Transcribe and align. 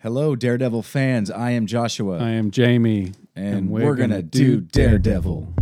Hello, 0.00 0.36
Daredevil 0.36 0.82
fans. 0.84 1.28
I 1.28 1.50
am 1.50 1.66
Joshua, 1.66 2.18
I 2.18 2.30
am 2.30 2.52
Jamie, 2.52 3.14
and, 3.34 3.68
we're, 3.68 3.96
gonna, 3.96 4.22
do 4.22 4.60
Daredevil. 4.60 5.48
This 5.56 5.57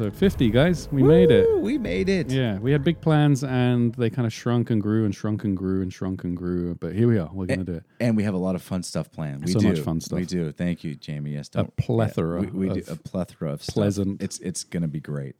episode 0.00 0.16
50, 0.16 0.50
guys. 0.50 0.88
We 0.92 1.02
made 1.02 1.32
it. 1.32 1.60
We 1.60 1.76
made 1.76 2.08
it. 2.08 2.30
Yeah, 2.30 2.58
we 2.60 2.70
had 2.70 2.84
big 2.84 3.00
plans 3.00 3.42
and 3.42 3.92
they 3.96 4.10
kind 4.10 4.26
of 4.26 4.32
shrunk 4.32 4.70
and 4.70 4.80
grew 4.80 5.04
and 5.04 5.12
shrunk 5.12 5.42
and 5.42 5.56
grew 5.56 5.82
and 5.82 5.92
shrunk 5.92 6.22
and 6.22 6.36
grew. 6.36 6.76
But 6.76 6.94
here 6.94 7.08
we 7.08 7.18
are. 7.18 7.28
We're 7.32 7.46
going 7.46 7.58
to 7.58 7.64
do 7.64 7.74
it. 7.78 7.82
And 7.98 8.16
we 8.16 8.22
have 8.22 8.34
a 8.34 8.38
lot 8.38 8.54
of 8.54 8.62
fun 8.62 8.84
stuff 8.84 9.10
planned. 9.10 9.44
We 9.44 9.50
So 9.50 9.58
do. 9.58 9.66
much 9.70 9.80
fun 9.80 10.00
stuff. 10.00 10.20
We 10.20 10.24
do. 10.24 10.52
Thank 10.52 10.84
you, 10.84 10.94
Jamie. 10.94 11.32
Yes, 11.32 11.48
don't, 11.48 11.74
plethora 11.76 12.42
yeah, 12.44 12.50
we, 12.50 12.68
we 12.68 12.80
do 12.80 12.92
a 12.92 12.94
plethora 12.94 13.50
of 13.54 13.62
stuff. 13.64 13.74
pleasant- 13.74 14.22
It's 14.22 14.38
it's 14.38 14.62
gonna 14.62 14.86
be 14.86 15.00
great. 15.00 15.34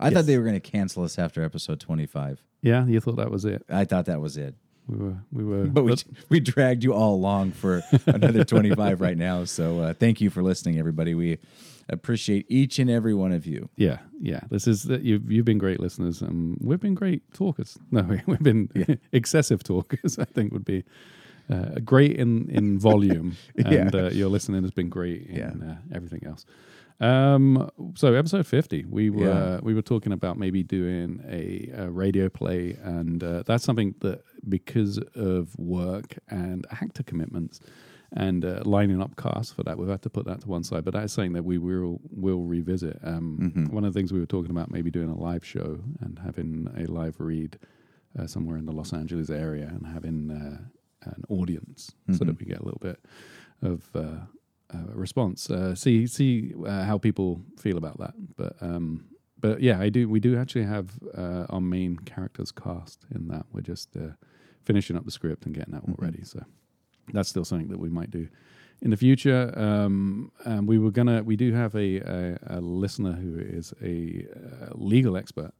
I 0.00 0.06
Yes. 0.06 0.14
thought 0.14 0.26
they 0.26 0.38
were 0.38 0.44
gonna 0.44 0.58
cancel 0.58 1.04
us 1.04 1.16
after 1.16 1.44
episode 1.44 1.78
twenty 1.78 2.06
five. 2.06 2.42
Yeah, 2.62 2.84
you 2.86 2.98
thought 2.98 3.16
that 3.16 3.30
was 3.30 3.44
it. 3.44 3.62
I 3.68 3.84
thought 3.84 4.06
that 4.06 4.20
was 4.20 4.36
it. 4.36 4.56
We 4.88 4.96
were, 4.98 5.16
we 5.32 5.44
were, 5.44 5.64
But 5.76 5.84
we 5.84 5.94
we 6.28 6.40
dragged 6.40 6.84
you 6.84 6.92
all 6.92 7.14
along 7.14 7.52
for 7.52 7.82
another 8.06 8.44
25 8.44 9.00
right 9.00 9.16
now. 9.16 9.44
So 9.44 9.80
uh, 9.80 9.94
thank 9.94 10.20
you 10.20 10.30
for 10.30 10.42
listening, 10.42 10.78
everybody. 10.78 11.14
We 11.14 11.38
appreciate 11.88 12.46
each 12.48 12.78
and 12.78 12.90
every 12.90 13.14
one 13.14 13.32
of 13.32 13.46
you. 13.46 13.68
yeah, 13.76 13.98
yeah. 14.20 14.40
This 14.50 14.66
is 14.66 14.84
that 14.84 15.02
you've 15.02 15.30
you've 15.30 15.44
been 15.44 15.58
great 15.58 15.80
listeners, 15.80 16.22
and 16.22 16.56
we've 16.60 16.80
been 16.80 16.94
great 16.94 17.22
talkers. 17.32 17.78
No, 17.90 18.02
we've 18.26 18.42
been 18.42 18.68
excessive 19.12 19.62
talkers. 19.62 20.18
I 20.18 20.24
think 20.24 20.52
would 20.52 20.64
be 20.64 20.84
uh, 21.50 21.80
great 21.84 22.16
in 22.16 22.48
in 22.50 22.78
volume, 22.78 23.36
and 23.56 23.72
Yeah. 23.94 24.00
uh, 24.06 24.10
your 24.10 24.28
listening 24.28 24.62
has 24.62 24.70
been 24.72 24.88
great 24.90 25.26
in 25.26 25.36
Yeah. 25.36 25.72
uh, 25.72 25.76
everything 25.94 26.24
else. 26.26 26.44
Um, 27.00 27.70
so 27.96 28.14
episode 28.14 28.46
fifty, 28.46 28.84
we 28.84 29.10
were 29.10 29.24
Yeah. 29.26 29.60
we 29.62 29.74
were 29.74 29.82
talking 29.82 30.12
about 30.12 30.38
maybe 30.38 30.62
doing 30.62 31.22
a, 31.28 31.70
a 31.76 31.90
radio 31.90 32.28
play, 32.28 32.76
and 32.82 33.22
uh, 33.22 33.42
that's 33.44 33.64
something 33.64 33.94
that 34.00 34.22
because 34.48 34.98
of 35.16 35.58
work 35.58 36.18
and 36.28 36.66
actor 36.70 37.02
commitments. 37.02 37.60
And 38.16 38.44
uh, 38.44 38.62
lining 38.64 39.02
up 39.02 39.16
casts 39.16 39.52
for 39.52 39.64
that, 39.64 39.76
we've 39.76 39.88
had 39.88 40.02
to 40.02 40.10
put 40.10 40.24
that 40.26 40.42
to 40.42 40.48
one 40.48 40.62
side. 40.62 40.84
But 40.84 40.94
that 40.94 41.02
is 41.04 41.12
something 41.12 41.32
that 41.32 41.44
we 41.44 41.58
will 41.58 42.00
will 42.12 42.42
revisit. 42.44 42.98
Um, 43.02 43.66
One 43.72 43.84
of 43.84 43.92
the 43.92 43.98
things 43.98 44.12
we 44.12 44.20
were 44.20 44.26
talking 44.26 44.52
about, 44.52 44.70
maybe 44.70 44.90
doing 44.92 45.08
a 45.10 45.18
live 45.18 45.44
show 45.44 45.80
and 46.00 46.20
having 46.20 46.68
a 46.76 46.86
live 46.86 47.16
read 47.18 47.58
uh, 48.16 48.28
somewhere 48.28 48.56
in 48.56 48.66
the 48.66 48.72
Los 48.72 48.92
Angeles 48.92 49.30
area, 49.30 49.66
and 49.66 49.84
having 49.88 50.30
uh, 50.30 50.58
an 51.10 51.24
audience 51.28 51.90
so 52.12 52.24
that 52.24 52.38
we 52.38 52.46
get 52.46 52.60
a 52.60 52.64
little 52.64 52.78
bit 52.80 53.00
of 53.62 53.82
uh, 53.96 54.26
response. 54.94 55.50
Uh, 55.50 55.74
see 55.74 56.06
see 56.06 56.52
uh, 56.66 56.84
how 56.84 56.98
people 56.98 57.40
feel 57.58 57.76
about 57.76 57.98
that. 57.98 58.14
But 58.36 58.56
um, 58.60 59.06
but 59.40 59.60
yeah, 59.60 59.80
I 59.80 59.88
do. 59.88 60.08
We 60.08 60.20
do 60.20 60.38
actually 60.38 60.64
have 60.64 60.90
uh, 61.16 61.46
our 61.50 61.60
main 61.60 61.98
characters 61.98 62.50
cast 62.50 63.04
in 63.14 63.28
that. 63.28 63.46
We're 63.52 63.60
just 63.60 63.96
uh, 63.96 64.12
finishing 64.62 64.96
up 64.96 65.04
the 65.04 65.10
script 65.10 65.46
and 65.46 65.54
getting 65.54 65.74
that 65.74 65.82
all 65.86 65.96
ready. 65.98 66.24
So 66.24 66.42
that's 67.12 67.28
still 67.28 67.44
something 67.44 67.68
that 67.68 67.78
we 67.78 67.88
might 67.88 68.10
do 68.10 68.28
in 68.80 68.90
the 68.90 68.96
future. 68.96 69.52
Um, 69.56 70.32
and 70.44 70.66
we 70.66 70.78
were 70.78 70.90
gonna. 70.90 71.22
We 71.22 71.36
do 71.36 71.52
have 71.52 71.74
a 71.74 71.98
a, 71.98 72.38
a 72.46 72.60
listener 72.60 73.12
who 73.12 73.38
is 73.38 73.74
a 73.82 74.26
uh, 74.34 74.68
legal 74.74 75.16
expert. 75.16 75.52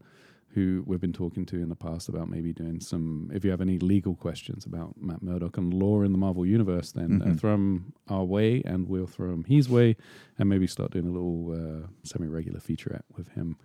Who 0.55 0.83
we've 0.87 1.01
been 1.01 1.13
talking 1.13 1.45
to 1.47 1.57
in 1.57 1.69
the 1.69 1.75
past 1.77 2.09
about 2.09 2.29
maybe 2.29 2.53
doing 2.53 2.81
some. 2.81 3.31
If 3.35 3.45
you 3.45 3.51
have 3.51 3.61
any 3.61 3.79
legal 3.79 4.15
questions 4.15 4.65
about 4.67 4.95
Matt 5.01 5.23
Murdock 5.23 5.57
and 5.59 5.75
law 5.75 6.03
in 6.03 6.13
the 6.13 6.19
Marvel 6.19 6.47
universe, 6.47 6.93
then 6.93 7.23
uh, 7.23 7.35
throw 7.35 7.53
them 7.53 7.93
our 8.09 8.25
way, 8.25 8.63
and 8.65 8.89
we'll 8.89 9.07
throw 9.07 9.31
them 9.31 9.45
his 9.45 9.69
way, 9.69 9.97
and 10.39 10.49
maybe 10.49 10.67
start 10.67 10.93
doing 10.93 11.07
a 11.09 11.11
little 11.11 11.53
uh, 11.53 11.87
semi-regular 12.05 12.61
featurette 12.61 13.03
with 13.17 13.29
him, 13.29 13.57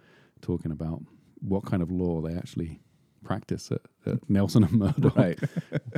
talking 0.42 0.72
about 0.72 1.02
what 1.42 1.64
kind 1.66 1.82
of 1.84 1.92
law 1.92 2.22
they 2.22 2.34
actually 2.36 2.80
practice 3.24 3.70
at, 3.72 3.82
at 4.06 4.30
Nelson 4.30 4.64
and 4.64 4.72
Murdock. 4.74 5.16
Right. 5.16 5.40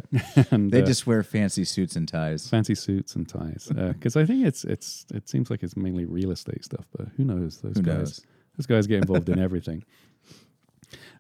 and 0.52 0.72
They 0.72 0.82
uh, 0.82 0.86
just 0.86 1.06
wear 1.08 1.24
fancy 1.24 1.64
suits 1.66 1.96
and 1.96 2.08
ties. 2.08 2.50
fancy 2.50 2.76
suits 2.76 3.16
and 3.16 3.30
ties 3.30 3.70
because 3.74 4.16
I 4.16 4.26
think 4.26 4.46
it's 4.46 4.64
it's 4.66 5.06
it 5.14 5.30
seems 5.30 5.50
like 5.50 5.64
it's 5.64 5.78
mainly 5.78 6.06
real 6.06 6.32
estate 6.32 6.66
stuff, 6.66 6.86
but 6.96 7.08
who 7.18 7.24
knows? 7.24 7.60
Those 7.62 7.78
Who 7.78 7.84
guys, 7.84 7.98
knows? 7.98 8.22
those 8.58 8.66
guys 8.66 8.88
get 8.88 8.98
involved 8.98 9.30
in 9.30 9.40
everything. 9.40 9.84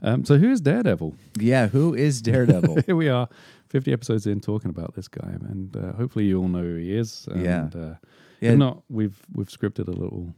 Um, 0.01 0.25
so 0.25 0.37
who 0.37 0.49
is 0.51 0.61
Daredevil? 0.61 1.15
Yeah, 1.39 1.67
who 1.67 1.93
is 1.93 2.21
Daredevil? 2.21 2.81
Here 2.85 2.95
we 2.95 3.09
are, 3.09 3.27
fifty 3.69 3.93
episodes 3.93 4.25
in, 4.27 4.39
talking 4.41 4.69
about 4.69 4.95
this 4.95 5.07
guy, 5.07 5.29
and 5.29 5.75
uh, 5.75 5.93
hopefully 5.93 6.25
you 6.25 6.39
all 6.39 6.47
know 6.47 6.61
who 6.63 6.75
he 6.75 6.95
is. 6.95 7.27
And, 7.31 7.43
Yeah. 7.43 7.69
Uh, 7.75 7.95
Yeah. 8.39 8.51
If 8.53 8.57
not, 8.57 8.83
we've 8.89 9.19
we've 9.33 9.49
scripted 9.49 9.87
a 9.87 9.91
little. 9.91 10.33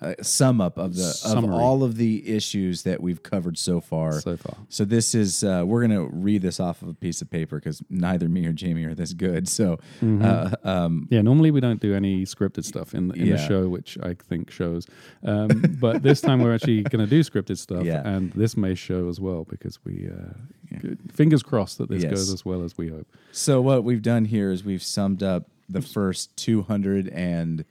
A 0.00 0.22
sum 0.22 0.60
up 0.60 0.78
of 0.78 0.94
the 0.94 1.20
of 1.36 1.44
all 1.50 1.82
of 1.82 1.96
the 1.96 2.28
issues 2.28 2.82
that 2.84 3.02
we've 3.02 3.22
covered 3.22 3.58
so 3.58 3.80
far. 3.80 4.12
So 4.20 4.36
far. 4.36 4.56
So 4.68 4.84
this 4.84 5.14
is 5.14 5.42
uh, 5.42 5.64
we're 5.66 5.82
gonna 5.82 6.04
read 6.04 6.42
this 6.42 6.60
off 6.60 6.82
of 6.82 6.88
a 6.88 6.94
piece 6.94 7.20
of 7.22 7.30
paper 7.30 7.56
because 7.56 7.82
neither 7.90 8.28
me 8.28 8.46
or 8.46 8.52
Jamie 8.52 8.84
are 8.84 8.94
this 8.94 9.12
good. 9.12 9.48
So 9.48 9.78
Mm-hmm. 10.00 10.22
uh, 10.24 10.70
um, 10.70 11.08
Yeah, 11.10 11.22
normally 11.22 11.50
we 11.50 11.60
don't 11.60 11.80
do 11.80 11.94
any 11.94 12.24
scripted 12.24 12.64
stuff 12.64 12.94
in, 12.94 13.10
in 13.16 13.30
the 13.30 13.38
show, 13.38 13.68
which 13.68 13.98
I 14.02 14.14
think 14.14 14.50
shows. 14.50 14.86
Um, 15.24 15.76
but 15.80 16.02
this 16.02 16.20
time 16.20 16.40
we're 16.42 16.54
actually 16.54 16.82
going 16.92 17.04
to 17.04 17.10
do 17.10 17.20
scripted 17.20 17.58
stuff, 17.58 17.84
Yeah. 17.84 18.06
and 18.06 18.32
this 18.34 18.56
may 18.56 18.74
show 18.74 19.08
as 19.08 19.20
well 19.20 19.44
because 19.48 19.78
we, 19.84 20.08
uh, 20.08 20.88
fingers 21.12 21.42
crossed 21.42 21.78
that 21.78 21.88
this 21.88 22.02
Yes. 22.02 22.12
goes 22.12 22.32
as 22.32 22.44
well 22.44 22.62
as 22.62 22.76
we 22.78 22.88
hope. 22.88 23.06
so 23.32 23.60
what 23.60 23.84
we've 23.84 24.02
done 24.02 24.24
here 24.26 24.50
is 24.50 24.64
we've 24.64 24.82
summed 24.82 25.22
up 25.22 25.48
the 25.68 25.82
first 25.82 26.36
two 26.36 26.62
hundred 26.62 27.08
and 27.08 27.64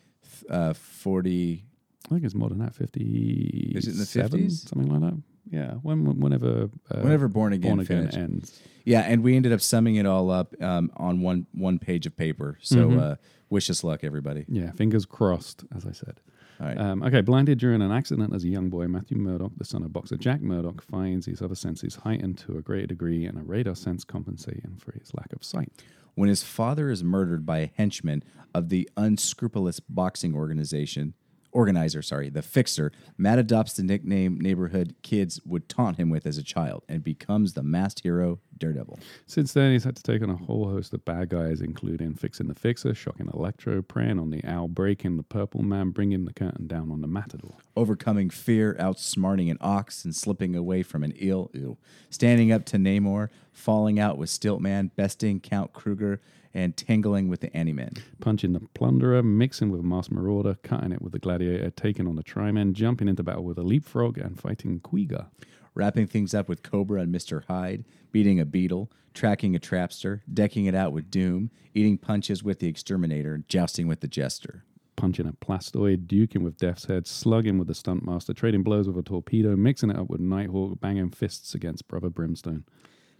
uh, 0.51 0.73
forty. 0.73 1.65
I 2.07 2.09
think 2.15 2.23
it's 2.25 2.35
more 2.35 2.49
than 2.49 2.59
that, 2.59 2.75
fifty. 2.75 3.71
Is 3.75 3.87
it 3.87 3.91
in 3.93 3.97
the 3.99 4.03
50s? 4.45 4.67
something 4.69 4.91
like 4.91 5.01
that? 5.01 5.21
Yeah, 5.49 5.73
when, 5.81 6.19
whenever 6.19 6.69
uh, 6.91 6.99
Whenever 6.99 7.27
Born 7.27 7.51
Again 7.53 7.71
Born 7.71 7.79
Again 7.81 7.97
finished. 7.99 8.17
ends. 8.17 8.61
Yeah, 8.85 9.01
and 9.01 9.23
we 9.23 9.35
ended 9.35 9.51
up 9.53 9.61
summing 9.61 9.95
it 9.95 10.05
all 10.05 10.29
up 10.29 10.53
um, 10.61 10.91
on 10.97 11.21
one 11.21 11.47
one 11.53 11.79
page 11.79 12.05
of 12.05 12.15
paper. 12.15 12.57
So 12.61 12.75
Mm-hmm. 12.89 12.99
uh, 12.99 13.15
wish 13.49 13.69
us 13.69 13.83
luck, 13.83 14.03
everybody. 14.03 14.45
Yeah, 14.47 14.71
fingers 14.71 15.05
crossed, 15.05 15.63
as 15.75 15.85
I 15.85 15.91
said. 15.93 16.19
All 16.59 16.67
right. 16.67 16.77
Um, 16.77 17.01
okay, 17.03 17.21
blinded 17.21 17.57
during 17.57 17.81
an 17.81 17.91
accident 17.91 18.33
as 18.35 18.43
a 18.43 18.47
young 18.49 18.69
boy, 18.69 18.87
Matthew 18.87 19.17
Murdock, 19.17 19.53
the 19.57 19.65
son 19.65 19.83
of 19.83 19.91
boxer 19.91 20.15
Jack 20.15 20.41
Murdock, 20.41 20.81
finds 20.83 21.25
his 21.25 21.41
other 21.41 21.55
senses 21.55 21.95
heightened 21.95 22.37
to 22.39 22.57
a 22.57 22.61
greater 22.61 22.87
degree 22.87 23.25
and 23.25 23.37
a 23.37 23.41
radar 23.41 23.75
sense 23.75 24.03
compensating 24.03 24.75
for 24.77 24.91
his 24.91 25.11
lack 25.15 25.33
of 25.33 25.43
sight. 25.43 25.71
When 26.15 26.29
his 26.29 26.43
father 26.43 26.89
is 26.89 27.03
murdered 27.03 27.45
by 27.45 27.59
a 27.59 27.71
henchman 27.75 28.23
of 28.53 28.69
the 28.69 28.89
unscrupulous 28.97 29.79
boxing 29.79 30.35
organization 30.35 31.13
organizer 31.51 32.01
sorry 32.01 32.29
the 32.29 32.41
fixer 32.41 32.91
matt 33.17 33.37
adopts 33.37 33.73
the 33.73 33.83
nickname 33.83 34.39
neighborhood 34.39 34.95
kids 35.01 35.41
would 35.45 35.67
taunt 35.67 35.97
him 35.97 36.09
with 36.09 36.25
as 36.25 36.37
a 36.37 36.43
child 36.43 36.83
and 36.87 37.03
becomes 37.03 37.53
the 37.53 37.63
masked 37.63 38.01
hero 38.01 38.39
daredevil 38.61 38.97
Since 39.25 39.53
then, 39.53 39.73
he's 39.73 39.83
had 39.83 39.97
to 39.97 40.03
take 40.03 40.21
on 40.21 40.29
a 40.29 40.35
whole 40.35 40.69
host 40.69 40.93
of 40.93 41.03
bad 41.03 41.29
guys, 41.29 41.59
including 41.59 42.13
fixing 42.13 42.47
the 42.47 42.55
Fixer, 42.55 42.93
shocking 42.95 43.29
Electro, 43.33 43.81
preying 43.81 44.19
on 44.19 44.29
the 44.29 44.43
Owl, 44.45 44.69
breaking 44.69 45.17
the 45.17 45.23
Purple 45.23 45.63
Man, 45.63 45.89
bringing 45.89 46.25
the 46.25 46.33
curtain 46.33 46.67
down 46.67 46.91
on 46.91 47.01
the 47.01 47.07
Matador. 47.07 47.55
overcoming 47.75 48.29
fear 48.29 48.75
outsmarting 48.79 49.51
an 49.51 49.57
ox 49.59 50.05
and 50.05 50.15
slipping 50.15 50.55
away 50.55 50.83
from 50.83 51.03
an 51.03 51.13
eel 51.21 51.49
ew, 51.53 51.77
standing 52.09 52.51
up 52.51 52.63
to 52.65 52.77
namor 52.77 53.29
falling 53.51 53.99
out 53.99 54.17
with 54.17 54.29
stiltman 54.29 54.91
besting 54.95 55.39
count 55.39 55.73
kruger 55.73 56.21
and 56.53 56.75
tangling 56.75 57.29
with 57.29 57.39
the 57.39 57.49
Animan. 57.49 57.97
Punching 58.19 58.53
the 58.53 58.59
Plunderer, 58.59 59.23
mixing 59.23 59.71
with 59.71 59.81
Masked 59.83 60.11
Marauder, 60.11 60.57
cutting 60.63 60.91
it 60.91 61.01
with 61.01 61.13
the 61.13 61.19
Gladiator, 61.19 61.69
taking 61.69 62.07
on 62.07 62.15
the 62.15 62.23
Triman, 62.23 62.73
jumping 62.73 63.07
into 63.07 63.23
battle 63.23 63.43
with 63.43 63.57
a 63.57 63.63
Leapfrog, 63.63 64.17
and 64.17 64.39
fighting 64.39 64.79
Quiga. 64.81 65.27
Wrapping 65.73 66.07
things 66.07 66.33
up 66.33 66.49
with 66.49 66.63
Cobra 66.63 67.01
and 67.01 67.13
Mr. 67.13 67.45
Hyde, 67.45 67.85
beating 68.11 68.39
a 68.39 68.45
beetle, 68.45 68.91
tracking 69.13 69.55
a 69.55 69.59
trapster, 69.59 70.21
decking 70.33 70.65
it 70.65 70.75
out 70.75 70.93
with 70.93 71.09
Doom, 71.11 71.51
eating 71.73 71.97
punches 71.97 72.43
with 72.43 72.59
the 72.59 72.67
Exterminator, 72.67 73.43
jousting 73.47 73.87
with 73.87 73.99
the 74.01 74.07
Jester. 74.07 74.63
punching 74.97 75.27
a 75.27 75.33
plastoid, 75.33 76.05
duking 76.05 76.43
with 76.43 76.57
Death's 76.57 76.85
Head, 76.85 77.07
slugging 77.07 77.57
with 77.57 77.67
the 77.67 77.73
Stuntmaster, 77.73 78.35
trading 78.35 78.61
blows 78.61 78.87
with 78.87 78.97
a 78.97 79.01
torpedo, 79.01 79.55
mixing 79.55 79.89
it 79.89 79.97
up 79.97 80.09
with 80.09 80.19
Nighthawk, 80.19 80.79
banging 80.79 81.09
fists 81.09 81.55
against 81.55 81.87
Brother 81.87 82.09
Brimstone. 82.11 82.65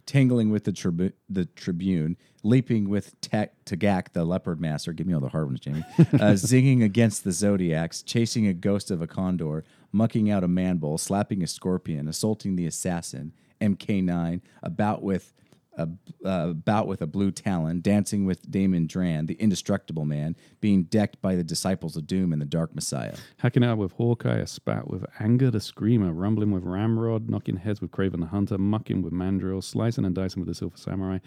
Tangling 0.06 0.50
with 0.50 0.64
the, 0.64 0.72
tribu- 0.72 1.12
the 1.28 1.44
Tribune, 1.46 2.16
leaping 2.42 2.88
with 2.88 3.18
Ta- 3.20 3.46
Tagak, 3.64 4.12
the 4.12 4.24
Leopard 4.24 4.60
Master. 4.60 4.92
Give 4.92 5.06
me 5.06 5.14
all 5.14 5.20
the 5.20 5.28
hard 5.28 5.46
ones, 5.46 5.60
Jamie. 5.60 5.84
Uh, 5.98 6.34
zinging 6.34 6.82
against 6.82 7.24
the 7.24 7.32
Zodiacs, 7.32 8.02
chasing 8.02 8.46
a 8.46 8.52
ghost 8.52 8.90
of 8.90 9.00
a 9.00 9.06
condor, 9.06 9.64
mucking 9.92 10.30
out 10.30 10.42
a 10.44 10.48
manbull, 10.48 10.98
slapping 10.98 11.42
a 11.42 11.46
scorpion, 11.46 12.08
assaulting 12.08 12.56
the 12.56 12.66
assassin, 12.66 13.32
MK9, 13.60 14.40
About 14.62 15.02
with 15.02 15.32
a 15.76 16.54
bout 16.54 16.86
with 16.86 17.00
a 17.02 17.06
blue 17.06 17.30
talon, 17.30 17.80
dancing 17.80 18.24
with 18.24 18.50
Damon 18.50 18.86
Dran, 18.86 19.26
the 19.26 19.34
indestructible 19.34 20.04
man, 20.04 20.36
being 20.60 20.84
decked 20.84 21.20
by 21.22 21.34
the 21.34 21.44
disciples 21.44 21.96
of 21.96 22.06
Doom 22.06 22.32
and 22.32 22.42
the 22.42 22.46
Dark 22.46 22.74
Messiah. 22.74 23.16
Hacking 23.38 23.64
out 23.64 23.78
with 23.78 23.92
Hawkeye, 23.92 24.38
a 24.38 24.46
spat 24.46 24.88
with 24.88 25.04
Angar 25.18 25.50
the 25.50 25.60
Screamer, 25.60 26.12
rumbling 26.12 26.50
with 26.50 26.64
Ramrod, 26.64 27.28
knocking 27.28 27.56
heads 27.56 27.80
with 27.80 27.90
Kraven 27.90 28.20
the 28.20 28.26
Hunter, 28.26 28.58
mucking 28.58 29.02
with 29.02 29.12
Mandrill, 29.12 29.62
slicing 29.62 30.04
and 30.04 30.14
dicing 30.14 30.40
with 30.40 30.48
the 30.48 30.54
Silver 30.54 30.76
Samurai. 30.76 31.18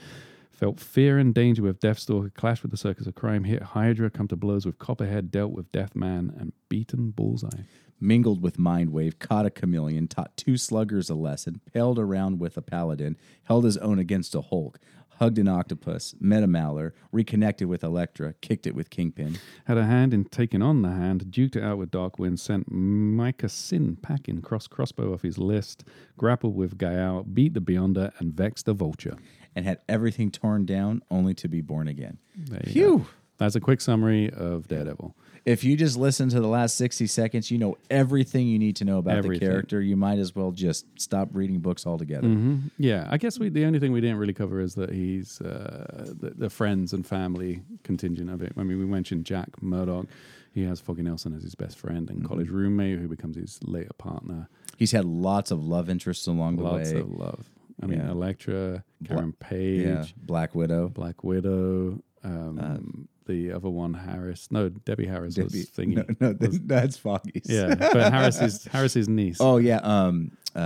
Felt 0.51 0.79
fear 0.79 1.17
and 1.17 1.33
danger 1.33 1.61
with 1.63 1.81
Deathstalker, 1.81 2.33
clashed 2.33 2.61
with 2.61 2.71
the 2.71 2.77
Circus 2.77 3.07
of 3.07 3.15
Crime, 3.15 3.43
hit 3.43 3.61
Hydra, 3.61 4.09
come 4.09 4.29
to 4.29 4.37
blows 4.37 4.65
with 4.65 4.79
Copperhead, 4.79 5.29
dealt 5.29 5.51
with 5.51 5.69
Deathman, 5.73 6.39
and 6.39 6.53
beaten 6.69 7.11
Bullseye. 7.11 7.63
Mingled 7.99 8.41
with 8.41 8.57
Mindwave, 8.57 9.19
caught 9.19 9.45
a 9.45 9.49
chameleon, 9.49 10.07
taught 10.07 10.35
two 10.35 10.57
sluggers 10.57 11.09
a 11.09 11.15
lesson, 11.15 11.61
paled 11.73 11.97
around 11.97 12.39
with 12.39 12.57
a 12.57 12.61
paladin, 12.61 13.17
held 13.43 13.63
his 13.63 13.77
own 13.77 13.99
against 13.99 14.35
a 14.35 14.41
Hulk, 14.41 14.79
hugged 15.19 15.37
an 15.39 15.47
octopus, 15.47 16.13
met 16.19 16.43
a 16.43 16.47
Mauler, 16.47 16.93
reconnected 17.11 17.67
with 17.67 17.83
Elektra, 17.83 18.33
kicked 18.41 18.67
it 18.67 18.75
with 18.75 18.89
Kingpin. 18.89 19.37
Had 19.65 19.77
a 19.77 19.85
hand 19.85 20.13
in 20.13 20.25
taking 20.25 20.61
on 20.61 20.81
the 20.81 20.91
hand, 20.91 21.25
duked 21.29 21.55
it 21.55 21.63
out 21.63 21.77
with 21.77 21.91
Darkwind, 21.91 22.39
sent 22.39 22.71
Micah 22.71 23.47
Synn 23.47 24.01
packing, 24.01 24.41
cross 24.41 24.67
crossbow 24.67 25.13
off 25.13 25.21
his 25.21 25.37
list, 25.37 25.83
grappled 26.17 26.55
with 26.55 26.77
Gael, 26.77 27.23
beat 27.23 27.53
the 27.53 27.61
Beyonder, 27.61 28.11
and 28.19 28.33
vexed 28.33 28.65
the 28.65 28.73
Vulture. 28.73 29.17
And 29.55 29.65
had 29.65 29.79
everything 29.87 30.31
torn 30.31 30.65
down 30.65 31.01
only 31.09 31.33
to 31.35 31.47
be 31.47 31.61
born 31.61 31.87
again. 31.87 32.17
Phew! 32.65 32.97
go. 32.99 33.05
That's 33.37 33.55
a 33.55 33.61
quick 33.61 33.79
summary 33.81 34.29
of 34.31 34.67
Daredevil. 34.67 35.15
If 35.45 35.63
you 35.63 35.77
just 35.77 35.95
listen 35.95 36.29
to 36.29 36.39
the 36.41 36.47
last 36.47 36.75
60 36.77 37.05
seconds, 37.05 37.51
you 37.51 37.59
know 37.59 37.77
everything 37.91 38.47
you 38.47 38.57
need 38.57 38.75
to 38.77 38.85
know 38.85 38.97
about 38.97 39.17
Everything. 39.17 39.47
the 39.47 39.51
character. 39.53 39.79
You 39.79 39.95
might 39.95 40.17
as 40.17 40.35
well 40.35 40.49
just 40.51 40.85
stop 40.99 41.29
reading 41.33 41.59
books 41.59 41.85
altogether. 41.85 42.27
hmm 42.27 42.57
Yeah, 42.79 43.07
I 43.11 43.17
guess 43.17 43.37
we, 43.37 43.49
the 43.49 43.63
only 43.65 43.77
thing 43.79 43.91
we 43.91 44.01
didn't 44.01 44.17
really 44.17 44.33
cover 44.33 44.59
is 44.59 44.73
that 44.73 44.91
he's 44.91 45.39
uh, 45.41 46.13
the, 46.19 46.31
the 46.31 46.49
friends 46.49 46.93
and 46.93 47.05
family 47.05 47.61
contingent 47.83 48.31
of 48.31 48.41
it. 48.41 48.53
I 48.57 48.63
mean, 48.63 48.79
we 48.79 48.85
mentioned 48.85 49.25
Jack 49.25 49.61
Murdock. 49.61 50.07
He 50.51 50.63
has 50.63 50.79
Foggy 50.79 51.03
Nelson 51.03 51.35
as 51.35 51.43
his 51.43 51.53
best 51.53 51.77
friend 51.77 52.09
and 52.09 52.25
college 52.27 52.49
roommate, 52.49 52.97
who 52.97 53.07
becomes 53.07 53.35
his 53.35 53.59
later 53.63 53.91
partner. 53.99 54.49
He's 54.77 54.93
had 54.93 55.05
lots 55.05 55.51
of 55.51 55.63
love 55.63 55.89
interests 55.89 56.25
along 56.27 56.55
the 56.57 56.63
way. 56.63 56.71
Lots 56.71 56.91
of 56.91 57.11
love. 57.11 57.45
I 57.83 57.85
mean, 57.87 57.99
Yeah. 57.99 58.09
Elektra, 58.11 58.83
Karen 59.05 59.33
Page, 59.33 59.85
yeah, 59.85 60.05
Black 60.17 60.55
Widow. 60.55 60.87
Black 60.89 61.23
Widow. 61.23 62.01
Um, 62.23 63.09
the 63.25 63.51
other 63.51 63.69
one, 63.69 63.93
Harris. 63.93 64.47
No, 64.51 64.69
Debbie 64.69 65.07
Harris 65.07 65.37
was 65.37 65.51
Debbie- 65.51 65.65
thingy. 65.93 65.95
No, 65.95 66.27
no, 66.27 66.33
that- 66.33 66.67
that's 66.67 66.97
Foggy's. 66.97 67.43
Yeah, 67.45 67.75
but 67.75 68.11
Harris's 68.13 68.65
Harris's 68.65 69.07
niece. 69.09 69.37
Oh 69.39 69.57
yeah. 69.57 69.77
Um. 69.83 70.31
Uh. 70.55 70.59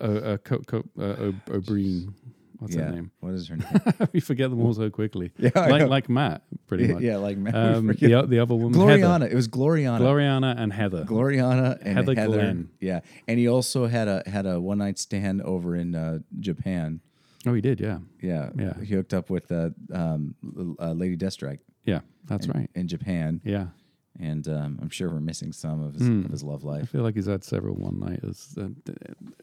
uh, 0.00 0.04
uh, 0.04 0.36
Co- 0.38 0.58
Co- 0.66 0.84
uh, 0.98 1.02
O- 1.02 1.34
O'Brien. 1.52 2.14
What's 2.58 2.74
yeah. 2.74 2.84
her 2.84 2.90
name? 2.92 3.10
What 3.20 3.34
is 3.34 3.48
her 3.48 3.56
name? 3.58 3.68
we 4.14 4.20
forget 4.20 4.48
them 4.48 4.62
all 4.62 4.72
so 4.72 4.88
quickly. 4.88 5.30
Yeah, 5.38 5.50
like 5.54 5.88
like 5.88 6.08
Matt, 6.08 6.42
pretty 6.66 6.86
much. 6.92 7.02
yeah, 7.02 7.18
like 7.18 7.36
Matt. 7.36 7.54
Um, 7.54 7.88
the, 7.88 8.24
the 8.26 8.38
other 8.38 8.54
woman, 8.54 8.72
Gloriana. 8.80 9.12
Heather. 9.12 9.26
It 9.28 9.34
was 9.34 9.46
Gloriana. 9.46 10.00
Gloriana 10.00 10.54
and 10.58 10.72
Heather. 10.72 11.04
Gloriana 11.04 11.76
and 11.82 11.98
Heather 11.98 12.14
Heather. 12.14 12.32
Glenn. 12.38 12.70
Yeah, 12.80 13.00
and 13.28 13.38
he 13.38 13.46
also 13.46 13.86
had 13.88 14.08
a 14.08 14.22
had 14.26 14.46
a 14.46 14.58
one 14.58 14.78
night 14.78 14.98
stand 14.98 15.42
over 15.42 15.76
in 15.76 15.94
uh, 15.94 16.20
Japan. 16.40 17.00
oh, 17.46 17.52
he 17.52 17.60
did. 17.60 17.78
Yeah, 17.78 17.98
Yeah, 18.22 18.48
Yeah. 18.58 18.72
He 18.82 18.94
hooked 18.94 19.12
up 19.12 19.28
with 19.28 19.52
uh, 19.52 19.70
um, 19.92 20.34
uh, 20.80 20.92
Lady 20.92 21.16
Deathstrike 21.18 21.58
yeah, 21.86 22.00
that's 22.26 22.46
in, 22.46 22.52
right. 22.52 22.70
in 22.74 22.88
Japan, 22.88 23.40
Yeah, 23.44 23.68
and 24.18 24.46
um, 24.48 24.78
I'm 24.82 24.88
sure 24.90 25.08
we're 25.10 25.20
missing 25.20 25.52
some 25.52 25.82
of 25.82 25.94
his, 25.94 26.02
Hmm. 26.06 26.24
of 26.24 26.30
his 26.30 26.42
love 26.42 26.64
life. 26.64 26.82
I 26.84 26.86
feel 26.86 27.02
like 27.02 27.14
he's 27.14 27.26
had 27.26 27.44
several 27.44 27.74
one 27.76 27.98
nighters 28.00 28.56
uh, 28.58 28.68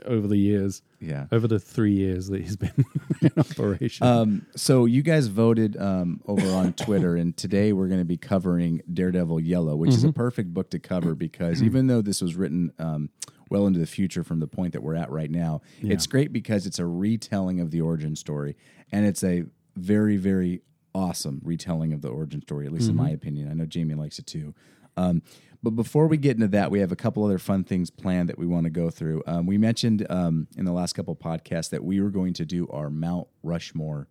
over 0.06 0.28
the 0.28 0.38
years, 0.38 0.82
Yeah. 1.00 1.28
over 1.32 1.48
the 1.48 1.60
three 1.60 1.94
years 1.94 2.28
that 2.28 2.42
he's 2.42 2.56
been 2.56 2.86
in 3.22 3.32
operation. 3.38 4.06
Um, 4.06 4.46
so 4.56 4.86
you 4.86 5.02
guys 5.04 5.28
voted 5.28 5.78
um, 5.78 6.22
over 6.26 6.48
on 6.50 6.74
Twitter, 6.74 7.16
and 7.16 7.36
today 7.38 7.72
we're 7.74 7.88
going 7.88 8.02
to 8.02 8.06
be 8.06 8.18
covering 8.18 8.82
Daredevil 8.92 9.40
Yellow, 9.42 9.76
which 9.76 9.92
Mm-hmm. 9.92 9.98
is 9.98 10.04
a 10.06 10.14
perfect 10.14 10.54
book 10.54 10.70
to 10.72 10.80
cover 10.80 11.16
because 11.28 11.62
even 11.64 11.88
though 11.88 12.02
this 12.02 12.22
was 12.22 12.36
written 12.36 12.72
um, 12.80 13.10
well 13.50 13.68
into 13.68 13.78
the 13.80 13.86
future 13.86 14.24
from 14.24 14.40
the 14.40 14.48
point 14.48 14.74
that 14.74 14.82
we're 14.82 14.96
at 14.96 15.12
right 15.12 15.30
now, 15.30 15.62
it's 15.82 16.08
great 16.08 16.34
because 16.34 16.66
it's 16.66 16.80
a 16.80 16.86
retelling 16.88 17.60
of 17.60 17.70
the 17.72 17.82
origin 17.82 18.16
story, 18.16 18.56
and 18.92 19.06
it's 19.06 19.24
a 19.24 19.44
very, 19.76 20.18
very 20.18 20.62
awesome 20.96 21.42
retelling 21.44 21.94
of 21.94 22.02
the 22.02 22.10
origin 22.10 22.42
story, 22.42 22.66
at 22.66 22.72
least 22.72 22.90
in 22.90 22.96
my 22.96 23.06
Mm-hmm. 23.08 23.14
opinion. 23.16 23.50
I 23.50 23.54
know 23.54 23.66
Jamie 23.66 23.96
likes 23.96 24.20
it 24.20 24.28
too. 24.28 24.54
Um, 24.96 25.22
but 25.64 25.72
before 25.72 26.08
we 26.08 26.18
get 26.18 26.36
into 26.36 26.50
that, 26.50 26.70
we 26.72 26.80
have 26.82 26.92
a 26.92 26.96
couple 26.96 27.24
other 27.24 27.40
fun 27.40 27.64
things 27.64 27.90
planned 27.90 28.30
that 28.30 28.38
we 28.38 28.46
want 28.46 28.66
to 28.66 28.70
go 28.70 28.90
through. 28.90 29.24
Um, 29.26 29.46
we 29.46 29.58
mentioned 29.58 30.06
um, 30.10 30.48
in 30.58 30.66
the 30.66 30.74
last 30.74 30.94
couple 30.94 31.16
podcasts 31.16 31.70
that 31.70 31.84
we 31.84 32.02
were 32.02 32.10
going 32.10 32.34
to 32.34 32.46
do 32.46 32.68
our 32.68 32.90
Mount 32.90 33.28
Rushmore 33.44 34.08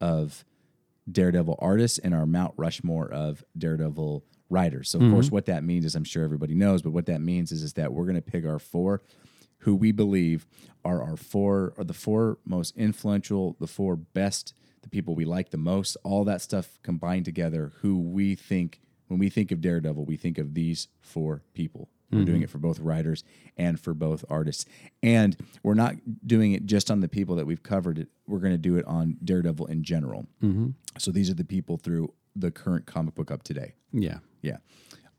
of 0.00 0.44
Daredevil 1.10 1.58
artists 1.60 1.98
and 1.98 2.14
our 2.14 2.24
Mount 2.26 2.54
Rushmore 2.56 3.10
of 3.12 3.44
Daredevil 3.58 4.24
writers. 4.48 4.90
So, 4.90 5.00
of 5.00 5.10
course, 5.10 5.30
what 5.30 5.46
that 5.46 5.64
means 5.64 5.84
is 5.84 5.94
I'm 5.96 6.04
sure 6.04 6.22
everybody 6.22 6.54
knows, 6.54 6.82
but 6.82 6.92
what 6.92 7.06
that 7.06 7.20
means 7.20 7.50
is, 7.52 7.62
is 7.62 7.72
that 7.74 7.92
we're 7.92 8.04
going 8.04 8.14
to 8.16 8.22
pick 8.22 8.46
our 8.46 8.58
four 8.60 9.02
who 9.58 9.74
we 9.74 9.92
believe 9.92 10.46
are 10.84 11.02
our 11.02 11.16
four, 11.16 11.72
are 11.78 11.84
the 11.84 11.92
four 11.94 12.38
most 12.44 12.76
influential, 12.76 13.56
the 13.60 13.66
four 13.66 13.96
best, 13.96 14.54
the 14.82 14.88
people 14.88 15.14
we 15.14 15.24
like 15.24 15.50
the 15.50 15.56
most, 15.58 15.96
all 16.04 16.24
that 16.24 16.40
stuff 16.42 16.78
combined 16.82 17.24
together, 17.24 17.72
who 17.80 17.98
we 17.98 18.34
think, 18.34 18.80
when 19.08 19.18
we 19.18 19.28
think 19.30 19.50
of 19.52 19.60
Daredevil, 19.60 20.04
we 20.04 20.16
think 20.16 20.38
of 20.38 20.54
these 20.54 20.88
four 21.00 21.42
people. 21.54 21.88
We're 22.10 22.24
doing 22.26 22.42
it 22.42 22.50
for 22.50 22.58
both 22.58 22.78
writers 22.78 23.24
and 23.56 23.80
for 23.80 23.94
both 23.94 24.22
artists. 24.28 24.66
And 25.02 25.34
we're 25.62 25.72
not 25.72 25.94
doing 26.26 26.52
it 26.52 26.66
just 26.66 26.90
on 26.90 27.00
the 27.00 27.08
people 27.08 27.36
that 27.36 27.46
we've 27.46 27.62
covered. 27.62 28.06
We're 28.26 28.40
going 28.40 28.52
to 28.52 28.58
do 28.58 28.76
it 28.76 28.84
on 28.84 29.16
Daredevil 29.24 29.64
in 29.68 29.82
general. 29.82 30.26
So 30.98 31.10
these 31.10 31.30
are 31.30 31.34
the 31.34 31.44
people 31.44 31.78
through 31.78 32.12
the 32.36 32.50
current 32.50 32.84
comic 32.84 33.14
book 33.14 33.30
up 33.30 33.42
today. 33.44 33.72
yeah, 33.92 34.18
Yeah. 34.42 34.58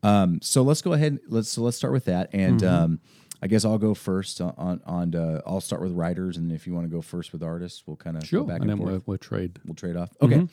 Um, 0.04 0.38
so 0.40 0.62
let's 0.62 0.82
go 0.82 0.92
ahead. 0.92 1.18
Let's 1.28 1.48
so 1.48 1.62
let's 1.62 1.76
start 1.76 1.92
with 1.92 2.04
that, 2.04 2.28
and 2.32 2.60
Mm-hmm. 2.60 2.84
um, 2.84 3.00
I 3.42 3.46
guess 3.46 3.64
I'll 3.64 3.78
go 3.78 3.94
first 3.94 4.40
on 4.40 4.54
on. 4.56 4.80
on 4.86 5.14
uh, 5.14 5.40
I'll 5.46 5.60
start 5.60 5.82
with 5.82 5.92
writers, 5.92 6.36
and 6.36 6.50
if 6.52 6.66
you 6.66 6.74
want 6.74 6.86
to 6.86 6.90
go 6.90 7.02
first 7.02 7.32
with 7.32 7.42
artists, 7.42 7.82
we'll 7.86 7.96
kind 7.96 8.16
of 8.16 8.24
sure. 8.26 8.40
go 8.40 8.46
back 8.46 8.60
and 8.62 8.70
and, 8.70 8.70
then 8.70 8.78
forth. 8.78 8.90
we'll, 8.92 9.02
we'll 9.06 9.18
trade. 9.18 9.58
We'll 9.64 9.74
trade 9.74 9.96
off. 9.96 10.10
Okay. 10.22 10.46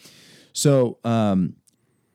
So 0.53 0.97
um, 1.03 1.55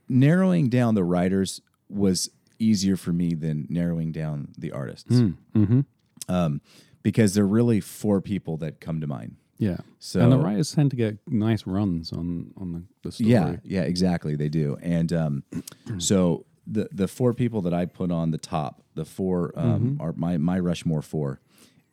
narrowing 0.08 0.68
down 0.68 0.94
the 0.94 1.04
writers 1.04 1.60
was 1.88 2.30
easier 2.58 2.96
for 2.96 3.12
me 3.12 3.34
than 3.34 3.66
narrowing 3.70 4.12
down 4.12 4.48
the 4.58 4.72
artists, 4.72 5.10
Mm-hmm. 5.10 5.80
um, 6.28 6.60
because 7.02 7.34
there 7.34 7.44
are 7.44 7.48
really 7.48 7.80
four 7.80 8.20
people 8.20 8.56
that 8.58 8.80
come 8.80 9.00
to 9.00 9.06
mind. 9.06 9.36
Yeah. 9.58 9.78
So 9.98 10.20
and 10.20 10.30
the 10.32 10.38
writers 10.38 10.72
tend 10.74 10.90
to 10.90 10.96
get 10.96 11.18
nice 11.26 11.66
runs 11.66 12.12
on 12.12 12.52
on 12.58 12.72
the, 12.72 12.82
the 13.02 13.12
story. 13.12 13.30
Yeah, 13.30 13.56
yeah, 13.64 13.82
exactly. 13.82 14.36
They 14.36 14.48
do. 14.50 14.76
And 14.82 15.12
um, 15.12 15.42
so 15.98 16.44
the 16.66 16.88
the 16.92 17.08
four 17.08 17.32
people 17.34 17.60
that 17.62 17.72
I 17.74 17.86
put 17.86 18.10
on 18.10 18.30
the 18.30 18.38
top, 18.38 18.82
the 18.94 19.04
four 19.04 19.52
um, 19.56 19.96
are 20.00 20.12
my 20.16 20.36
my 20.38 20.58
Rushmore 20.58 21.02
four 21.02 21.40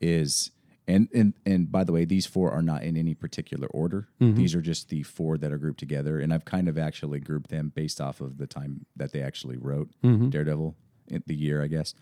is 0.02 0.52
and 0.88 1.08
and 1.14 1.34
and 1.46 1.72
by 1.72 1.84
the 1.84 1.92
way, 1.94 2.06
these 2.06 2.26
four 2.26 2.52
are 2.52 2.62
not 2.62 2.84
in 2.84 2.98
any 2.98 3.14
particular 3.14 3.68
order. 3.68 4.08
These 4.20 4.54
are 4.56 4.62
just 4.62 4.90
the 4.90 5.04
four 5.04 5.38
that 5.38 5.52
are 5.52 5.58
grouped 5.58 5.80
together, 5.80 6.20
and 6.20 6.34
I've 6.34 6.46
kind 6.46 6.68
of 6.68 6.78
actually 6.78 7.20
grouped 7.20 7.50
them 7.50 7.72
based 7.74 8.02
off 8.02 8.20
of 8.20 8.38
the 8.38 8.48
time 8.48 8.86
that 8.98 9.12
they 9.12 9.22
actually 9.22 9.58
wrote 9.58 9.90
Daredevil, 10.30 10.76
in 11.08 11.24
the 11.28 11.36
year, 11.36 11.62
I 11.64 11.68
guess. 11.68 11.94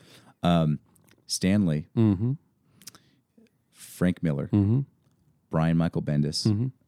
Um, 0.44 0.80
Stan 1.28 1.66
Lee, 1.66 1.86
Mm-hmm. 1.96 2.34
Frank 3.72 4.22
Miller, 4.24 4.50
Brian 5.50 5.78
Michael 5.78 6.02
Bendis, 6.02 6.46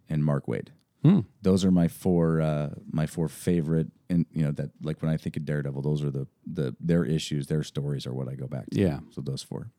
and 0.10 0.24
Mark 0.24 0.46
Waid. 0.48 0.68
Hmm. 1.04 1.20
Those 1.42 1.66
are 1.66 1.72
my 1.72 1.90
four 1.90 2.42
uh, 2.42 2.70
my 2.92 3.06
four 3.06 3.28
favorite, 3.28 3.88
and 4.10 4.26
you 4.32 4.46
know 4.46 4.52
that 4.52 4.72
like 4.82 5.02
when 5.02 5.12
I 5.12 5.18
think 5.18 5.36
of 5.36 5.44
Daredevil, 5.44 5.82
those 5.82 6.02
are 6.04 6.12
the 6.12 6.28
the 6.46 6.76
their 6.80 7.04
issues, 7.04 7.48
their 7.48 7.64
stories 7.64 8.08
are 8.08 8.14
what 8.14 8.30
I 8.30 8.36
go 8.36 8.48
back 8.48 8.70
to. 8.70 8.80
Yeah. 8.80 9.00
So 9.12 9.22
those 9.22 9.44
four. 9.44 9.72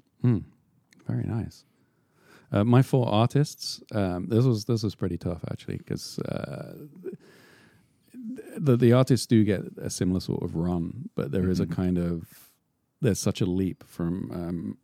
Very 1.07 1.25
nice. 1.25 1.65
Uh, 2.53 2.65
my 2.65 2.83
four 2.83 3.09
artists. 3.09 3.83
Um, 3.93 4.27
this 4.29 4.45
was 4.45 4.67
this 4.67 4.83
was 4.83 4.95
pretty 4.95 5.17
tough 5.17 5.43
actually 5.51 5.79
because 5.79 6.19
uh, 6.19 6.75
the 8.57 8.77
the 8.77 8.93
artists 8.93 9.27
do 9.27 9.45
get 9.45 9.63
a 9.81 9.89
similar 9.91 10.21
sort 10.21 10.43
of 10.43 10.55
run, 10.55 11.09
but 11.15 11.31
there 11.31 11.49
is 11.49 11.61
a 11.61 11.67
kind 11.67 11.99
of 11.99 12.51
there's 13.01 13.19
such 13.19 13.41
a 13.41 13.47
leap 13.47 13.83
from 13.87 14.31
um, 14.31 14.79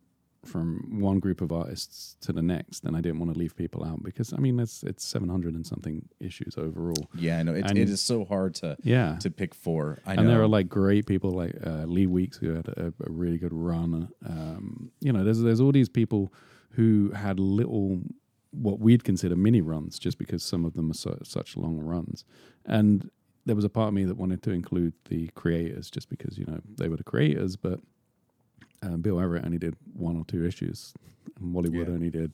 from 0.45 0.99
one 0.99 1.19
group 1.19 1.41
of 1.41 1.51
artists 1.51 2.15
to 2.21 2.33
the 2.33 2.41
next, 2.41 2.83
and 2.83 2.95
I 2.97 3.01
didn't 3.01 3.19
want 3.19 3.31
to 3.33 3.37
leave 3.39 3.55
people 3.55 3.83
out 3.83 4.01
because 4.03 4.33
I 4.33 4.37
mean 4.37 4.59
it's 4.59 4.81
it's 4.83 5.03
seven 5.05 5.29
hundred 5.29 5.53
and 5.55 5.65
something 5.65 6.07
issues 6.19 6.57
overall. 6.57 7.09
Yeah, 7.15 7.39
I 7.39 7.43
know 7.43 7.53
And- 7.53 7.77
it 7.77 7.89
is 7.89 8.01
so 8.01 8.25
hard 8.25 8.55
to 8.55 8.75
Yeah, 8.83 9.17
to 9.19 9.29
pick 9.29 9.53
four. 9.53 9.99
I 10.05 10.15
know. 10.15 10.21
and 10.21 10.29
there 10.29 10.41
are 10.41 10.47
like 10.47 10.67
great 10.69 11.05
people 11.05 11.31
like 11.31 11.55
uh, 11.65 11.85
Lee 11.85 12.07
Weeks 12.07 12.37
who 12.37 12.53
had 12.55 12.67
a, 12.69 12.87
a 13.05 13.11
really 13.11 13.37
good 13.37 13.53
run. 13.53 14.09
Um, 14.27 14.91
you 14.99 15.13
know, 15.13 15.23
there's 15.23 15.41
there's 15.41 15.61
all 15.61 15.71
these 15.71 15.89
people 15.89 16.33
who 16.71 17.11
had 17.11 17.39
little 17.39 18.01
what 18.51 18.79
we'd 18.79 19.03
consider 19.03 19.35
mini 19.35 19.61
runs, 19.61 19.97
just 19.99 20.17
because 20.17 20.43
some 20.43 20.65
of 20.65 20.73
them 20.73 20.91
are 20.91 20.93
so, 20.95 21.17
such 21.23 21.55
long 21.55 21.77
runs. 21.79 22.25
And 22.65 23.09
there 23.45 23.55
was 23.55 23.63
a 23.65 23.69
part 23.69 23.87
of 23.87 23.93
me 23.93 24.03
that 24.05 24.17
wanted 24.17 24.43
to 24.43 24.51
include 24.51 24.93
the 25.09 25.27
creators, 25.35 25.89
just 25.89 26.09
because 26.09 26.37
you 26.37 26.45
know 26.45 26.59
they 26.77 26.89
were 26.89 26.97
the 26.97 27.03
creators. 27.03 27.55
But 27.55 27.79
uh, 28.83 28.97
Bill 28.97 29.19
Everett 29.19 29.45
only 29.45 29.57
did 29.57 29.75
one 29.93 30.17
or 30.17 30.25
two 30.25 30.45
issues, 30.45 30.93
and 31.39 31.53
Wally 31.53 31.69
Wood 31.69 31.87
Yeah. 31.87 31.93
only 31.93 32.09
did 32.09 32.31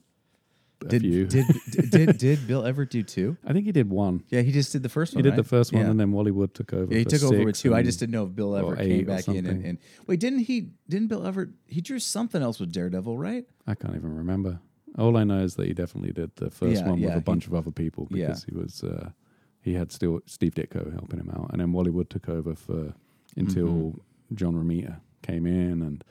a 0.80 0.84
Did, 0.86 1.02
few. 1.02 1.26
did 1.26 1.44
did 1.70 1.90
did 1.90 2.18
did 2.18 2.46
Bill 2.46 2.64
Everett 2.64 2.90
do 2.90 3.02
two? 3.02 3.36
I 3.44 3.52
think 3.52 3.66
he 3.66 3.72
did 3.72 3.90
one. 3.90 4.22
Yeah, 4.28 4.42
he 4.42 4.52
just 4.52 4.72
did 4.72 4.82
the 4.82 4.88
first 4.88 5.14
one. 5.14 5.24
He 5.24 5.28
one. 5.28 5.36
did 5.36 5.38
right? 5.40 5.44
the 5.44 5.48
first 5.48 5.72
one, 5.72 5.82
Yeah. 5.82 5.90
and 5.90 5.98
then 6.00 6.12
Wally 6.12 6.30
Wood 6.30 6.54
took 6.54 6.72
over. 6.72 6.92
Yeah, 6.92 6.98
he 6.98 7.04
for 7.04 7.10
took 7.10 7.22
over 7.24 7.44
with 7.44 7.56
six 7.56 7.62
two. 7.62 7.74
I 7.74 7.78
and- 7.78 7.86
just 7.86 7.98
didn't 8.00 8.12
know 8.12 8.24
if 8.26 8.34
Bill 8.34 8.56
or 8.56 8.72
Everett 8.74 8.78
came 8.88 9.04
back 9.06 9.28
in 9.28 9.36
and, 9.38 9.46
something. 9.46 9.66
and 9.66 9.78
wait, 10.06 10.20
didn't 10.20 10.40
he? 10.40 10.70
Didn't 10.88 11.08
Bill 11.08 11.26
Everett? 11.26 11.50
He 11.66 11.80
drew 11.80 11.98
something 11.98 12.42
else 12.42 12.60
with 12.60 12.72
Daredevil, 12.72 13.18
right? 13.18 13.44
I 13.66 13.74
can't 13.74 13.94
even 13.96 14.14
remember. 14.14 14.60
All 14.96 15.16
I 15.16 15.24
know 15.24 15.40
is 15.40 15.54
that 15.56 15.66
he 15.66 15.74
definitely 15.74 16.12
did 16.12 16.34
the 16.36 16.50
first 16.50 16.80
Yeah, 16.82 16.88
one 16.88 16.98
yeah, 16.98 17.06
with 17.08 17.14
a 17.14 17.18
he- 17.18 17.22
bunch 17.24 17.46
of 17.46 17.54
other 17.54 17.70
people 17.70 18.08
Yeah. 18.10 18.28
because 18.28 18.44
he 18.44 18.54
was 18.54 18.82
uh, 18.82 19.10
he 19.60 19.74
had 19.74 19.92
still 19.92 20.20
Steve 20.26 20.54
Ditko 20.54 20.92
helping 20.92 21.18
him 21.20 21.30
out, 21.30 21.50
and 21.52 21.60
then 21.60 21.72
Wally 21.72 21.90
Wood 21.90 22.08
took 22.08 22.28
over 22.28 22.54
for 22.54 22.94
until 23.36 23.66
Mm-hmm. 23.66 24.34
John 24.36 24.54
Romita 24.54 25.00
came 25.22 25.46
in, 25.46 25.82
and 25.82 26.04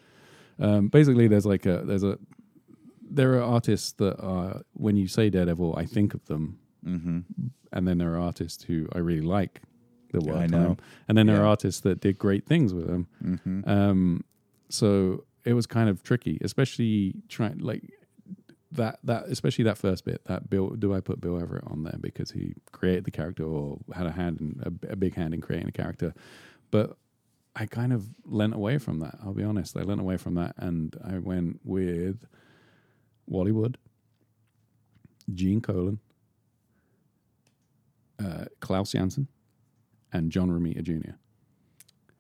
um, 0.59 0.87
basically 0.87 1.27
there's 1.27 1.45
like 1.45 1.65
a 1.65 1.83
there's 1.85 2.03
a 2.03 2.17
there 3.09 3.33
are 3.35 3.41
artists 3.43 3.93
that 3.93 4.19
are 4.19 4.61
when 4.73 4.97
you 4.97 5.07
say 5.07 5.29
Daredevil, 5.29 5.75
I 5.77 5.85
think 5.85 6.13
of 6.13 6.25
them, 6.25 6.59
Mm-hmm. 6.85 7.19
and 7.73 7.87
then 7.87 7.97
there 7.97 8.13
are 8.13 8.19
artists 8.19 8.63
who 8.63 8.87
I 8.93 8.99
really 8.99 9.21
like 9.25 9.61
the 10.13 10.21
work 10.21 10.37
I 10.37 10.43
on 10.43 10.51
know. 10.51 10.77
and 11.09 11.17
then 11.17 11.27
there 11.27 11.41
are 11.41 11.45
artists 11.45 11.81
that 11.81 11.99
did 11.99 12.17
great 12.17 12.45
things 12.45 12.73
with 12.73 12.87
them. 12.87 13.07
Mm-hmm. 13.23 13.69
Um, 13.69 14.23
so 14.69 15.25
it 15.43 15.53
was 15.53 15.65
kind 15.67 15.89
of 15.89 16.01
tricky, 16.03 16.37
especially 16.41 17.15
trying 17.27 17.57
like 17.59 17.83
that 18.71 18.99
that 19.03 19.25
especially 19.27 19.63
that 19.65 19.77
first 19.77 20.05
bit. 20.05 20.21
That 20.25 20.49
Bill, 20.49 20.69
do 20.69 20.93
I 20.93 20.99
put 21.01 21.19
Bill 21.19 21.41
Everett 21.41 21.63
on 21.67 21.83
there 21.83 21.97
because 21.99 22.31
he 22.31 22.53
created 22.71 23.03
the 23.05 23.11
character 23.11 23.43
or 23.43 23.79
had 23.93 24.05
a 24.07 24.11
hand 24.11 24.39
in 24.39 24.61
a, 24.63 24.93
a 24.93 24.95
big 24.95 25.15
hand 25.15 25.33
in 25.33 25.41
creating 25.41 25.67
a 25.69 25.71
character? 25.73 26.13
But 26.71 26.95
I 27.59 27.65
kind 27.65 27.91
of 27.91 28.05
lent 28.23 28.53
away 28.53 28.77
from 28.77 28.99
that. 28.99 29.17
I'll 29.23 29.33
be 29.33 29.43
honest. 29.43 29.75
I 29.75 29.81
lent 29.81 29.99
away 29.99 30.17
from 30.17 30.35
that, 30.35 30.53
and 30.57 30.95
I 31.03 31.17
went 31.17 31.59
with 31.63 32.25
Wally 33.25 33.51
Wood, 33.51 33.77
Gene 35.33 35.59
Colan, 35.61 35.99
uh, 38.23 38.45
Klaus 38.59 38.91
Janson, 38.91 39.27
and 40.13 40.31
John 40.31 40.49
Romita 40.49 40.83
Jr 40.83 41.11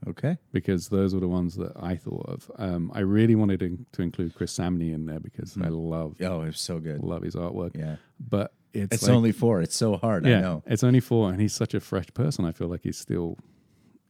Okay. 0.07 0.37
because 0.51 0.89
those 0.89 1.13
were 1.13 1.19
the 1.19 1.27
ones 1.27 1.55
that 1.55 1.71
I 1.75 1.95
thought 1.95 2.25
of. 2.29 2.51
Um, 2.57 2.91
I 2.93 2.99
really 2.99 3.33
wanted 3.35 3.59
to, 3.61 3.77
to 3.93 4.01
include 4.03 4.35
Chris 4.35 4.55
Samnee 4.57 4.93
in 4.93 5.05
there 5.07 5.19
because 5.19 5.57
I 5.59 5.69
love 5.69 6.15
Oh, 6.21 6.41
it 6.43 6.47
was 6.47 6.59
so 6.59 6.79
good. 6.79 7.01
love 7.03 7.23
his 7.23 7.35
artwork. 7.35 7.75
Yeah. 7.75 7.95
But 8.19 8.53
it's, 8.73 8.93
It's 8.93 9.03
like- 9.03 9.11
only 9.11 9.31
four. 9.31 9.59
It's 9.61 9.75
so 9.75 9.97
hard. 9.97 10.25
yeah, 10.25 10.37
I 10.37 10.41
know. 10.41 10.63
it's 10.67 10.83
only 10.83 10.99
four, 10.99 11.31
and 11.31 11.41
he's 11.41 11.53
such 11.53 11.73
a 11.73 11.79
fresh 11.79 12.07
person. 12.13 12.45
I 12.45 12.51
feel 12.51 12.67
like 12.67 12.81
he's 12.83 12.97
still 12.97 13.37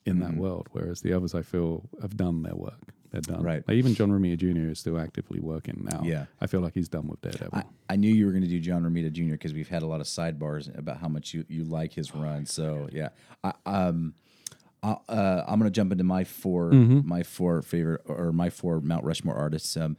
in 0.08 0.20
that 0.20 0.32
Mhm. 0.32 0.38
world, 0.38 0.68
whereas 0.72 1.02
the 1.02 1.14
others 1.14 1.36
I 1.36 1.42
feel 1.42 1.90
have 2.02 2.16
done 2.18 2.44
their 2.44 2.56
work. 2.56 2.94
They're 3.12 3.22
done. 3.22 3.42
Right. 3.42 3.64
Like 3.68 3.78
even 3.78 3.94
John 3.96 4.10
Romita 4.12 4.38
Jr. 4.38 4.70
is 4.72 4.80
still 4.80 5.00
actively 5.00 5.40
working 5.40 5.88
now. 5.90 6.02
Yeah. 6.04 6.26
I 6.42 6.48
feel 6.48 6.60
like 6.60 6.74
he's 6.74 6.90
done 6.90 7.08
with 7.08 7.22
Daredevil. 7.22 7.50
I, 7.58 7.64
I 7.90 7.96
knew 7.96 8.14
you 8.14 8.26
were 8.26 8.32
going 8.34 8.44
to 8.44 8.50
do 8.50 8.60
John 8.60 8.84
Romita 8.84 9.12
Jr. 9.12 9.32
because 9.32 9.54
we've 9.54 9.70
had 9.70 9.82
a 9.82 9.86
lot 9.88 10.02
of 10.02 10.08
sidebars 10.08 10.76
about 10.78 10.98
how 10.98 11.08
much 11.08 11.34
you, 11.34 11.46
you 11.48 11.64
like 11.64 11.94
his 11.94 12.14
run. 12.14 12.46
So 12.46 12.90
yeah, 12.92 13.10
I, 13.46 13.54
um, 13.66 14.14
I, 14.84 14.98
uh, 15.08 15.46
I'm 15.48 15.58
going 15.60 15.72
to 15.72 15.76
jump 15.76 15.92
into 15.94 16.04
my 16.04 16.24
4 16.26 16.72
Mm-hmm. 16.72 17.08
my 17.08 17.24
four 17.24 17.62
favorite 17.62 18.02
or 18.06 18.32
my 18.34 18.50
four 18.50 18.82
Mount 18.82 19.04
Rushmore 19.06 19.36
artists. 19.36 19.76
Um, 19.78 19.96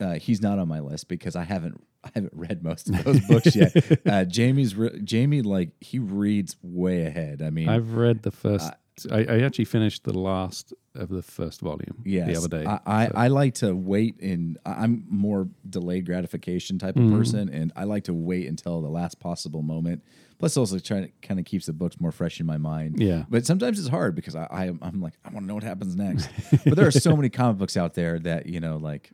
uh, 0.00 0.14
he's 0.14 0.42
not 0.42 0.58
on 0.58 0.66
my 0.68 0.80
list 0.80 1.06
because 1.08 1.36
I 1.36 1.44
haven't 1.44 1.80
I 2.04 2.10
haven't 2.14 2.32
read 2.34 2.62
most 2.62 2.88
of 2.90 3.04
those 3.04 3.20
books 3.20 3.54
yet. 3.56 3.72
Uh, 4.06 4.24
Jamie's 4.24 4.74
re- 4.76 5.00
Jamie 5.02 5.42
like 5.42 5.70
he 5.80 5.98
reads 5.98 6.56
way 6.62 7.02
ahead. 7.06 7.40
I 7.42 7.50
mean, 7.50 7.68
I've 7.68 7.92
read 7.94 8.22
the 8.22 8.30
first. 8.32 8.70
I, 9.10 9.18
I 9.24 9.40
actually 9.42 9.64
finished 9.66 10.04
the 10.04 10.18
last 10.18 10.72
of 10.94 11.08
the 11.08 11.22
first 11.22 11.60
volume 11.60 12.02
Yes. 12.04 12.26
the 12.26 12.36
other 12.36 12.48
day. 12.48 12.66
I, 12.66 12.80
I, 12.86 13.10
I 13.14 13.28
like 13.28 13.54
to 13.56 13.74
wait 13.74 14.20
and 14.20 14.58
I- 14.66 14.82
I'm 14.84 15.04
more 15.08 15.48
delayed 15.68 16.06
gratification 16.06 16.78
type 16.78 16.96
of 16.96 17.02
Mm-hmm. 17.02 17.18
person, 17.18 17.48
and 17.48 17.72
I 17.76 17.84
like 17.84 18.04
to 18.04 18.14
wait 18.14 18.48
until 18.48 18.80
the 18.82 18.88
last 18.88 19.20
possible 19.20 19.62
moment. 19.62 20.02
Plus, 20.38 20.56
also 20.56 20.78
trying 20.78 21.04
to 21.06 21.10
kind 21.20 21.40
of 21.40 21.46
keeps 21.46 21.66
the 21.66 21.72
books 21.72 22.00
more 22.00 22.12
fresh 22.12 22.38
in 22.40 22.46
my 22.46 22.58
mind. 22.58 23.00
Yeah. 23.00 23.24
But 23.28 23.44
sometimes 23.44 23.78
it's 23.78 23.88
hard 23.88 24.14
because 24.14 24.36
I, 24.36 24.46
I 24.50 24.64
I'm 24.82 25.00
like 25.00 25.14
I 25.24 25.30
want 25.30 25.44
to 25.44 25.46
know 25.48 25.54
what 25.54 25.64
happens 25.64 25.96
next. 25.96 26.28
but 26.64 26.76
there 26.76 26.86
are 26.86 26.92
so 26.92 27.16
many 27.16 27.28
comic 27.28 27.58
books 27.58 27.76
out 27.76 27.94
there 27.94 28.18
that 28.20 28.46
you 28.46 28.60
know 28.60 28.76
like 28.76 29.10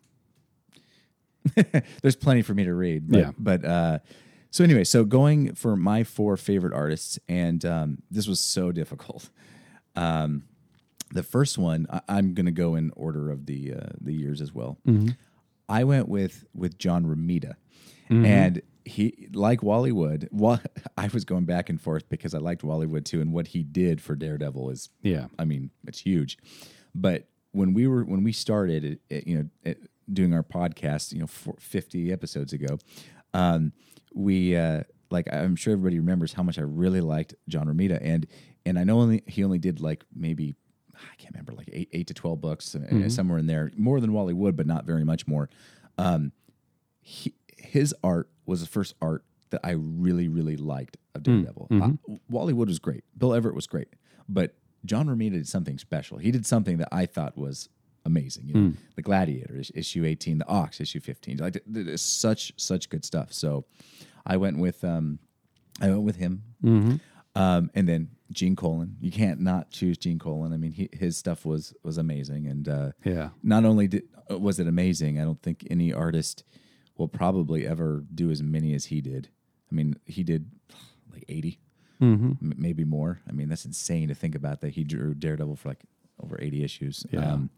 there's 2.03 2.17
plenty 2.17 2.43
for 2.43 2.55
me 2.55 2.65
to 2.65 2.75
read. 2.75 3.09
But, 3.11 3.19
Yeah. 3.19 3.31
But 3.39 3.65
uh, 3.65 3.99
so 4.51 4.65
anyway, 4.65 4.85
so 4.85 5.05
going 5.05 5.55
for 5.55 5.77
my 5.77 6.05
four 6.05 6.37
favorite 6.37 6.73
artists, 6.73 7.19
and 7.29 7.65
um, 7.65 7.99
this 8.11 8.27
was 8.27 8.41
so 8.41 8.71
difficult. 8.73 9.31
Um, 9.97 10.45
the 11.13 11.23
first 11.23 11.59
one, 11.59 11.87
I, 11.91 12.01
I'm 12.09 12.35
going 12.35 12.47
to 12.47 12.53
go 12.53 12.75
in 12.75 12.91
order 12.97 13.31
of 13.31 13.47
the 13.47 13.75
uh, 13.75 13.91
the 14.01 14.13
years 14.13 14.41
as 14.41 14.53
well. 14.53 14.79
I 15.69 15.85
went 15.85 16.09
with 16.09 16.45
with 16.55 16.79
John 16.79 17.05
Romita, 17.05 17.55
and 18.27 18.63
he 18.85 19.29
like 19.33 19.63
Wally 19.63 19.93
Wood. 19.93 20.29
I 20.99 21.09
was 21.13 21.25
going 21.25 21.45
back 21.45 21.69
and 21.71 21.81
forth 21.81 22.09
because 22.09 22.35
I 22.35 22.39
liked 22.39 22.63
Wally 22.65 22.87
Wood 22.87 23.07
too, 23.07 23.21
and 23.21 23.33
what 23.33 23.49
he 23.49 23.63
did 23.63 24.01
for 24.01 24.15
Daredevil 24.15 24.71
is 24.71 24.91
yeah. 25.03 25.27
I 25.39 25.45
mean, 25.45 25.71
it's 25.87 26.01
huge. 26.01 26.39
But 26.95 27.29
when 27.53 27.73
we 27.73 27.87
were 27.87 28.05
when 28.05 28.23
we 28.25 28.33
started, 28.33 28.85
it, 28.85 29.01
it, 29.09 29.27
you 29.27 29.39
know, 29.39 29.49
it, 29.63 29.89
doing 30.13 30.35
our 30.35 30.43
podcast, 30.43 31.13
you 31.13 31.21
know, 31.21 31.27
for 31.27 31.55
50 31.59 32.13
episodes 32.13 32.53
ago, 32.53 32.79
um, 33.33 33.73
we 34.13 34.57
uh, 34.57 34.83
like 35.11 35.33
I'm 35.33 35.57
sure 35.57 35.73
everybody 35.73 35.99
remembers 35.99 36.35
how 36.35 36.43
much 36.43 36.59
I 36.59 36.63
really 36.63 37.01
liked 37.01 37.35
John 37.49 37.67
Romita, 37.67 37.99
and 38.03 38.27
and 38.67 38.79
I 38.79 38.85
know 38.85 39.01
only 39.01 39.23
he 39.27 39.45
only 39.45 39.59
did 39.59 39.81
like 39.81 40.05
maybe 40.15 40.55
I 40.95 41.15
can't 41.19 41.35
remember 41.35 41.53
like 41.53 41.69
eight 41.73 41.89
eight 41.93 42.07
to 42.09 42.15
12 42.15 42.41
books 42.41 42.75
uh, 42.75 43.09
somewhere 43.09 43.39
in 43.39 43.47
there, 43.47 43.71
more 43.77 44.01
than 44.01 44.13
Wally 44.13 44.33
Wood, 44.35 44.57
but 44.57 44.67
not 44.67 44.85
very 44.85 45.05
much 45.05 45.27
more. 45.27 45.49
Um, 45.99 46.33
he, 47.01 47.35
his 47.57 47.95
art 48.03 48.29
was 48.47 48.61
the 48.61 48.67
first 48.67 48.95
art 49.03 49.25
that 49.51 49.61
I 49.65 49.73
really, 49.73 50.29
really 50.29 50.57
liked 50.57 50.97
of 51.15 51.23
Daredevil. 51.23 51.69
Uh, 51.71 52.17
Wally 52.29 52.53
Wood 52.53 52.69
was 52.69 52.79
great. 52.79 53.05
Bill 53.17 53.35
Everett 53.35 53.55
was 53.55 53.67
great. 53.67 53.89
But 54.29 54.55
John 54.85 55.07
Romita 55.07 55.33
did 55.33 55.49
something 55.49 55.79
special. 55.79 56.19
He 56.19 56.31
did 56.31 56.47
something 56.47 56.79
that 56.79 56.89
I 56.93 57.07
thought 57.07 57.37
was 57.37 57.69
amazing. 58.05 58.49
You 58.49 58.55
know, 58.55 58.61
The 58.97 59.03
Gladiator, 59.03 59.63
issue 59.75 60.05
18, 60.05 60.39
The 60.39 60.49
Ox, 60.49 60.81
issue 60.81 61.01
15. 61.01 61.39
Like, 61.39 61.63
such, 61.97 62.53
such 62.57 62.89
good 62.89 63.05
stuff. 63.05 63.33
So 63.33 63.65
I 64.27 64.37
went 64.37 64.59
with, 64.59 64.83
um, 64.85 65.19
I 65.81 65.89
went 65.89 66.03
with 66.03 66.17
him. 66.17 66.43
Um, 67.37 67.71
and 67.75 67.89
then 67.89 68.11
Gene 68.33 68.55
Colan. 68.57 68.97
You 69.01 69.11
can't 69.11 69.41
not 69.41 69.71
choose 69.71 69.99
Gene 69.99 70.19
Colan. 70.19 70.53
I 70.53 70.57
mean, 70.57 70.73
he, 70.73 70.89
his 70.93 71.17
stuff 71.17 71.45
was 71.45 71.75
was 71.83 71.99
amazing, 71.99 72.47
and 72.47 72.69
uh, 72.69 72.91
Yeah. 73.05 73.31
not 73.43 73.65
only 73.65 73.89
did, 73.89 74.05
uh, 74.31 74.39
was 74.39 74.59
it 74.61 74.67
amazing, 74.69 75.19
I 75.21 75.25
don't 75.25 75.43
think 75.43 75.67
any 75.71 75.93
artist 75.93 76.45
will 76.97 77.09
probably 77.09 77.67
ever 77.67 78.05
do 78.15 78.31
as 78.31 78.43
many 78.43 78.73
as 78.75 78.87
he 78.87 79.01
did. 79.01 79.29
I 79.71 79.75
mean, 79.75 79.97
he 80.07 80.23
did 80.23 80.51
like 81.13 81.25
80, 81.29 81.59
Mm-hmm. 82.01 82.27
m- 82.43 82.55
maybe 82.57 82.85
more. 82.85 83.21
I 83.29 83.33
mean, 83.33 83.49
that's 83.49 83.65
insane 83.65 84.09
to 84.09 84.15
think 84.15 84.35
about 84.35 84.61
that 84.63 84.71
he 84.75 84.85
drew 84.85 85.15
Daredevil 85.15 85.57
for 85.57 85.69
like 85.71 85.83
over 86.23 86.39
80 86.41 86.63
issues. 86.65 87.07
Yeah. 87.11 87.33
Um, 87.33 87.51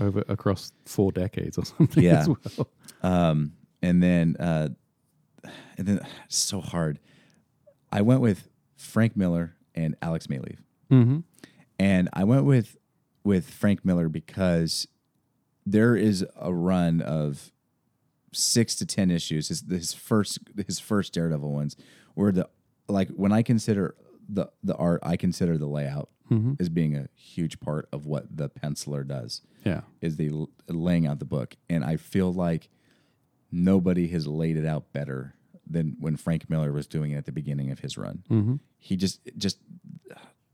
Over 0.00 0.24
across 0.28 0.72
four 0.86 1.10
decades 1.12 1.58
or 1.58 1.64
something. 1.76 2.02
Yeah. 2.02 2.20
As 2.20 2.28
well. 2.28 2.68
um, 3.02 3.52
and 3.82 4.02
then, 4.02 4.36
uh, 4.38 4.68
and 5.76 5.86
then 5.86 6.00
it's 6.26 6.36
so 6.38 6.60
hard. 6.60 6.98
I 7.90 8.02
went 8.02 8.20
with 8.20 8.48
Frank 8.78 9.16
Miller 9.16 9.56
and 9.74 9.94
Alex 10.00 10.26
Maleev. 10.28 10.58
Mm-hmm. 10.90 11.18
and 11.78 12.08
I 12.14 12.24
went 12.24 12.46
with 12.46 12.76
with 13.24 13.50
Frank 13.50 13.84
Miller 13.84 14.08
because 14.08 14.88
there 15.66 15.94
is 15.94 16.24
a 16.40 16.54
run 16.54 17.02
of 17.02 17.52
six 18.32 18.74
to 18.76 18.86
ten 18.86 19.10
issues. 19.10 19.48
His 19.48 19.62
his 19.68 19.92
first 19.92 20.38
his 20.66 20.78
first 20.78 21.12
Daredevil 21.12 21.52
ones 21.52 21.76
where 22.14 22.32
the 22.32 22.48
like 22.88 23.10
when 23.10 23.32
I 23.32 23.42
consider 23.42 23.94
the 24.28 24.46
the 24.62 24.74
art, 24.76 25.00
I 25.02 25.16
consider 25.16 25.58
the 25.58 25.66
layout 25.66 26.08
as 26.60 26.68
being 26.68 26.94
a 26.94 27.08
huge 27.14 27.58
part 27.58 27.88
of 27.90 28.04
what 28.04 28.34
the 28.36 28.50
penciler 28.50 29.06
does 29.06 29.40
Yeah. 29.64 29.80
is 30.02 30.16
the 30.16 30.46
laying 30.68 31.06
out 31.06 31.18
the 31.20 31.24
book, 31.24 31.56
and 31.70 31.82
I 31.82 31.96
feel 31.96 32.30
like 32.34 32.68
nobody 33.50 34.08
has 34.08 34.26
laid 34.26 34.56
it 34.58 34.66
out 34.66 34.92
better 34.92 35.34
than 35.70 35.96
when 36.00 36.16
Frank 36.16 36.48
Miller 36.50 36.72
was 36.72 36.86
doing 36.86 37.10
it 37.12 37.16
at 37.16 37.26
the 37.26 37.32
beginning 37.32 37.70
of 37.70 37.80
his 37.80 37.96
run. 37.98 38.22
Mm-hmm. 38.30 38.56
He 38.78 38.96
just 38.96 39.20
just 39.36 39.58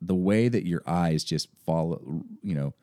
the 0.01 0.15
way 0.15 0.49
that 0.49 0.67
your 0.67 0.83
eyes 0.87 1.25
just 1.25 1.49
follow, 1.65 2.23
you 2.43 2.55
know, 2.55 2.75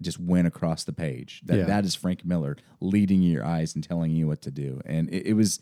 just 0.00 0.18
went 0.18 0.46
across 0.46 0.84
the 0.84 0.92
page. 0.92 1.42
That 1.44 1.58
Yeah. 1.58 1.64
that 1.64 1.84
is 1.84 1.94
Frank 1.94 2.24
Miller 2.24 2.56
leading 2.80 3.22
your 3.22 3.44
eyes 3.44 3.74
and 3.74 3.84
telling 3.84 4.10
you 4.12 4.26
what 4.26 4.40
to 4.42 4.50
do, 4.50 4.80
and 4.86 5.08
it, 5.10 5.26
it 5.28 5.34
was. 5.34 5.60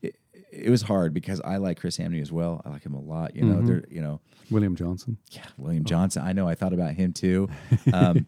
It, 0.00 0.16
it 0.52 0.70
was 0.70 0.82
hard 0.82 1.12
because 1.12 1.40
I 1.40 1.56
like 1.56 1.80
Chris 1.80 1.96
Samnee 1.98 2.22
as 2.22 2.30
well. 2.30 2.62
I 2.64 2.68
like 2.70 2.84
him 2.86 2.94
a 2.94 3.00
lot. 3.00 3.34
You 3.34 3.42
know, 3.44 3.60
there. 3.62 3.84
You 3.90 4.00
know, 4.00 4.20
William 4.48 4.76
Johnson. 4.76 5.18
yeah, 5.32 5.44
William 5.56 5.84
Johnson. 5.84 6.22
I 6.24 6.32
know. 6.32 6.46
I 6.48 6.54
thought 6.54 6.72
about 6.72 6.94
him 6.94 7.12
too. 7.12 7.48
Um, 7.92 8.26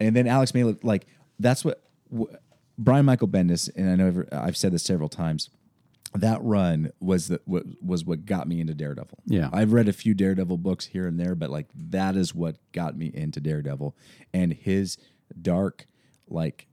and 0.00 0.16
then 0.16 0.26
Alex 0.26 0.52
Maleev, 0.52 0.82
like 0.82 1.06
that's 1.38 1.64
what 1.66 1.82
wh- 2.16 2.32
Brian 2.78 3.04
Michael 3.04 3.28
Bendis. 3.28 3.68
And 3.76 3.90
I 3.90 3.94
know 3.96 4.24
I've 4.32 4.56
said 4.56 4.72
this 4.72 4.82
several 4.82 5.08
times. 5.10 5.50
That 6.14 6.42
run 6.42 6.90
was 7.00 7.28
the 7.28 7.40
what 7.46 7.64
was 7.82 8.04
what 8.04 8.26
got 8.26 8.46
me 8.46 8.60
into 8.60 8.74
Daredevil. 8.74 9.18
Yeah. 9.26 9.48
I've 9.52 9.72
read 9.72 9.88
a 9.88 9.92
few 9.94 10.12
Daredevil 10.14 10.58
books 10.58 10.86
here 10.86 11.06
and 11.06 11.18
there, 11.18 11.34
but 11.34 11.48
like 11.50 11.68
that 11.74 12.16
is 12.16 12.34
what 12.34 12.56
got 12.72 12.96
me 12.96 13.10
into 13.14 13.40
Daredevil. 13.40 13.96
And 14.34 14.52
his 14.52 14.98
dark, 15.40 15.86
like, 16.28 16.66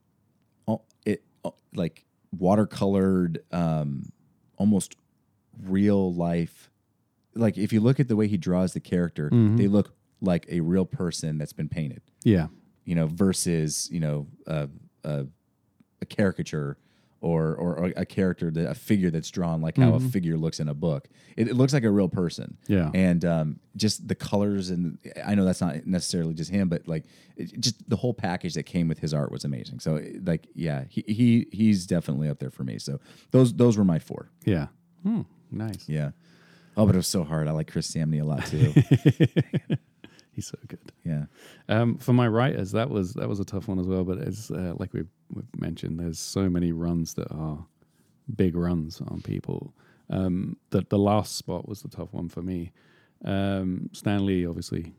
oh, 0.67 0.81
it 1.05 1.23
oh, 1.45 1.55
like 1.73 2.03
watercolored, 2.37 3.37
um, 3.53 4.11
almost 4.57 4.95
real 5.63 6.13
life. 6.13 6.69
Like 7.35 7.57
if 7.57 7.71
you 7.71 7.79
look 7.79 7.99
at 7.99 8.07
the 8.07 8.15
way 8.15 8.27
he 8.27 8.37
draws 8.37 8.73
the 8.73 8.79
character, 8.79 9.29
Mm-hmm. 9.29 9.57
they 9.57 9.67
look 9.67 9.93
like 10.21 10.45
a 10.49 10.59
real 10.59 10.85
person 10.85 11.37
that's 11.37 11.53
been 11.53 11.69
painted. 11.69 12.01
Yeah. 12.23 12.47
You 12.83 12.95
know, 12.95 13.07
versus 13.07 13.87
you 13.91 13.99
know 14.01 14.27
a 14.47 14.67
a, 15.03 15.27
a 16.01 16.05
caricature. 16.05 16.77
Or, 17.21 17.53
or, 17.53 17.91
a 17.97 18.05
character, 18.05 18.49
that, 18.49 18.69
a 18.69 18.73
figure 18.73 19.11
that's 19.11 19.29
drawn 19.29 19.61
like 19.61 19.75
how 19.75 19.93
a 19.95 19.99
figure 19.99 20.37
looks 20.37 20.61
in 20.61 20.69
a 20.69 20.73
book. 20.73 21.09
It, 21.35 21.49
it 21.49 21.53
looks 21.55 21.73
like 21.73 21.83
a 21.83 21.91
real 21.91 22.07
person 22.07 22.57
Mm-hmm. 22.69 22.73
Yeah. 22.73 22.91
and 22.93 23.25
um, 23.25 23.59
just 23.75 24.07
the 24.07 24.15
colors 24.15 24.69
and 24.69 24.97
I 25.25 25.35
know 25.35 25.43
that's 25.43 25.59
not 25.59 25.85
necessarily 25.85 26.33
just 26.33 26.49
him, 26.49 26.69
but 26.69 26.87
like 26.87 27.03
it, 27.35 27.59
just 27.59 27.89
the 27.89 27.97
whole 27.97 28.13
package 28.13 28.53
that 28.53 28.63
came 28.63 28.87
with 28.87 28.99
his 28.99 29.13
art 29.13 29.33
was 29.33 29.43
amazing. 29.43 29.81
So 29.81 30.01
like 30.23 30.47
yeah, 30.55 30.85
he, 30.87 31.03
he 31.07 31.47
he's 31.51 31.85
definitely 31.85 32.29
up 32.29 32.39
there 32.39 32.51
for 32.51 32.63
me. 32.63 32.79
So 32.79 33.01
those 33.31 33.53
those 33.53 33.77
were 33.77 33.83
my 33.83 33.99
four. 33.99 34.31
Yeah. 34.45 34.67
Hmm, 35.03 35.23
nice. 35.51 35.89
Yeah. 35.89 36.11
Oh, 36.77 36.85
but 36.85 36.95
it 36.95 36.99
was 36.99 37.07
so 37.07 37.25
hard. 37.25 37.49
I 37.49 37.51
like 37.51 37.69
Chris 37.69 37.91
Samnee 37.93 38.21
a 38.21 38.23
lot 38.23 38.45
too. 38.45 38.71
He's 40.31 40.47
so 40.47 40.57
good. 40.67 40.79
yeah. 41.03 41.25
Um, 41.67 41.97
for 41.97 42.13
my 42.13 42.27
writers, 42.29 42.71
that 42.71 42.89
was 42.89 43.13
that 43.15 43.27
was 43.27 43.41
a 43.41 43.45
tough 43.45 43.67
one 43.67 43.79
as 43.79 43.87
well. 43.87 44.05
But 44.05 44.19
it's 44.19 44.49
uh, 44.49 44.73
like 44.77 44.93
we've, 44.93 45.09
we've 45.31 45.59
mentioned, 45.59 45.99
there's 45.99 46.19
so 46.19 46.49
many 46.49 46.71
runs 46.71 47.13
that 47.15 47.31
are 47.31 47.65
big 48.35 48.55
runs 48.55 49.01
on 49.01 49.21
people. 49.21 49.73
Um, 50.09 50.57
that 50.71 50.89
the 50.89 50.97
last 50.97 51.37
spot 51.37 51.67
was 51.67 51.81
the 51.81 51.87
tough 51.87 52.13
one 52.13 52.29
for 52.29 52.41
me. 52.41 52.71
Um, 53.23 53.89
Stan 53.93 54.25
Lee 54.25 54.45
obviously 54.45 54.93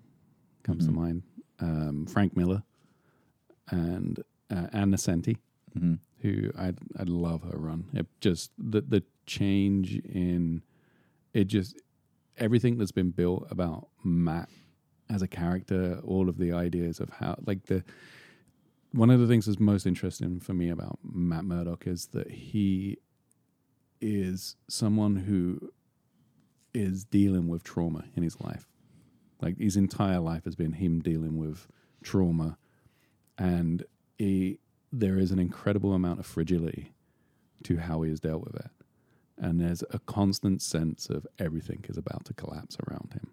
comes 0.63 0.87
to 0.87 0.93
mind. 0.93 1.23
Um, 1.59 2.07
Frank 2.07 2.37
Miller 2.37 2.63
and 3.71 4.21
uh, 4.51 4.67
Ann 4.73 4.93
Nocenti, 4.93 5.37
hmm 5.73 5.95
who 6.23 6.51
I 6.59 6.75
I 6.99 7.05
love 7.05 7.43
her 7.45 7.59
run. 7.59 7.85
It 7.95 8.07
just 8.21 8.53
the 8.59 8.83
the 8.83 9.03
change 9.27 9.97
in 9.97 10.63
it 11.33 11.45
just 11.45 11.81
everything 12.37 12.79
that's 12.79 12.93
been 12.93 13.11
built 13.11 13.47
about 13.51 13.89
Matt 14.05 14.49
as 15.09 15.23
a 15.23 15.29
character, 15.29 16.01
all 16.05 16.29
of 16.29 16.39
the 16.39 16.53
ideas 16.53 17.01
of 17.01 17.11
how 17.11 17.37
like 17.47 17.67
the 17.67 17.83
one 18.93 19.11
of 19.11 19.21
the 19.21 19.27
things 19.27 19.47
that's 19.47 19.61
most 19.61 19.87
interesting 19.87 20.41
for 20.41 20.53
me 20.53 20.69
about 20.69 20.99
Matt 21.03 21.45
Murdock 21.45 21.87
is 21.87 22.07
that 22.09 22.31
he 22.31 22.99
is 24.01 24.57
someone 24.69 25.17
who 25.17 25.71
is 26.75 27.05
dealing 27.05 27.49
with 27.49 27.63
trauma 27.63 28.05
in 28.17 28.23
his 28.23 28.41
life. 28.41 28.67
Like 29.41 29.59
his 29.59 29.77
entire 29.77 30.21
life 30.21 30.45
has 30.45 30.57
been 30.57 30.73
him 30.73 31.01
dealing 31.01 31.37
with 31.37 31.67
trauma, 32.03 32.59
and 33.39 33.85
he, 34.19 34.59
there 34.93 35.19
is 35.19 35.31
an 35.31 35.39
incredible 35.39 35.93
amount 35.93 36.21
of 36.21 36.27
fragility 36.27 36.93
to 37.65 37.79
how 37.79 38.03
he 38.03 38.11
has 38.11 38.21
dealt 38.21 38.45
with 38.45 38.57
it. 38.57 38.71
And 39.39 39.61
there's 39.61 39.83
a 39.91 39.99
constant 40.01 40.61
sense 40.61 41.09
of 41.09 41.27
everything 41.39 41.85
is 41.89 41.97
about 41.97 42.27
to 42.27 42.35
collapse 42.35 42.77
around 42.87 43.15
him. 43.15 43.31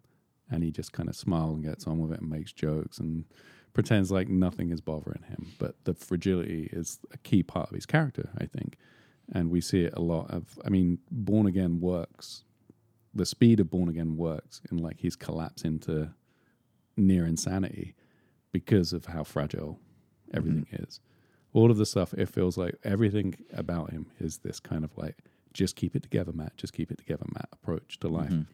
And 0.49 0.63
he 0.63 0.71
just 0.71 0.93
kind 0.93 1.09
of 1.09 1.15
smiles 1.15 1.55
and 1.55 1.65
gets 1.65 1.85
on 1.87 1.99
with 1.99 2.13
it 2.13 2.21
and 2.21 2.29
makes 2.29 2.53
jokes 2.53 2.99
and 2.99 3.25
pretends 3.77 4.09
like 4.09 4.27
nothing 4.27 4.71
is 4.71 4.81
bothering 4.81 5.21
him. 5.29 5.51
But 5.59 5.75
the 5.83 5.93
fragility 5.93 6.67
is 6.73 6.97
a 7.13 7.17
key 7.19 7.43
part 7.43 7.69
of 7.69 7.75
his 7.75 7.85
character, 7.85 8.31
I 8.35 8.47
think. 8.47 8.75
And 9.31 9.51
we 9.51 9.61
see 9.61 9.81
it 9.81 9.93
a 9.95 10.01
lot 10.01 10.31
of, 10.31 10.57
I 10.65 10.69
mean, 10.69 10.97
Born 11.11 11.45
Again 11.45 11.79
works. 11.79 12.43
The 13.13 13.23
speed 13.23 13.59
of 13.59 13.69
Born 13.69 13.87
Again 13.87 14.17
works 14.17 14.61
in 14.71 14.79
like 14.79 14.99
his 15.01 15.15
collapse 15.15 15.61
into 15.61 16.09
near 16.95 17.27
insanity 17.27 17.93
because 18.51 18.93
of 18.93 19.05
how 19.05 19.23
fragile 19.23 19.77
everything 20.33 20.65
mm-hmm. 20.73 20.83
is. 20.83 20.99
All 21.53 21.69
of 21.69 21.77
the 21.77 21.85
stuff, 21.85 22.15
it 22.15 22.29
feels 22.29 22.57
like 22.57 22.73
everything 22.83 23.35
about 23.53 23.91
him 23.91 24.07
is 24.19 24.39
this 24.39 24.59
kind 24.59 24.85
of 24.85 24.97
like, 24.97 25.19
just 25.53 25.75
keep 25.75 25.95
it 25.95 26.01
together, 26.01 26.31
Matt. 26.33 26.57
Just 26.57 26.73
keep 26.73 26.91
it 26.91 26.97
together, 26.97 27.25
Matt 27.31 27.49
approach 27.53 27.99
to 27.99 28.07
life. 28.07 28.31
Mm-hmm. 28.31 28.51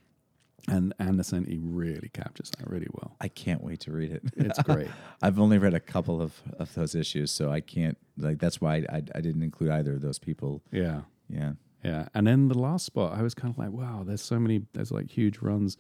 And 0.70 0.93
Anderson, 0.98 1.46
he 1.46 1.60
really 1.62 2.10
captures 2.13 2.50
that 2.58 2.70
really 2.70 2.88
well. 2.93 3.17
I 3.20 3.27
can't 3.27 3.62
wait 3.63 3.82
to 3.82 3.91
read 3.91 4.12
it. 4.12 4.23
It's 4.38 4.62
great. 4.63 4.88
I've 5.21 5.38
only 5.38 5.58
read 5.58 5.73
a 5.73 5.80
couple 5.80 6.21
of, 6.21 6.41
of 6.58 6.73
those 6.73 6.95
issues, 6.95 7.32
so 7.32 7.52
I 7.52 7.60
can't 7.60 7.97
like 8.17 8.39
that's 8.39 8.62
why 8.62 8.76
I, 8.76 8.86
I, 8.89 9.04
I 9.15 9.21
didn't 9.21 9.43
include 9.43 9.71
either 9.71 9.93
of 9.93 10.02
those 10.02 10.19
people. 10.19 10.62
yeah. 10.71 11.02
Yeah. 11.30 11.54
Yeah, 11.84 12.08
and 12.13 12.26
then 12.28 12.47
the 12.47 12.58
last 12.58 12.86
spot, 12.86 13.17
I 13.17 13.21
was 13.23 13.34
kind 13.34 13.54
of 13.54 13.58
like, 13.58 13.71
wow, 13.71 14.04
there's 14.06 14.21
so 14.21 14.39
many, 14.39 14.62
there's 14.71 14.89
like 14.91 15.10
huge 15.10 15.39
runs. 15.39 15.76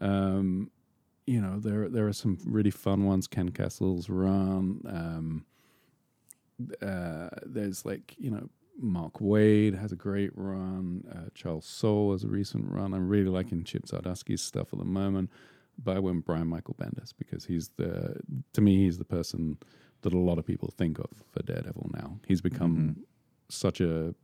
Um, 0.00 0.70
you 1.26 1.40
know, 1.40 1.58
there 1.58 1.88
there 1.88 2.06
are 2.06 2.12
some 2.12 2.38
really 2.44 2.70
fun 2.70 3.04
ones. 3.04 3.26
Ken 3.26 3.48
Castle's 3.48 4.08
run. 4.08 4.80
Um, 4.86 5.44
uh, 6.80 7.30
there's 7.44 7.84
like 7.84 8.14
you 8.16 8.30
know, 8.30 8.48
Mark 8.80 9.14
Waid 9.20 9.78
has 9.78 9.92
a 9.92 9.96
great 9.96 10.30
run. 10.34 11.04
Uh, 11.10 11.28
Charles 11.34 11.66
Soule 11.66 12.12
has 12.12 12.24
a 12.24 12.28
recent 12.28 12.64
run. 12.70 12.94
I'm 12.94 13.08
really 13.08 13.28
liking 13.28 13.62
Chip 13.64 13.86
Zdarsky's 13.86 14.40
stuff 14.42 14.72
at 14.72 14.78
the 14.78 14.84
moment. 14.84 15.30
But 15.82 15.96
I 15.96 16.00
went 16.00 16.24
Brian 16.24 16.46
Michael 16.46 16.74
Bendis 16.74 17.12
because 17.16 17.44
he's 17.46 17.70
the, 17.76 18.16
to 18.52 18.60
me, 18.60 18.76
he's 18.84 18.98
the 18.98 19.04
person 19.04 19.56
that 20.02 20.12
a 20.12 20.18
lot 20.18 20.38
of 20.38 20.46
people 20.46 20.72
think 20.76 20.98
of 20.98 21.06
for 21.30 21.42
Daredevil 21.42 21.90
now. 21.94 22.18
He's 22.26 22.40
become 22.40 23.04
such 23.48 23.80
a 23.80 24.14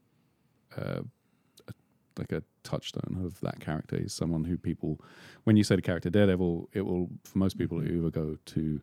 uh, 0.77 1.01
a- 1.69 1.73
like 2.19 2.33
a 2.33 2.43
touchstone 2.63 3.23
of 3.25 3.41
that 3.41 3.61
character. 3.61 3.99
He's 3.99 4.13
someone 4.15 4.45
who 4.45 4.57
people, 4.57 5.01
when 5.45 5.57
you 5.57 5.65
say 5.65 5.77
the 5.77 5.83
character 5.83 6.11
Daredevil, 6.11 6.71
it 6.73 6.83
will 6.83 7.09
for 7.25 7.39
most 7.39 7.59
people 7.59 7.81
it 7.81 7.91
either 7.91 8.11
go 8.11 8.37
to 8.47 8.81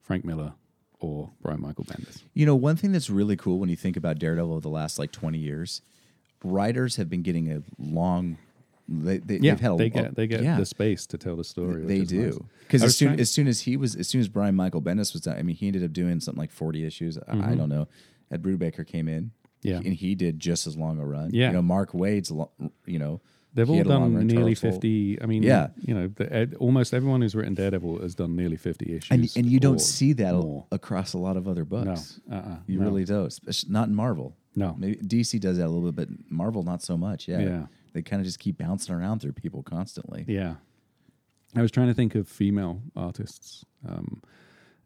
Frank 0.00 0.24
Miller 0.24 0.54
or 1.04 1.30
Brian 1.42 1.60
Michael 1.60 1.84
Bendis. 1.84 2.22
You 2.34 2.46
know, 2.46 2.54
one 2.56 2.76
thing 2.76 2.92
that's 2.92 3.10
really 3.10 3.36
cool 3.36 3.58
when 3.58 3.68
you 3.68 3.76
think 3.76 3.96
about 3.96 4.18
Daredevil 4.18 4.50
over 4.52 4.60
the 4.60 4.68
last 4.68 4.98
like 4.98 5.12
20 5.12 5.38
years, 5.38 5.82
writers 6.42 6.96
have 6.96 7.08
been 7.08 7.22
getting 7.22 7.50
a 7.52 7.62
long. 7.78 8.36
They, 8.88 9.18
they, 9.18 9.36
Yeah, 9.38 9.52
they've 9.54 9.60
had 9.60 9.72
a, 9.72 9.76
they 9.76 9.88
get 9.90 10.14
they 10.14 10.26
get 10.26 10.42
yeah, 10.42 10.58
the 10.58 10.66
space 10.66 11.06
to 11.06 11.16
tell 11.18 11.36
the 11.36 11.44
story. 11.44 11.84
They 11.84 12.00
do 12.02 12.46
because 12.60 12.82
I 12.82 12.86
as 12.86 12.96
soon 12.96 13.08
trying- 13.08 13.20
as 13.20 13.30
soon 13.30 13.48
as 13.48 13.60
he 13.62 13.76
was 13.78 13.96
as 13.96 14.08
soon 14.08 14.20
as 14.20 14.28
Brian 14.28 14.54
Michael 14.54 14.82
Bendis 14.82 15.12
was 15.14 15.22
done, 15.22 15.38
I 15.38 15.42
mean, 15.42 15.56
he 15.56 15.66
ended 15.68 15.82
up 15.84 15.92
doing 15.92 16.20
something 16.20 16.38
like 16.40 16.50
40 16.50 16.84
issues. 16.84 17.16
I- 17.26 17.52
I 17.52 17.54
don't 17.54 17.68
know. 17.70 17.88
Ed 18.30 18.42
Brubaker 18.42 18.86
came 18.86 19.08
in, 19.08 19.24
Mm-hmm. 19.64 19.68
Yeah. 19.68 19.76
and 19.76 19.94
he 19.94 20.14
did 20.14 20.38
just 20.38 20.66
as 20.66 20.76
long 20.76 20.98
a 20.98 21.06
run. 21.06 21.30
Yeah. 21.32 21.46
you 21.46 21.52
know, 21.54 21.62
Mark 21.62 21.94
Waid's, 21.94 22.30
you 22.84 22.98
know, 22.98 23.22
They've 23.54 23.66
he 23.66 23.72
all 23.72 23.78
had 23.78 23.86
a 23.86 23.90
long 23.90 24.14
done 24.14 24.26
nearly 24.26 24.54
fifty. 24.54 25.16
I 25.22 25.26
mean, 25.26 25.42
Yeah. 25.44 25.68
you 25.80 25.94
know, 25.94 26.08
the, 26.08 26.54
almost 26.58 26.92
everyone 26.92 27.22
who's 27.22 27.34
written 27.36 27.54
Daredevil 27.54 28.00
has 28.02 28.14
done 28.14 28.34
nearly 28.34 28.56
fifty 28.56 28.96
issues. 28.96 29.10
and 29.10 29.30
and 29.36 29.46
you 29.46 29.60
don't 29.60 29.80
see 29.80 30.12
that 30.14 30.34
more. 30.34 30.66
across 30.72 31.12
a 31.14 31.18
lot 31.18 31.36
of 31.36 31.46
other 31.46 31.60
No, 31.70 31.84
books. 31.84 32.20
uh-uh, 32.30 32.56
You 32.66 32.78
no. 32.80 32.86
really 32.86 33.04
don't. 33.04 33.32
Not 33.68 33.88
in 33.88 33.94
Marvel. 33.94 34.36
No. 34.56 34.74
maybe 34.78 34.96
DC 34.96 35.40
does 35.40 35.56
that 35.58 35.66
a 35.66 35.68
little 35.68 35.90
bit, 35.90 35.94
but 36.08 36.30
Marvel 36.30 36.62
not 36.62 36.82
so 36.82 36.96
much. 36.96 37.28
Yeah, 37.28 37.40
Yeah. 37.40 37.66
they 37.92 38.02
kind 38.02 38.20
of 38.20 38.26
just 38.26 38.38
keep 38.40 38.58
bouncing 38.58 38.94
around 38.94 39.20
through 39.20 39.32
people 39.32 39.62
constantly. 39.62 40.24
Yeah. 40.28 40.54
I 41.56 41.62
was 41.62 41.70
trying 41.70 41.86
to 41.88 41.94
think 41.94 42.14
of 42.16 42.26
female 42.28 42.82
artists. 42.96 43.64
Um, 43.88 44.20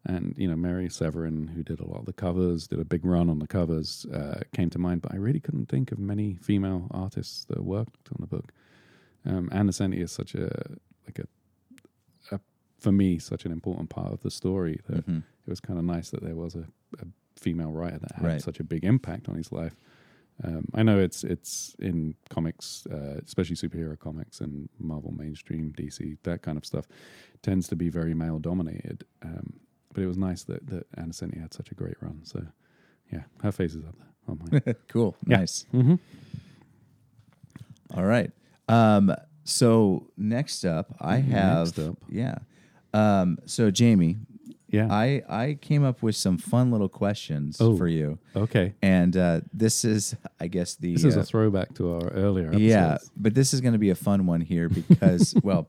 and, 0.05 0.33
you 0.37 0.47
know, 0.47 0.55
Marie 0.55 0.89
Severin, 0.89 1.47
who 1.47 1.61
did 1.63 1.79
a 1.79 1.85
lot 1.85 1.99
of 1.99 2.05
the 2.05 2.13
covers, 2.13 2.67
did 2.67 2.79
a 2.79 2.85
big 2.85 3.03
run 3.05 3.29
on 3.29 3.39
the 3.39 3.47
covers, 3.47 4.05
uh, 4.13 4.41
came 4.53 4.69
to 4.71 4.79
mind, 4.79 5.01
but 5.01 5.13
I 5.13 5.17
really 5.17 5.39
couldn't 5.39 5.67
think 5.67 5.91
of 5.91 5.99
many 5.99 6.35
female 6.35 6.87
artists 6.91 7.45
that 7.45 7.63
worked 7.63 8.09
on 8.09 8.17
the 8.19 8.27
book. 8.27 8.51
Um, 9.25 9.49
Ann 9.51 9.67
Nocenti 9.67 10.01
is 10.01 10.11
such 10.11 10.35
a, 10.35 10.49
like 11.05 11.19
a, 11.19 11.25
a, 12.35 12.39
for 12.79 12.91
me, 12.91 13.19
such 13.19 13.45
an 13.45 13.51
important 13.51 13.89
part 13.89 14.13
of 14.13 14.21
the 14.21 14.31
story 14.31 14.79
that 14.87 15.05
Mhm. 15.05 15.19
it 15.45 15.49
was 15.49 15.59
kind 15.59 15.77
of 15.77 15.85
nice 15.85 16.09
that 16.11 16.23
there 16.23 16.35
was 16.35 16.55
a, 16.55 16.65
a 16.99 17.05
female 17.35 17.71
writer 17.71 17.99
that 17.99 18.13
had 18.15 18.25
Right. 18.25 18.41
such 18.41 18.59
a 18.59 18.63
big 18.63 18.83
impact 18.85 19.27
on 19.29 19.35
his 19.35 19.51
life. 19.51 19.75
Um, 20.41 20.65
I 20.73 20.83
know 20.83 20.97
it's 20.97 21.25
it's 21.25 21.75
in 21.79 22.15
comics, 22.29 22.85
uh, 22.87 23.19
especially 23.25 23.57
superhero 23.57 23.99
comics 23.99 24.39
and 24.39 24.69
Marvel 24.79 25.11
mainstream, 25.11 25.73
DC, 25.73 26.17
that 26.23 26.41
kind 26.43 26.57
of 26.57 26.65
stuff, 26.65 26.85
tends 27.41 27.67
to 27.67 27.75
be 27.75 27.89
very 27.89 28.13
male 28.13 28.39
dominated. 28.39 29.03
Um, 29.21 29.59
but 29.93 30.03
it 30.03 30.07
was 30.07 30.17
nice 30.17 30.43
that 30.43 30.65
that 30.67 30.85
Ann 30.95 31.09
Nocenti 31.11 31.39
had 31.39 31.53
such 31.53 31.71
a 31.71 31.75
great 31.75 31.95
run. 32.01 32.21
So, 32.23 32.41
yeah, 33.11 33.23
her 33.41 33.51
face 33.51 33.73
is 33.75 33.83
up 33.85 33.95
there 33.97 34.07
on 34.27 34.39
mine. 34.51 34.75
cool, 34.87 35.15
Yeah. 35.27 35.37
nice. 35.37 35.65
mm-hmm. 35.73 35.95
All 37.95 38.05
right. 38.05 38.31
Um, 38.67 39.13
so 39.43 40.07
next 40.17 40.63
up, 40.63 40.95
I 40.99 41.17
have 41.17 41.77
up. 41.79 41.97
yeah. 42.07 42.35
Um, 42.93 43.39
so 43.45 43.71
Jamie, 43.71 44.17
Yeah. 44.67 44.87
I 44.91 45.23
I 45.27 45.57
came 45.59 45.83
up 45.83 46.03
with 46.03 46.15
some 46.15 46.37
fun 46.37 46.69
little 46.71 46.89
questions 46.89 47.57
Oh. 47.59 47.75
for 47.75 47.87
you, 47.87 48.19
okay. 48.35 48.75
and 48.83 49.15
uh, 49.17 49.41
this 49.53 49.83
is 49.85 50.15
I 50.39 50.47
guess 50.47 50.75
the 50.75 50.93
This 50.93 51.03
is 51.03 51.17
uh, 51.17 51.21
a 51.21 51.23
throwback 51.23 51.73
to 51.75 51.93
our 51.95 52.09
earlier 52.11 52.47
episodes. 52.49 52.63
yeah, 52.63 52.97
but 53.17 53.33
this 53.33 53.53
is 53.53 53.61
going 53.61 53.73
to 53.73 53.79
be 53.79 53.89
a 53.89 53.95
fun 53.95 54.27
one 54.27 54.41
here 54.41 54.69
because 54.69 55.33
well, 55.43 55.67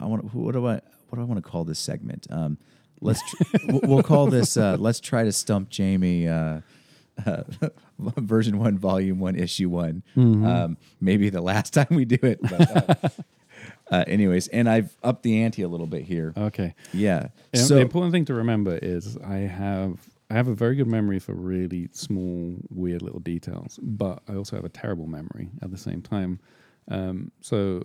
I 0.00 0.06
want 0.06 0.32
what 0.34 0.52
do 0.52 0.66
I 0.68 0.80
what 1.08 1.16
do 1.16 1.22
I 1.22 1.24
want 1.24 1.42
to 1.42 1.48
call 1.50 1.64
this 1.64 1.78
segment? 1.78 2.26
Um, 2.30 2.58
let's 3.00 3.20
tr- 3.30 3.42
we'll- 3.68 4.02
call 4.02 4.26
this 4.26 4.56
uh, 4.56 4.76
let's 4.78 5.00
try 5.00 5.24
to 5.24 5.32
stump 5.32 5.68
Jamie. 5.70 6.28
Uh, 6.28 6.60
uh, 7.24 7.42
version 7.98 8.58
one, 8.58 8.76
volume 8.76 9.18
one, 9.18 9.36
issue 9.36 9.70
one. 9.70 10.02
Um, 10.16 10.76
maybe 11.00 11.30
the 11.30 11.40
last 11.40 11.72
time 11.78 11.86
we 11.90 12.04
do 12.04 12.18
it. 12.22 12.38
But, 12.42 12.90
uh, 12.90 13.08
uh, 13.90 14.04
anyways, 14.06 14.48
and 14.48 14.68
I've 14.68 14.94
upped 15.02 15.22
the 15.22 15.42
ante 15.42 15.62
a 15.62 15.68
little 15.68 15.86
bit 15.86 16.02
here. 16.02 16.34
Okay. 16.36 16.74
Yeah. 16.92 17.28
And 17.54 17.62
So 17.62 17.76
the 17.76 17.80
important 17.80 18.12
thing 18.12 18.26
to 18.26 18.34
remember 18.34 18.78
is 18.82 19.16
I 19.18 19.36
have 19.38 19.98
I 20.30 20.34
have 20.34 20.48
a 20.48 20.54
very 20.54 20.74
good 20.76 20.88
memory 20.88 21.18
for 21.18 21.34
really 21.34 21.88
small, 21.92 22.56
weird 22.68 23.00
little 23.00 23.20
details, 23.20 23.78
but 23.82 24.22
I 24.28 24.34
also 24.34 24.56
have 24.56 24.64
a 24.64 24.68
terrible 24.68 25.06
memory 25.06 25.50
at 25.62 25.70
the 25.70 25.78
same 25.78 26.02
time. 26.02 26.40
Um, 26.88 27.30
so 27.40 27.82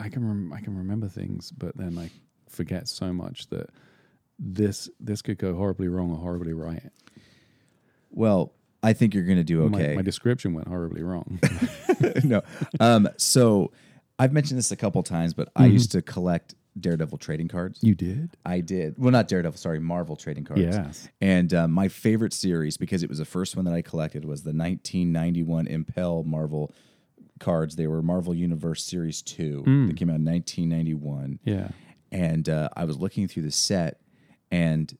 I 0.00 0.08
can 0.08 0.26
rem- 0.26 0.52
I 0.52 0.60
can 0.60 0.76
remember 0.76 1.06
things, 1.08 1.52
but 1.52 1.76
then 1.76 1.98
I 1.98 2.10
forget 2.50 2.88
so 2.88 3.12
much 3.12 3.48
that 3.48 3.70
this 4.38 4.88
this 4.98 5.22
could 5.22 5.38
go 5.38 5.54
horribly 5.54 5.88
wrong 5.88 6.10
or 6.10 6.18
horribly 6.18 6.52
right. 6.52 6.90
Well, 8.10 8.52
I 8.82 8.92
think 8.92 9.14
you're 9.14 9.24
going 9.24 9.38
to 9.38 9.44
do 9.44 9.64
okay. 9.64 9.94
My, 9.94 10.02
description 10.02 10.54
went 10.54 10.66
horribly 10.66 11.02
wrong. 11.02 11.38
no. 12.24 12.42
Um, 12.80 13.08
so 13.18 13.72
I've 14.18 14.32
mentioned 14.32 14.58
this 14.58 14.72
a 14.72 14.76
couple 14.76 15.02
times, 15.02 15.34
but 15.34 15.50
I 15.54 15.66
used 15.66 15.92
to 15.92 16.02
collect 16.02 16.54
Daredevil 16.78 17.18
trading 17.18 17.48
cards. 17.48 17.78
you 17.82 17.94
did? 17.94 18.36
I 18.46 18.60
did. 18.60 18.94
Well, 18.96 19.10
not 19.10 19.28
Daredevil, 19.28 19.58
sorry, 19.58 19.80
Marvel 19.80 20.16
trading 20.16 20.44
cards. 20.44 20.62
Yes. 20.62 21.08
And 21.20 21.52
uh, 21.52 21.68
my 21.68 21.88
favorite 21.88 22.32
series, 22.32 22.76
because 22.76 23.02
it 23.02 23.08
was 23.08 23.18
the 23.18 23.24
first 23.24 23.56
one 23.56 23.64
that 23.66 23.74
I 23.74 23.82
collected, 23.82 24.24
was 24.24 24.42
the 24.42 24.50
1991 24.50 25.66
Impel 25.66 26.22
Marvel 26.24 26.72
cards. 27.38 27.76
They 27.76 27.86
were 27.86 28.02
Marvel 28.02 28.34
Universe 28.34 28.82
Series 28.84 29.20
2. 29.22 29.62
They 29.88 29.94
came 29.94 30.08
out 30.08 30.16
in 30.16 30.24
1991. 30.24 31.40
Yeah. 31.44 31.68
And 32.12 32.48
uh, 32.48 32.68
I 32.76 32.84
was 32.84 32.98
looking 32.98 33.28
through 33.28 33.44
the 33.44 33.50
set, 33.52 34.00
and 34.50 34.96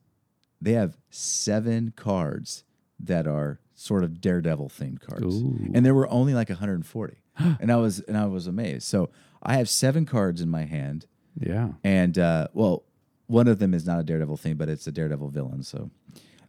they 0.61 0.73
have 0.73 0.96
seven 1.11 1.92
cards 1.96 2.64
that 3.01 3.27
are 3.27 3.59
sort 3.75 4.05
of 4.05 4.20
Daredevil 4.20 4.68
themed 4.68 5.01
cards, 5.01 5.37
Ooh. 5.37 5.70
and 5.75 5.85
there 5.85 5.94
were 5.94 6.09
only 6.09 6.35
like 6.35 6.51
140, 6.51 7.16
and 7.38 7.73
I 7.73 7.77
was 7.77 8.01
and 8.01 8.16
I 8.16 8.27
was 8.27 8.46
amazed. 8.46 8.83
So 8.85 9.11
I 9.42 9.55
have 9.57 9.68
seven 9.68 10.05
cards 10.07 10.40
in 10.40 10.51
my 10.51 10.64
hand, 10.64 11.07
Yeah. 11.38 11.70
and 11.83 12.18
uh, 12.18 12.49
well, 12.53 12.85
one 13.27 13.49
of 13.49 13.59
them 13.59 13.73
is 13.75 13.87
not 13.87 13.99
a 14.01 14.03
Daredevil 14.03 14.37
theme, 14.37 14.57
but 14.57 14.68
it's 14.68 14.87
a 14.87 14.92
Daredevil 14.92 15.31
villain. 15.31 15.62
So, 15.62 15.90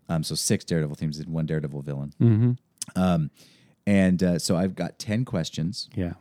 um, 0.09 0.23
so 0.23 0.35
six 0.35 0.65
Daredevil 0.65 0.95
themes 0.95 1.19
and 1.19 1.29
one 1.29 1.45
Daredevil 1.45 1.81
villain. 1.83 2.13
Mm-hmm. 2.21 2.51
Um, 3.01 3.31
and 3.87 4.21
uh, 4.21 4.37
so 4.39 4.57
I've 4.57 4.75
got 4.75 4.99
ten 4.99 5.23
questions. 5.25 5.89
Yeah. 5.95 6.13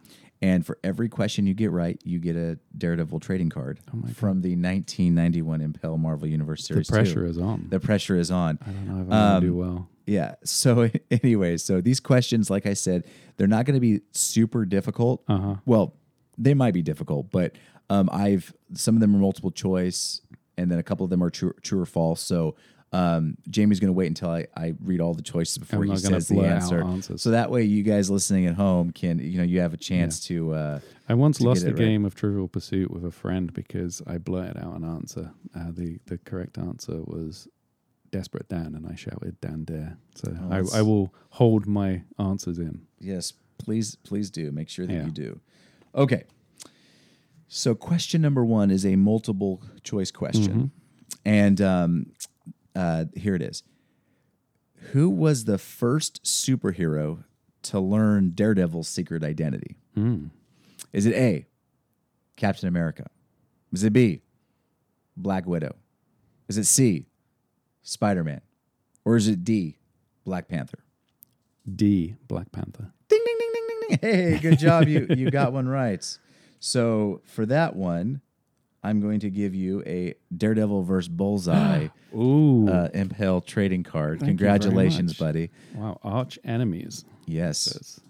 And 0.43 0.65
for 0.65 0.79
every 0.83 1.09
question 1.11 1.47
you 1.47 1.53
get 1.55 1.71
right, 1.71 2.01
you 2.03 2.19
get 2.19 2.35
a 2.35 2.59
Daredevil 2.77 3.21
trading 3.21 3.51
card 3.51 3.79
Oh 3.93 4.07
from 4.15 4.41
the 4.41 4.57
1991 4.57 5.61
Impel 5.61 5.99
Marvel 5.99 6.27
Universe 6.29 6.63
The 6.63 6.75
Series. 6.75 6.89
2. 6.89 6.93
pressure 6.95 7.27
is 7.27 7.39
on. 7.39 7.67
The 7.69 7.81
pressure 7.81 8.17
is 8.17 8.31
on. 8.31 8.59
I 8.63 8.71
don't 8.71 8.87
know 8.87 8.93
if 8.95 9.01
I'm 9.01 9.09
going 9.09 9.21
Um, 9.23 9.41
to 9.43 9.47
do 9.47 9.55
well. 9.57 9.89
Yeah. 10.07 10.35
So, 10.45 10.89
anyway, 11.11 11.57
so 11.59 11.81
these 11.81 12.01
questions, 12.01 12.49
like 12.51 12.67
I 12.67 12.73
said, 12.75 13.05
they're 13.37 13.47
not 13.47 13.67
going 13.67 13.75
to 13.75 13.81
be 13.81 14.01
super 14.13 14.65
difficult. 14.65 15.23
Uh 15.29 15.39
huh. 15.39 15.55
Well, 15.67 15.95
they 16.39 16.55
might 16.55 16.73
be 16.75 16.83
difficult, 16.83 17.31
but 17.31 17.55
um, 17.91 18.09
I've 18.11 18.55
some 18.73 18.95
of 18.95 19.01
them 19.03 19.15
are 19.15 19.19
multiple 19.19 19.51
choice, 19.51 20.23
and 20.57 20.71
then 20.71 20.79
a 20.79 20.83
couple 20.83 21.05
of 21.05 21.11
them 21.11 21.23
are 21.23 21.31
true, 21.31 21.53
true 21.63 21.81
or 21.81 21.87
false. 21.87 22.21
So. 22.23 22.57
Um, 22.93 23.37
Jamie's 23.49 23.79
going 23.79 23.89
to 23.89 23.93
wait 23.97 24.09
until 24.09 24.31
I, 24.31 24.47
I 24.57 24.75
read 24.83 25.01
all 25.01 25.15
the 25.15 25.23
choices 25.23 25.59
before 25.59 25.83
I'm 25.83 25.91
he 25.91 25.97
says 25.97 26.27
the 26.27 26.41
answer. 26.41 26.85
So 27.19 27.31
that 27.31 27.51
way, 27.51 27.63
you 27.63 27.83
guys 27.85 28.11
listening 28.11 28.47
at 28.47 28.55
home 28.57 28.91
can 28.91 29.19
you 29.21 29.39
know 29.39 29.45
you 29.45 29.61
have 29.61 29.73
a 29.73 29.77
chance 29.77 30.19
to 30.27 30.53
uh, 30.55 30.81
I 31.09 31.15
once 31.15 31.39
to 31.39 31.45
lost 31.45 31.63
a 31.63 31.67
right. 31.69 31.77
game 31.77 32.05
of 32.05 32.15
Trivial 32.17 32.49
Pursuit 32.49 32.91
with 32.91 33.05
a 33.05 33.11
friend 33.13 33.53
because 33.53 34.03
I 34.07 34.19
blurted 34.19 34.57
out 34.57 34.75
an 34.77 34.85
answer. 34.85 35.31
Uh, 35.55 35.71
the 35.71 35.99
the 36.07 36.19
correct 36.19 36.59
answer 36.59 37.01
was 37.05 37.47
Desperate 38.11 38.49
Dan, 38.49 38.75
and 38.75 38.87
I 38.91 38.97
shouted 38.97 39.41
Dan 39.41 39.63
Dare. 39.65 39.97
So 40.17 40.37
Oh, 40.51 40.53
I, 40.75 40.79
I 40.81 40.83
will 40.83 41.15
hold 41.31 41.67
my 41.67 42.03
answers 42.19 42.59
in. 42.59 42.83
Yes, 42.99 43.35
please, 43.59 43.95
please 44.03 44.31
do. 44.31 44.51
Make 44.51 44.69
sure 44.69 44.87
that 44.87 44.93
Yeah. 44.93 45.05
you 45.05 45.13
do. 45.13 45.41
Okay. 45.95 46.25
So, 47.53 47.75
question 47.75 48.21
number 48.23 48.45
one 48.45 48.71
is 48.71 48.87
a 48.87 48.95
multiple 48.97 49.61
choice 49.83 50.11
question. 50.13 50.71
And 51.25 51.61
um, 51.61 52.07
uh, 52.81 53.05
here 53.15 53.35
it 53.35 53.43
is 53.43 53.63
Who 54.93 55.11
was 55.11 55.45
the 55.45 55.59
first 55.59 56.23
superhero 56.25 57.25
to 57.65 57.79
learn 57.79 58.31
Daredevil's 58.35 58.89
secret 58.89 59.23
identity? 59.23 59.77
Mm. 59.97 60.31
Is 60.93 61.07
it 61.07 61.15
A, 61.15 61.47
Captain 62.37 62.69
America? 62.69 63.07
Is 63.73 63.85
it 63.85 63.93
B, 63.93 64.23
Black 65.17 65.47
Widow? 65.47 65.77
Is 66.49 66.57
it 66.59 66.65
C, 66.65 67.07
Spider 67.83 68.25
Man? 68.25 68.41
Or 69.05 69.17
is 69.17 69.29
it 69.29 69.45
D, 69.45 69.79
Black 70.25 70.49
Panther? 70.49 70.81
D. 71.77 72.17
Black 72.27 72.51
Panther. 72.53 72.93
Ding 73.09 73.21
ding 73.25 73.37
ding 73.39 73.53
ding 73.53 73.67
ding 73.69 73.89
ding. 73.89 73.99
Hey, 74.33 74.39
good 74.39 74.59
job. 74.59 74.89
You 74.89 75.07
you 75.11 75.31
got 75.31 75.53
one 75.53 75.69
right. 75.69 76.05
So 76.59 77.21
for 77.25 77.47
that 77.47 77.77
one, 77.77 78.21
I'm 78.83 79.01
going 79.01 79.21
to 79.21 79.31
give 79.31 79.55
you 79.55 79.83
a 79.87 80.15
Daredevil 80.37 80.83
versus 80.85 81.09
Bullseye 81.09 81.89
Ooh. 82.17 82.69
uh, 82.69 82.89
Impel 82.95 83.41
trading 83.41 83.83
card. 83.83 84.21
Thank 84.21 84.33
you 84.41 84.47
very 84.47 84.59
Congratulations, 84.59 85.13
much. 85.13 85.19
buddy. 85.19 85.51
wow. 85.75 85.99
Arch 86.03 86.39
enemies. 86.45 87.05
Yes, 87.27 87.59
Says. 87.59 88.01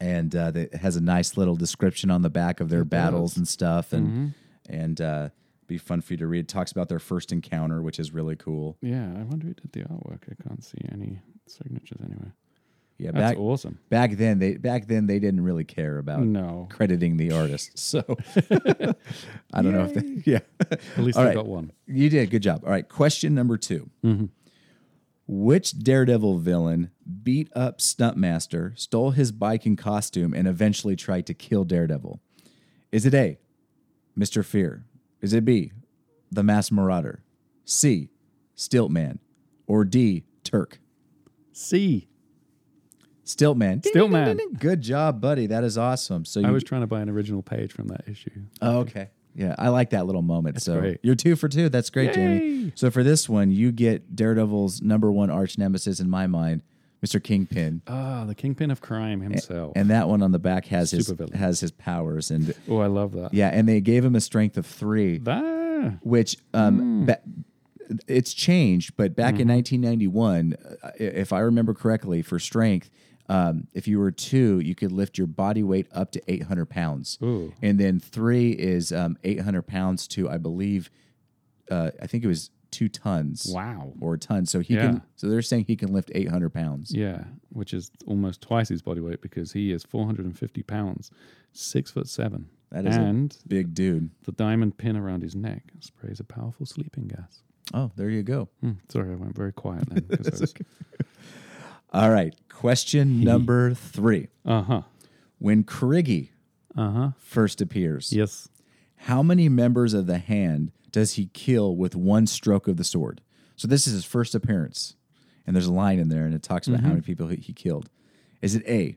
and 0.00 0.34
uh, 0.34 0.52
it 0.54 0.74
has 0.74 0.96
a 0.96 1.00
nice 1.00 1.36
little 1.36 1.56
description 1.56 2.10
on 2.10 2.22
the 2.22 2.30
back 2.30 2.60
of 2.60 2.68
their 2.70 2.84
battles 2.84 3.36
and 3.36 3.46
stuff, 3.46 3.92
and 3.92 4.08
Mhm. 4.08 4.34
and 4.68 5.00
uh, 5.00 5.28
be 5.66 5.78
fun 5.78 6.00
for 6.00 6.14
you 6.14 6.16
to 6.18 6.26
read. 6.26 6.40
It 6.40 6.48
talks 6.48 6.72
about 6.72 6.88
their 6.88 6.98
first 6.98 7.30
encounter, 7.30 7.80
which 7.82 8.00
is 8.00 8.12
really 8.12 8.34
cool. 8.36 8.76
Yeah, 8.82 9.04
I 9.16 9.22
wonder 9.22 9.46
who 9.48 9.54
did 9.54 9.72
the 9.72 9.80
artwork. 9.82 10.22
I 10.30 10.34
can't 10.48 10.64
see 10.64 10.78
any 10.90 11.20
signatures 11.46 11.98
anywhere. 12.02 12.34
Yeah, 13.00 13.12
That's 13.12 13.30
back 13.32 13.38
awesome. 13.38 13.78
back 13.88 14.12
then 14.18 14.38
they 14.38 14.56
back 14.56 14.86
then 14.86 15.06
they 15.06 15.18
didn't 15.18 15.42
really 15.42 15.64
care 15.64 15.96
about 15.98 16.20
No. 16.22 16.68
crediting 16.70 17.16
the 17.16 17.32
artist. 17.32 17.78
So 17.78 18.02
I 19.52 19.62
don't 19.62 19.72
know 19.72 19.84
if 19.84 19.94
they, 19.94 20.30
yeah. 20.30 20.40
At 20.70 20.98
least 20.98 21.16
I 21.18 21.24
right. 21.26 21.34
got 21.34 21.46
one. 21.46 21.72
You 21.86 22.10
did. 22.10 22.30
Good 22.30 22.42
job. 22.42 22.62
All 22.64 22.70
right. 22.70 22.86
Question 22.88 23.34
number 23.34 23.56
2 23.56 23.88
Mhm. 24.04 24.28
Which 25.26 25.78
Daredevil 25.78 26.38
villain 26.40 26.90
beat 27.22 27.48
up 27.54 27.78
Stuntmaster, 27.78 28.78
stole 28.78 29.12
his 29.12 29.32
bike 29.32 29.64
and 29.64 29.78
costume, 29.78 30.34
and 30.34 30.46
eventually 30.48 30.96
tried 30.96 31.24
to 31.26 31.34
kill 31.34 31.64
Daredevil? 31.64 32.20
Is 32.92 33.06
it 33.06 33.14
A, 33.14 33.38
Mr. 34.18 34.44
Fear? 34.44 34.84
Is 35.22 35.32
it 35.32 35.44
B, 35.44 35.72
the 36.32 36.42
Mass 36.42 36.70
Marauder? 36.70 37.22
C, 37.64 38.10
Stiltman? 38.56 39.18
Or 39.68 39.84
D, 39.84 40.24
Turk? 40.42 40.80
C. 41.52 42.08
Stiltman. 43.34 43.82
Stiltman. 43.82 44.58
Good 44.58 44.80
job, 44.80 45.20
buddy. 45.20 45.46
That 45.46 45.64
is 45.64 45.76
awesome. 45.78 46.24
So 46.24 46.40
you, 46.40 46.46
I 46.46 46.50
was 46.50 46.64
trying 46.64 46.80
to 46.82 46.86
buy 46.86 47.00
an 47.00 47.08
original 47.08 47.42
page 47.42 47.72
from 47.72 47.88
that 47.88 48.02
issue. 48.08 48.30
Oh, 48.60 48.78
okay. 48.80 49.08
Yeah, 49.34 49.54
I 49.58 49.68
like 49.68 49.90
that 49.90 50.06
little 50.06 50.22
moment. 50.22 50.60
so 50.60 50.80
great. 50.80 50.98
you're 51.02 51.14
two 51.14 51.36
for 51.36 51.48
two. 51.48 51.68
That's 51.68 51.88
great, 51.90 52.12
Jamie. 52.14 52.72
So 52.74 52.90
for 52.90 53.04
this 53.04 53.28
one, 53.28 53.50
you 53.52 53.70
get 53.72 54.16
Daredevil's 54.16 54.82
number 54.82 55.10
one 55.12 55.30
arch 55.30 55.56
nemesis 55.56 56.00
in 56.00 56.10
my 56.10 56.26
mind, 56.26 56.62
Mr. 57.06 57.22
Kingpin. 57.22 57.80
Ah, 57.86 58.24
the 58.26 58.34
kingpin 58.34 58.70
of 58.72 58.80
crime 58.80 59.20
himself. 59.20 59.72
And 59.76 59.88
that 59.90 60.08
one 60.08 60.20
on 60.22 60.32
the 60.32 60.40
back 60.40 60.66
has 60.66 60.90
his 60.90 61.08
Supervillain. 61.08 61.34
has 61.36 61.60
his 61.60 61.70
powers 61.70 62.30
and 62.32 62.52
oh, 62.68 62.78
I 62.78 62.88
love 62.88 63.12
that. 63.12 63.32
yeah, 63.32 63.48
and 63.48 63.68
they 63.68 63.80
gave 63.80 64.04
him 64.04 64.16
a 64.16 64.20
strength 64.20 64.56
of 64.58 64.66
three, 64.66 65.18
That. 65.18 65.98
which 66.02 66.36
Hmm. 66.52 66.60
um 66.60 67.06
ba- 67.06 67.20
it's 68.06 68.34
changed, 68.34 68.96
but 68.96 69.16
back 69.16 69.34
Mm-hmm. 69.34 69.40
in 69.42 69.48
1991, 69.48 70.56
uh, 70.82 70.90
if 70.98 71.32
I 71.32 71.40
remember 71.40 71.74
correctly, 71.74 72.22
for 72.22 72.38
strength, 72.38 72.90
um, 73.30 73.66
if 73.74 73.86
you 73.88 73.98
were 73.98 74.10
two, 74.10 74.58
you 74.60 74.74
could 74.74 74.92
lift 74.92 75.16
your 75.16 75.26
body 75.26 75.62
weight 75.62 75.86
up 75.92 76.10
to 76.12 76.22
800 76.30 76.66
pounds. 76.66 77.16
Ooh. 77.22 77.52
And 77.62 77.78
then 77.78 78.00
three 78.00 78.50
is 78.50 78.92
um, 78.92 79.16
800 79.24 79.62
pounds 79.62 80.06
to, 80.08 80.28
I 80.28 80.36
believe, 80.38 80.90
uh, 81.70 81.90
I 82.02 82.06
think 82.06 82.24
it 82.24 82.26
was 82.26 82.50
two 82.72 82.88
tons 82.88 83.46
Wow. 83.52 83.92
or 84.00 84.14
a 84.14 84.18
ton. 84.18 84.46
So 84.46 84.60
he 84.60 84.74
Yeah. 84.74 84.82
can, 84.82 85.02
so 85.16 85.28
they're 85.28 85.42
saying 85.42 85.64
he 85.66 85.76
can 85.76 85.92
lift 85.92 86.10
800 86.14 86.50
pounds. 86.50 86.92
Yeah, 86.94 87.24
which 87.50 87.72
is 87.72 87.90
almost 88.06 88.40
twice 88.42 88.68
his 88.68 88.82
body 88.82 89.00
weight 89.00 89.20
because 89.22 89.52
he 89.52 89.72
is 89.72 89.82
450 89.84 90.62
pounds, 90.64 91.10
six 91.52 91.90
foot 91.90 92.08
seven. 92.08 92.48
That 92.70 92.86
is 92.86 92.96
a 92.96 93.28
big 93.48 93.74
dude. 93.74 94.10
the 94.22 94.30
diamond 94.32 94.76
pin 94.78 94.96
around 94.96 95.22
his 95.22 95.34
neck 95.34 95.72
sprays 95.80 96.20
a 96.20 96.24
powerful 96.24 96.64
sleeping 96.66 97.08
gas. 97.08 97.42
Oh, 97.74 97.90
there 97.96 98.10
you 98.10 98.22
go. 98.22 98.48
Hmm, 98.60 98.72
sorry, 98.88 99.12
I 99.12 99.16
went 99.16 99.34
very 99.36 99.52
quiet 99.52 99.88
then. 99.90 100.06
I 100.12 100.30
was- 100.30 100.54
All 101.92 102.10
right. 102.10 102.34
Question 102.48 103.20
number 103.22 103.74
three. 103.74 104.28
Uh-huh. 104.44 104.82
When 105.38 105.64
Kirigi 105.64 106.30
Uh-huh. 106.76 107.10
first 107.18 107.60
appears, 107.60 108.12
Yes. 108.12 108.48
how 108.96 109.22
many 109.22 109.48
members 109.48 109.94
of 109.94 110.06
the 110.06 110.18
hand 110.18 110.70
does 110.92 111.14
he 111.14 111.26
kill 111.32 111.74
with 111.76 111.96
one 111.96 112.26
stroke 112.26 112.68
of 112.68 112.76
the 112.76 112.84
sword? 112.84 113.22
So 113.56 113.66
this 113.66 113.86
is 113.86 113.92
his 113.94 114.04
first 114.04 114.34
appearance. 114.34 114.94
And 115.46 115.56
there's 115.56 115.66
a 115.66 115.72
line 115.72 115.98
in 115.98 116.08
there 116.08 116.26
and 116.26 116.34
it 116.34 116.42
talks 116.42 116.68
about 116.68 116.80
how 116.80 116.90
many 116.90 117.00
people 117.00 117.26
he, 117.28 117.36
he 117.36 117.52
killed. 117.52 117.88
Is 118.40 118.54
it 118.54 118.62
A, 118.68 118.96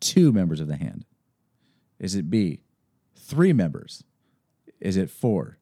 two 0.00 0.32
members 0.32 0.60
of 0.60 0.68
the 0.68 0.76
hand? 0.76 1.06
Is 1.98 2.14
it 2.14 2.28
B, 2.30 2.60
three 3.14 3.52
members? 3.52 4.04
Is 4.80 4.96
it 4.96 5.10
four? 5.10 5.58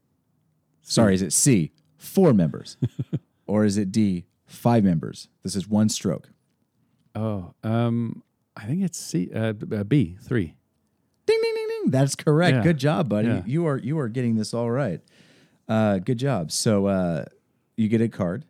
Sorry, 0.82 1.14
is 1.14 1.22
it 1.22 1.32
C, 1.32 1.72
four 1.96 2.32
members? 2.34 2.76
or 3.46 3.64
is 3.64 3.76
it 3.78 3.92
D, 3.92 4.26
five 4.46 4.84
members? 4.84 5.28
This 5.42 5.54
is 5.56 5.68
one 5.68 5.88
stroke. 5.88 6.30
Oh, 7.16 7.54
um, 7.64 8.22
I 8.56 8.64
think 8.64 8.82
it's 8.82 8.98
C, 8.98 9.30
uh, 9.34 9.52
b- 9.54 9.76
uh, 9.76 9.84
three. 10.22 10.54
Ding 11.26 11.40
ding 11.42 11.54
ding 11.54 11.66
ding. 11.68 11.90
That's 11.90 12.14
correct. 12.14 12.56
Yeah. 12.58 12.62
Good 12.62 12.78
job, 12.78 13.08
buddy. 13.08 13.28
Yeah. 13.28 13.42
You 13.46 13.66
are 13.66 13.78
you 13.78 13.98
are 13.98 14.08
getting 14.08 14.36
this 14.36 14.54
all 14.54 14.70
right. 14.70 15.00
Uh, 15.68 15.98
good 15.98 16.18
job. 16.18 16.52
So 16.52 16.86
uh, 16.86 17.24
you 17.76 17.88
get 17.88 18.00
a 18.00 18.08
card, 18.08 18.44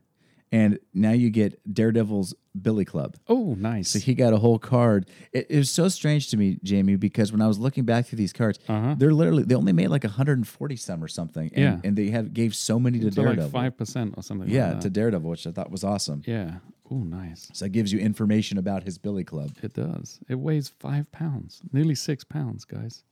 and 0.53 0.79
now 0.93 1.13
you 1.13 1.31
get 1.31 1.59
Daredevil's 1.73 2.35
Billy 2.63 2.85
Club. 2.85 3.17
Oh, 3.29 3.55
nice. 3.59 3.91
So 3.91 3.99
he 3.99 4.15
got 4.15 4.33
a 4.33 4.39
whole 4.39 4.59
card. 4.59 5.09
It, 5.33 5.47
it 5.51 5.57
was 5.59 5.71
so 5.71 5.89
strange 5.89 6.29
to 6.31 6.37
me, 6.37 6.59
Jamie, 6.63 6.97
because 6.97 7.33
when 7.33 7.41
I 7.41 7.47
was 7.47 7.59
looking 7.59 7.85
back 7.85 8.07
through 8.07 8.19
these 8.19 8.33
cards, 8.33 8.59
uh-huh. 8.69 8.95
they're 8.99 9.13
literally 9.15 9.43
they 9.45 9.55
only 9.55 9.73
made 9.73 9.89
like 9.89 10.05
140 10.05 10.77
some 10.77 11.03
or 11.05 11.09
something, 11.09 11.51
and, 11.55 11.59
Yeah. 11.63 11.81
and 11.85 11.97
they 11.97 12.11
have 12.11 12.33
gave 12.35 12.55
so 12.55 12.79
many 12.79 12.99
to 13.01 13.11
so 13.13 13.23
Daredevil. 13.23 13.45
like 13.45 13.53
five 13.53 13.77
percent 13.77 14.15
or 14.17 14.23
something. 14.23 14.49
yeah, 14.49 14.73
like 14.73 14.81
to. 14.81 14.91
Daredevil, 14.91 15.29
which 15.31 15.47
I 15.47 15.53
thought 15.53 15.71
was 15.71 15.85
awesome. 15.85 16.23
yeah. 16.27 16.57
Oh, 16.89 16.99
nice. 16.99 17.49
So 17.53 17.65
it 17.65 17.73
gives 17.73 17.93
you 17.93 17.99
information 17.99 18.59
about 18.59 18.85
his 18.85 18.97
Billy 18.97 19.25
Club. 19.25 19.51
It 19.61 19.75
does. 19.75 20.21
It 20.29 20.37
weighs 20.37 20.69
five 20.79 21.11
pounds, 21.11 21.61
nearly 21.73 21.97
six 21.97 22.23
pounds, 22.23 22.65
guys. 22.65 23.03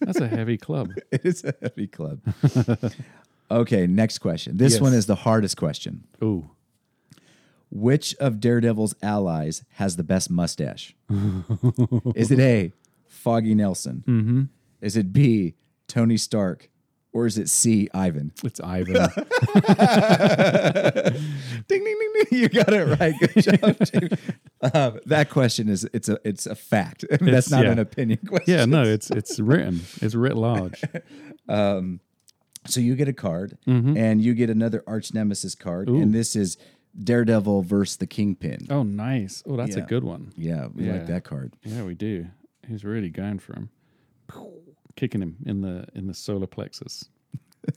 That's 0.00 0.18
a 0.20 0.26
heavy 0.28 0.58
club. 0.58 0.90
It 1.12 1.24
is 1.24 1.44
a 1.44 1.54
heavy 1.62 1.86
club. 1.86 2.20
okay, 3.50 3.86
next 3.86 4.18
question. 4.18 4.56
This 4.56 4.74
Yes. 4.74 4.80
one 4.82 4.94
is 4.94 5.06
the 5.06 5.14
hardest 5.14 5.56
question. 5.56 6.04
Ooh. 6.22 6.50
Which 7.70 8.14
of 8.16 8.38
Daredevil's 8.40 8.94
allies 9.02 9.64
has 9.74 9.96
the 9.96 10.04
best 10.04 10.30
mustache? 10.30 10.94
is 12.14 12.30
it 12.30 12.38
A, 12.38 12.72
Foggy 13.08 13.54
Nelson? 13.54 14.04
Mm-hmm. 14.06 14.42
Is 14.80 14.96
it 14.96 15.12
B, 15.12 15.54
Tony 15.88 16.16
Stark? 16.16 16.68
Or 17.12 17.26
is 17.26 17.38
it 17.38 17.48
C, 17.48 17.88
Ivan? 17.94 18.32
It's 18.42 18.58
Ivan. 18.60 18.94
Ding, 21.68 21.84
ding, 21.84 21.84
ding, 21.84 22.12
ding. 22.14 22.26
You 22.40 22.48
got 22.48 22.72
it 22.72 22.98
right. 23.00 23.14
Good 23.18 23.42
job, 23.60 23.76
Jamie. 23.92 24.08
Um, 24.60 25.00
that 25.06 25.30
question 25.30 25.68
is 25.68 25.88
it's 25.92 26.08
a 26.08 26.18
it's 26.24 26.46
a 26.46 26.54
fact. 26.54 27.04
That's 27.10 27.22
It's- 27.22 27.50
not 27.50 27.64
yeah. 27.64 27.72
an 27.72 27.78
opinion 27.78 28.18
question. 28.26 28.52
yeah, 28.58 28.64
no, 28.64 28.82
it's 28.82 29.10
it's 29.10 29.38
written. 29.38 29.80
It's 30.00 30.14
writ 30.14 30.36
large. 30.36 30.82
So 32.66 32.80
you 32.80 32.96
get 32.96 33.08
a 33.08 33.12
card, 33.12 33.58
Mm-hmm. 33.66 33.96
and 33.96 34.22
you 34.22 34.32
get 34.34 34.48
another 34.50 34.82
arch 34.86 35.12
nemesis 35.14 35.54
card, 35.54 35.88
and 35.88 36.12
this 36.14 36.34
is 36.34 36.56
Daredevil 36.98 37.62
versus 37.62 37.96
the 37.96 38.06
Kingpin. 38.06 38.66
Oh, 38.70 38.82
nice. 38.82 39.42
Oh, 39.46 39.56
that's 39.56 39.76
Yeah. 39.76 39.82
a 39.82 39.86
good 39.86 40.04
one. 40.04 40.32
Yeah, 40.36 40.68
we 40.74 40.86
Yeah. 40.86 40.92
like 40.92 41.06
that 41.08 41.24
card. 41.24 41.54
Yeah, 41.64 41.84
we 41.84 41.94
do. 41.94 42.26
He's 42.66 42.84
really 42.84 43.10
going 43.10 43.38
for 43.40 43.54
him, 43.54 43.68
kicking 44.96 45.20
him 45.22 45.36
in 45.44 45.60
the 45.60 45.86
in 45.94 46.06
the 46.06 46.14
solar 46.14 46.46
plexus, 46.46 47.06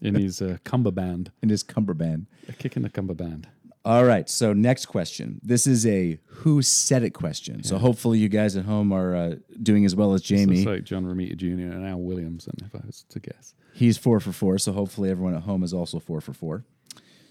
in 0.02 0.16
his 0.24 0.42
uh, 0.42 0.58
cummerband, 0.64 1.30
And 1.42 1.52
his 1.52 1.64
cummerband. 1.64 2.28
a 2.48 2.54
kick 2.54 2.76
in 2.78 2.84
the 2.84 2.90
cummerband. 2.90 3.46
All 3.84 4.04
right. 4.04 4.30
So 4.30 4.52
next 4.54 4.88
question. 4.88 5.40
This 5.44 5.66
is 5.66 5.86
a 5.86 6.20
who 6.26 6.62
said 6.62 7.04
it 7.04 7.12
question. 7.12 7.64
So 7.64 7.78
hopefully 7.78 8.20
you 8.20 8.28
guys 8.28 8.58
at 8.58 8.66
home 8.66 8.92
are 8.92 9.16
uh, 9.16 9.36
doing 9.64 9.86
as 9.86 9.96
well 9.96 10.14
as 10.14 10.22
Jamie. 10.22 10.58
It's 10.58 10.66
like 10.68 10.84
John 10.84 11.06
Romita 11.06 11.38
Jr. 11.38 11.72
and 11.74 11.86
Al 11.86 12.02
Williamson, 12.02 12.56
if 12.66 12.76
I 12.76 12.86
was 12.86 13.06
to 13.10 13.20
guess. 13.22 13.54
He's 13.74 13.98
four 13.98 14.20
for 14.20 14.34
four. 14.34 14.58
So 14.58 14.74
hopefully 14.74 15.10
everyone 15.10 15.36
at 15.36 15.44
home 15.44 15.64
is 15.64 15.74
also 15.74 16.00
four 16.00 16.20
for 16.20 16.34
four. 16.34 16.66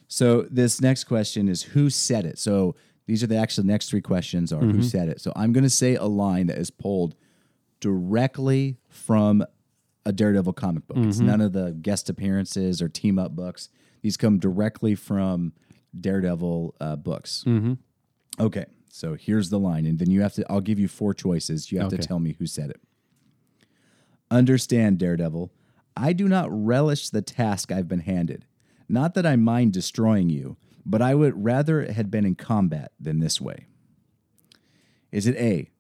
So 0.09 0.43
this 0.51 0.81
next 0.81 1.05
question 1.05 1.49
is 1.49 1.63
who 1.63 1.91
said 1.91 2.25
it. 2.25 2.39
So 2.39 2.77
these 3.07 3.23
are 3.23 3.27
the 3.27 3.37
actual 3.37 3.65
next 3.65 3.89
three 3.89 4.01
questions 4.01 4.53
are 4.53 4.61
who 4.61 4.73
mm-hmm. 4.75 4.83
said 4.83 5.09
it. 5.09 5.21
So 5.21 5.33
I'm 5.37 5.53
going 5.53 5.65
to 5.65 5.71
say 5.71 5.95
a 5.95 6.05
line 6.05 6.47
that 6.49 6.59
is 6.59 6.71
pulled 6.71 7.15
directly 7.81 8.77
from 8.89 9.45
a 10.05 10.13
Daredevil 10.13 10.53
comic 10.55 10.87
book. 10.87 10.99
It's 10.99 11.19
mm-hmm. 11.19 11.27
none 11.27 11.41
of 11.41 11.53
the 11.53 11.73
guest 11.73 12.09
appearances 12.09 12.81
or 12.81 12.89
team 12.89 13.19
up 13.19 13.35
books. 13.35 13.69
These 14.03 14.17
come 14.17 14.39
directly 14.39 14.95
from 14.95 15.53
Daredevil 15.99 16.77
uh, 16.81 16.97
books. 16.97 17.45
Mm-hmm. 17.47 17.75
Okay, 18.39 18.67
so 18.91 19.15
here's 19.15 19.51
the 19.51 19.59
line, 19.59 19.87
and 19.87 19.99
then 19.99 20.11
you 20.11 20.23
have 20.23 20.35
to. 20.35 20.45
I'll 20.51 20.61
give 20.61 20.79
you 20.79 20.89
four 20.89 21.15
choices. 21.15 21.73
You 21.73 21.81
have 21.81 21.91
to 21.91 21.99
tell 21.99 22.19
me 22.19 22.37
who 22.39 22.47
said 22.47 22.71
it. 22.71 22.81
Understand, 24.31 24.99
Daredevil. 24.99 25.51
I 25.97 26.13
do 26.13 26.29
not 26.29 26.49
relish 26.51 27.09
the 27.11 27.23
task 27.23 27.73
I've 27.73 27.89
been 27.89 28.01
handed. 28.01 28.45
Not 28.89 29.15
that 29.15 29.27
I 29.27 29.37
mind 29.37 29.73
destroying 29.73 30.29
you, 30.31 30.57
but 30.85 31.03
I 31.03 31.15
would 31.15 31.45
rather 31.45 31.81
it 31.81 31.91
had 31.91 32.11
been 32.11 32.25
in 32.25 32.37
combat 32.37 32.93
than 33.01 33.19
this 33.19 33.41
way. 33.41 33.67
Is 35.11 35.27
it 35.27 35.37
A, 35.37 35.71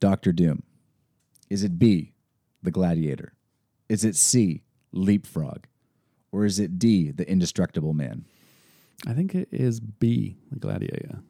Doctor 0.00 0.32
Doom? 0.32 0.62
Is 1.50 1.62
it 1.62 1.78
B, 1.78 2.12
the 2.62 2.70
Gladiator? 2.70 3.34
Is 3.88 4.04
it 4.04 4.16
C, 4.16 4.62
Leapfrog? 4.92 5.64
Or 6.32 6.44
is 6.44 6.58
it 6.58 6.78
D, 6.78 7.10
the 7.10 7.28
Indestructible 7.28 7.92
Man? 7.92 8.24
I 9.06 9.12
think 9.12 9.34
it 9.34 9.48
is 9.52 9.80
B, 9.80 10.36
the 10.50 10.58
Gladiator. 10.58 11.20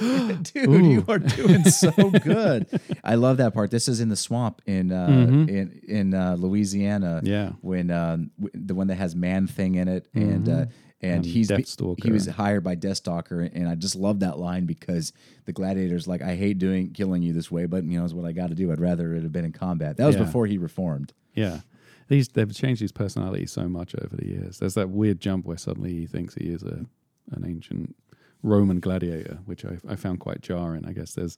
Dude! 0.42 0.84
You 0.86 1.04
are 1.08 1.18
doing 1.18 1.64
so 1.64 1.90
good. 2.22 2.66
I 3.04 3.14
love 3.14 3.36
that 3.38 3.54
part. 3.54 3.70
This 3.70 3.88
is 3.88 4.00
in 4.00 4.08
the 4.08 4.16
swamp 4.16 4.60
in 4.66 4.92
uh, 4.92 5.06
in 5.06 5.80
in 5.86 6.14
uh, 6.14 6.36
Louisiana. 6.38 7.20
Yeah. 7.22 7.52
when 7.60 7.90
um, 7.90 8.30
w- 8.40 8.50
the 8.54 8.74
one 8.74 8.88
that 8.88 8.96
has 8.96 9.14
Man 9.14 9.46
Thing 9.46 9.76
in 9.76 9.88
it, 9.88 10.08
and 10.14 10.48
uh, 10.48 10.66
and 11.00 11.24
he's 11.24 11.48
Deathstalker. 11.50 12.02
he 12.02 12.10
was 12.10 12.26
hired 12.26 12.64
by 12.64 12.76
Deathstalker, 12.76 13.48
and 13.54 13.68
I 13.68 13.74
just 13.74 13.94
love 13.94 14.20
that 14.20 14.38
line 14.38 14.64
because 14.66 15.12
the 15.44 15.52
gladiator's 15.52 16.08
like, 16.08 16.22
I 16.22 16.34
hate 16.34 16.58
doing 16.58 16.92
killing 16.92 17.22
you 17.22 17.32
this 17.32 17.50
way, 17.50 17.66
but 17.66 17.84
you 17.84 17.98
know, 17.98 18.04
it's 18.04 18.14
what 18.14 18.24
I 18.26 18.32
got 18.32 18.48
to 18.48 18.54
do. 18.54 18.72
I'd 18.72 18.80
rather 18.80 19.14
it 19.14 19.22
have 19.22 19.32
been 19.32 19.44
in 19.44 19.52
combat. 19.52 19.96
That 19.98 20.06
was 20.06 20.16
Yeah. 20.16 20.24
before 20.24 20.46
he 20.46 20.58
reformed. 20.58 21.12
Yeah. 21.34 21.60
These, 22.08 22.28
they've 22.28 22.52
changed 22.54 22.82
his 22.82 22.92
personality 22.92 23.46
so 23.46 23.66
much 23.68 23.94
over 23.94 24.14
the 24.14 24.26
years. 24.26 24.58
There's 24.58 24.74
that 24.74 24.90
weird 24.90 25.20
jump 25.20 25.46
where 25.46 25.56
suddenly 25.56 25.90
he 25.94 26.06
thinks 26.06 26.34
he 26.34 26.48
is 26.48 26.62
a 26.62 26.84
an 27.32 27.42
ancient 27.46 27.96
Roman 28.44 28.78
gladiator, 28.78 29.38
which 29.46 29.64
I, 29.64 29.78
I 29.88 29.96
found 29.96 30.20
quite 30.20 30.42
jarring. 30.42 30.84
I 30.86 30.92
guess 30.92 31.14
there's 31.14 31.36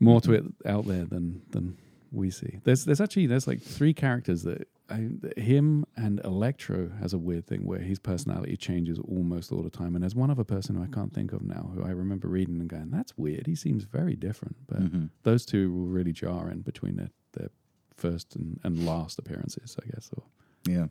more 0.00 0.20
to 0.22 0.32
it 0.32 0.44
out 0.66 0.86
there 0.86 1.04
than 1.04 1.42
than 1.50 1.78
we 2.12 2.30
see. 2.30 2.58
There's 2.64 2.84
there's 2.84 3.00
actually 3.00 3.26
there's 3.26 3.46
like 3.46 3.62
three 3.62 3.94
characters 3.94 4.42
that 4.42 4.68
I, 4.90 5.08
him 5.40 5.86
and 5.96 6.20
Electro 6.24 6.90
has 7.00 7.14
a 7.14 7.18
weird 7.18 7.46
thing 7.46 7.64
where 7.64 7.78
his 7.78 7.98
personality 7.98 8.56
changes 8.56 8.98
almost 8.98 9.50
all 9.50 9.62
the 9.62 9.70
time. 9.70 9.94
And 9.94 10.02
there's 10.02 10.14
one 10.14 10.30
other 10.30 10.44
person 10.44 10.74
who 10.74 10.82
I 10.82 10.88
can't 10.88 11.14
think 11.14 11.32
of 11.32 11.42
now 11.42 11.70
who 11.74 11.84
I 11.84 11.90
remember 11.90 12.28
reading 12.28 12.60
and 12.60 12.68
going, 12.68 12.90
"That's 12.90 13.16
weird. 13.16 13.46
He 13.46 13.54
seems 13.54 13.84
very 13.84 14.16
different." 14.16 14.56
But 14.66 14.82
mm-hmm. 14.82 15.04
those 15.22 15.46
two 15.46 15.72
were 15.72 15.86
really 15.86 16.12
jarring 16.12 16.60
between 16.60 16.96
their 16.96 17.10
their 17.32 17.50
first 17.96 18.34
and, 18.34 18.58
and 18.64 18.84
last 18.84 19.18
appearances, 19.20 19.76
I 19.80 19.86
guess. 19.92 20.10
Or 20.14 20.24
Yeah. 20.66 20.86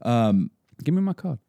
Um, 0.00 0.52
give 0.82 0.94
me 0.94 1.02
my 1.02 1.12
card. 1.12 1.40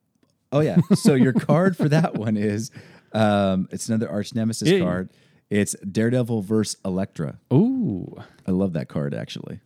Oh 0.54 0.60
yeah. 0.62 0.78
So 0.96 1.16
your 1.16 1.34
card 1.34 1.76
for 1.76 1.90
that 1.90 2.14
one 2.16 2.38
is 2.38 2.72
um, 3.12 3.68
it's 3.72 3.90
another 3.90 4.10
arch 4.10 4.34
nemesis 4.36 4.80
card. 4.80 5.10
It's 5.50 5.76
Daredevil 5.82 6.44
versus 6.44 6.78
Elektra. 6.86 7.40
Ooh, 7.52 8.16
I 8.48 8.52
love 8.52 8.74
that 8.74 8.88
card 8.88 9.14
actually. 9.14 9.60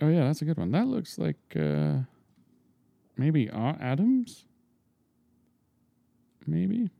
oh 0.00 0.08
yeah, 0.08 0.24
that's 0.24 0.42
a 0.42 0.44
good 0.44 0.56
one. 0.58 0.72
That 0.72 0.86
looks 0.86 1.18
like 1.18 1.36
uh, 1.54 1.98
maybe 3.16 3.48
Art 3.50 3.76
Adams. 3.80 4.46
Maybe, 6.46 6.90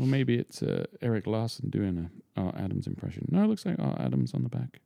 or 0.00 0.06
maybe 0.06 0.36
it's 0.38 0.62
uh, 0.62 0.86
Erik 1.02 1.26
Larsen 1.26 1.68
doing 1.68 2.10
a 2.36 2.40
Art 2.40 2.54
Adams 2.56 2.86
impression. 2.86 3.26
No, 3.30 3.44
it 3.44 3.46
looks 3.48 3.66
like 3.66 3.76
Art 3.78 4.00
Adams 4.00 4.32
on 4.34 4.42
the 4.42 4.48
back. 4.48 4.80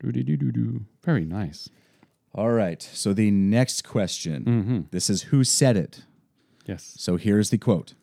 Do 0.00 0.10
do 0.12 0.22
do 0.22 0.36
do 0.36 0.50
do. 0.52 0.80
Very 1.02 1.24
nice. 1.24 1.68
All 2.34 2.50
right. 2.50 2.82
So 2.82 3.12
the 3.12 3.30
next 3.30 3.82
question. 3.82 4.44
Mm-hmm. 4.44 4.80
This 4.90 5.08
is 5.08 5.22
who 5.22 5.44
said 5.44 5.76
it. 5.76 6.02
Yes. 6.66 6.94
So 6.98 7.16
here's 7.16 7.50
the 7.50 7.58
quote. 7.58 7.94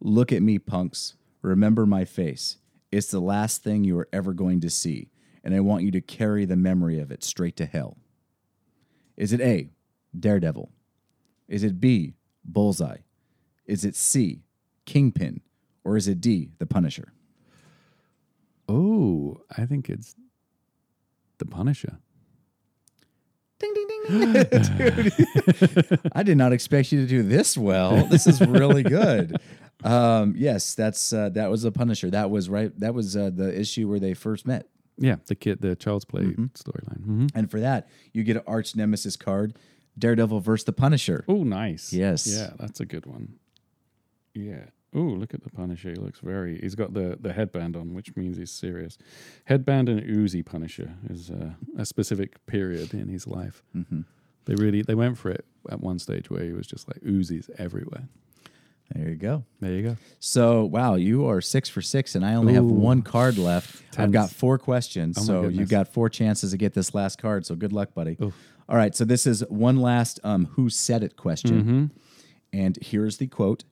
Look 0.00 0.32
at 0.32 0.42
me, 0.42 0.58
punks. 0.58 1.14
Remember 1.42 1.84
my 1.84 2.04
face. 2.04 2.56
It's 2.90 3.10
the 3.10 3.20
last 3.20 3.62
thing 3.62 3.84
you 3.84 3.98
are 3.98 4.08
ever 4.12 4.32
going 4.32 4.60
to 4.60 4.70
see, 4.70 5.10
and 5.44 5.54
I 5.54 5.60
want 5.60 5.82
you 5.82 5.90
to 5.90 6.00
carry 6.00 6.44
the 6.46 6.56
memory 6.56 6.98
of 6.98 7.10
it 7.10 7.22
straight 7.22 7.56
to 7.56 7.66
hell. 7.66 7.98
Is 9.16 9.32
it 9.32 9.40
A, 9.40 9.70
Daredevil? 10.18 10.70
Is 11.48 11.64
it 11.64 11.80
B, 11.80 12.14
Bullseye? 12.44 12.98
Is 13.66 13.84
it 13.84 13.94
C, 13.94 14.42
Kingpin? 14.86 15.42
Or 15.84 15.96
is 15.96 16.08
it 16.08 16.20
D, 16.20 16.50
the 16.58 16.66
Punisher? 16.66 17.12
Oh, 18.68 19.42
I 19.56 19.66
think 19.66 19.88
it's 19.90 20.14
the 21.38 21.46
Punisher. 21.46 21.98
Ding, 23.58 23.74
ding, 23.74 23.88
ding, 23.88 24.32
ding. 24.32 24.44
Dude, 24.44 26.00
I 26.12 26.22
did 26.22 26.38
not 26.38 26.52
expect 26.52 26.92
you 26.92 27.00
to 27.00 27.06
do 27.06 27.22
this 27.22 27.56
well. 27.58 28.04
This 28.06 28.26
is 28.26 28.40
really 28.40 28.82
good. 28.82 29.36
Um, 29.84 30.34
yes, 30.36 30.74
that's 30.74 31.12
uh, 31.12 31.28
that 31.28 31.52
was 31.52 31.62
the 31.62 31.70
Punisher. 31.70 32.10
That 32.10 32.30
was 32.30 32.48
right. 32.48 32.76
That 32.80 32.94
was 32.94 33.16
uh, 33.16 33.30
the 33.32 33.56
issue 33.56 33.88
where 33.88 34.00
they 34.00 34.12
first 34.12 34.44
met. 34.44 34.66
Yeah, 34.96 35.18
the 35.26 35.36
kid, 35.36 35.60
the 35.60 35.76
Child's 35.76 36.04
Play 36.04 36.22
storyline. 36.22 37.00
Mm-hmm. 37.00 37.26
And 37.36 37.48
for 37.48 37.60
that, 37.60 37.88
you 38.12 38.24
get 38.24 38.36
an 38.36 38.42
arch 38.44 38.74
nemesis 38.74 39.14
card, 39.14 39.56
Daredevil 39.96 40.40
versus 40.40 40.64
the 40.64 40.72
Punisher. 40.72 41.24
Oh, 41.28 41.44
nice. 41.44 41.92
Yes. 41.92 42.26
Yeah, 42.26 42.50
that's 42.58 42.80
a 42.80 42.84
good 42.84 43.06
one. 43.06 43.34
Yeah. 44.34 44.64
Oh, 44.94 45.00
look 45.00 45.34
at 45.34 45.42
the 45.42 45.50
Punisher. 45.50 45.90
He 45.90 45.96
looks 45.96 46.20
very. 46.20 46.58
He's 46.60 46.74
got 46.74 46.94
the, 46.94 47.18
the 47.20 47.32
headband 47.34 47.76
on, 47.76 47.92
which 47.94 48.16
means 48.16 48.38
he's 48.38 48.50
serious. 48.50 48.96
Headband 49.44 49.88
and 49.88 50.00
Uzi 50.02 50.44
Punisher 50.44 50.94
is 51.10 51.30
uh, 51.30 51.50
a 51.76 51.84
specific 51.84 52.44
period 52.46 52.94
in 52.94 53.08
his 53.08 53.26
life. 53.26 53.62
Mm-hmm. 53.76 54.00
They 54.46 54.54
really 54.54 54.80
they 54.80 54.94
went 54.94 55.18
for 55.18 55.30
it 55.30 55.44
at 55.70 55.80
one 55.80 55.98
stage 55.98 56.30
where 56.30 56.42
he 56.42 56.52
was 56.52 56.66
just 56.66 56.88
like 56.88 57.00
Uzis 57.02 57.50
everywhere. 57.58 58.08
There 58.94 59.10
you 59.10 59.16
go. 59.16 59.44
There 59.60 59.72
you 59.72 59.82
go. 59.82 59.96
So 60.20 60.64
wow, 60.64 60.94
you 60.94 61.26
are 61.28 61.42
six 61.42 61.68
for 61.68 61.82
six, 61.82 62.14
and 62.14 62.24
I 62.24 62.34
only 62.36 62.54
have 62.54 62.64
one 62.64 63.02
card 63.02 63.36
left. 63.36 63.82
I've 63.98 64.10
got 64.12 64.30
four 64.30 64.56
questions, 64.58 65.18
Oh 65.18 65.22
so 65.22 65.48
you've 65.48 65.68
got 65.68 65.88
four 65.88 66.08
chances 66.08 66.52
to 66.52 66.56
get 66.56 66.72
this 66.72 66.94
last 66.94 67.20
card. 67.20 67.44
So 67.44 67.54
good 67.54 67.74
luck, 67.74 67.92
buddy. 67.92 68.16
Oof. 68.22 68.34
All 68.66 68.76
right, 68.76 68.94
so 68.96 69.04
this 69.04 69.26
is 69.26 69.44
one 69.50 69.76
last 69.76 70.18
um, 70.24 70.46
"Who 70.52 70.70
said 70.70 71.02
it?" 71.02 71.16
question, 71.16 71.60
Mm-hmm. 71.62 71.84
and 72.54 72.78
here's 72.80 73.18
the 73.18 73.26
quote: 73.26 73.64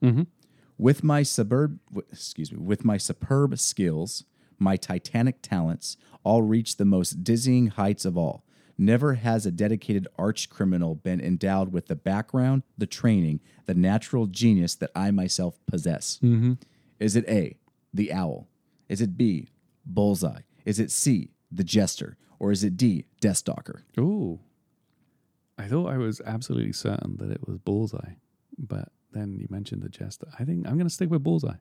With 0.79 1.03
my 1.03 1.23
suburb, 1.23 1.79
excuse 2.13 2.53
me, 2.53 2.59
with 2.59 2.85
my 2.85 2.97
superb 2.97 3.59
skills, 3.59 4.25
my 4.59 4.77
titanic 4.77 5.43
talents, 5.43 5.97
I'll 6.25 6.43
reach 6.43 6.77
the 6.77 6.85
most 6.85 7.25
dizzying 7.25 7.69
heights 7.69 8.05
of 8.05 8.19
all. 8.19 8.45
Never 8.79 9.15
has 9.15 9.47
a 9.47 9.51
dedicated 9.51 10.07
arch 10.19 10.51
criminal 10.51 10.95
been 10.95 11.21
endowed 11.21 11.73
with 11.73 11.87
the 11.87 11.97
background, 11.97 12.63
the 12.77 12.87
training, 12.87 13.41
the 13.65 13.75
natural 13.75 14.27
genius 14.27 14.75
that 14.75 14.91
I 14.95 15.11
myself 15.11 15.59
possess. 15.67 16.19
Mm-hmm. 16.23 16.55
Is 17.01 17.17
it 17.17 17.27
A, 17.29 17.57
the 17.95 18.13
owl? 18.13 18.49
Is 18.89 19.01
it 19.01 19.17
B, 19.17 19.49
bullseye? 19.87 20.43
Is 20.67 20.79
it 20.79 20.91
C, 20.91 21.31
the 21.51 21.65
jester? 21.65 22.19
Or 22.39 22.53
is 22.53 22.63
it 22.65 22.77
D, 22.77 23.07
Deathstalker? 23.23 23.81
Ooh. 23.99 24.41
I 25.59 25.69
thought 25.69 25.91
I 25.91 25.97
was 25.97 26.21
absolutely 26.21 26.73
certain 26.73 27.17
that 27.17 27.31
it 27.31 27.49
was 27.49 27.57
Bullseye, 27.57 28.17
but 28.59 28.91
then 29.13 29.37
you 29.39 29.47
mentioned 29.51 29.83
the 29.83 29.89
Jester. 29.89 30.29
I 30.39 30.45
think 30.45 30.67
I'm 30.67 30.75
going 30.75 30.89
to 30.89 30.95
stick 30.95 31.11
with 31.11 31.23
Bullseye. 31.23 31.57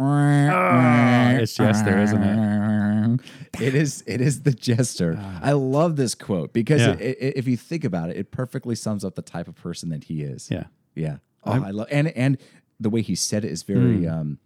Ah, 0.00 1.32
it's 1.32 1.54
Jester, 1.54 1.98
isn't 1.98 2.22
it? 2.22 2.58
It 3.60 3.74
is. 3.74 4.04
It 4.06 4.20
is 4.20 4.42
the 4.42 4.52
jester. 4.52 5.16
Ah. 5.18 5.40
I 5.42 5.52
love 5.52 5.96
this 5.96 6.14
quote 6.14 6.52
because 6.52 6.80
Yeah. 6.82 6.92
it, 6.92 7.16
it, 7.18 7.36
if 7.36 7.48
you 7.48 7.56
think 7.56 7.82
about 7.82 8.10
it, 8.10 8.16
it 8.16 8.30
perfectly 8.30 8.76
sums 8.76 9.04
up 9.04 9.16
the 9.16 9.22
type 9.22 9.48
of 9.48 9.56
person 9.56 9.88
that 9.88 10.04
he 10.04 10.22
is. 10.22 10.48
Yeah. 10.50 10.64
yeah. 10.94 11.16
Oh, 11.44 11.52
I 11.52 11.70
love 11.70 11.88
and 11.90 12.08
and 12.08 12.38
the 12.78 12.90
way 12.90 13.02
he 13.02 13.16
said 13.16 13.44
it 13.44 13.50
is 13.50 13.64
very 13.64 14.04
hmm. 14.04 14.08
um, 14.08 14.38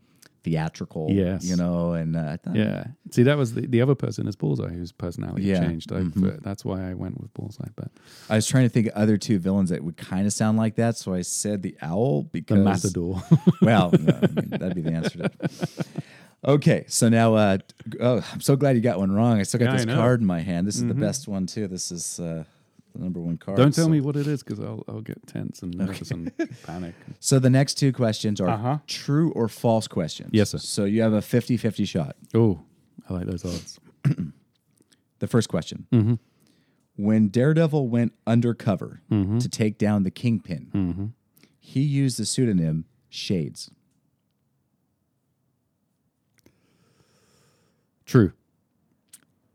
theatrical. 0.44 1.08
Yes. 1.10 1.44
you 1.44 1.56
know, 1.56 1.92
and 1.92 2.16
uh, 2.16 2.36
Yeah. 2.52 2.84
See, 3.10 3.22
that 3.24 3.36
was 3.38 3.54
the, 3.54 3.66
the 3.66 3.80
other 3.80 3.94
person 3.94 4.26
is 4.26 4.36
Bullseye, 4.36 4.68
whose 4.70 4.92
personality 4.92 5.44
Yeah. 5.44 5.60
changed. 5.66 5.92
I, 5.92 5.98
uh, 6.00 6.36
That's 6.42 6.64
why 6.64 6.90
I 6.90 6.94
went 6.94 7.20
with 7.20 7.32
Bullseye. 7.34 7.68
But 7.76 7.90
I 8.30 8.36
was 8.36 8.46
trying 8.46 8.64
to 8.64 8.68
think 8.68 8.86
of 8.88 8.92
other 8.94 9.16
two 9.16 9.38
villains 9.38 9.70
that 9.70 9.82
would 9.84 9.96
kind 9.96 10.26
of 10.26 10.32
sound 10.32 10.58
like 10.58 10.76
that, 10.76 10.96
so 10.96 11.14
I 11.14 11.22
said 11.22 11.62
the 11.62 11.76
owl 11.82 12.22
the 12.22 12.28
because 12.40 12.64
Matador. 12.64 13.22
Well, 13.62 13.90
no, 13.92 14.18
I 14.22 14.26
mean, 14.26 14.48
that'd 14.50 14.74
be 14.74 14.80
the 14.82 14.92
answer 14.92 15.10
to 15.10 15.30
that. 15.38 15.86
Okay, 16.44 16.84
so 16.88 17.08
now, 17.08 17.34
uh, 17.34 17.58
oh, 18.00 18.26
I'm 18.32 18.40
so 18.40 18.56
glad 18.56 18.74
you 18.74 18.82
got 18.82 18.98
one 18.98 19.12
wrong. 19.12 19.38
I 19.38 19.44
still 19.44 19.60
got 19.60 19.66
Yeah, 19.66 19.72
this. 19.76 19.86
Mm-hmm. 19.86 19.96
card 19.96 20.20
in 20.20 20.26
my 20.26 20.40
hand. 20.40 20.66
This 20.66 20.74
is 20.76 20.84
the 20.86 20.94
best 20.94 21.28
one 21.28 21.46
too. 21.46 21.68
This 21.68 21.92
is 21.92 22.18
uh, 22.18 22.42
the 22.92 22.98
number 22.98 23.20
one 23.20 23.36
card. 23.38 23.56
Don't 23.56 23.74
tell 23.74 23.84
So- 23.86 23.90
me 23.90 24.00
what 24.00 24.16
it 24.16 24.26
is 24.26 24.42
because 24.42 24.60
I'll, 24.60 24.84
I'll 24.88 25.00
get 25.00 25.26
tense 25.26 25.62
and 25.62 25.74
nervous 25.74 26.10
and 26.10 26.30
panic. 26.66 26.94
So 27.20 27.38
the 27.38 27.50
next 27.50 27.74
two 27.74 27.92
questions 27.92 28.40
are 28.40 28.48
Uh-huh. 28.48 28.78
true 28.86 29.32
or 29.32 29.48
false 29.48 29.88
questions. 29.88 30.30
Yes, 30.32 30.50
sir. 30.50 30.58
So 30.58 30.84
you 30.84 31.02
have 31.02 31.12
a 31.12 31.20
50-50 31.20 31.86
shot. 31.88 32.16
Oh, 32.34 32.60
I 33.08 33.14
like 33.14 33.26
those 33.26 33.44
odds. 33.44 33.78
The 35.20 35.28
first 35.28 35.48
question: 35.48 35.86
Mm-hmm. 35.92 36.14
When 36.96 37.28
Daredevil 37.28 37.86
went 37.88 38.12
undercover 38.26 39.02
Mm-hmm. 39.08 39.38
to 39.38 39.48
take 39.48 39.78
down 39.78 40.02
the 40.02 40.10
Kingpin, 40.10 41.12
he 41.60 41.80
used 41.80 42.18
the 42.18 42.26
pseudonym 42.26 42.86
Shades. 43.08 43.70
True. 48.04 48.32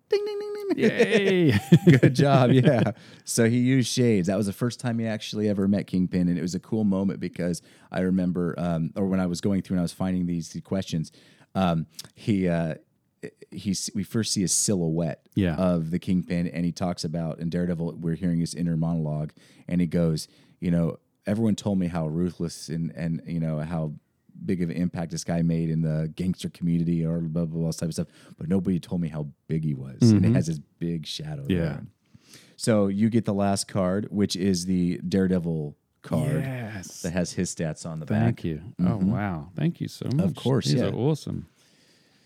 Ding. 0.10 0.24
ding. 0.26 0.37
Yay. 0.76 1.58
Good 2.00 2.14
job. 2.16 2.52
Yeah. 2.58 2.92
So 3.24 3.50
he 3.50 3.58
used 3.58 3.90
shades. 3.92 4.28
That 4.28 4.38
was 4.38 4.48
the 4.48 4.54
first 4.54 4.80
time 4.80 5.00
he 5.00 5.06
actually 5.06 5.48
ever 5.50 5.68
met 5.68 5.88
Kingpin. 5.88 6.28
And 6.28 6.38
it 6.38 6.42
was 6.42 6.56
a 6.56 6.60
cool 6.60 6.84
moment 6.84 7.20
because 7.20 7.62
I 7.92 8.00
remember, 8.02 8.56
um, 8.58 8.92
or 8.96 9.06
when 9.08 9.20
I 9.20 9.26
was 9.28 9.42
going 9.42 9.62
through 9.62 9.76
and 9.76 9.82
I 9.82 9.84
was 9.84 9.94
finding 9.94 10.26
these, 10.26 10.50
these 10.50 10.64
questions, 10.64 11.12
um, 11.56 11.86
he, 12.16 12.48
uh, 12.48 12.76
he, 13.52 13.76
we 13.96 14.04
first 14.04 14.34
see 14.34 14.44
a 14.44 14.48
silhouette 14.48 15.28
Yeah. 15.36 15.56
of 15.56 15.92
the 15.92 16.00
Kingpin 16.00 16.48
and 16.48 16.66
he 16.66 16.72
talks 16.72 17.04
about, 17.04 17.40
in 17.40 17.50
Daredevil, 17.50 17.98
we're 18.00 18.16
hearing 18.16 18.40
his 18.40 18.54
inner 18.56 18.78
monologue 18.78 19.32
and 19.68 19.82
he 19.82 19.88
goes, 19.88 20.28
you 20.60 20.72
know, 20.72 20.98
everyone 21.26 21.56
told 21.56 21.78
me 21.80 21.88
how 21.88 22.08
ruthless 22.08 22.70
and, 22.70 22.92
and, 22.96 23.22
you 23.26 23.40
know, 23.40 23.60
how 23.60 23.94
big 24.46 24.62
of 24.62 24.70
an 24.70 24.76
impact 24.76 25.12
this 25.12 25.24
guy 25.24 25.42
made 25.42 25.70
in 25.70 25.82
the 25.82 26.12
gangster 26.16 26.50
community 26.50 27.06
or 27.06 27.20
blah, 27.20 27.46
blah, 27.46 27.62
blah, 27.62 27.72
type 27.72 27.90
of 27.90 27.94
stuff. 27.94 28.08
But 28.38 28.50
nobody 28.50 28.80
told 28.80 29.02
me 29.02 29.08
how 29.08 29.28
big 29.48 29.64
he 29.64 29.74
was. 29.74 29.98
And 30.02 30.18
it 30.18 30.22
mm-hmm. 30.24 30.36
has 30.36 30.48
this 30.48 30.60
big 30.80 31.06
shadow. 31.06 31.46
Yeah. 31.48 31.58
there. 31.60 31.86
So 32.56 32.88
you 32.88 33.10
get 33.10 33.26
the 33.26 33.34
last 33.34 33.68
card, 33.68 34.08
which 34.10 34.36
is 34.36 34.66
the 34.66 35.00
Daredevil 35.08 35.76
card 36.02 36.44
yes. 36.44 37.02
that 37.02 37.14
has 37.14 37.34
his 37.34 37.54
stats 37.54 37.86
on 37.86 38.00
the 38.00 38.06
Thank 38.06 38.38
back. 38.38 38.44
you. 38.44 38.62
Oh, 38.80 38.84
mm-hmm. 38.84 39.12
wow. 39.12 39.50
Thank 39.56 39.80
you 39.80 39.88
so 39.88 40.08
much. 40.14 40.26
Of 40.26 40.36
course, 40.36 40.66
These 40.66 40.76
yeah. 40.76 40.88
are 40.88 40.94
awesome. 40.94 41.48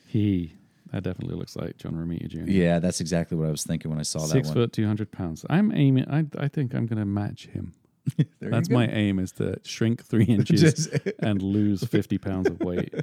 He, 0.08 0.54
that 0.92 1.04
definitely 1.04 1.36
looks 1.36 1.56
like 1.56 1.78
John 1.78 1.94
Romita 1.94 2.28
Jr. 2.28 2.50
Yeah, 2.50 2.80
that's 2.80 3.02
exactly 3.02 3.38
what 3.38 3.48
I 3.48 3.52
was 3.52 3.64
thinking 3.64 3.90
when 3.92 4.00
I 4.00 4.04
saw 4.04 4.20
Six 4.20 4.48
that 4.48 4.56
one. 4.56 4.66
foot, 4.66 4.74
200 4.74 5.12
pounds. 5.12 5.46
I'm 5.50 5.74
aiming, 5.74 6.06
I, 6.10 6.26
I 6.38 6.48
think 6.48 6.74
I'm 6.74 6.86
going 6.86 7.00
to 7.00 7.06
match 7.06 7.48
him. 7.48 7.74
That's 8.42 8.70
my 8.70 8.88
aim 8.88 9.20
is 9.20 9.32
to 9.34 9.60
shrink 9.64 10.04
three 10.04 10.24
inches 10.30 10.88
and 11.20 11.42
lose 11.42 11.84
50 11.88 12.18
pounds 12.18 12.48
of 12.50 12.60
weight. 12.62 12.94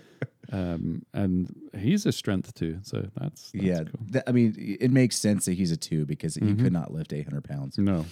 Um, 0.51 1.05
and 1.13 1.55
he's 1.79 2.07
a 2.07 2.13
strength 2.13 2.55
too. 2.55 2.79
So 2.83 3.03
that's, 3.17 3.51
that's 3.53 3.55
yeah. 3.55 3.77
cool. 3.79 3.85
Mm-hmm. 3.85 4.13
Th- 4.13 4.25
I 4.27 4.33
mean, 4.33 4.77
it 4.81 4.91
makes 4.91 5.17
sense 5.17 5.45
that 5.45 5.55
he's 5.55 5.71
a 5.73 5.77
two 5.77 6.07
because 6.07 6.35
he 6.37 6.55
could 6.55 6.73
not 6.73 6.93
lift 6.93 7.13
800 7.13 7.45
pounds. 7.45 7.77
No. 7.79 8.07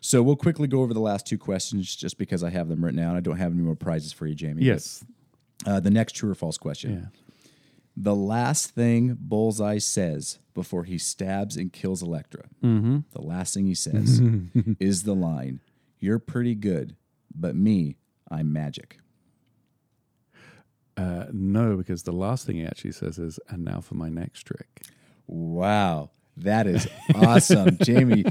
So 0.00 0.22
we'll 0.22 0.36
quickly 0.36 0.66
go 0.66 0.80
over 0.82 0.92
the 0.94 1.00
last 1.00 1.26
two 1.26 1.38
questions 1.38 1.94
just 1.94 2.18
because 2.18 2.42
I 2.42 2.50
have 2.50 2.68
them 2.68 2.84
written 2.84 2.98
down. 2.98 3.14
I 3.14 3.20
don't 3.20 3.36
have 3.36 3.52
any 3.52 3.60
more 3.62 3.76
prizes 3.76 4.12
for 4.12 4.26
you, 4.26 4.34
Jamie. 4.34 4.64
Yes. 4.64 5.04
Uh, 5.66 5.78
the 5.80 5.90
next 5.90 6.12
true 6.16 6.30
or 6.30 6.34
false 6.34 6.58
question. 6.58 6.92
Yeah. 6.94 7.20
The 7.96 8.16
last 8.16 8.70
thing 8.70 9.16
Bullseye 9.20 9.78
says 9.78 10.38
before 10.54 10.84
he 10.84 10.96
stabs 10.98 11.56
and 11.58 11.72
kills 11.72 12.02
Elektra, 12.02 12.44
Mm-hmm. 12.64 13.00
the 13.12 13.20
last 13.22 13.52
thing 13.54 13.66
he 13.66 13.74
says 13.74 14.20
is 14.80 15.02
the 15.02 15.14
line, 15.14 15.60
You're 16.02 16.18
pretty 16.18 16.56
good, 16.56 16.96
but 17.32 17.54
me, 17.54 17.96
I'm 18.28 18.52
magic. 18.52 18.98
Uh, 20.96 21.26
no, 21.32 21.76
because 21.76 22.02
the 22.02 22.10
last 22.12 22.44
thing 22.44 22.56
he 22.56 22.66
actually 22.66 22.90
says 22.90 23.20
is, 23.20 23.38
and 23.48 23.64
now 23.64 23.80
for 23.80 23.94
my 23.94 24.08
next 24.08 24.42
trick. 24.42 24.82
Wow. 25.28 26.10
That 26.36 26.66
is 26.66 26.88
awesome. 27.14 27.78
Jamie, 27.82 28.24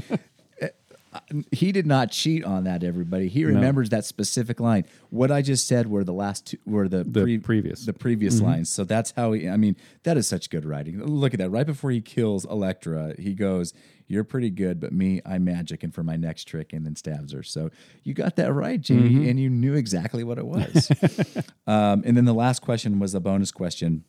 he 1.50 1.72
did 1.72 1.86
not 1.86 2.10
cheat 2.10 2.44
on 2.44 2.64
that, 2.64 2.82
everybody. 2.82 3.28
He 3.28 3.44
remembers 3.44 3.90
that 3.90 4.04
specific 4.04 4.60
line. 4.60 4.84
What 5.10 5.30
I 5.30 5.42
just 5.42 5.66
said 5.66 5.86
were 5.86 6.04
the 6.04 6.12
last 6.12 6.46
two, 6.46 6.58
were 6.64 6.88
the, 6.88 7.04
The 7.04 7.38
previous. 7.38 7.80
Mm-hmm. 7.80 7.86
the 7.86 7.92
previous 7.92 8.40
lines. 8.40 8.70
So 8.70 8.84
that's 8.84 9.10
how 9.12 9.32
he, 9.32 9.48
I 9.48 9.56
mean, 9.56 9.76
that 10.04 10.16
is 10.16 10.26
such 10.26 10.48
good 10.50 10.64
writing. 10.64 11.04
Look 11.04 11.34
at 11.34 11.38
that. 11.40 11.50
Right 11.50 11.66
before 11.66 11.90
he 11.90 12.00
kills 12.00 12.44
Elektra, 12.46 13.14
he 13.18 13.34
goes, 13.34 13.74
You're 14.08 14.24
pretty 14.24 14.50
good, 14.50 14.80
but 14.80 14.92
me, 14.92 15.20
I'm 15.26 15.44
magic. 15.44 15.82
And 15.82 15.94
for 15.94 16.02
my 16.02 16.16
next 16.16 16.44
trick, 16.44 16.72
and 16.72 16.84
then 16.86 16.96
stabs 16.96 17.32
her. 17.32 17.42
So 17.42 17.70
you 18.04 18.14
got 18.14 18.36
that 18.36 18.52
right, 18.52 18.80
Jamie, 18.80 19.10
Mm-hmm. 19.10 19.28
and 19.28 19.40
you 19.40 19.50
knew 19.50 19.74
exactly 19.74 20.24
what 20.24 20.38
it 20.38 20.46
was. 20.46 20.90
um, 21.66 22.02
and 22.06 22.16
then 22.16 22.24
the 22.24 22.34
last 22.34 22.60
question 22.62 22.98
was 22.98 23.14
a 23.14 23.20
bonus 23.20 23.50
question. 23.52 24.04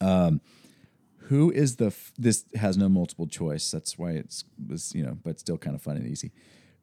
Um, 0.00 0.40
who 1.28 1.50
is 1.50 1.76
the 1.76 1.86
f- 1.86 2.12
this 2.18 2.44
has 2.54 2.76
no 2.76 2.88
multiple 2.88 3.26
choice. 3.26 3.70
That's 3.70 3.98
why 3.98 4.12
it's 4.12 4.44
was 4.68 4.94
you 4.94 5.04
know 5.04 5.18
but 5.22 5.40
still 5.40 5.58
kind 5.58 5.74
of 5.74 5.82
fun 5.82 5.96
and 5.96 6.06
easy. 6.06 6.32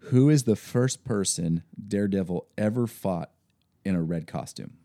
Who 0.05 0.29
is 0.29 0.43
the 0.43 0.55
first 0.55 1.03
person 1.03 1.63
daredevil 1.87 2.47
ever 2.57 2.87
fought 2.87 3.31
in 3.85 3.95
a 3.95 4.01
red 4.01 4.27
costume 4.27 4.77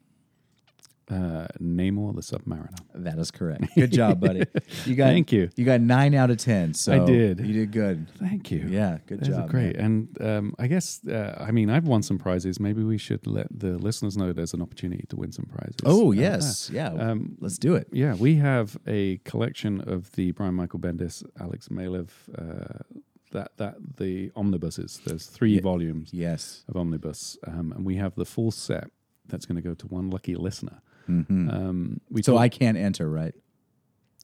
Uh, 1.09 1.47
Namor 1.63 2.13
the 2.17 2.21
Submariner. 2.21 2.77
that 2.97 3.17
is 3.17 3.31
correct 3.31 3.63
good 3.77 3.93
job 3.93 4.19
buddy 4.21 4.43
you 4.87 4.97
got 4.97 5.05
Thank 5.07 5.31
you. 5.31 5.51
you 5.55 5.65
got 5.65 5.81
nine 5.81 6.15
out 6.15 6.31
of 6.33 6.39
ten 6.39 6.75
so 6.75 6.93
I 6.93 7.07
did. 7.07 7.39
you 7.47 7.53
did 7.53 7.71
good 7.71 8.09
Thank 8.19 8.51
you. 8.51 8.67
yeah 8.69 8.99
good 9.07 9.21
Those 9.21 9.29
job 9.29 9.49
great. 9.49 9.77
man. 9.77 10.09
And 10.19 10.23
um, 10.29 10.55
I 10.59 10.67
guess, 10.67 11.01
uh, 11.07 11.37
I 11.49 11.53
mean, 11.53 11.71
I've 11.71 11.87
won 11.87 12.03
some 12.03 12.19
prizes. 12.19 12.59
Maybe 12.59 12.83
we 12.83 12.99
should 12.99 13.25
let 13.25 13.47
the 13.57 13.79
listeners 13.79 14.17
know 14.17 14.33
there's 14.33 14.53
an 14.53 14.61
opportunity 14.63 15.05
to 15.11 15.15
win 15.17 15.31
some 15.31 15.47
prizes. 15.47 15.77
oh 15.85 16.09
Uh, 16.09 16.11
yes 16.27 16.71
yeah 16.73 16.89
Um, 16.89 17.37
let's 17.41 17.59
do 17.59 17.77
it 17.77 17.87
Yeah, 17.93 18.15
we 18.17 18.35
have 18.37 18.77
a 18.85 19.19
collection 19.19 19.81
of 19.83 20.11
the 20.17 20.33
Brian 20.33 20.55
Michael 20.55 20.81
Bendis, 20.81 21.23
Alex 21.39 21.69
Maleev, 21.69 22.09
uh, 22.37 22.83
that 23.31 23.53
that 23.59 23.77
the 23.99 24.33
omnibuses. 24.35 25.01
There's 25.07 25.27
three 25.27 25.55
Yeah. 25.55 25.61
volumes 25.61 26.11
yes 26.13 26.65
of 26.69 26.77
omnibus, 26.77 27.39
um, 27.47 27.71
and 27.77 27.85
we 27.85 27.95
have 27.97 28.17
the 28.17 28.25
full 28.25 28.51
set. 28.51 28.91
That's 29.29 29.47
going 29.47 29.57
to 29.63 29.63
go 29.63 29.75
to 29.75 29.87
one 29.87 30.11
lucky 30.11 30.35
listener. 30.35 30.81
Mhm. 31.09 31.53
Um, 31.53 32.01
we 32.11 32.23
so 32.23 32.33
talk- 32.33 32.41
i 32.43 32.49
can't 32.49 32.77
enter 32.77 33.09
right 33.11 33.35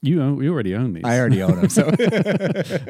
you 0.04 0.20
own, 0.20 0.42
you 0.42 0.52
already 0.52 0.74
own 0.74 0.94
these. 0.94 1.04
i 1.04 1.16
already 1.20 1.40
own 1.42 1.54
them 1.60 1.68
so 1.68 1.84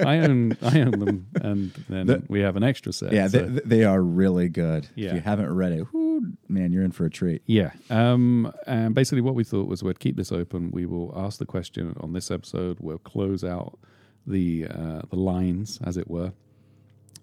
I 0.06 0.18
own 0.20 0.56
I 0.62 0.80
own 0.80 0.92
them, 0.98 1.26
and 1.42 1.72
then 1.88 2.06
The- 2.06 2.22
we 2.28 2.40
have 2.40 2.56
an 2.56 2.62
extra 2.62 2.92
set. 2.92 3.12
yeah 3.12 3.28
so- 3.28 3.44
they, 3.44 3.60
they 3.64 3.84
are 3.84 4.00
really 4.02 4.48
good 4.48 4.84
if 4.84 4.90
Yeah. 4.96 5.14
you 5.14 5.20
haven't 5.20 5.52
read 5.54 5.72
it 5.72 5.86
whoo, 5.92 6.32
man 6.48 6.72
you're 6.72 6.84
in 6.84 6.92
for 6.92 7.04
a 7.04 7.10
treat 7.10 7.42
Yeah. 7.46 7.72
Um, 7.90 8.50
and 8.66 8.94
basically, 8.94 9.20
what 9.20 9.34
we 9.34 9.44
thought 9.44 9.68
was 9.68 9.82
we'd 9.82 9.98
keep 10.00 10.16
this 10.16 10.32
open. 10.32 10.70
We 10.70 10.86
will 10.86 11.12
ask 11.16 11.38
the 11.38 11.46
question 11.46 11.94
on 12.00 12.12
this 12.14 12.30
episode. 12.30 12.78
We'll 12.80 12.98
close 12.98 13.44
out 13.44 13.78
the 14.26 14.66
uh, 14.70 15.02
the 15.10 15.16
lines, 15.16 15.80
as 15.84 15.96
it 15.96 16.08
were, 16.08 16.32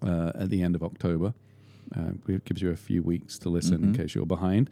uh, 0.02 0.32
at 0.34 0.50
the 0.50 0.62
end 0.62 0.74
of 0.76 0.82
October. 0.84 1.34
Uh, 1.96 2.12
it 2.28 2.44
gives 2.44 2.62
you 2.62 2.70
a 2.70 2.76
few 2.76 3.02
weeks 3.02 3.38
to 3.40 3.48
listen 3.48 3.82
in 3.82 3.92
case 3.94 4.14
you're 4.14 4.26
behind. 4.26 4.70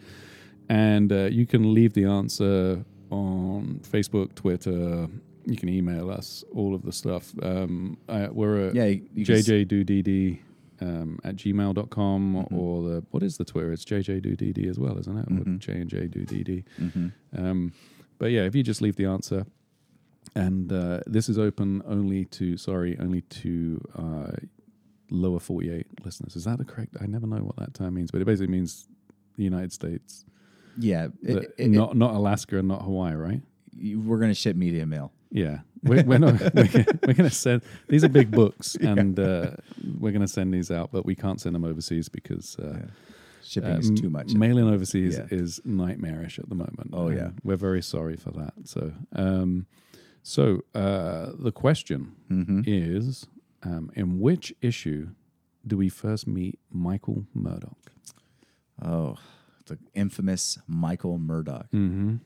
And 0.68 1.12
uh, 1.12 1.24
you 1.30 1.46
can 1.46 1.72
leave 1.74 1.94
the 1.94 2.04
answer 2.04 2.84
on 3.10 3.80
Facebook, 3.82 4.34
Twitter. 4.34 5.08
You 5.46 5.56
can 5.56 5.68
email 5.70 6.10
us 6.10 6.44
all 6.54 6.74
of 6.74 6.82
the 6.82 6.92
stuff. 6.92 7.32
Um, 7.42 7.96
uh, 8.08 8.28
we're 8.30 8.68
at 8.68 8.74
yeah 8.74 8.84
you, 8.84 9.08
you 9.14 9.24
can 9.24 9.36
s- 9.36 9.48
JJ 9.48 9.66
Do 9.68 9.82
DD 9.84 10.38
um, 10.80 11.18
at 11.24 11.36
gmail.com 11.36 12.34
Mm-hmm. 12.34 12.54
or 12.58 12.82
the, 12.88 13.04
what 13.10 13.22
is 13.22 13.36
the 13.38 13.44
Twitter? 13.44 13.72
It's 13.72 13.84
JJDoDD 13.84 14.68
as 14.68 14.78
well, 14.78 14.98
isn't 14.98 15.16
it? 15.18 15.28
Mhm. 15.28 15.58
J 15.58 15.72
and 15.72 15.88
J 15.90 16.06
do 16.06 16.24
DD. 16.24 16.64
Mhm. 16.78 17.12
Um, 17.36 17.72
but 18.18 18.26
yeah, 18.30 18.42
if 18.42 18.54
you 18.54 18.62
just 18.62 18.80
leave 18.82 18.96
the 18.96 19.06
answer, 19.06 19.46
and 20.34 20.70
uh, 20.72 21.00
this 21.06 21.28
is 21.30 21.38
open 21.38 21.82
only 21.86 22.26
to 22.26 22.56
sorry, 22.58 22.96
only 23.00 23.22
to 23.22 23.80
uh, 23.96 24.30
lower 25.10 25.40
forty-eight 25.40 25.86
listeners. 26.04 26.36
Is 26.36 26.44
that 26.44 26.58
the 26.58 26.64
correct? 26.64 26.96
I 27.00 27.06
never 27.06 27.26
know 27.26 27.38
what 27.38 27.56
that 27.56 27.72
term 27.74 27.94
means, 27.94 28.10
but 28.10 28.20
it 28.20 28.26
basically 28.26 28.52
means 28.52 28.86
the 29.36 29.44
United 29.44 29.72
States, 29.72 30.24
Yeah, 30.79 31.09
it- 31.22 31.37
it- 31.37 31.55
it- 31.59 31.68
not 31.70 31.97
not 31.97 32.14
Alaska 32.14 32.59
and 32.59 32.68
not 32.68 32.83
Hawaii, 32.83 33.14
right? 33.14 33.43
you- 33.81 34.01
we're 34.01 34.18
gonna 34.18 34.35
ship 34.35 34.57
media 34.57 34.85
mail. 34.87 35.12
Yeah, 35.31 35.61
we're, 35.85 36.03
we're 36.05 36.18
not. 36.18 36.41
We're, 36.55 37.14
to 37.14 37.31
send 37.31 37.62
these 37.89 38.03
are 38.03 38.09
big 38.09 38.31
books, 38.31 38.76
and 38.76 39.18
uh, 39.20 39.51
we're 40.01 40.11
going 40.11 40.22
to 40.22 40.26
send 40.29 40.55
these 40.55 40.70
out, 40.70 40.91
but 40.91 41.05
we 41.05 41.14
can't 41.14 41.39
send 41.39 41.55
them 41.55 41.64
overseas 41.66 42.09
because 42.09 42.57
uh, 42.59 42.87
Shipping 43.45 43.72
uh, 43.72 43.79
is 43.79 43.91
too 43.91 44.09
much. 44.09 44.33
Mailing 44.33 44.68
overseas 44.72 45.18
Yeah. 45.18 45.26
is 45.31 45.61
nightmarish 45.66 46.39
at 46.39 46.49
the 46.49 46.55
moment. 46.55 46.91
Oh, 46.95 47.11
yeah. 47.11 47.31
we're 47.45 47.57
very 47.57 47.83
sorry 47.83 48.16
for 48.16 48.31
that. 48.33 48.55
So, 48.64 48.93
um, 49.14 49.66
so 50.22 50.62
uh, 50.74 51.33
the 51.39 51.53
question 51.53 52.12
Mhm. 52.31 52.64
is, 52.66 53.26
um, 53.62 53.91
in 53.95 54.20
which 54.20 54.55
issue 54.62 55.09
do 55.66 55.76
we 55.76 55.91
first 55.91 56.26
meet 56.26 56.59
Michael 56.72 57.26
Murdock? 57.35 57.93
Oh, 58.83 59.16
the 59.68 59.78
infamous 59.94 60.58
Michael 60.66 61.18
Murdock. 61.18 61.70
Mm-hmm. 61.72 62.16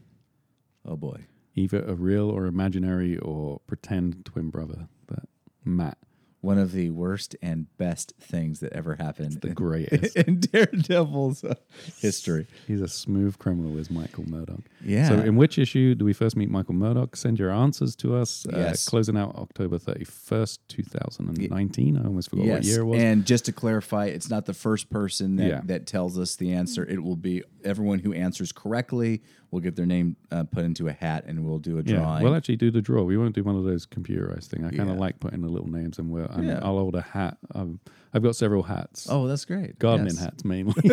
Oh 0.85 0.97
boy. 0.97 1.27
Either 1.55 1.85
a 1.85 1.95
real 1.95 2.31
or 2.31 2.47
imaginary 2.47 3.19
or 3.19 3.61
pretend 3.67 4.25
twin 4.25 4.49
brother. 4.51 4.89
But 5.07 5.25
Matt, 5.65 5.99
One 6.43 6.59
of 6.59 6.73
the 6.73 6.91
worst 6.91 7.35
and 7.41 7.75
best 7.79 8.15
things 8.21 8.59
that 8.61 8.73
ever 8.73 8.97
happened 8.97 9.41
the 9.41 9.49
in, 9.49 9.55
greatest. 9.55 10.17
in 10.27 10.41
Daredevil's 10.41 11.45
uh, 11.45 11.55
history. 12.01 12.49
He's 12.67 12.81
a 12.81 12.89
smooth 12.89 13.39
criminal, 13.39 13.79
is 13.79 13.91
Michael 13.91 14.29
Murdock. 14.29 14.61
Yeah. 14.85 15.09
So, 15.09 15.15
in 15.21 15.37
which 15.37 15.57
issue 15.57 15.95
do 15.95 16.05
we 16.05 16.13
first 16.13 16.37
meet 16.37 16.51
Michael 16.51 16.75
Murdock? 16.75 17.15
Send 17.15 17.39
your 17.39 17.51
answers 17.53 17.95
to 17.97 18.17
us. 18.17 18.45
Uh, 18.53 18.57
Yes. 18.59 18.89
Closing 18.89 19.17
out 19.17 19.37
October 19.37 19.79
31st, 19.79 20.59
2019. 20.69 21.97
I 21.97 22.05
almost 22.05 22.31
forgot 22.31 22.47
what 22.47 22.65
year 22.65 22.81
it 22.81 22.85
was. 22.85 23.01
And 23.01 23.25
just 23.25 23.45
to 23.47 23.53
clarify, 23.53 24.07
it's 24.07 24.29
not 24.29 24.47
the 24.47 24.55
first 24.55 24.91
person 24.91 25.37
that, 25.37 25.47
Yeah. 25.47 25.61
that 25.65 25.87
tells 25.87 26.19
us 26.19 26.37
the 26.37 26.53
answer. 26.53 26.85
It 26.85 27.03
will 27.03 27.17
be 27.17 27.43
everyone 27.65 28.01
who 28.01 28.13
answers 28.13 28.51
correctly 28.53 29.23
will 29.53 29.61
get 29.61 29.77
their 29.77 29.87
name 29.87 30.17
uh, 30.33 30.43
put 30.45 30.65
into 30.65 30.89
a 30.89 30.93
hat 30.93 31.25
and 31.27 31.45
we'll 31.45 31.59
do 31.61 31.79
a 31.79 31.83
yeah, 31.83 31.97
drawing. 31.97 32.25
we'll 32.25 32.35
actually 32.35 32.57
do 32.57 32.71
the 32.71 32.81
draw. 32.83 33.03
We 33.05 33.17
won't 33.17 33.35
do 33.35 33.45
one 33.45 33.55
of 33.55 33.63
those 33.65 33.87
computerized 33.87 34.47
thing. 34.47 34.65
I 34.65 34.71
kind 34.71 34.89
of 34.91 34.97
Yeah. 34.97 35.01
like 35.01 35.21
putting 35.21 35.43
the 35.43 35.49
little 35.49 35.69
names 35.69 35.99
and 36.01 36.11
we'll, 36.11 36.25
and 36.27 36.47
Yeah. 36.47 36.59
I'll 36.63 36.79
hold 36.79 36.97
a 36.97 37.03
hat. 37.03 37.37
Um, 37.55 37.79
I've 38.15 38.23
got 38.23 38.35
several 38.35 38.65
hats. 38.65 39.07
oh, 39.11 39.29
that's 39.29 39.45
great. 39.45 39.79
Gardening 39.79 40.15
Yes. 40.15 40.25
hats 40.25 40.45
mainly, 40.45 40.75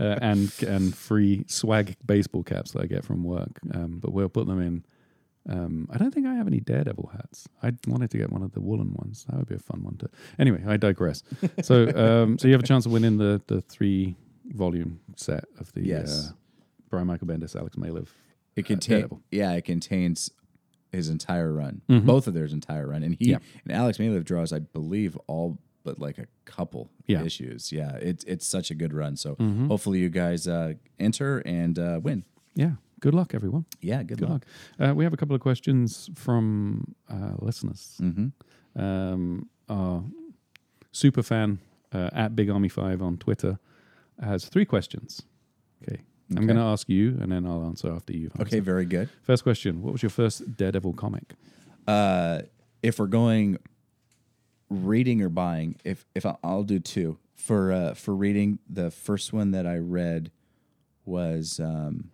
uh, 0.00 0.18
and 0.20 0.52
and 0.66 0.94
free 0.94 1.44
swag 1.46 1.96
baseball 2.04 2.42
caps 2.42 2.72
that 2.72 2.82
I 2.82 2.86
get 2.86 3.04
from 3.04 3.22
work. 3.24 3.60
Um, 3.72 3.98
but 4.00 4.12
we'll 4.12 4.28
put 4.28 4.46
them 4.46 4.60
in. 4.60 4.84
Um, 5.46 5.88
I 5.92 5.98
don't 5.98 6.12
think 6.14 6.26
I 6.26 6.34
have 6.34 6.46
any 6.46 6.60
Daredevil 6.60 7.10
hats. 7.12 7.46
I 7.62 7.72
wanted 7.86 8.10
to 8.12 8.18
get 8.18 8.32
one 8.32 8.42
of 8.42 8.52
the 8.52 8.60
woolen 8.62 8.94
ones. 8.94 9.26
That 9.28 9.36
would 9.36 9.48
be 9.48 9.54
a 9.54 9.58
fun 9.58 9.82
one 9.84 9.96
to. 9.98 10.08
Anyway, 10.38 10.62
I 10.66 10.78
digress. 10.78 11.22
so, 11.62 11.88
um, 12.22 12.38
so 12.38 12.48
you 12.48 12.54
have 12.54 12.62
a 12.62 12.66
chance 12.66 12.86
of 12.86 12.92
winning 12.92 13.18
the 13.18 13.42
the 13.48 13.60
three 13.60 14.16
volume 14.46 15.00
set 15.16 15.44
of 15.58 15.72
the 15.74 15.86
Yes. 15.86 16.30
uh, 16.30 16.32
Brian 16.94 17.06
Michael 17.06 17.26
Bendis, 17.28 17.54
Alex 17.56 17.76
Maleev. 17.76 18.08
It 18.56 18.64
uh, 18.64 18.68
contains, 18.68 18.86
Daredevil. 18.86 19.22
yeah, 19.30 19.52
it 19.52 19.64
contains 19.64 20.30
his 20.92 21.08
entire 21.08 21.52
run, 21.52 21.82
Mhm. 21.88 22.06
both 22.06 22.26
of 22.28 22.34
theirs 22.34 22.52
entire 22.52 22.86
run, 22.88 23.02
and 23.02 23.16
he 23.18 23.30
Yeah. 23.30 23.38
and 23.64 23.72
Alex 23.72 23.98
Maleev 23.98 24.24
draws, 24.24 24.52
I 24.52 24.60
believe, 24.60 25.16
all 25.26 25.58
but 25.82 25.98
like 25.98 26.16
a 26.18 26.26
couple 26.46 26.90
Yeah. 27.06 27.22
issues. 27.24 27.70
Yeah, 27.72 27.96
it's 27.96 28.24
it's 28.24 28.46
such 28.46 28.70
a 28.70 28.74
good 28.74 28.92
run. 28.94 29.16
So 29.16 29.34
Mhm. 29.36 29.66
hopefully 29.68 29.98
you 30.00 30.08
guys 30.08 30.46
uh, 30.48 30.74
enter 30.98 31.40
and 31.44 31.78
uh, 31.78 32.00
win. 32.02 32.24
Yeah. 32.54 32.76
Good 33.00 33.12
luck, 33.12 33.34
everyone. 33.34 33.66
Yeah, 33.82 34.02
good, 34.02 34.16
Good 34.18 34.28
luck. 34.30 34.46
luck. 34.78 34.90
Uh, 34.90 34.94
we 34.94 35.04
have 35.04 35.12
a 35.12 35.16
couple 35.18 35.34
of 35.34 35.42
questions 35.42 36.08
from 36.14 36.94
uh, 37.10 37.34
listeners. 37.38 37.98
Mm-hmm. 38.00 38.80
um, 38.80 39.48
our 39.68 40.04
super 40.92 41.22
fan 41.22 41.58
uh, 41.92 42.08
at 42.12 42.34
Big 42.34 42.48
Army 42.50 42.68
Five 42.70 43.02
on 43.02 43.18
Twitter 43.18 43.58
has 44.20 44.48
three 44.48 44.64
questions. 44.64 45.22
Okay, 45.82 46.00
I'm 46.30 46.38
Okay. 46.38 46.46
going 46.46 46.56
to 46.56 46.62
ask 46.62 46.88
you, 46.88 47.18
and 47.20 47.30
then 47.30 47.46
I'll 47.46 47.64
answer 47.66 47.92
after 47.92 48.12
you. 48.16 48.30
Okay, 48.40 48.60
very 48.60 48.84
good. 48.86 49.08
First 49.22 49.42
question: 49.42 49.82
What 49.82 49.92
was 49.92 50.02
your 50.02 50.10
first 50.10 50.56
Daredevil 50.56 50.94
comic? 50.94 51.34
Uh, 51.86 52.42
if 52.82 52.98
we're 52.98 53.06
going 53.06 53.58
reading 54.70 55.20
or 55.22 55.28
buying, 55.28 55.76
if 55.84 56.06
if 56.14 56.24
I, 56.24 56.36
I'll 56.42 56.62
do 56.64 56.78
two 56.80 57.18
for 57.36 57.72
uh, 57.72 57.94
for 57.94 58.14
reading, 58.16 58.58
the 58.68 58.90
first 58.90 59.32
one 59.32 59.50
that 59.50 59.66
I 59.66 59.76
read 59.76 60.30
was 61.04 61.60
um, 61.60 62.10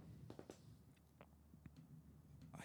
I 2.55 2.65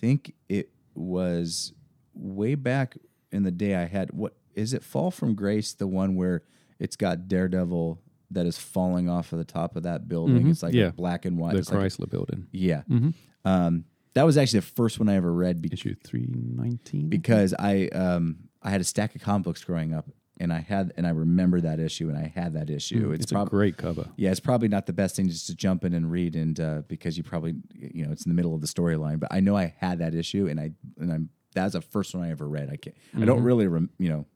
think 0.00 0.34
it 0.48 0.70
was 0.94 1.72
way 2.14 2.54
back 2.54 2.96
in 3.30 3.42
the 3.42 3.50
day. 3.50 3.74
I 3.76 3.84
had 3.84 4.12
what 4.12 4.34
is 4.54 4.72
it? 4.72 4.82
Fall 4.82 5.10
from 5.10 5.34
Grace, 5.34 5.74
the 5.74 5.86
one 5.86 6.14
where 6.16 6.42
it's 6.78 6.96
got 6.96 7.28
Daredevil 7.28 8.00
that 8.32 8.46
is 8.46 8.58
falling 8.58 9.08
off 9.08 9.32
of 9.32 9.38
the 9.38 9.44
top 9.44 9.76
of 9.76 9.82
that 9.84 10.08
building. 10.08 10.44
Mhm. 10.44 10.50
It's 10.50 10.62
like 10.62 10.74
Yeah. 10.74 10.86
a 10.88 10.92
black 10.92 11.24
and 11.24 11.38
white. 11.38 11.52
the 11.52 11.58
It's 11.60 11.70
like- 11.72 11.80
Chrysler 11.86 12.08
Building, 12.10 12.46
yeah. 12.52 12.82
mm-hmm. 12.90 13.10
Um, 13.44 13.84
that 14.14 14.24
was 14.24 14.36
actually 14.36 14.60
the 14.60 14.66
first 14.66 14.98
one 15.00 15.08
I 15.08 15.14
ever 15.16 15.32
read 15.32 15.62
be- 15.62 15.70
issue 15.72 15.94
three 16.04 16.26
nineteen. 16.30 17.08
because 17.08 17.54
I 17.58 17.86
um 17.88 18.48
I 18.62 18.70
had 18.70 18.80
a 18.80 18.84
stack 18.84 19.14
of 19.16 19.22
comic 19.22 19.44
books 19.44 19.64
growing 19.64 19.92
up, 19.94 20.08
and 20.38 20.52
I 20.52 20.60
had 20.60 20.92
and 20.96 21.06
I 21.06 21.10
remember 21.10 21.60
that 21.62 21.80
issue, 21.80 22.08
and 22.08 22.16
I 22.18 22.26
had 22.34 22.52
that 22.52 22.70
issue. 22.70 23.08
Mm, 23.08 23.14
it's 23.14 23.22
it's 23.24 23.32
a 23.32 23.34
probably 23.34 23.50
great 23.50 23.76
cover. 23.78 24.06
yeah, 24.16 24.30
it's 24.30 24.38
probably 24.40 24.68
not 24.68 24.86
the 24.86 24.92
best 24.92 25.16
thing 25.16 25.28
just 25.28 25.46
to 25.48 25.54
jump 25.56 25.84
in 25.84 25.94
and 25.94 26.10
read, 26.10 26.36
and 26.36 26.60
uh, 26.60 26.82
because 26.88 27.16
you 27.16 27.22
probably 27.24 27.54
you 27.74 28.04
know 28.04 28.12
it's 28.12 28.24
in 28.26 28.30
the 28.30 28.34
middle 28.36 28.54
of 28.54 28.60
the 28.60 28.66
storyline. 28.68 29.18
But 29.18 29.32
I 29.32 29.40
know 29.40 29.56
I 29.56 29.74
had 29.78 29.98
that 30.00 30.14
issue, 30.14 30.46
and 30.46 30.60
I 30.60 30.70
and 30.98 31.10
I'm 31.12 31.30
that 31.54 31.64
was 31.64 31.72
the 31.72 31.80
first 31.80 32.14
one 32.14 32.22
I 32.24 32.30
ever 32.30 32.46
read. 32.48 32.68
I 32.70 32.76
can't 32.76 32.94
I 33.14 33.16
Mm-hmm. 33.16 33.26
don't 33.26 33.42
really 33.42 33.66
rem, 33.66 33.90
you 33.98 34.08
know. 34.10 34.26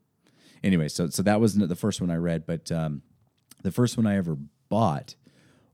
Anyway, 0.63 0.87
so 0.87 1.07
so 1.09 1.21
that 1.23 1.39
wasn't 1.39 1.69
the 1.69 1.75
first 1.75 2.01
one 2.01 2.09
I 2.09 2.15
read, 2.15 2.45
but 2.47 2.71
um, 2.71 3.03
the 3.63 3.71
first 3.71 3.97
one 3.97 4.05
I 4.07 4.17
ever 4.17 4.37
bought 4.69 5.15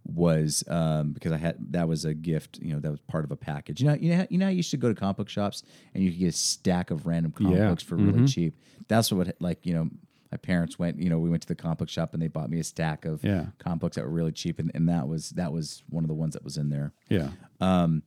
was 0.06 0.64
um, 0.68 1.14
because 1.14 1.32
I 1.32 1.38
had 1.38 1.56
that 1.72 1.88
was 1.88 2.04
a 2.06 2.14
gift. 2.14 2.60
You 2.62 2.74
know, 2.74 2.80
that 2.80 2.92
was 2.92 3.00
part 3.02 3.24
of 3.24 3.32
a 3.32 3.36
package. 3.38 3.82
You 3.82 3.88
know, 3.88 3.94
you 3.96 4.16
know, 4.18 4.28
you 4.30 4.38
know, 4.38 4.50
you 4.50 4.58
used 4.58 4.72
to 4.72 4.78
go 4.78 4.90
to 4.90 4.96
comic 4.96 5.18
book 5.18 5.30
shops 5.30 5.64
and 5.94 6.04
you 6.04 6.12
could 6.12 6.20
get 6.20 6.28
a 6.30 6.32
stack 6.38 6.92
of 6.92 7.06
random 7.08 7.32
comic 7.32 7.54
Yeah. 7.58 7.70
books 7.70 7.84
for 7.84 7.96
really 7.96 8.22
Mhm. 8.22 8.28
cheap. 8.34 8.56
That's 8.88 9.12
what 9.12 9.36
like 9.40 9.66
you 9.66 9.74
know. 9.74 9.90
My 10.32 10.38
parents 10.38 10.80
went, 10.80 10.98
you 10.98 11.12
know, 11.12 11.20
we 11.20 11.30
went 11.30 11.44
to 11.44 11.48
the 11.48 11.54
comic 11.54 11.78
book 11.78 11.90
shop 11.90 12.16
and 12.16 12.20
they 12.24 12.28
bought 12.28 12.50
me 12.50 12.58
a 12.58 12.64
stack 12.64 13.06
of 13.06 13.24
Yeah. 13.24 13.50
comic 13.60 13.82
books 13.82 13.98
that 13.98 14.04
were 14.04 14.10
really 14.10 14.32
cheap, 14.32 14.58
and, 14.58 14.72
and 14.74 14.90
that 14.90 15.08
was 15.08 15.30
that 15.32 15.54
was 15.54 15.84
one 15.90 16.04
of 16.04 16.08
the 16.08 16.16
ones 16.16 16.34
that 16.34 16.44
was 16.44 16.58
in 16.58 16.70
there. 16.70 16.92
Yeah, 17.08 17.30
Um, 17.62 18.02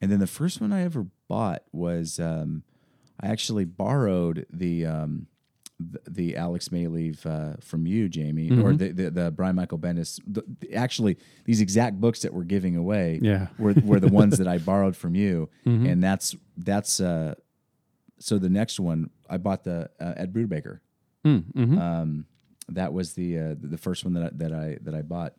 and 0.00 0.10
then 0.10 0.18
the 0.18 0.26
first 0.26 0.60
one 0.60 0.72
I 0.72 0.82
ever 0.82 1.06
bought 1.28 1.62
was 1.70 2.18
um, 2.18 2.64
I 3.20 3.28
actually 3.28 3.64
borrowed 3.64 4.44
the 4.52 4.86
um, 4.86 5.28
the, 5.80 6.00
the 6.10 6.36
Alex 6.36 6.70
Maleev 6.70 7.24
uh, 7.24 7.56
from 7.60 7.86
you, 7.86 8.08
Jamie, 8.08 8.50
or 8.60 8.72
the, 8.74 8.90
the 8.90 9.10
the 9.10 9.30
Brian 9.30 9.54
Michael 9.56 9.78
Bendis. 9.78 10.20
The, 10.26 10.42
actually, 10.74 11.18
these 11.44 11.60
exact 11.60 12.00
books 12.00 12.22
that 12.22 12.34
we're 12.34 12.44
giving 12.44 12.74
away 12.76 13.20
Yeah. 13.22 13.46
were 13.58 13.74
were 13.84 14.00
the 14.00 14.08
ones 14.08 14.38
that 14.38 14.48
I 14.48 14.58
borrowed 14.70 14.96
from 14.96 15.14
you, 15.14 15.48
Mhm. 15.64 15.88
and 15.92 16.02
that's 16.02 16.34
that's 16.56 17.00
uh, 17.00 17.34
so 18.18 18.38
the 18.38 18.50
next 18.50 18.80
one 18.80 19.10
I 19.30 19.36
bought 19.36 19.62
the 19.64 19.88
uh, 20.00 20.14
Ed 20.16 20.32
Brubaker. 20.32 20.80
Mm, 21.24 21.44
mhm. 21.54 21.78
Um, 21.78 22.26
that 22.68 22.92
was 22.92 23.14
the 23.14 23.38
uh, 23.38 23.54
the 23.60 23.78
first 23.78 24.04
one 24.04 24.14
that 24.14 24.24
I, 24.24 24.30
that 24.34 24.52
I 24.52 24.78
that 24.82 24.94
I 24.96 25.02
bought. 25.02 25.34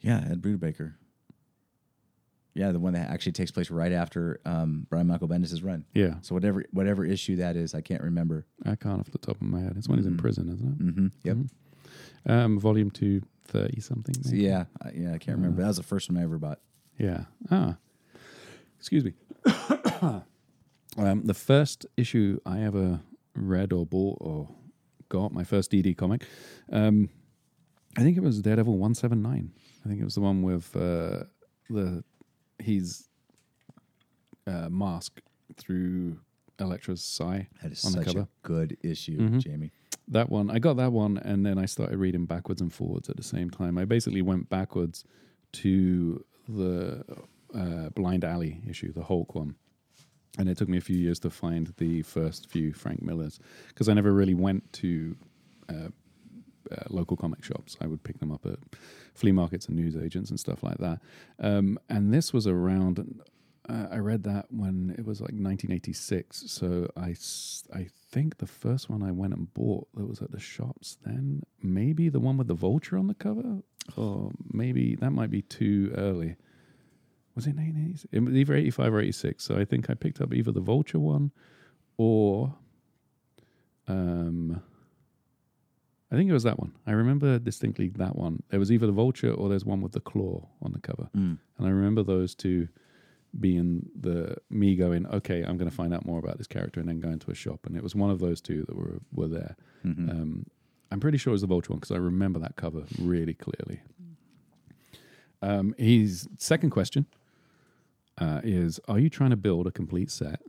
Yeah, 0.00 0.18
Ed 0.30 0.40
Brubaker. 0.42 0.94
Yeah, 2.54 2.72
the 2.72 2.80
one 2.80 2.94
that 2.94 3.10
actually 3.10 3.32
takes 3.32 3.50
place 3.50 3.70
right 3.70 3.92
after 3.92 4.40
um, 4.44 4.86
Brian 4.90 5.06
Michael 5.06 5.28
Bendis' 5.28 5.64
run. 5.64 5.84
yeah. 5.94 6.14
So 6.22 6.34
whatever 6.34 6.64
whatever 6.72 7.04
issue 7.04 7.36
that 7.36 7.56
is, 7.56 7.74
I 7.74 7.80
can't 7.80 8.02
remember. 8.02 8.46
I 8.64 8.74
can't 8.74 9.00
off 9.00 9.10
the 9.10 9.18
top 9.18 9.36
of 9.36 9.42
my 9.42 9.60
head. 9.60 9.74
It's 9.76 9.88
when 9.88 9.98
he's 9.98 10.06
in 10.06 10.16
prison, 10.16 10.48
isn't 10.52 10.68
it? 10.68 10.78
Mm-hmm. 10.78 11.06
Yep. 11.24 11.36
Um, 12.26 12.58
volume 12.58 12.90
two 12.90 13.22
thirty 13.46 13.80
something. 13.80 14.20
So 14.22 14.34
yeah, 14.34 14.64
I, 14.82 14.90
yeah, 14.94 15.14
I 15.14 15.18
can't 15.18 15.36
remember. 15.38 15.62
That 15.62 15.68
was 15.68 15.76
the 15.76 15.82
first 15.82 16.10
one 16.10 16.18
I 16.18 16.24
ever 16.24 16.38
bought. 16.38 16.58
Yeah. 16.98 17.24
Ah. 17.50 17.76
Excuse 18.78 19.04
me. 19.04 19.12
um, 20.96 21.22
the 21.24 21.34
first 21.34 21.86
issue 21.96 22.40
I 22.46 22.62
ever 22.62 23.00
read 23.34 23.72
or 23.72 23.86
bought 23.86 24.18
or 24.20 24.48
got, 25.08 25.32
my 25.32 25.44
first 25.44 25.70
DD 25.70 25.96
comic, 25.96 26.24
um, 26.72 27.10
I 27.96 28.02
think 28.02 28.16
it 28.16 28.22
was 28.22 28.40
Daredevil 28.40 28.72
179. 28.72 29.52
I 29.84 29.88
think 29.88 30.00
it 30.00 30.04
was 30.04 30.14
the 30.14 30.20
one 30.20 30.42
with 30.42 30.74
uh, 30.76 31.24
the 31.68 32.04
he's 32.62 33.08
uh, 34.46 34.68
mask 34.68 35.20
through 35.56 36.18
Elektra's 36.58 37.02
sai. 37.02 37.48
That 37.62 37.72
is 37.72 37.84
On 37.84 37.92
the 37.92 38.04
such 38.04 38.14
a 38.16 38.28
good 38.42 38.76
issue, 38.82 39.18
Mhm. 39.18 39.40
Jamie. 39.40 39.70
That 40.08 40.28
one, 40.28 40.50
I 40.50 40.58
got 40.58 40.76
that 40.78 40.92
one, 40.92 41.18
and 41.18 41.46
then 41.46 41.56
I 41.58 41.66
started 41.66 41.98
reading 41.98 42.26
backwards 42.26 42.60
and 42.60 42.72
forwards 42.72 43.08
at 43.08 43.16
the 43.16 43.22
same 43.22 43.48
time. 43.50 43.78
I 43.78 43.84
basically 43.84 44.22
went 44.22 44.48
backwards 44.48 45.04
to 45.52 46.24
the 46.48 47.04
uh, 47.54 47.90
Blind 47.90 48.24
Alley 48.24 48.60
issue, 48.68 48.92
the 48.92 49.04
Hulk 49.04 49.34
one, 49.34 49.54
and 50.38 50.48
it 50.48 50.56
took 50.58 50.68
me 50.68 50.78
a 50.78 50.80
few 50.80 50.96
years 50.96 51.18
to 51.20 51.30
find 51.30 51.72
the 51.78 52.02
first 52.02 52.48
few 52.48 52.72
Frank 52.72 53.02
Millers 53.02 53.38
because 53.68 53.88
I 53.88 53.94
never 53.94 54.12
really 54.12 54.34
went 54.34 54.72
to 54.74 55.16
uh, 55.68 55.88
uh, 56.70 56.84
local 56.88 57.16
comic 57.16 57.44
shops. 57.44 57.76
I 57.80 57.86
would 57.86 58.02
pick 58.02 58.18
them 58.20 58.32
up 58.32 58.46
at 58.46 58.58
flea 59.14 59.32
markets 59.32 59.66
and 59.66 59.76
news 59.76 59.96
agents 59.96 60.30
and 60.30 60.38
stuff 60.38 60.62
like 60.62 60.78
that. 60.78 61.00
Um, 61.38 61.78
and 61.88 62.12
this 62.12 62.32
was 62.32 62.46
around. 62.46 63.22
Uh, 63.68 63.86
I 63.90 63.98
read 63.98 64.24
that 64.24 64.46
when 64.50 64.94
it 64.98 65.04
was 65.04 65.20
like 65.20 65.32
1986. 65.32 66.44
So 66.46 66.90
I, 66.96 67.14
I 67.74 67.86
think 68.10 68.38
the 68.38 68.46
first 68.46 68.90
one 68.90 69.02
I 69.02 69.12
went 69.12 69.34
and 69.34 69.52
bought 69.54 69.88
that 69.94 70.06
was 70.06 70.22
at 70.22 70.32
the 70.32 70.40
shops 70.40 70.98
then, 71.04 71.42
maybe 71.62 72.08
the 72.08 72.20
one 72.20 72.36
with 72.36 72.48
the 72.48 72.54
vulture 72.54 72.98
on 72.98 73.06
the 73.06 73.14
cover, 73.14 73.62
or 73.96 74.32
maybe 74.52 74.96
that 74.96 75.10
might 75.10 75.30
be 75.30 75.42
too 75.42 75.92
early. 75.96 76.36
Was 77.36 77.46
it 77.46 77.54
1986? 77.54 78.08
It 78.12 78.20
was 78.20 78.34
either 78.34 78.54
85 78.54 78.94
or 78.94 79.00
86. 79.00 79.44
So 79.44 79.56
I 79.56 79.64
think 79.64 79.88
I 79.88 79.94
picked 79.94 80.20
up 80.20 80.34
either 80.34 80.52
the 80.52 80.60
vulture 80.60 80.98
one 80.98 81.30
or 81.96 82.54
um 83.88 84.62
I 86.12 86.16
think 86.16 86.28
it 86.28 86.32
was 86.32 86.42
that 86.42 86.58
one. 86.58 86.72
I 86.86 86.92
remember 86.92 87.38
distinctly 87.38 87.88
that 87.96 88.16
one. 88.16 88.42
There 88.48 88.58
was 88.58 88.72
either 88.72 88.86
the 88.86 88.92
vulture 88.92 89.32
or 89.32 89.48
there's 89.48 89.64
one 89.64 89.80
with 89.80 89.92
the 89.92 90.00
claw 90.00 90.48
on 90.60 90.72
the 90.72 90.80
cover. 90.80 91.08
Mm. 91.16 91.38
And 91.58 91.66
I 91.66 91.70
remember 91.70 92.02
those 92.02 92.34
two 92.34 92.68
being 93.38 93.88
the 93.94 94.36
me 94.50 94.74
going, 94.74 95.06
okay, 95.06 95.42
I'm 95.42 95.56
going 95.56 95.70
to 95.70 95.74
find 95.74 95.94
out 95.94 96.04
more 96.04 96.18
about 96.18 96.38
this 96.38 96.48
character, 96.48 96.80
and 96.80 96.88
then 96.88 96.98
going 96.98 97.20
to 97.20 97.30
a 97.30 97.34
shop, 97.34 97.60
and 97.64 97.76
it 97.76 97.82
was 97.82 97.94
one 97.94 98.10
of 98.10 98.18
those 98.18 98.40
two 98.40 98.64
that 98.66 98.74
were 98.76 99.00
were 99.12 99.28
there. 99.28 99.56
Mhm. 99.84 100.10
Um, 100.10 100.46
I'm 100.90 100.98
pretty 100.98 101.18
sure 101.18 101.30
it 101.30 101.38
was 101.38 101.42
the 101.42 101.46
vulture 101.46 101.70
one 101.72 101.78
because 101.78 101.92
I 101.92 101.98
remember 101.98 102.40
that 102.40 102.56
cover 102.56 102.82
really 102.98 103.34
clearly. 103.34 103.80
Um, 105.42 105.74
his 105.78 106.28
second 106.38 106.70
question 106.70 107.06
uh, 108.18 108.40
is: 108.42 108.80
Are 108.88 108.98
you 108.98 109.08
trying 109.08 109.30
to 109.30 109.36
build 109.36 109.68
a 109.68 109.70
complete 109.70 110.10
set? 110.10 110.42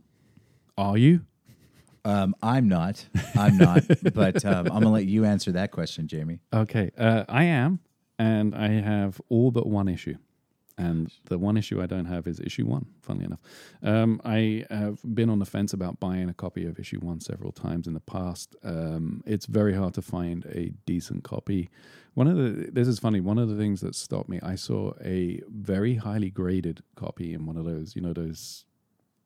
Are 0.76 0.98
you? 0.98 1.24
Um, 2.04 2.34
I'm 2.42 2.68
not. 2.68 3.06
I'm 3.36 3.56
not. 3.56 3.84
but 4.14 4.44
um, 4.44 4.66
I'm 4.66 4.82
gonna 4.82 4.90
let 4.90 5.06
you 5.06 5.24
answer 5.24 5.52
that 5.52 5.70
question, 5.70 6.08
Jamie. 6.08 6.40
Okay, 6.52 6.90
uh, 6.98 7.24
I 7.28 7.44
am, 7.44 7.80
and 8.18 8.54
I 8.54 8.68
have 8.68 9.20
all 9.28 9.50
but 9.50 9.66
one 9.66 9.88
issue. 9.88 10.16
And 10.78 11.12
the 11.26 11.38
one 11.38 11.56
issue 11.56 11.82
I 11.82 11.86
don't 11.86 12.06
have 12.06 12.26
is 12.26 12.40
issue 12.40 12.66
one, 12.66 12.86
funnily 13.02 13.26
enough. 13.26 13.40
Um, 13.82 14.20
I 14.24 14.64
have 14.70 15.00
been 15.14 15.28
on 15.28 15.38
the 15.38 15.44
fence 15.44 15.72
about 15.72 16.00
buying 16.00 16.28
a 16.28 16.34
copy 16.34 16.64
of 16.64 16.78
issue 16.78 16.98
one 16.98 17.20
several 17.20 17.52
times 17.52 17.86
in 17.86 17.94
the 17.94 18.00
past. 18.00 18.56
Um, 18.64 19.22
it's 19.26 19.46
very 19.46 19.74
hard 19.74 19.94
to 19.94 20.02
find 20.02 20.46
a 20.46 20.72
decent 20.86 21.24
copy. 21.24 21.68
One 22.14 22.26
of 22.26 22.36
the, 22.36 22.70
this 22.72 22.88
is 22.88 22.98
funny, 22.98 23.20
one 23.20 23.38
of 23.38 23.48
the 23.48 23.56
things 23.56 23.80
that 23.82 23.94
stopped 23.94 24.28
me, 24.28 24.40
I 24.42 24.54
saw 24.54 24.92
a 25.04 25.40
very 25.48 25.96
highly 25.96 26.30
graded 26.30 26.82
copy 26.96 27.32
in 27.34 27.46
one 27.46 27.56
of 27.56 27.64
those, 27.64 27.94
you 27.94 28.02
know, 28.02 28.12
those, 28.12 28.64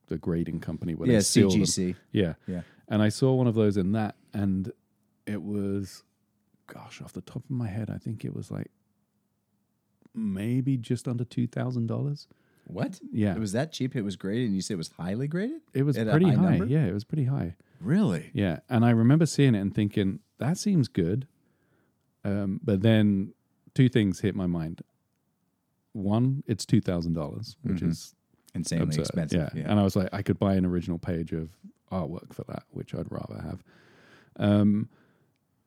the 0.07 0.17
grading 0.17 0.59
company 0.59 0.95
where 0.95 1.07
yeah, 1.07 1.17
they 1.17 1.21
seal 1.23 1.49
them. 1.49 1.61
CGC. 1.61 1.95
Yeah. 2.11 2.33
Yeah. 2.47 2.61
And 2.87 3.01
I 3.01 3.09
saw 3.09 3.33
one 3.33 3.47
of 3.47 3.55
those 3.55 3.77
in 3.77 3.91
that, 3.93 4.15
and 4.33 4.71
it 5.25 5.41
was, 5.43 6.03
gosh, 6.67 7.01
off 7.01 7.13
the 7.13 7.21
top 7.21 7.43
of 7.43 7.49
my 7.49 7.67
head, 7.67 7.89
I 7.89 7.97
think 7.97 8.23
it 8.25 8.33
was 8.33 8.49
like 8.49 8.71
maybe 10.13 10.77
just 10.77 11.07
under 11.07 11.23
two 11.25 11.47
thousand 11.47 11.87
dollars. 11.87 12.27
What? 12.65 12.99
Yeah, 13.13 13.33
It 13.33 13.39
was 13.39 13.53
that 13.53 13.71
cheap. 13.71 13.95
It 13.95 14.01
was 14.01 14.17
graded, 14.17 14.47
and 14.47 14.55
you 14.55 14.61
said 14.61 14.73
it 14.73 14.77
was 14.77 14.89
highly 14.97 15.27
graded. 15.29 15.61
it 15.73 15.83
was 15.83 15.97
at 15.97 16.09
pretty 16.09 16.31
high? 16.31 16.55
Yeah, 16.67 16.85
it 16.85 16.93
was 16.93 17.05
pretty 17.05 17.23
high. 17.23 17.55
Really? 17.79 18.29
Yeah, 18.33 18.59
and 18.69 18.83
I 18.83 18.89
remember 18.89 19.25
seeing 19.25 19.55
it 19.55 19.59
and 19.59 19.73
thinking 19.73 20.19
that 20.39 20.57
seems 20.57 20.87
good, 20.89 21.27
um, 22.25 22.59
but 22.63 22.81
then 22.81 23.33
two 23.73 23.87
things 23.87 24.19
hit 24.19 24.35
my 24.35 24.47
mind. 24.47 24.81
One, 25.93 26.43
it's 26.45 26.65
two 26.65 26.81
thousand 26.81 27.13
dollars, 27.13 27.55
which 27.61 27.79
Mhm. 27.81 27.89
is 27.89 28.15
Insanely 28.57 28.85
absurd. 28.85 29.01
expensive. 29.01 29.51
Yeah. 29.55 29.69
and 29.71 29.79
I 29.79 29.83
was 29.83 29.95
like, 29.95 30.09
I 30.11 30.21
could 30.21 30.37
buy 30.39 30.55
an 30.55 30.65
original 30.65 30.97
page 30.97 31.31
of 31.31 31.49
artwork 31.91 32.33
for 32.33 32.43
that, 32.49 32.63
which 32.71 32.93
I'd 32.93 33.11
rather 33.11 33.41
have. 33.41 33.63
Um, 34.37 34.89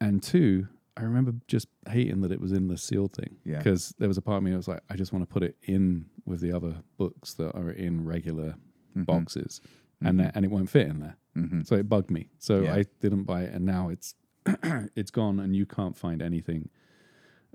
and 0.00 0.22
two, 0.22 0.68
I 0.96 1.02
remember 1.02 1.32
just 1.48 1.68
hating 1.88 2.20
that 2.22 2.32
it 2.32 2.40
was 2.40 2.52
in 2.52 2.68
the 2.68 2.76
sealed 2.76 3.12
thing 3.14 3.36
Yeah. 3.44 3.58
because 3.58 3.94
there 3.98 4.08
was 4.08 4.18
a 4.18 4.22
part 4.22 4.38
of 4.38 4.42
me 4.42 4.50
that 4.50 4.56
was 4.58 4.68
like, 4.68 4.82
I 4.90 4.96
just 4.96 5.12
want 5.12 5.26
to 5.28 5.32
put 5.32 5.42
it 5.42 5.56
in 5.62 6.06
with 6.26 6.40
the 6.40 6.52
other 6.52 6.76
books 6.98 7.34
that 7.34 7.54
are 7.56 7.70
in 7.70 8.04
regular 8.04 8.54
Mhm. 8.96 9.06
boxes, 9.06 9.60
and 10.02 10.18
that, 10.20 10.32
and 10.34 10.44
it 10.44 10.50
won't 10.50 10.68
fit 10.70 10.88
in 10.88 11.00
there. 11.00 11.16
Mhm. 11.36 11.66
So 11.66 11.76
it 11.76 11.88
bugged 11.88 12.10
me. 12.10 12.28
So 12.38 12.62
Yeah. 12.62 12.74
I 12.74 12.84
didn't 13.00 13.24
buy 13.24 13.42
it, 13.44 13.54
and 13.54 13.64
now 13.64 13.88
it's 13.88 14.14
it's 14.96 15.10
gone, 15.10 15.38
and 15.38 15.54
you 15.54 15.64
can't 15.66 15.96
find 15.96 16.20
anything. 16.22 16.70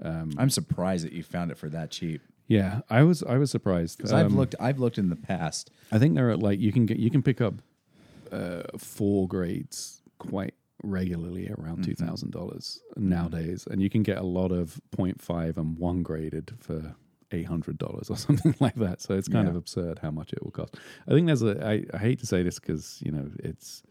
Um, 0.01 0.31
I'm 0.37 0.49
surprised 0.49 1.03
that 1.05 1.13
you 1.13 1.23
found 1.23 1.51
it 1.51 1.57
for 1.57 1.69
that 1.69 1.89
cheap. 1.91 2.21
Yeah, 2.47 2.81
I 2.89 3.03
was 3.03 3.23
I 3.23 3.37
was 3.37 3.51
surprised 3.51 3.97
Because 3.97 4.13
I've 4.13 4.27
Um, 4.27 4.35
looked, 4.35 4.55
I've 4.59 4.79
looked 4.79 4.97
in 4.97 5.09
the 5.09 5.15
past. 5.15 5.71
I 5.91 5.99
think 5.99 6.15
there 6.15 6.29
are 6.29 6.37
like 6.37 6.59
you 6.59 6.71
can 6.71 6.85
get 6.85 6.97
you 6.97 7.09
can 7.09 7.21
pick 7.23 7.41
up 7.41 7.55
uh, 8.31 8.63
four 8.77 9.27
grades 9.27 10.01
quite 10.19 10.53
regularly 10.83 11.49
around 11.57 11.83
two 11.83 11.95
thousand 11.95 12.31
dollars 12.31 12.81
nowadays, 12.95 13.67
and 13.69 13.81
you 13.81 13.89
can 13.89 14.03
get 14.03 14.17
a 14.17 14.23
lot 14.23 14.51
of 14.51 14.79
0.5 14.95 15.57
and 15.57 15.77
one 15.77 16.03
graded 16.03 16.53
for 16.59 16.95
eight 17.31 17.47
hundred 17.47 17.77
dollars 17.77 18.09
or 18.09 18.17
something 18.27 18.55
like 18.59 18.75
that. 18.75 19.01
So 19.01 19.15
it's 19.15 19.27
kind 19.27 19.47
of 19.47 19.55
absurd 19.55 19.99
how 19.99 20.11
much 20.11 20.33
it 20.33 20.43
will 20.43 20.51
cost. 20.51 20.77
I 21.07 21.11
think 21.11 21.27
there's 21.27 21.41
a 21.43 21.65
I, 21.65 21.83
I 21.93 21.97
hate 21.97 22.19
to 22.19 22.25
say 22.25 22.43
this 22.43 22.59
because 22.59 22.99
you 23.03 23.11
know 23.11 23.31
it's 23.39 23.83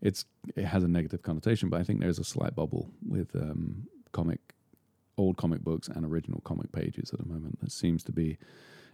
it's 0.00 0.24
it 0.56 0.64
has 0.64 0.82
a 0.82 0.88
negative 0.88 1.22
connotation, 1.22 1.68
but 1.68 1.80
I 1.80 1.84
think 1.84 2.00
there's 2.00 2.18
a 2.18 2.24
slight 2.24 2.54
bubble 2.54 2.90
with 3.06 3.34
um, 3.36 3.86
comic 4.12 4.40
old 5.20 5.36
comic 5.36 5.62
books 5.62 5.88
and 5.88 6.04
original 6.04 6.40
comic 6.44 6.72
pages 6.72 7.10
at 7.12 7.18
the 7.20 7.26
moment. 7.26 7.60
That 7.60 7.70
seems 7.72 8.02
to 8.04 8.12
be 8.12 8.38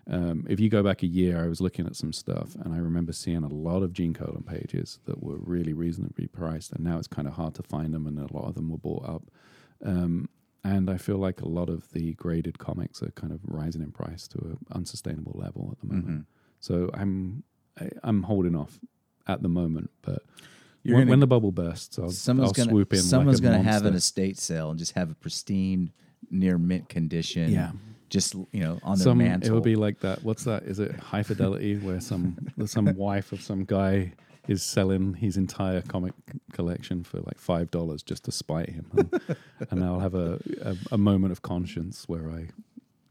um, 0.09 0.47
if 0.49 0.61
you 0.61 0.69
go 0.69 0.83
back 0.85 1.03
a 1.03 1.07
year, 1.07 1.43
I 1.43 1.49
was 1.49 1.61
looking 1.61 1.85
at 1.87 1.97
some 1.97 2.13
stuff 2.13 2.55
and 2.63 2.73
I 2.73 2.79
remember 2.79 3.13
seeing 3.13 3.43
a 3.43 3.49
lot 3.49 3.83
of 3.83 3.93
Gene 3.93 4.15
Colan 4.15 4.45
pages 4.45 5.01
that 5.07 5.21
were 5.23 5.37
really 5.39 5.73
reasonably 5.73 6.29
priced, 6.29 6.73
and 6.73 6.85
now 6.85 6.97
it's 6.99 7.09
kind 7.09 7.27
of 7.27 7.35
hard 7.35 7.55
to 7.57 7.63
find 7.65 7.93
them, 7.93 8.07
and 8.07 8.17
a 8.19 8.33
lot 8.33 8.47
of 8.49 8.55
them 8.55 8.71
were 8.71 8.79
bought 8.79 9.05
up. 9.05 9.25
Um, 9.85 10.29
and 10.63 10.89
I 10.91 10.97
feel 10.97 11.19
like 11.19 11.41
a 11.41 11.49
lot 11.49 11.69
of 11.69 11.91
the 11.93 12.13
graded 12.15 12.59
comics 12.59 13.03
are 13.03 13.11
kind 13.13 13.33
of 13.33 13.41
rising 13.45 13.83
in 13.83 13.91
price 13.93 14.29
to 14.29 14.39
an 14.39 14.59
unsustainable 14.73 15.33
level 15.35 15.71
at 15.73 15.81
the 15.81 15.87
moment. 15.95 16.09
Mhm. 16.21 16.25
So 16.61 16.91
I'm 16.95 17.43
I, 17.81 17.91
I'm 18.05 18.23
holding 18.23 18.55
off 18.57 18.79
at 19.27 19.43
the 19.43 19.49
moment, 19.49 19.91
but 20.03 20.23
when, 20.85 20.95
gonna- 20.95 21.11
when 21.11 21.21
the 21.21 21.27
bubble 21.27 21.51
bursts, 21.53 21.99
I'll, 21.99 22.11
Someone's 22.11 22.51
I'll 22.51 22.53
gonna, 22.55 22.71
swoop 22.71 22.93
in. 22.95 23.01
someone's 23.01 23.41
like 23.43 23.51
gonna 23.53 23.63
have 23.63 23.85
an 23.87 23.95
estate 23.95 24.39
sale 24.39 24.71
and 24.71 24.79
just 24.79 24.93
have 24.93 25.11
a 25.11 25.15
pristine, 25.15 25.93
near 26.31 26.59
mint 26.59 26.89
condition. 26.89 27.51
Yeah. 27.51 27.73
Just 28.09 28.35
you 28.35 28.61
know 28.61 28.79
on 28.85 28.99
their 28.99 29.05
some 29.05 29.19
mantle. 29.19 29.51
it 29.51 29.55
would 29.55 29.65
be 29.65 29.75
like 29.75 30.01
that. 30.01 30.23
What's 30.23 30.45
that? 30.45 30.63
Is 30.63 30.79
it 30.79 30.95
high 30.97 31.25
fidelity 31.25 31.77
where 31.77 32.01
some 32.01 32.37
some 32.67 32.95
wife 32.95 33.33
of 33.33 33.41
some 33.43 33.65
guy 33.65 34.13
is 34.47 34.63
selling 34.63 35.15
his 35.15 35.37
entire 35.37 35.83
comic 35.83 36.13
collection 36.53 37.03
for 37.03 37.19
like 37.19 37.39
five 37.39 37.69
dollars 37.73 38.05
just 38.05 38.25
to 38.25 38.33
spite 38.33 38.69
him, 38.69 38.87
and, 38.97 39.37
and 39.71 39.85
I'll 39.85 39.99
have 39.99 40.15
a, 40.15 40.39
a 40.63 40.77
a 40.93 40.99
moment 40.99 41.33
of 41.33 41.43
conscience 41.43 42.05
where 42.07 42.31
I 42.31 42.47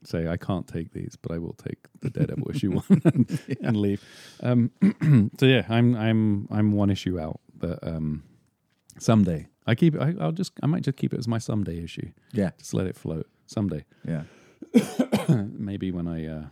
say 0.08 0.28
I 0.28 0.38
can't 0.38 0.68
take 0.68 0.94
these, 0.94 1.18
but 1.22 1.32
I 1.32 1.40
will 1.40 1.54
take 1.54 1.80
the 2.02 2.10
Daredevil 2.10 2.52
issue 2.52 2.72
one 2.72 3.02
and, 3.06 3.40
and 3.62 3.78
leave. 3.78 4.04
Um, 4.42 4.72
so 5.40 5.46
yeah, 5.46 5.66
I'm 5.68 5.96
I'm 5.96 6.48
I'm 6.52 6.72
one 6.72 6.90
issue 6.90 7.20
out, 7.20 7.40
but 7.54 7.86
um, 7.86 8.24
someday 9.00 9.48
I 9.68 9.76
keep 9.76 10.00
I, 10.00 10.14
I'll 10.20 10.32
just 10.32 10.54
I 10.64 10.68
might 10.68 10.84
just 10.84 10.98
keep 10.98 11.14
it 11.14 11.20
as 11.20 11.28
my 11.28 11.38
someday 11.40 11.84
issue. 11.84 12.10
yeah, 12.34 12.52
Just 12.58 12.74
let 12.74 12.88
it 12.88 12.96
float 12.96 13.28
someday 13.48 13.84
yeah. 14.08 14.24
maybe 15.30 15.92
when 15.92 16.08
I 16.08 16.28
uh, 16.28 16.44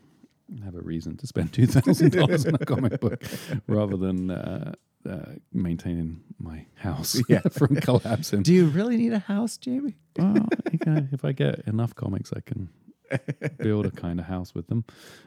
have 0.64 0.76
a 0.76 0.82
reason 0.82 1.18
to 1.18 1.28
spend 1.28 1.54
two 1.58 1.68
thousand 1.68 2.12
dollars 2.14 2.46
on 2.46 2.56
a 2.56 2.66
comic 2.66 3.00
book 3.00 3.24
rather 3.68 3.98
than 3.98 4.30
uh, 4.32 4.74
uh, 5.10 5.26
maintaining 5.52 6.22
my 6.40 6.66
house 6.76 7.22
Yeah. 7.28 7.40
from 7.52 7.76
collapsing. 7.78 8.44
Do 8.44 8.54
you 8.54 8.68
really 8.68 8.98
need 8.98 9.14
a 9.14 9.20
house, 9.20 9.58
Jamie? 9.58 9.96
well, 10.18 10.48
if 10.72 11.26
I 11.26 11.32
get 11.34 11.60
enough 11.68 11.94
comics, 11.96 12.32
I 12.36 12.40
can 12.42 12.70
build 13.60 13.86
a 13.86 13.92
kind 13.92 14.20
of 14.20 14.26
house 14.26 14.56
with 14.56 14.68
them. 14.68 14.86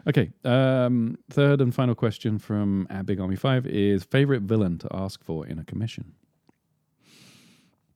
Okay, 0.09 0.32
um, 0.45 1.18
third 1.30 1.61
and 1.61 1.74
final 1.74 1.95
question 1.95 2.39
from 2.39 2.87
at 2.91 3.07
Big 3.07 3.20
Army 3.20 3.37
Five 3.37 3.66
is 3.66 4.05
favorite 4.05 4.43
villain 4.43 4.78
to 4.78 4.89
ask 4.93 5.22
for 5.24 5.47
in 5.47 5.59
a 5.59 5.64
commission. 5.64 6.14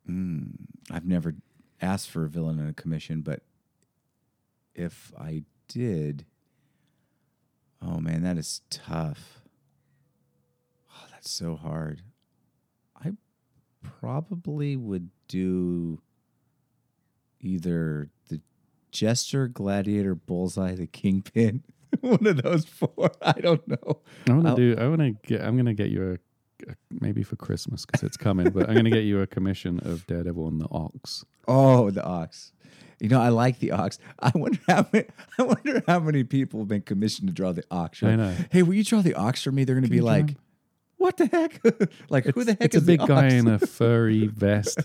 Mm, 0.09 0.53
I've 0.91 1.07
never 1.07 1.35
asked 1.81 2.11
for 2.11 2.25
a 2.25 2.29
villain 2.29 2.59
in 2.59 2.69
a 2.69 2.73
commission, 2.73 3.21
but 3.23 3.43
if 4.75 5.13
I 5.19 5.43
did, 5.69 6.27
oh 7.83 7.99
man, 7.99 8.23
that 8.23 8.39
is 8.39 8.63
tough. 8.71 9.43
Oh, 10.91 11.05
that's 11.11 11.31
so 11.31 11.57
hard. 11.57 12.03
I 12.97 13.13
probably 13.83 14.77
would 14.77 15.11
do 15.29 16.01
either 17.41 18.11
the 18.29 18.41
Jester, 18.91 19.49
Gladiator, 19.49 20.15
Bullseye, 20.15 20.75
the 20.75 20.87
Kingpin. 20.87 21.63
One 22.01 22.27
of 22.27 22.43
those 22.43 22.65
four. 22.65 23.11
I 23.23 23.33
don't 23.33 23.67
know. 23.67 24.01
I 24.29 24.33
want 24.33 24.47
to 24.47 24.55
do. 24.57 24.81
I 24.81 24.89
want 24.89 25.01
to 25.01 25.11
get. 25.27 25.43
I'm 25.43 25.55
going 25.55 25.67
to 25.67 25.75
get 25.75 25.91
you 25.91 26.13
a 26.13 26.19
Uh, 26.69 26.75
maybe 27.01 27.23
for 27.23 27.37
Christmas 27.37 27.87
because 27.87 28.03
it's 28.03 28.17
coming. 28.17 28.51
but 28.51 28.69
I'm 28.69 28.75
going 28.75 28.85
to 28.85 28.91
get 28.91 29.05
you 29.05 29.21
a 29.21 29.27
commission 29.27 29.81
of 29.85 30.07
Daredevil 30.07 30.49
and 30.49 30.61
the 30.61 30.69
Ox. 30.71 31.25
Oh, 31.49 31.91
the 31.91 32.05
ox. 32.05 32.53
You 33.01 33.09
know, 33.09 33.21
I 33.21 33.31
like 33.31 33.59
the 33.59 33.73
ox. 33.73 33.99
I 34.21 34.31
wonder 34.35 34.59
how 34.69 34.87
many. 34.93 35.07
I 35.39 35.43
wonder 35.43 35.83
how 35.87 36.01
many 36.01 36.23
people 36.25 36.61
have 36.61 36.69
been 36.69 36.83
commissioned 36.83 37.29
to 37.29 37.35
draw 37.35 37.53
the 37.53 37.65
ox. 37.71 38.03
I 38.03 38.15
know. 38.17 38.35
Hey, 38.51 38.63
will 38.63 38.75
you 38.75 38.85
draw 38.85 39.01
the 39.01 39.15
ox 39.15 39.43
for 39.43 39.51
me? 39.53 39.65
They're 39.65 39.75
going 39.75 39.85
to 39.85 39.91
be 39.91 40.01
like? 40.01 40.37
What 41.01 41.17
the 41.17 41.27
heck? 41.27 41.63
like 42.11 42.27
who 42.27 42.45
the 42.45 42.53
heck 42.53 42.61
It's 42.61 42.77
is 42.77 42.83
a 42.83 42.87
big 42.87 43.01
the 43.01 43.07
guy 43.07 43.29
in 43.29 43.49
a 43.49 43.59
furry 43.79 44.27
vest. 44.27 44.79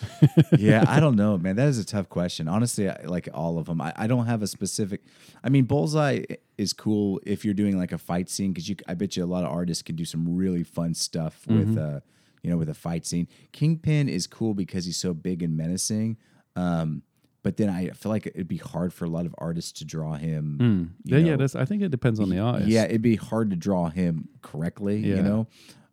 yeah, 0.58 0.84
I 0.88 0.98
don't 0.98 1.14
know, 1.14 1.38
man. 1.38 1.54
That 1.54 1.68
is 1.68 1.78
a 1.78 1.84
tough 1.84 2.08
question. 2.08 2.48
Honestly, 2.48 2.90
I, 2.90 3.00
like 3.04 3.28
all 3.32 3.58
of 3.58 3.66
them, 3.66 3.80
I, 3.80 3.92
I 3.94 4.06
don't 4.08 4.26
have 4.26 4.42
a 4.42 4.48
specific. 4.48 5.02
I 5.44 5.50
mean, 5.50 5.64
Bullseye 5.64 6.24
is 6.58 6.72
cool 6.72 7.20
if 7.24 7.44
you're 7.44 7.54
doing 7.54 7.78
like 7.78 7.92
a 7.92 7.98
fight 7.98 8.28
scene 8.28 8.52
because 8.52 8.68
you. 8.68 8.74
I 8.88 8.94
bet 8.94 9.16
you 9.16 9.22
a 9.22 9.26
lot 9.26 9.44
of 9.44 9.52
artists 9.52 9.84
can 9.84 9.94
do 9.94 10.04
some 10.04 10.36
really 10.36 10.64
fun 10.64 10.94
stuff 10.94 11.46
with, 11.46 11.78
uh, 11.78 12.00
you 12.42 12.50
know, 12.50 12.56
with 12.56 12.68
a 12.68 12.74
fight 12.74 13.06
scene. 13.06 13.28
Kingpin 13.52 14.08
is 14.08 14.26
cool 14.26 14.54
because 14.54 14.84
he's 14.84 14.96
so 14.96 15.14
big 15.14 15.44
and 15.44 15.56
menacing. 15.56 16.16
Um, 16.56 17.02
but 17.42 17.56
then 17.56 17.68
I 17.68 17.90
feel 17.90 18.10
like 18.12 18.26
it'd 18.26 18.48
be 18.48 18.56
hard 18.58 18.92
for 18.92 19.04
a 19.04 19.08
lot 19.08 19.26
of 19.26 19.34
artists 19.38 19.72
to 19.80 19.84
draw 19.84 20.14
him. 20.14 20.56
Hmm. 20.60 20.84
Yeah, 21.04 21.18
yeah. 21.18 21.36
That's, 21.36 21.54
I 21.56 21.64
think 21.64 21.82
it 21.82 21.90
depends 21.90 22.20
on 22.20 22.30
the 22.30 22.38
artist. 22.38 22.68
Yeah, 22.68 22.84
it'd 22.84 23.02
be 23.02 23.16
hard 23.16 23.50
to 23.50 23.56
draw 23.56 23.88
him 23.88 24.28
correctly. 24.42 24.98
Yeah. 24.98 25.16
You 25.16 25.22
know. 25.22 25.46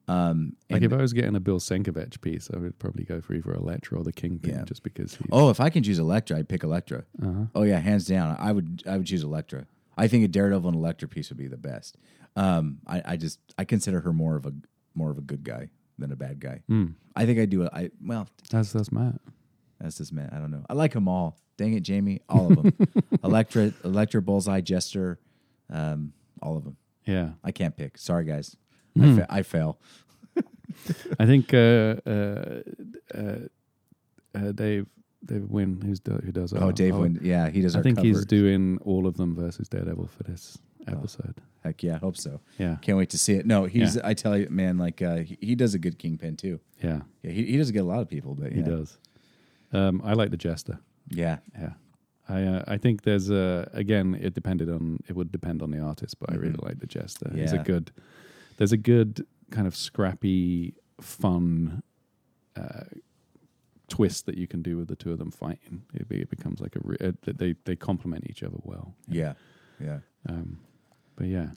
Um, 0.07 0.55
Like 0.71 0.81
if 0.81 0.91
I 0.91 0.97
was 0.97 1.13
getting 1.13 1.35
a 1.35 1.39
Bill 1.39 1.59
Sienkiewicz 1.59 2.19
piece, 2.21 2.49
I 2.53 2.57
would 2.57 2.79
probably 2.79 3.03
go 3.03 3.21
for 3.21 3.33
either 3.35 3.53
Elektra 3.53 3.99
or 3.99 4.03
the 4.03 4.11
Kingpin, 4.11 4.55
Yeah. 4.55 4.63
just 4.65 4.81
because 4.81 5.15
he's. 5.15 5.27
Oh, 5.31 5.49
if 5.51 5.59
I 5.59 5.69
can 5.69 5.83
choose 5.83 5.99
Elektra, 5.99 6.37
I'd 6.37 6.49
pick 6.49 6.63
Elektra. 6.63 7.03
Uh-huh. 7.21 7.45
Oh 7.53 7.61
yeah, 7.63 7.79
hands 7.79 8.07
down. 8.07 8.35
I 8.39 8.51
would 8.51 8.81
I 8.87 8.97
would 8.97 9.05
choose 9.05 9.23
Elektra. 9.23 9.67
I 9.97 10.07
think 10.07 10.23
a 10.25 10.27
Daredevil 10.27 10.67
and 10.69 10.77
Elektra 10.77 11.07
piece 11.07 11.29
would 11.29 11.37
be 11.37 11.47
the 11.47 11.57
best. 11.57 11.97
Um, 12.35 12.79
I, 12.87 13.01
I 13.05 13.17
just 13.17 13.39
I 13.57 13.65
consider 13.65 13.99
her 14.01 14.13
more 14.13 14.35
of 14.35 14.45
a 14.47 14.53
more 14.95 15.11
of 15.11 15.17
a 15.17 15.21
good 15.21 15.43
guy 15.43 15.69
than 15.99 16.11
a 16.11 16.15
bad 16.15 16.39
guy. 16.39 16.61
Mm. 16.71 16.93
I 17.15 17.25
think 17.27 17.37
I 17.37 17.45
do. 17.45 17.63
A, 17.63 17.69
I 17.71 17.89
well, 18.03 18.27
That's 18.49 18.71
that's 18.73 18.91
Matt. 18.91 19.19
That's 19.79 19.97
just 19.97 20.11
man. 20.13 20.29
I 20.33 20.37
don't 20.39 20.51
know. 20.51 20.65
I 20.69 20.73
like 20.73 20.93
them 20.93 21.07
all. 21.07 21.37
Dang 21.57 21.73
it, 21.73 21.81
Jamie, 21.83 22.21
all 22.29 22.51
of 22.51 22.63
them. 22.63 22.73
Elektra, 23.23 23.73
Elektra, 23.83 24.21
Bullseye, 24.21 24.61
Jester, 24.61 25.19
um, 25.69 26.13
all 26.41 26.55
of 26.57 26.63
them. 26.63 26.77
Yeah, 27.05 27.31
I 27.43 27.51
can't 27.51 27.75
pick. 27.75 27.97
Sorry, 27.97 28.23
guys. 28.23 28.55
Hmm. 28.95 29.03
I, 29.03 29.15
fa- 29.15 29.27
I 29.29 29.41
fail. 29.43 29.79
I 31.19 31.25
think 31.25 31.53
uh, 31.53 31.57
uh, 32.05 32.61
uh, 33.13 33.35
uh, 34.35 34.51
Dave 34.53 34.87
David 35.25 35.49
Wynn, 35.51 35.81
who's 35.81 35.99
do, 35.99 36.11
who 36.23 36.31
does. 36.31 36.53
Oh, 36.53 36.59
our- 36.59 36.71
Dave, 36.71 36.93
our- 36.93 37.01
Wynn. 37.01 37.19
yeah, 37.21 37.49
he 37.49 37.61
does. 37.61 37.75
I 37.75 37.81
think 37.81 37.99
he's 37.99 38.25
doing 38.25 38.79
all 38.85 39.05
of 39.05 39.17
them 39.17 39.35
versus 39.35 39.67
Daredevil 39.67 40.07
for 40.07 40.23
this 40.23 40.57
Oh. 40.87 40.93
episode. 40.93 41.35
Heck 41.63 41.83
yeah, 41.83 41.95
I 41.95 41.97
hope 41.97 42.15
so. 42.15 42.39
Yeah, 42.57 42.77
Can't 42.81 42.97
wait 42.97 43.09
to 43.09 43.17
see 43.17 43.33
it. 43.33 43.45
No, 43.45 43.65
he's. 43.65 43.97
Yeah. 43.97 44.01
I 44.05 44.13
tell 44.13 44.37
you, 44.37 44.47
man, 44.49 44.77
like 44.77 45.01
uh, 45.01 45.17
he, 45.17 45.37
he 45.41 45.55
does 45.55 45.73
a 45.73 45.79
good 45.79 45.99
Kingpin 45.99 46.37
too. 46.37 46.61
yeah, 46.81 47.01
Yeah, 47.21 47.31
he, 47.31 47.43
he 47.47 47.57
doesn't 47.57 47.73
get 47.73 47.81
a 47.81 47.87
lot 47.87 47.99
of 47.99 48.07
people, 48.07 48.33
but 48.33 48.53
he 48.53 48.61
does. 48.61 48.97
Um, 49.71 50.01
I 50.03 50.13
like 50.13 50.31
the 50.31 50.37
Jester. 50.37 50.79
Yeah, 51.09 51.37
Yeah. 51.59 51.73
I 52.27 52.43
uh, 52.43 52.63
I 52.67 52.77
think 52.77 53.01
there's 53.03 53.29
a 53.31 53.67
again 53.73 54.15
it 54.21 54.33
depended 54.35 54.69
on 54.69 54.99
it 55.07 55.15
would 55.15 55.31
depend 55.31 55.61
on 55.63 55.71
the 55.71 55.79
artist, 55.79 56.19
but 56.19 56.31
I 56.31 56.35
really 56.35 56.59
like 56.61 56.79
the 56.79 56.85
Jester. 56.85 57.31
Yeah. 57.33 57.41
He's 57.41 57.53
a 57.53 57.57
good 57.57 57.91
there's 58.57 58.71
a 58.71 58.77
good 58.77 59.25
kind 59.49 59.65
of 59.65 59.75
scrappy, 59.75 60.75
fun 61.01 61.81
uh, 62.55 62.83
twist 63.87 64.27
that 64.27 64.37
you 64.37 64.45
can 64.47 64.61
do 64.61 64.77
with 64.77 64.87
the 64.89 64.95
two 64.95 65.11
of 65.11 65.17
them 65.17 65.31
fighting. 65.31 65.81
It, 65.93 66.07
be, 66.07 66.21
it 66.21 66.29
becomes 66.29 66.61
like 66.61 66.75
a 66.75 66.79
re- 66.83 66.97
uh, 67.01 67.11
they 67.25 67.55
they 67.65 67.75
complement 67.75 68.25
each 68.29 68.43
other 68.43 68.57
well. 68.63 68.93
yeah, 69.07 69.33
yeah. 69.79 69.99
Um, 70.27 70.59
but 71.15 71.27
yeah, 71.27 71.47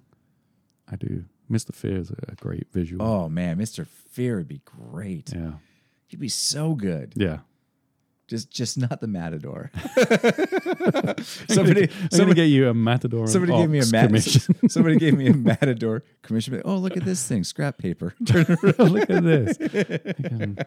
I 0.90 0.96
do. 0.96 1.24
Mister 1.50 1.74
Fear 1.74 1.98
is 1.98 2.10
a, 2.10 2.16
a 2.28 2.34
great 2.36 2.68
visual. 2.72 3.04
Oh 3.04 3.28
man, 3.28 3.58
Mister 3.58 3.84
Fear 3.84 4.36
would 4.38 4.48
be 4.48 4.62
great. 4.64 5.32
yeah, 5.34 5.52
He'd 6.06 6.20
be 6.20 6.28
so 6.30 6.74
good. 6.74 7.12
yeah. 7.16 7.40
Just, 8.32 8.50
just 8.50 8.78
not 8.78 9.02
the 9.02 9.06
Matador. 9.06 9.70
Somebody, 9.76 11.18
somebody, 11.50 11.82
I'm 11.82 12.10
somebody, 12.10 12.34
get 12.34 12.44
you 12.44 12.66
a 12.70 12.72
matador. 12.72 13.26
somebody 13.26 13.52
gave 13.52 13.68
me 13.68 13.80
a 13.80 13.86
mat. 13.92 14.06
commission. 14.06 14.56
somebody 14.70 14.96
gave 14.96 15.18
me 15.18 15.26
a 15.26 15.34
Matador 15.34 16.02
commission. 16.22 16.62
Oh, 16.64 16.76
look 16.76 16.96
at 16.96 17.04
this 17.04 17.28
thing, 17.28 17.44
scrap 17.44 17.76
paper. 17.76 18.14
Turn 18.24 18.46
around. 18.48 18.90
Look 18.90 19.10
at 19.10 19.22
this. 19.22 19.58
I 19.60 20.28
can, 20.28 20.58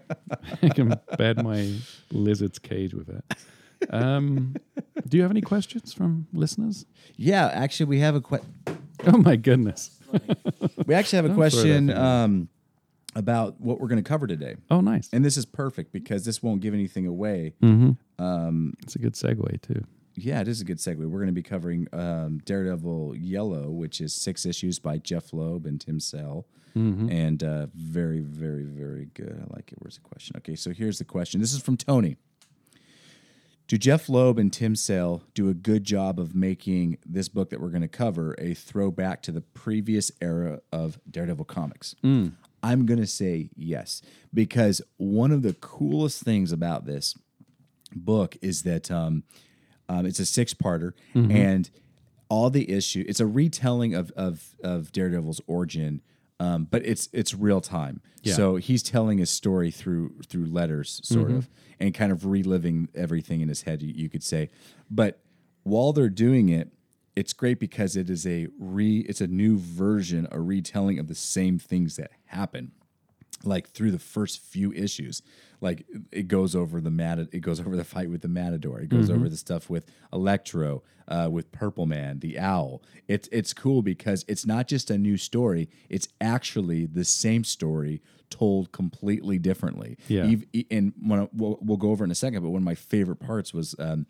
I 0.61 0.69
can 0.69 0.93
bed 1.17 1.43
my 1.43 1.73
lizard's 2.11 2.59
cage 2.59 2.93
with 2.93 3.09
it. 3.09 3.23
Um, 3.89 4.55
do 5.07 5.17
you 5.17 5.23
have 5.23 5.31
any 5.31 5.41
questions 5.41 5.91
from 5.91 6.27
listeners? 6.33 6.85
yeah, 7.15 7.47
actually, 7.47 7.87
we 7.87 7.99
have 8.01 8.13
a 8.13 8.21
question. 8.21 8.53
Oh 9.07 9.17
my 9.17 9.37
goodness. 9.37 9.89
we 10.85 10.93
actually 10.93 11.17
have 11.17 11.25
a 11.25 11.29
Don't 11.29 11.37
question 11.37 11.89
um, 11.89 12.47
about 13.15 13.59
what 13.61 13.79
we're 13.79 13.87
going 13.87 14.03
to 14.03 14.07
cover 14.07 14.27
today, 14.27 14.55
Oh, 14.69 14.81
nice. 14.81 15.09
and 15.13 15.23
this 15.23 15.37
is 15.37 15.45
perfect 15.45 15.91
because 15.93 16.25
this 16.25 16.43
won't 16.43 16.61
give 16.61 16.73
anything 16.73 17.07
away. 17.07 17.53
Mm-hmm. 17.61 18.23
Um, 18.23 18.73
It's 18.83 18.95
a 18.95 18.99
good 18.99 19.13
segue 19.13 19.61
too. 19.61 19.83
Yeah, 20.17 20.39
it 20.41 20.47
is 20.47 20.61
a 20.61 20.63
good 20.65 20.77
segue. 20.77 20.97
We're 20.97 21.19
going 21.19 21.27
to 21.27 21.31
be 21.33 21.43
covering 21.43 21.87
um, 21.91 22.39
Daredevil 22.45 23.15
Yellow, 23.17 23.69
which 23.69 23.99
is 23.99 24.13
six 24.13 24.45
issues 24.45 24.79
by 24.79 24.97
Jeph 24.97 25.33
Loeb 25.33 25.65
and 25.65 25.79
Tim 25.79 25.99
Sale. 25.99 26.45
Mm-hmm. 26.75 27.09
And 27.09 27.43
uh, 27.43 27.67
very, 27.73 28.19
very, 28.19 28.63
very 28.63 29.07
good. 29.13 29.41
I 29.49 29.53
like 29.55 29.71
it. 29.71 29.77
Where's 29.79 29.95
the 29.95 30.01
question? 30.01 30.35
Okay, 30.37 30.55
so 30.55 30.71
here's 30.71 30.99
the 30.99 31.05
question. 31.05 31.39
This 31.41 31.53
is 31.53 31.61
from 31.61 31.77
Tony. 31.77 32.17
Do 33.67 33.77
Jeph 33.77 34.09
Loeb 34.09 34.37
and 34.37 34.53
Tim 34.53 34.75
Sale 34.75 35.23
do 35.33 35.49
a 35.49 35.53
good 35.55 35.83
job 35.83 36.19
of 36.19 36.35
making 36.35 36.97
this 37.05 37.27
book 37.29 37.49
that 37.49 37.59
we're 37.59 37.69
going 37.69 37.81
to 37.81 37.87
cover 37.87 38.35
a 38.37 38.53
throwback 38.53 39.21
to 39.23 39.31
the 39.31 39.41
previous 39.41 40.11
era 40.21 40.59
of 40.71 40.99
Daredevil 41.09 41.45
comics? 41.45 41.95
I'm 42.69 42.85
going 42.85 42.99
to 42.99 43.07
say 43.07 43.49
yes, 43.55 44.01
because 44.33 44.81
one 44.97 45.31
of 45.31 45.41
the 45.43 45.53
coolest 45.53 46.23
things 46.23 46.51
about 46.51 46.85
this 46.85 47.15
book 47.93 48.37
is 48.41 48.63
that 48.63 48.89
um, 48.89 49.23
um, 49.87 50.05
it's 50.05 50.19
a 50.19 50.25
six 50.25 50.53
parter 50.53 50.93
and 51.31 51.69
all 52.27 52.49
the 52.49 52.71
issue 52.71 53.05
it's 53.07 53.19
a 53.19 53.27
retelling 53.27 53.93
of 53.93 54.11
of, 54.15 54.55
of 54.63 54.91
Daredevil's 54.91 55.41
origin, 55.45 56.01
um, 56.39 56.67
but 56.69 56.83
it's 56.85 57.07
it's 57.13 57.33
real 57.35 57.61
time. 57.61 58.01
Yeah. 58.23 58.33
So 58.33 58.55
he's 58.55 58.81
telling 58.81 59.19
his 59.19 59.29
story 59.29 59.69
through 59.71 60.21
through 60.27 60.47
letters, 60.47 61.01
sort 61.03 61.29
of, 61.37 61.49
and 61.79 61.93
kind 61.93 62.11
of 62.11 62.25
reliving 62.25 62.89
everything 62.95 63.41
in 63.41 63.49
his 63.49 63.61
head. 63.61 63.83
You, 63.83 63.93
you 63.95 64.09
could 64.09 64.23
say, 64.23 64.49
but 64.89 65.19
while 65.63 65.93
they're 65.93 66.09
doing 66.09 66.49
it, 66.49 66.71
it's 67.15 67.33
great 67.33 67.59
because 67.59 67.95
it 67.95 68.09
is 68.09 68.27
a 68.27 68.47
re 68.59 68.99
it's 68.99 69.21
a 69.21 69.27
new 69.27 69.57
version, 69.57 70.27
a 70.31 70.39
retelling 70.39 70.99
of 70.99 71.07
the 71.07 71.15
same 71.15 71.57
things 71.57 71.95
that 71.95 72.11
happen 72.25 72.71
like 73.43 73.69
through 73.69 73.91
the 73.91 73.99
first 73.99 74.41
few 74.41 74.71
issues 74.73 75.21
like 75.67 75.85
it 76.11 76.27
goes 76.27 76.55
over 76.55 76.79
the 76.79 76.91
mat 77.01 77.17
it 77.31 77.41
goes 77.41 77.59
over 77.63 77.75
the 77.75 77.83
fight 77.95 78.09
with 78.09 78.21
the 78.21 78.27
matador. 78.41 78.79
It 78.79 78.89
goes 78.89 79.09
over 79.09 79.27
the 79.29 79.37
stuff 79.47 79.69
with 79.69 79.85
electro 80.13 80.83
uh, 81.07 81.27
with 81.31 81.51
purple 81.51 81.85
man 81.85 82.19
the 82.19 82.39
owl. 82.39 82.81
It's 83.07 83.27
it's 83.31 83.53
cool 83.53 83.81
because 83.81 84.23
it's 84.27 84.45
not 84.45 84.67
just 84.73 84.89
a 84.89 84.97
new 84.97 85.17
story 85.17 85.63
it's 85.89 86.07
actually 86.21 86.85
the 86.99 87.03
same 87.05 87.43
story 87.43 88.01
told 88.31 88.71
completely 88.71 89.37
differently. 89.37 89.97
Yeah. 90.07 90.33
And 90.71 90.93
when 90.99 91.29
we'll, 91.31 91.59
we'll 91.61 91.77
go 91.77 91.91
over 91.91 92.03
in 92.03 92.09
a 92.11 92.15
second 92.15 92.41
but 92.41 92.49
one 92.49 92.61
of 92.63 92.65
my 92.65 92.73
favorite 92.75 93.19
parts 93.19 93.53
was 93.53 93.75
um, 93.77 94.07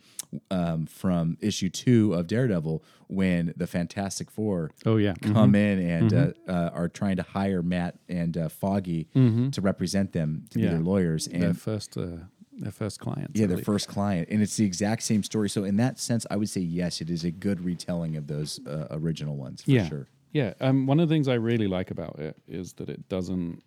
um, 0.49 0.85
from 0.85 1.37
issue 1.41 1.69
two 1.69 2.13
of 2.13 2.25
daredevil 2.27 2.81
when 3.07 3.53
the 3.57 3.67
fantastic 3.67 4.31
four 4.31 4.71
Oh 4.85 4.95
yeah. 4.95 5.13
come 5.21 5.53
in 5.53 5.79
and 5.79 6.13
uh, 6.13 6.31
uh, 6.47 6.69
are 6.73 6.87
trying 6.87 7.17
to 7.17 7.23
hire 7.23 7.61
Matt 7.61 7.99
and 8.07 8.37
uh, 8.37 8.47
Foggy 8.49 9.09
to 9.51 9.59
represent 9.61 10.13
them 10.13 10.45
to 10.51 10.59
Yeah. 10.59 10.65
be 10.67 10.71
their 10.75 10.83
lawyers. 10.83 11.27
And 11.27 11.44
Their 11.45 11.53
first, 11.53 11.97
uh, 11.97 12.07
their 12.51 12.71
first 12.71 12.99
client. 12.99 13.31
yeah, 13.33 13.47
their 13.47 13.57
first 13.57 13.87
client, 13.87 14.29
and 14.31 14.41
it's 14.41 14.57
the 14.57 14.65
exact 14.65 15.03
same 15.03 15.23
story. 15.23 15.49
So 15.49 15.63
in 15.63 15.77
that 15.77 15.99
sense, 15.99 16.25
I 16.29 16.37
would 16.37 16.49
say 16.49 16.61
yes, 16.61 17.01
it 17.01 17.09
is 17.09 17.23
a 17.23 17.31
good 17.31 17.63
retelling 17.63 18.15
of 18.17 18.27
those 18.27 18.59
uh, 18.65 18.87
original 18.91 19.35
ones 19.35 19.61
for 19.61 19.71
yeah. 19.71 19.87
sure. 19.87 20.07
Yeah. 20.31 20.53
Um, 20.59 20.85
one 20.85 20.99
of 20.99 21.07
the 21.07 21.15
things 21.15 21.29
I 21.29 21.35
really 21.35 21.67
like 21.67 21.91
about 21.91 22.19
it 22.19 22.35
is 22.45 22.73
that 22.73 22.89
it 22.89 23.07
doesn't, 23.07 23.63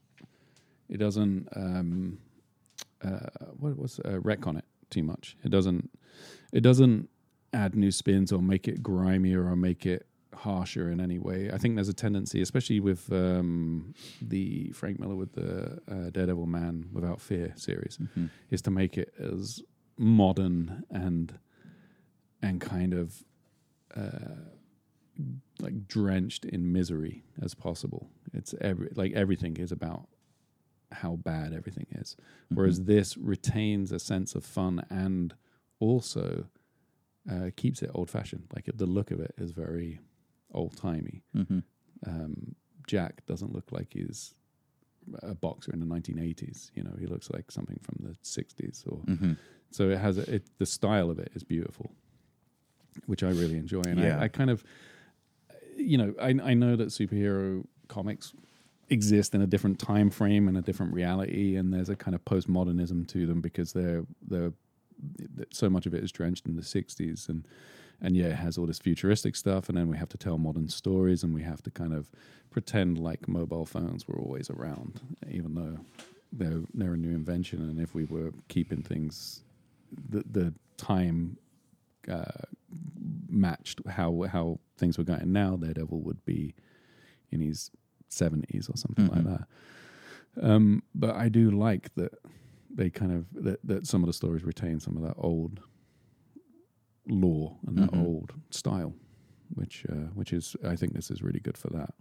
it 0.90 0.98
doesn't, 0.98 1.48
um, 1.56 2.18
uh, 3.02 3.30
what 3.58 3.78
was 3.78 4.00
uh, 4.00 4.18
on 4.44 4.56
it 4.56 4.64
too 4.90 5.02
much. 5.02 5.36
It 5.44 5.50
doesn't, 5.50 5.90
it 6.52 6.60
doesn't 6.60 7.08
add 7.54 7.74
new 7.74 7.90
spins 7.90 8.32
or 8.32 8.42
make 8.42 8.68
it 8.68 8.82
grimier 8.82 9.46
or 9.46 9.56
make 9.56 9.86
it 9.86 10.07
harsher 10.38 10.90
in 10.90 11.00
any 11.00 11.18
way. 11.18 11.50
I 11.52 11.58
think 11.58 11.74
there's 11.74 11.88
a 11.88 11.94
tendency, 11.94 12.40
especially 12.40 12.80
with 12.80 13.12
um, 13.12 13.94
the 14.22 14.70
Frank 14.72 14.98
Miller 15.00 15.16
with 15.16 15.32
the 15.32 15.80
uh, 15.90 16.10
Daredevil 16.10 16.46
Man 16.46 16.86
Without 16.92 17.20
Fear 17.20 17.52
series, 17.56 17.98
is 18.50 18.62
to 18.62 18.70
make 18.70 18.96
it 18.96 19.12
as 19.18 19.62
modern 19.96 20.84
and 20.90 21.38
and 22.40 22.60
kind 22.60 22.94
of 22.94 23.24
uh, 23.96 24.46
like 25.60 25.88
drenched 25.88 26.44
in 26.44 26.72
misery 26.72 27.24
as 27.42 27.54
possible. 27.54 28.08
It's 28.32 28.54
every 28.60 28.90
like 28.94 29.12
everything 29.12 29.56
is 29.56 29.72
about 29.72 30.06
how 30.92 31.16
bad 31.16 31.52
everything 31.52 31.86
is, 31.92 32.16
whereas 32.48 32.84
this 32.84 33.16
retains 33.16 33.92
a 33.92 33.98
sense 33.98 34.34
of 34.34 34.44
fun 34.44 34.84
and 34.88 35.34
also 35.80 36.46
uh, 37.30 37.50
keeps 37.56 37.82
it 37.82 37.90
old 37.94 38.10
fashioned. 38.10 38.44
Like 38.54 38.70
the 38.74 38.86
look 38.86 39.10
of 39.10 39.20
it 39.20 39.34
is 39.36 39.50
very 39.50 39.98
old 40.52 40.76
timey. 40.76 41.22
Mm-hmm. 41.36 41.58
Um, 42.06 42.54
Jack 42.86 43.26
doesn't 43.26 43.52
look 43.52 43.70
like 43.72 43.88
he's 43.92 44.34
a 45.22 45.34
boxer 45.34 45.72
in 45.72 45.80
the 45.80 45.86
1980s. 45.86 46.70
You 46.74 46.84
know, 46.84 46.94
he 46.98 47.06
looks 47.06 47.30
like 47.30 47.50
something 47.50 47.78
from 47.82 47.96
the 48.06 48.14
60s. 48.24 48.86
Or 48.86 48.98
Mm-hmm. 49.06 49.32
so 49.70 49.90
it 49.90 49.98
has 49.98 50.18
a, 50.18 50.34
it, 50.36 50.46
the 50.58 50.66
style 50.66 51.10
of 51.10 51.18
it 51.18 51.30
is 51.34 51.42
beautiful, 51.44 51.90
which 53.06 53.22
I 53.22 53.30
really 53.30 53.56
enjoy. 53.56 53.82
And 53.82 53.98
Yeah. 54.00 54.18
I, 54.18 54.24
I 54.24 54.28
kind 54.28 54.50
of, 54.50 54.64
you 55.76 55.98
know, 55.98 56.14
I 56.20 56.28
I 56.42 56.54
know 56.54 56.76
that 56.76 56.88
superhero 56.88 57.64
comics 57.88 58.32
exist 58.90 59.34
in 59.34 59.42
a 59.42 59.46
different 59.46 59.78
time 59.78 60.08
frame 60.10 60.48
and 60.48 60.56
a 60.56 60.62
different 60.62 60.92
reality, 60.94 61.56
and 61.56 61.72
there's 61.72 61.88
a 61.90 61.96
kind 61.96 62.14
of 62.14 62.24
postmodernism 62.24 63.06
to 63.08 63.26
them 63.26 63.40
because 63.40 63.72
they're 63.72 64.04
they're 64.26 64.52
so 65.52 65.68
much 65.70 65.86
of 65.86 65.94
it 65.94 66.02
is 66.02 66.10
drenched 66.10 66.46
in 66.46 66.56
the 66.56 66.62
'60s, 66.62 67.28
and 67.28 67.46
and 68.00 68.16
yeah, 68.16 68.26
it 68.26 68.36
has 68.36 68.56
all 68.58 68.66
this 68.66 68.78
futuristic 68.78 69.36
stuff, 69.36 69.68
and 69.68 69.76
then 69.76 69.88
we 69.88 69.96
have 69.96 70.08
to 70.10 70.18
tell 70.18 70.38
modern 70.38 70.68
stories, 70.68 71.22
and 71.22 71.34
we 71.34 71.42
have 71.42 71.62
to 71.62 71.70
kind 71.70 71.92
of 71.92 72.10
pretend 72.50 72.98
like 72.98 73.28
mobile 73.28 73.66
phones 73.66 74.06
were 74.08 74.18
always 74.18 74.50
around, 74.50 75.00
even 75.30 75.54
though 75.54 75.78
they're 76.32 76.62
they're 76.74 76.94
a 76.94 76.96
new 76.96 77.14
invention, 77.14 77.60
and 77.62 77.80
if 77.80 77.94
we 77.94 78.04
were 78.04 78.32
keeping 78.48 78.82
things 78.82 79.42
the 80.10 80.22
the 80.30 80.54
time 80.76 81.36
uh, 82.08 82.24
matched 83.28 83.80
how 83.88 84.22
how 84.30 84.58
things 84.76 84.96
were 84.98 85.04
going 85.04 85.32
now, 85.32 85.56
Daredevil 85.56 86.00
would 86.00 86.24
be 86.24 86.54
in 87.30 87.40
his 87.40 87.70
seventies 88.08 88.68
or 88.70 88.76
something 88.76 89.06
Mhm. 89.08 89.16
like 89.16 89.24
that. 89.24 89.48
Um, 90.40 90.82
but 90.94 91.16
I 91.16 91.28
do 91.28 91.50
like 91.50 91.94
that 91.96 92.14
they 92.70 92.90
kind 92.90 93.12
of 93.12 93.26
that, 93.44 93.58
that 93.64 93.86
some 93.86 94.02
of 94.02 94.06
the 94.06 94.12
stories 94.12 94.44
retain 94.44 94.78
some 94.80 94.96
of 94.96 95.02
that 95.02 95.14
old 95.18 95.60
lore 97.08 97.56
and 97.66 97.76
that 97.78 97.90
Mhm. 97.92 98.04
old 98.04 98.32
style, 98.50 98.94
which 99.54 99.84
uh, 99.88 100.08
which 100.14 100.32
is 100.32 100.56
I 100.64 100.76
think 100.76 100.92
this 100.94 101.10
is 101.10 101.22
really 101.22 101.40
good 101.40 101.56
for 101.58 101.68
that. 101.70 101.94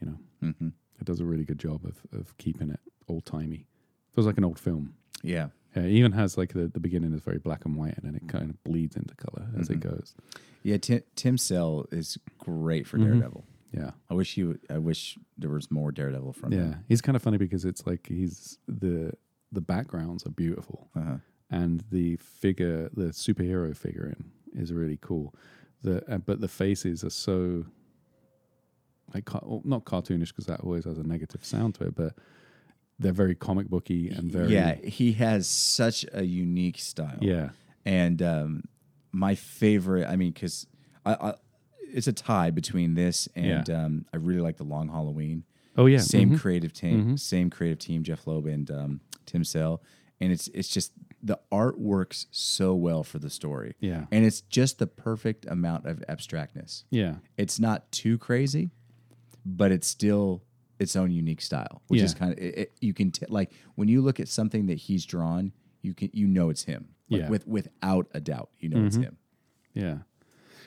You 0.00 0.06
know, 0.08 0.18
hmm 0.52 0.68
it 1.00 1.04
does 1.04 1.20
a 1.20 1.24
really 1.24 1.44
good 1.44 1.58
job 1.60 1.84
of 1.84 2.02
of 2.12 2.36
keeping 2.38 2.70
it 2.70 2.80
old 3.08 3.24
timey. 3.24 3.66
Feels 4.12 4.26
like 4.26 4.38
an 4.38 4.44
old 4.44 4.58
film. 4.58 4.94
Yeah. 5.22 5.48
Yeah, 5.76 5.82
it 5.82 5.90
even 5.92 6.12
has 6.12 6.36
like 6.38 6.54
the, 6.54 6.66
the 6.66 6.80
beginning 6.80 7.12
is 7.12 7.20
very 7.20 7.38
black 7.38 7.64
and 7.64 7.76
white, 7.76 7.96
and 7.98 8.04
then 8.04 8.14
it 8.14 8.26
kind 8.26 8.50
of 8.50 8.62
bleeds 8.64 8.96
into 8.96 9.14
color 9.14 9.48
as 9.56 9.68
it 9.70 9.78
Mhm. 9.78 9.90
goes. 9.90 10.14
Yeah. 10.62 10.78
Tim, 10.78 11.02
Tim 11.14 11.38
Sale 11.38 11.86
is 11.92 12.18
great 12.38 12.86
for 12.86 12.98
Mhm. 12.98 13.04
Daredevil. 13.04 13.44
Yeah, 13.72 13.90
I 14.08 14.14
wish 14.14 14.36
you. 14.38 14.58
I 14.70 14.78
wish 14.78 15.18
there 15.36 15.50
was 15.50 15.70
more 15.70 15.92
Daredevil 15.92 16.32
from 16.32 16.52
yeah. 16.52 16.58
him. 16.72 16.84
He's 16.88 17.02
kind 17.02 17.14
of 17.16 17.22
funny 17.22 17.36
because 17.36 17.64
it's 17.66 17.86
like 17.86 18.06
he's 18.08 18.58
the 18.66 19.12
the 19.52 19.60
backgrounds 19.60 20.26
are 20.26 20.30
beautiful, 20.30 20.90
Uh-huh. 20.94 21.18
and 21.50 21.84
the 21.90 22.16
figure, 22.16 22.88
the 22.94 23.12
superhero 23.12 23.74
figurine, 23.76 24.30
is 24.54 24.72
really 24.72 24.98
cool. 25.00 25.34
The 25.82 26.02
uh, 26.12 26.18
but 26.18 26.40
the 26.40 26.48
faces 26.48 27.04
are 27.04 27.10
so 27.10 27.64
like 29.14 29.24
ca- 29.24 29.40
not 29.64 29.84
cartoonish 29.84 30.28
because 30.28 30.46
that 30.46 30.60
always 30.60 30.84
has 30.84 30.98
a 30.98 31.02
negative 31.02 31.44
sound 31.44 31.74
to 31.76 31.84
it, 31.84 31.94
but 31.94 32.14
they're 32.98 33.12
very 33.12 33.34
comic 33.34 33.68
booky 33.68 34.08
and 34.10 34.30
very 34.30 34.52
Yeah, 34.52 34.74
he 34.74 35.12
has 35.12 35.46
such 35.46 36.04
a 36.12 36.24
unique 36.24 36.78
style. 36.78 37.18
yeah 37.20 37.50
and 37.86 38.20
um, 38.22 38.64
my 39.12 39.34
favorite. 39.34 40.06
I 40.06 40.16
mean, 40.16 40.32
because 40.32 40.66
I, 41.06 41.14
I, 41.14 41.34
it's 41.80 42.06
a 42.06 42.12
tie 42.12 42.50
between 42.50 42.94
this 42.94 43.28
and 43.34 43.70
um, 43.70 44.04
I 44.12 44.18
really 44.18 44.40
like 44.40 44.58
the 44.58 44.64
Long 44.64 44.88
Halloween. 44.88 45.44
oh 45.76 45.86
yeah 45.86 46.00
same 46.00 46.32
mhm. 46.32 46.40
creative 46.40 46.72
team, 46.72 47.04
Mhm. 47.14 47.18
same 47.18 47.48
creative 47.50 47.78
team, 47.78 48.02
Jeph 48.02 48.26
Loeb 48.26 48.46
and 48.46 48.70
um, 48.70 49.00
Tim 49.24 49.42
Sale, 49.44 49.80
and 50.20 50.32
it's 50.32 50.48
it's 50.48 50.68
just 50.68 50.92
the 51.22 51.38
art 51.50 51.78
works 51.78 52.26
so 52.30 52.74
well 52.74 53.02
for 53.02 53.18
the 53.18 53.30
story, 53.30 53.74
yeah 53.80 54.06
and 54.12 54.24
it's 54.24 54.40
just 54.42 54.78
the 54.78 54.86
perfect 54.86 55.46
amount 55.46 55.86
of 55.86 56.02
abstractness. 56.08 56.84
yeah 56.90 57.16
It's 57.36 57.58
not 57.58 57.90
too 57.92 58.18
crazy, 58.18 58.70
but 59.44 59.72
it's 59.72 59.86
still 59.88 60.42
its 60.78 60.94
own 60.94 61.10
unique 61.10 61.40
style, 61.40 61.82
which 61.88 62.00
is 62.02 62.14
kind 62.14 62.32
of 62.32 62.38
it, 62.38 62.58
it- 62.58 62.72
you 62.80 62.94
can 62.94 63.10
t- 63.10 63.26
like 63.28 63.50
when 63.74 63.88
you 63.88 64.00
look 64.00 64.20
at 64.20 64.28
something 64.28 64.66
that 64.66 64.78
he's 64.78 65.04
drawn, 65.04 65.52
you 65.82 65.92
can 65.94 66.10
you 66.12 66.26
know 66.28 66.50
it's 66.50 66.64
him, 66.64 66.88
like 67.10 67.22
Yeah. 67.22 67.28
with 67.28 67.46
without 67.48 68.06
a 68.14 68.20
doubt, 68.20 68.50
you 68.60 68.68
know 68.68 68.84
it's 68.84 68.96
Mhm. 68.96 69.02
him. 69.04 69.16
Yeah. 69.74 69.98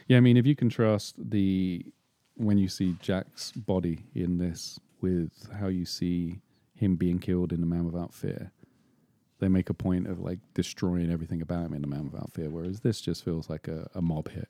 Yeah, 0.08 0.18
I 0.18 0.20
mean, 0.20 0.36
if 0.36 0.45
you 0.45 0.56
contrast 0.56 1.16
the 1.18 1.86
when 2.36 2.58
you 2.58 2.68
see 2.68 2.97
Jack's 3.02 3.52
body 3.54 4.06
in 4.16 4.38
this 4.38 4.80
with 4.99 5.49
how 5.60 5.68
you 5.68 5.86
see 5.86 6.41
him 6.76 6.95
being 6.97 7.20
killed 7.20 7.54
in 7.54 7.62
The 7.62 7.68
Man 7.68 7.86
Without 7.86 8.14
Fear, 8.14 8.52
they 9.41 9.49
make 9.49 9.69
a 9.69 9.73
point 9.73 10.07
of 10.07 10.19
like 10.19 10.39
destroying 10.53 11.11
everything 11.11 11.41
about 11.41 11.65
him 11.65 11.73
in 11.73 11.81
The 11.81 11.87
Man 11.87 12.09
Without 12.09 12.31
Fear, 12.31 12.51
whereas 12.51 12.79
this 12.79 13.01
just 13.01 13.25
feels 13.25 13.49
like 13.49 13.67
a, 13.67 13.89
a 13.93 14.01
mob 14.01 14.29
hit 14.29 14.47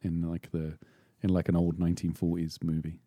in 0.00 0.22
like 0.22 0.50
the 0.52 0.78
in 1.22 1.30
like 1.30 1.48
an 1.48 1.56
old 1.56 1.78
1940s 1.78 2.62
movie. 2.62 3.00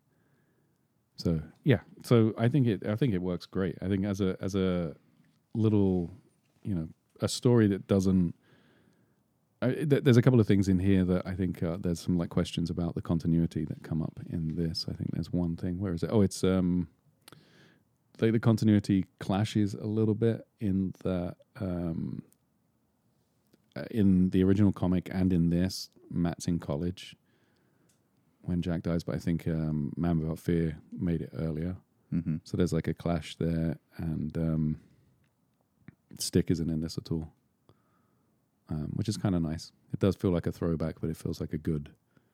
So 1.16 1.40
yeah, 1.64 1.80
so 2.02 2.34
I 2.38 2.48
think 2.48 2.66
it 2.66 2.86
I 2.86 2.94
think 2.96 3.14
it 3.14 3.22
works 3.22 3.46
great. 3.46 3.76
I 3.82 3.88
think 3.88 4.04
as 4.04 4.20
a 4.20 4.36
as 4.40 4.54
a 4.54 4.94
little 5.54 6.10
you 6.62 6.74
know 6.74 6.88
a 7.20 7.28
story 7.28 7.66
that 7.68 7.86
doesn't 7.86 8.34
I, 9.62 9.72
th- 9.72 10.02
there's 10.02 10.16
a 10.16 10.22
couple 10.22 10.40
of 10.40 10.46
things 10.46 10.68
in 10.68 10.80
here 10.80 11.04
that 11.04 11.26
I 11.26 11.34
think 11.34 11.62
uh, 11.62 11.78
there's 11.80 12.00
some 12.00 12.18
like 12.18 12.30
questions 12.30 12.68
about 12.68 12.94
the 12.94 13.02
continuity 13.02 13.64
that 13.66 13.82
come 13.84 14.02
up 14.02 14.18
in 14.28 14.56
this. 14.56 14.86
I 14.88 14.92
think 14.92 15.12
there's 15.12 15.32
one 15.32 15.56
thing. 15.56 15.78
Where 15.78 15.94
is 15.94 16.02
it? 16.02 16.10
Oh, 16.12 16.20
it's 16.20 16.42
um, 16.42 16.88
like 18.20 18.32
the 18.32 18.38
continuity 18.40 19.06
clashes 19.18 19.74
a 19.74 19.86
little 19.86 20.14
bit 20.14 20.46
in 20.60 20.94
that 21.02 21.36
um, 21.60 22.22
uh, 23.74 23.84
in 23.90 24.30
the 24.30 24.44
original 24.44 24.72
comic 24.72 25.08
and 25.12 25.32
in 25.32 25.50
this, 25.50 25.90
Matt's 26.10 26.46
in 26.46 26.58
college 26.58 27.16
when 28.42 28.60
Jack 28.60 28.82
dies, 28.82 29.04
but 29.04 29.14
I 29.14 29.18
think 29.18 29.46
um, 29.46 29.92
Man 29.96 30.18
Without 30.18 30.38
Fear 30.38 30.76
made 30.92 31.22
it 31.22 31.30
earlier. 31.36 31.76
hmm 32.10 32.36
So 32.44 32.56
there's 32.56 32.72
like 32.72 32.88
a 32.88 32.94
clash 32.94 33.36
there, 33.36 33.78
and 33.96 34.36
um, 34.36 34.80
Stick 36.18 36.50
isn't 36.50 36.68
in 36.68 36.80
this 36.80 36.98
at 36.98 37.10
all, 37.10 37.32
um, 38.68 38.90
which 38.94 39.08
is 39.08 39.16
kind 39.16 39.34
of 39.34 39.42
nice. 39.42 39.72
It 39.92 40.00
does 40.00 40.16
feel 40.16 40.30
like 40.32 40.46
a 40.46 40.52
throwback, 40.52 40.96
but 41.00 41.08
it 41.08 41.16
feels 41.16 41.40
like 41.40 41.52
a 41.52 41.58
good, 41.58 41.90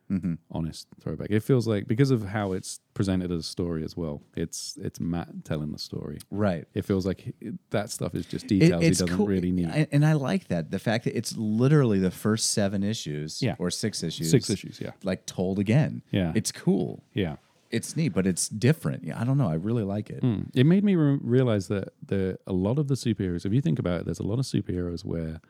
hmm 0.08 0.34
honest 0.50 0.86
throwback. 1.00 1.28
It 1.30 1.40
feels 1.42 1.66
like 1.68 1.86
because 1.86 2.10
of 2.10 2.22
how 2.24 2.52
it's 2.52 2.80
presented 2.94 3.30
as 3.30 3.40
a 3.40 3.42
story 3.48 3.84
as 3.84 3.96
well. 3.96 4.22
It's 4.36 4.78
it's 4.80 4.98
Matt 5.00 5.44
telling 5.44 5.70
the 5.72 5.78
story. 5.78 6.18
Right. 6.30 6.64
It 6.74 6.84
feels 6.84 7.04
like 7.06 7.34
that 7.70 7.90
stuff 7.90 8.14
is 8.14 8.26
just 8.26 8.46
It- 8.46 8.48
details 8.48 8.82
he 8.82 8.88
doesn't 8.88 9.08
cool. 9.08 9.26
really 9.26 9.52
need. 9.52 9.68
I- 9.68 9.88
and 9.92 10.04
I 10.06 10.14
like 10.14 10.48
that 10.48 10.70
the 10.70 10.78
fact 10.78 11.04
that 11.04 11.16
it's 11.16 11.36
literally 11.36 11.98
the 11.98 12.10
first 12.10 12.50
seven 12.52 12.82
issues, 12.82 13.42
Yeah. 13.42 13.56
or 13.58 13.70
six 13.70 14.02
issues, 14.02 14.30
Six 14.30 14.48
issues, 14.50 14.80
yeah, 14.80 14.92
like 15.04 15.26
told 15.26 15.58
again. 15.58 16.02
yeah, 16.10 16.32
It's 16.34 16.52
cool. 16.52 17.02
yeah. 17.14 17.36
It's 17.70 17.94
neat, 17.94 18.14
but 18.14 18.26
it's 18.26 18.48
different. 18.48 19.04
Yeah, 19.04 19.20
I 19.20 19.24
don't 19.24 19.36
know. 19.36 19.48
I 19.50 19.54
really 19.56 19.82
like 19.84 20.08
it. 20.08 20.22
Mm. 20.22 20.46
It 20.54 20.64
made 20.64 20.84
me 20.84 20.96
re- 20.96 21.18
realize 21.22 21.68
that 21.68 21.92
the 22.02 22.38
a 22.46 22.52
lot 22.54 22.78
of 22.78 22.88
the 22.88 22.94
superheroes, 22.94 23.44
if 23.44 23.52
you 23.52 23.60
think 23.60 23.78
about 23.78 24.00
it, 24.00 24.04
there's 24.06 24.20
a 24.20 24.26
lot 24.26 24.38
of 24.38 24.46
superheroes 24.46 25.04
where 25.04 25.42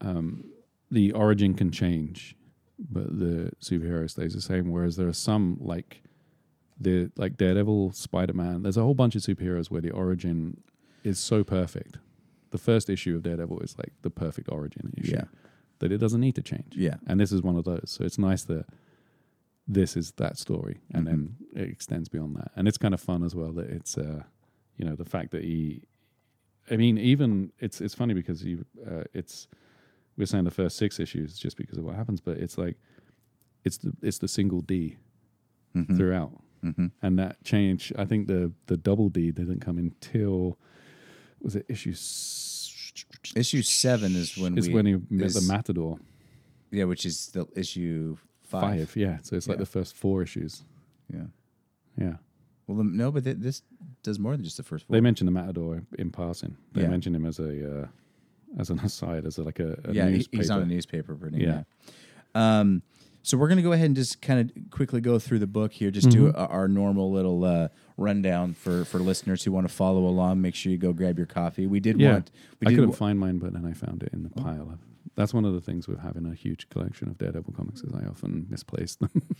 um, 0.00 0.44
the 0.90 1.12
origin 1.12 1.54
can 1.54 1.70
change, 1.70 2.36
but 2.78 3.18
the 3.18 3.52
superhero 3.60 4.08
stays 4.10 4.34
the 4.34 4.40
same. 4.40 4.70
Whereas 4.70 4.96
there 4.96 5.08
are 5.08 5.12
some 5.12 5.56
like 5.60 6.02
the 6.78 7.10
like 7.16 7.36
Daredevil, 7.36 7.92
Spider 7.92 8.32
Man. 8.34 8.62
There's 8.62 8.76
a 8.76 8.82
whole 8.82 8.94
bunch 8.94 9.14
of 9.16 9.22
superheroes 9.22 9.70
where 9.70 9.80
the 9.80 9.90
origin 9.90 10.62
is 11.04 11.18
so 11.18 11.42
perfect. 11.44 11.98
The 12.50 12.58
first 12.58 12.88
issue 12.90 13.16
of 13.16 13.22
Daredevil 13.22 13.60
is 13.60 13.76
like 13.78 13.92
the 14.02 14.10
perfect 14.10 14.48
origin 14.50 14.92
issue 14.96 15.12
Yeah. 15.12 15.24
that 15.78 15.90
it 15.92 15.98
doesn't 15.98 16.20
need 16.20 16.34
to 16.36 16.42
change. 16.42 16.74
Yeah. 16.76 16.96
And 17.06 17.18
this 17.20 17.32
is 17.32 17.42
one 17.42 17.56
of 17.56 17.64
those. 17.64 17.84
So 17.86 18.04
it's 18.04 18.18
nice 18.18 18.44
that 18.44 18.66
this 19.68 19.96
is 19.96 20.12
that 20.12 20.38
story 20.38 20.80
and 20.92 21.06
Mhm. 21.06 21.10
then 21.10 21.36
it 21.54 21.68
extends 21.70 22.08
beyond 22.08 22.36
that. 22.36 22.52
And 22.56 22.68
it's 22.68 22.78
kind 22.78 22.94
of 22.94 23.00
fun 23.00 23.22
as 23.24 23.34
well 23.34 23.52
that 23.52 23.68
it's 23.68 23.96
uh 23.98 24.22
you 24.76 24.84
know, 24.84 24.94
the 24.94 25.04
fact 25.06 25.30
that 25.30 25.42
he 25.42 25.82
I 26.70 26.76
mean, 26.76 26.98
even 26.98 27.52
it's 27.58 27.80
it's 27.80 27.94
funny 27.94 28.12
because 28.14 28.44
you 28.44 28.64
uh, 28.86 29.04
it's 29.14 29.48
we're 30.16 30.26
saying 30.26 30.44
the 30.44 30.50
first 30.50 30.76
six 30.76 30.98
issues 31.00 31.38
just 31.38 31.56
because 31.56 31.78
of 31.78 31.84
what 31.84 31.94
happens, 31.94 32.20
but 32.20 32.38
it's 32.38 32.56
like 32.58 32.76
it's 33.64 33.78
the 33.78 33.92
it's 34.02 34.18
the 34.18 34.28
single 34.28 34.60
D 34.60 34.96
Mhm. 35.74 35.96
throughout. 35.96 36.42
Mhm. 36.64 36.90
And 37.02 37.18
that 37.18 37.42
change 37.44 37.92
I 37.98 38.04
think 38.06 38.26
the 38.28 38.52
the 38.66 38.76
double 38.76 39.08
D 39.08 39.30
didn't 39.30 39.60
come 39.60 39.78
until 39.78 40.58
was 41.40 41.54
it 41.56 41.66
issue 41.68 41.90
s- 41.92 42.62
Issue 43.34 43.60
seven 43.62 44.16
is 44.16 44.38
when 44.38 44.56
is 44.56 44.68
we 44.68 44.74
when 44.74 44.86
he 44.86 44.94
met 45.10 45.32
the 45.34 45.42
Matador. 45.46 45.98
yeah, 46.70 46.84
which 46.84 47.04
is 47.04 47.26
the 47.28 47.46
issue 47.54 48.16
five. 48.42 48.88
Five, 48.88 48.96
yeah. 48.96 49.18
So 49.22 49.36
it's 49.36 49.48
like 49.48 49.58
the 49.58 49.66
first 49.66 49.94
four 49.96 50.22
issues. 50.22 50.62
Yeah. 51.12 51.26
Yeah. 51.98 52.16
Well, 52.66 52.82
no, 52.84 53.12
but 53.12 53.24
th- 53.24 53.36
this 53.38 53.62
does 54.02 54.18
more 54.18 54.32
than 54.34 54.44
just 54.44 54.56
the 54.56 54.62
first 54.62 54.86
four. 54.86 54.94
They 54.96 55.00
mentioned 55.02 55.28
the 55.28 55.32
Matador 55.32 55.84
in 55.98 56.10
passing. 56.10 56.56
They 56.72 56.82
Yeah. 56.82 56.88
mentioned 56.88 57.14
him 57.16 57.26
as 57.26 57.38
a 57.38 57.82
uh, 57.82 57.88
as 58.58 58.70
an 58.70 58.78
aside, 58.84 59.26
as 59.26 59.38
a, 59.38 59.42
like 59.42 59.58
a, 59.60 59.78
a 59.84 59.92
yeah, 59.92 60.08
newspaper. 60.08 60.36
he's 60.42 60.50
on 60.50 60.62
a 60.62 60.66
newspaper 60.66 61.14
printing. 61.14 61.40
Yeah. 61.42 61.62
Yeah. 62.34 62.60
Um, 62.60 62.82
so 63.22 63.36
we're 63.36 63.48
going 63.48 63.56
to 63.56 63.62
go 63.62 63.72
ahead 63.72 63.86
and 63.86 63.96
just 63.96 64.22
kind 64.22 64.38
of 64.40 64.70
quickly 64.70 65.00
go 65.00 65.18
through 65.18 65.40
the 65.40 65.48
book 65.48 65.72
here. 65.72 65.90
Just 65.90 66.10
do 66.10 66.26
Mhm. 66.30 66.34
a, 66.34 66.46
our 66.46 66.68
normal 66.68 67.10
little 67.10 67.44
uh, 67.44 67.68
rundown 67.96 68.54
for 68.54 68.84
for 68.84 68.98
listeners 69.00 69.42
who 69.42 69.50
want 69.50 69.66
to 69.66 69.72
follow 69.74 70.06
along. 70.06 70.40
Make 70.40 70.54
sure 70.54 70.70
you 70.70 70.78
go 70.78 70.92
grab 70.92 71.16
your 71.18 71.26
coffee. 71.26 71.66
We 71.66 71.80
did 71.80 71.98
Yeah. 72.00 72.12
want. 72.12 72.30
We 72.60 72.68
I 72.68 72.70
did 72.70 72.76
couldn't 72.76 72.90
wa- 72.90 72.96
find 72.96 73.18
mine, 73.18 73.38
but 73.38 73.52
then 73.52 73.66
I 73.66 73.72
found 73.72 74.02
it 74.04 74.10
in 74.12 74.22
the 74.22 74.30
Oh. 74.36 74.42
pile. 74.42 74.70
Of, 74.72 74.78
that's 75.16 75.34
one 75.34 75.44
of 75.44 75.54
the 75.54 75.60
things 75.60 75.88
with 75.88 75.98
having 76.00 76.24
a 76.26 76.34
huge 76.34 76.68
collection 76.68 77.08
of 77.08 77.18
Daredevil 77.18 77.52
comics 77.56 77.80
is 77.82 77.92
I 77.94 78.04
often 78.06 78.46
misplace 78.48 78.94
them. 78.96 79.10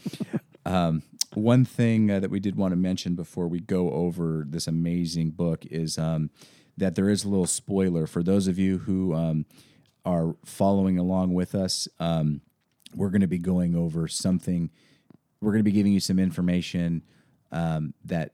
Um, 0.65 1.03
one 1.35 1.65
thing 1.65 2.11
uh, 2.11 2.19
that 2.19 2.29
we 2.29 2.41
did 2.41 2.57
want 2.57 2.73
to 2.73 2.77
mention 2.77 3.15
before 3.15 3.47
we 3.47 3.61
go 3.61 3.93
over 3.93 4.45
this 4.49 4.67
amazing 4.67 5.31
book 5.31 5.65
is 5.67 5.97
um, 5.97 6.29
that 6.77 6.95
there 6.95 7.09
is 7.09 7.25
a 7.25 7.29
little 7.29 7.47
spoiler 7.47 8.07
for 8.07 8.23
those 8.23 8.47
of 8.49 8.59
you 8.59 8.79
who 8.79 9.15
um, 9.15 9.47
are 10.05 10.37
following 10.45 10.99
along 10.99 11.33
with 11.35 11.55
us. 11.55 11.89
Um, 11.99 12.41
we're 12.95 13.11
going 13.11 13.21
to 13.23 13.27
be 13.27 13.39
going 13.39 13.75
over 13.75 14.09
something. 14.09 14.71
We're 15.41 15.53
going 15.53 15.61
to 15.61 15.71
be 15.71 15.73
giving 15.73 15.93
you 15.93 16.01
some 16.01 16.19
information 16.19 17.03
um, 17.53 17.95
that 18.05 18.33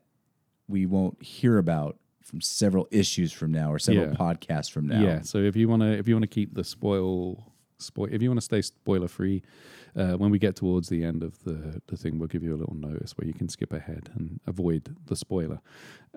we 0.67 0.85
won't 0.85 1.21
hear 1.21 1.57
about 1.57 1.97
from 2.23 2.41
several 2.41 2.87
issues 2.91 3.31
from 3.31 3.51
now 3.51 3.71
or 3.71 3.79
several 3.79 4.07
Yeah. 4.07 4.13
podcasts 4.13 4.71
from 4.71 4.87
now. 4.87 5.01
Yeah. 5.01 5.21
So 5.21 5.39
if 5.39 5.55
you 5.55 5.67
want 5.67 5.81
to, 5.81 5.91
if 5.91 6.07
you 6.07 6.15
want 6.15 6.23
to 6.23 6.27
keep 6.27 6.53
the 6.53 6.63
spoil, 6.63 7.52
spoil, 7.83 8.07
if 8.11 8.21
you 8.21 8.29
want 8.29 8.37
to 8.37 8.45
stay 8.45 8.61
spoiler 8.61 9.07
free, 9.07 9.43
uh, 9.95 10.13
when 10.13 10.31
we 10.31 10.39
get 10.39 10.55
towards 10.55 10.89
the 10.89 11.03
end 11.03 11.23
of 11.23 11.43
the 11.43 11.81
the 11.87 11.97
thing, 11.97 12.19
we'll 12.19 12.27
give 12.27 12.43
you 12.43 12.55
a 12.55 12.57
little 12.57 12.75
notice 12.75 13.17
where 13.17 13.27
you 13.27 13.33
can 13.33 13.49
skip 13.49 13.73
ahead 13.73 14.09
and 14.15 14.39
avoid 14.47 14.95
the 15.05 15.15
spoiler. 15.15 15.59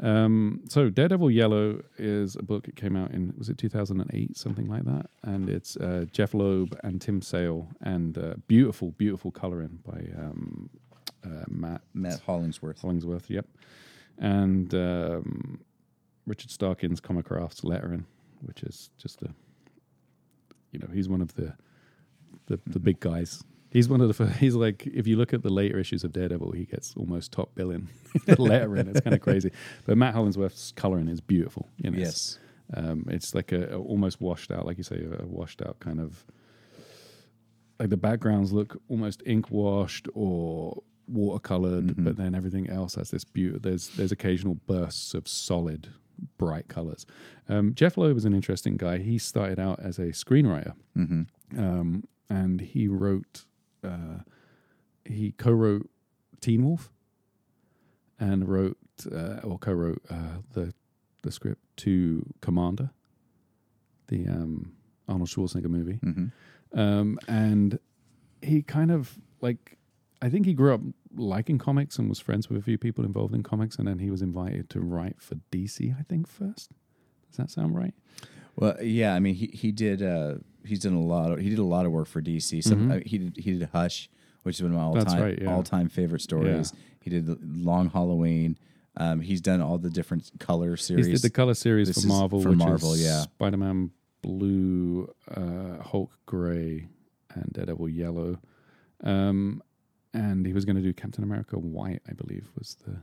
Um, 0.02 0.62
so 0.68 0.90
Daredevil 0.90 1.30
Yellow 1.30 1.82
is 1.98 2.36
a 2.36 2.42
book. 2.42 2.68
It 2.68 2.76
came 2.76 2.96
out 2.96 3.12
in 3.12 3.34
was 3.36 3.48
it 3.48 3.58
2008, 3.58 4.36
something 4.36 4.68
like 4.68 4.84
that, 4.84 5.06
and 5.22 5.48
it's 5.48 5.76
uh, 5.76 6.06
Jeph 6.12 6.34
Loeb 6.34 6.78
and 6.82 7.00
Tim 7.00 7.22
Sale, 7.22 7.68
and 7.82 8.16
uh, 8.16 8.34
beautiful, 8.46 8.92
beautiful 8.92 9.30
coloring 9.30 9.78
by 9.84 10.00
um, 10.18 10.70
uh, 11.24 11.44
Matt 11.48 11.82
Matt 11.94 12.20
Hollingsworth. 12.20 12.80
Hollingsworth, 12.80 13.30
yep. 13.30 13.46
And 14.18 14.74
um, 14.74 15.60
Richard 16.26 16.50
Starkings 16.50 17.00
Comic 17.00 17.26
Crafts 17.26 17.64
lettering, 17.64 18.06
which 18.40 18.62
is 18.62 18.90
just 18.98 19.22
a, 19.22 19.30
you 20.76 20.86
know, 20.86 20.92
he's 20.92 21.08
one 21.08 21.20
of 21.22 21.34
the 21.34 21.54
the, 22.46 22.60
the 22.66 22.78
big 22.78 23.00
guys. 23.00 23.42
He's 23.70 23.88
one 23.88 24.00
of 24.00 24.16
the. 24.16 24.26
He's 24.38 24.54
like, 24.54 24.86
if 24.86 25.06
you 25.06 25.16
look 25.16 25.34
at 25.34 25.42
the 25.42 25.50
later 25.50 25.78
issues 25.78 26.04
of 26.04 26.12
Daredevil, 26.12 26.52
he 26.52 26.64
gets 26.64 26.94
almost 26.96 27.32
top 27.32 27.54
billing 27.54 27.88
lettering. 28.38 28.86
It's 28.88 29.00
kind 29.00 29.14
of 29.14 29.20
crazy. 29.20 29.50
But 29.86 29.98
Matt 29.98 30.14
Hollingsworth's 30.14 30.72
coloring 30.72 31.08
is 31.08 31.20
beautiful. 31.20 31.68
You 31.82 31.90
know, 31.90 31.98
Yes. 31.98 32.38
um, 32.74 33.04
it's 33.08 33.34
like 33.34 33.52
a, 33.52 33.74
a 33.74 33.78
almost 33.78 34.20
washed 34.20 34.50
out, 34.52 34.64
like 34.66 34.78
you 34.78 34.84
say, 34.84 35.04
a 35.18 35.26
washed 35.26 35.60
out 35.62 35.80
kind 35.80 36.00
of 36.00 36.24
like 37.78 37.90
the 37.90 37.96
backgrounds 37.96 38.52
look 38.52 38.80
almost 38.88 39.22
ink 39.26 39.50
washed 39.50 40.08
or 40.14 40.82
watercolored, 41.12 41.94
Mhm. 41.94 42.04
but 42.04 42.16
then 42.16 42.34
everything 42.34 42.68
else 42.70 42.94
has 42.94 43.10
this 43.10 43.24
beauty. 43.24 43.58
There's 43.60 43.88
there's 43.96 44.12
occasional 44.12 44.54
bursts 44.66 45.12
of 45.14 45.28
solid, 45.28 45.88
bright 46.38 46.68
colors. 46.68 47.06
Um, 47.48 47.74
Jeph 47.74 47.96
Loeb 47.96 48.14
was 48.14 48.24
an 48.24 48.34
interesting 48.34 48.76
guy. 48.76 48.98
He 48.98 49.18
started 49.18 49.58
out 49.58 49.80
as 49.80 49.98
a 49.98 50.06
screenwriter, 50.08 50.74
hmm 50.94 51.22
um, 51.56 52.04
and 52.28 52.60
he 52.60 52.88
wrote, 52.88 53.44
uh, 53.84 54.20
he 55.04 55.32
co-wrote 55.32 55.88
Teen 56.40 56.64
Wolf, 56.64 56.90
and 58.18 58.48
wrote 58.48 58.78
uh, 59.12 59.40
or 59.44 59.58
co-wrote 59.58 60.02
uh, 60.10 60.38
the 60.52 60.74
the 61.22 61.30
script 61.30 61.62
to 61.78 62.24
Commando, 62.40 62.90
the 64.08 64.26
um, 64.26 64.72
Arnold 65.08 65.28
Schwarzenegger 65.28 65.68
movie, 65.70 65.98
hmm 66.02 66.26
um, 66.72 67.18
and 67.28 67.78
he 68.42 68.62
kind 68.62 68.90
of 68.90 69.18
like 69.40 69.75
I 70.22 70.28
think 70.30 70.46
he 70.46 70.54
grew 70.54 70.72
up 70.74 70.80
liking 71.14 71.58
comics 71.58 71.98
and 71.98 72.08
was 72.08 72.18
friends 72.18 72.48
with 72.48 72.58
a 72.58 72.62
few 72.62 72.78
people 72.78 73.04
involved 73.04 73.34
in 73.34 73.42
comics, 73.42 73.76
and 73.76 73.86
then 73.86 73.98
he 73.98 74.10
was 74.10 74.22
invited 74.22 74.70
to 74.70 74.80
write 74.80 75.20
for 75.20 75.36
DC. 75.52 75.98
I 75.98 76.02
think 76.02 76.26
first. 76.26 76.70
Does 77.28 77.36
that 77.36 77.50
sound 77.50 77.74
right? 77.76 77.94
Well, 78.56 78.82
yeah. 78.82 79.14
I 79.14 79.18
mean, 79.20 79.34
he 79.34 79.46
he 79.52 79.72
did. 79.72 80.02
Uh, 80.02 80.36
he's 80.64 80.80
done 80.80 80.94
a 80.94 81.00
lot. 81.02 81.32
Of, 81.32 81.38
he 81.40 81.50
did 81.50 81.58
a 81.58 81.64
lot 81.64 81.84
of 81.86 81.92
work 81.92 82.08
for 82.08 82.22
DC. 82.22 82.62
Some 82.64 82.88
Mhm. 82.88 82.96
uh, 82.96 83.02
he 83.04 83.18
did. 83.18 83.36
He 83.36 83.58
did 83.58 83.68
Hush, 83.72 84.08
which 84.42 84.56
is 84.56 84.62
one 84.62 84.72
of 84.72 84.78
my 84.78 84.82
all 84.84 84.94
That's 84.94 85.12
time 85.12 85.22
right, 85.22 85.38
yeah. 85.42 85.52
all 85.52 85.62
time 85.62 85.88
favorite 85.88 86.22
stories. 86.22 86.72
He 87.00 87.10
did 87.10 87.28
Long 87.64 87.90
Halloween. 87.90 88.56
Um, 88.96 89.20
he's 89.20 89.42
done 89.42 89.60
all 89.60 89.76
the 89.76 89.90
different 89.90 90.30
color 90.40 90.76
series. 90.78 91.04
He 91.06 91.12
did 91.12 91.20
the 91.22 91.28
color 91.30 91.52
series 91.52 91.88
This 91.88 92.00
for 92.02 92.08
Marvel, 92.08 92.40
for 92.40 92.48
which 92.48 92.58
Marvel, 92.58 92.94
is 92.94 93.04
yeah. 93.04 93.22
Spider-Man 93.22 93.90
Blue, 94.22 95.12
uh, 95.30 95.82
Hulk 95.82 96.10
Gray, 96.24 96.88
and 97.34 97.52
Daredevil 97.52 97.90
Yellow. 97.90 98.38
Um, 99.04 99.62
and 100.16 100.46
he 100.46 100.52
was 100.52 100.64
going 100.64 100.76
to 100.76 100.82
do 100.82 100.92
Captain 100.92 101.22
America 101.24 101.56
White, 101.58 102.02
I 102.08 102.12
believe, 102.12 102.50
was 102.58 102.76
the 102.86 102.96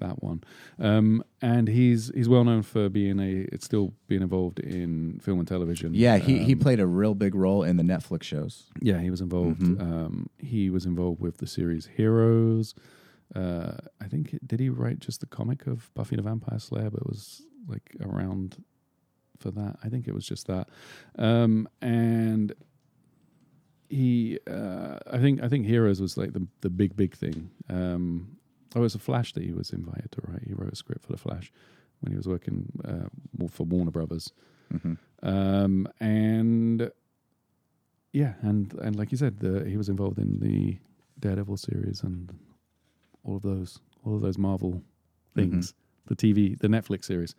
that 0.00 0.22
one. 0.22 0.42
Um, 0.78 1.22
and 1.42 1.68
he's 1.68 2.10
he's 2.14 2.28
well 2.28 2.44
known 2.44 2.62
for 2.62 2.88
being 2.88 3.18
a 3.20 3.46
it's 3.52 3.66
still 3.66 3.92
being 4.08 4.22
involved 4.22 4.58
in 4.58 5.18
film 5.20 5.38
and 5.40 5.46
television. 5.48 5.92
yeah, 5.94 6.16
he, 6.18 6.38
he 6.38 6.54
Um, 6.54 6.58
played 6.60 6.80
a 6.80 6.86
real 6.86 7.14
big 7.14 7.34
role 7.34 7.62
in 7.62 7.76
the 7.76 7.82
Netflix 7.82 8.22
shows. 8.22 8.70
yeah, 8.80 9.00
he 9.00 9.10
was 9.10 9.20
involved. 9.20 9.60
Mhm. 9.60 9.80
Um, 9.80 10.30
he 10.38 10.70
was 10.70 10.86
involved 10.86 11.20
with 11.20 11.36
the 11.38 11.46
series 11.46 11.86
Heroes. 11.98 12.74
Uh, 13.34 13.76
I 14.00 14.06
think 14.08 14.38
did 14.46 14.60
he 14.60 14.68
write 14.70 14.98
just 15.00 15.20
the 15.20 15.26
comic 15.26 15.66
of 15.66 15.90
Buffy 15.94 16.16
the 16.16 16.22
Vampire 16.22 16.58
Slayer? 16.58 16.90
But 16.90 17.00
it 17.02 17.06
was 17.06 17.42
like 17.68 17.94
around 18.00 18.62
for 19.38 19.50
that. 19.50 19.76
I 19.84 19.88
think 19.90 20.08
it 20.08 20.14
was 20.14 20.26
just 20.26 20.46
that. 20.46 20.68
Um, 21.18 21.68
and 21.82 22.52
he, 23.92 24.38
uh, 24.50 24.98
I 25.10 25.18
think, 25.18 25.42
I 25.42 25.48
think 25.48 25.66
Heroes 25.66 26.00
was 26.00 26.16
like 26.16 26.32
the 26.32 26.46
the 26.62 26.70
big 26.70 26.96
big 26.96 27.14
thing. 27.14 27.50
Um, 27.68 28.36
oh, 28.74 28.80
it 28.80 28.82
was 28.82 28.94
a 28.94 28.98
Flash 28.98 29.32
that 29.34 29.42
he 29.44 29.52
was 29.52 29.70
invited 29.70 30.10
to 30.12 30.20
write. 30.26 30.42
He 30.46 30.54
wrote 30.54 30.72
a 30.72 30.76
script 30.76 31.04
for 31.04 31.12
the 31.12 31.18
Flash 31.18 31.52
when 32.00 32.12
he 32.12 32.16
was 32.16 32.26
working 32.26 32.72
uh, 32.84 33.08
for 33.48 33.64
Warner 33.64 33.90
Brothers. 33.90 34.32
hmm 34.70 34.94
Um, 35.22 35.86
and 36.00 36.90
yeah, 38.12 38.34
and 38.42 38.72
and 38.74 38.96
like 38.96 39.12
you 39.12 39.18
said, 39.18 39.40
the, 39.40 39.64
he 39.68 39.76
was 39.76 39.88
involved 39.88 40.18
in 40.18 40.40
the 40.40 40.78
Daredevil 41.18 41.56
series 41.56 42.02
and 42.02 42.32
all 43.24 43.36
of 43.36 43.42
those, 43.42 43.78
all 44.04 44.16
of 44.16 44.22
those 44.22 44.38
Marvel 44.38 44.82
things, 45.34 45.74
the 46.06 46.16
TV, 46.16 46.58
the 46.58 46.68
Netflix 46.68 47.04
series. 47.04 47.34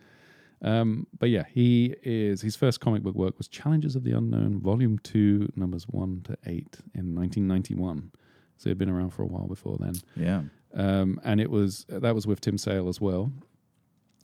Um, 0.64 1.08
but 1.20 1.30
yeah, 1.30 1.44
he 1.52 1.94
is 2.04 2.42
his 2.42 2.56
first 2.56 2.80
comic 2.80 3.04
book 3.04 3.16
work 3.16 3.38
was 3.38 3.48
Challengers 3.48 3.96
of 3.96 4.04
the 4.04 4.12
Unknown, 4.14 4.60
Volume 4.62 4.98
Two, 5.00 5.52
numbers 5.56 5.84
one 5.90 6.22
to 6.24 6.38
eight, 6.46 6.78
in 6.96 7.14
1991. 7.16 8.12
So 8.58 8.70
he'd 8.70 8.78
been 8.78 8.90
around 8.90 9.10
for 9.12 9.24
a 9.24 9.28
while 9.28 9.48
before 9.48 9.78
then 9.80 9.96
Yeah. 10.16 10.44
um, 10.74 11.20
and 11.26 11.42
it 11.42 11.50
was 11.52 11.86
that 11.90 12.16
was 12.16 12.26
with 12.26 12.40
Tim 12.40 12.58
Sale 12.58 12.88
as 12.88 13.02
well. 13.02 13.32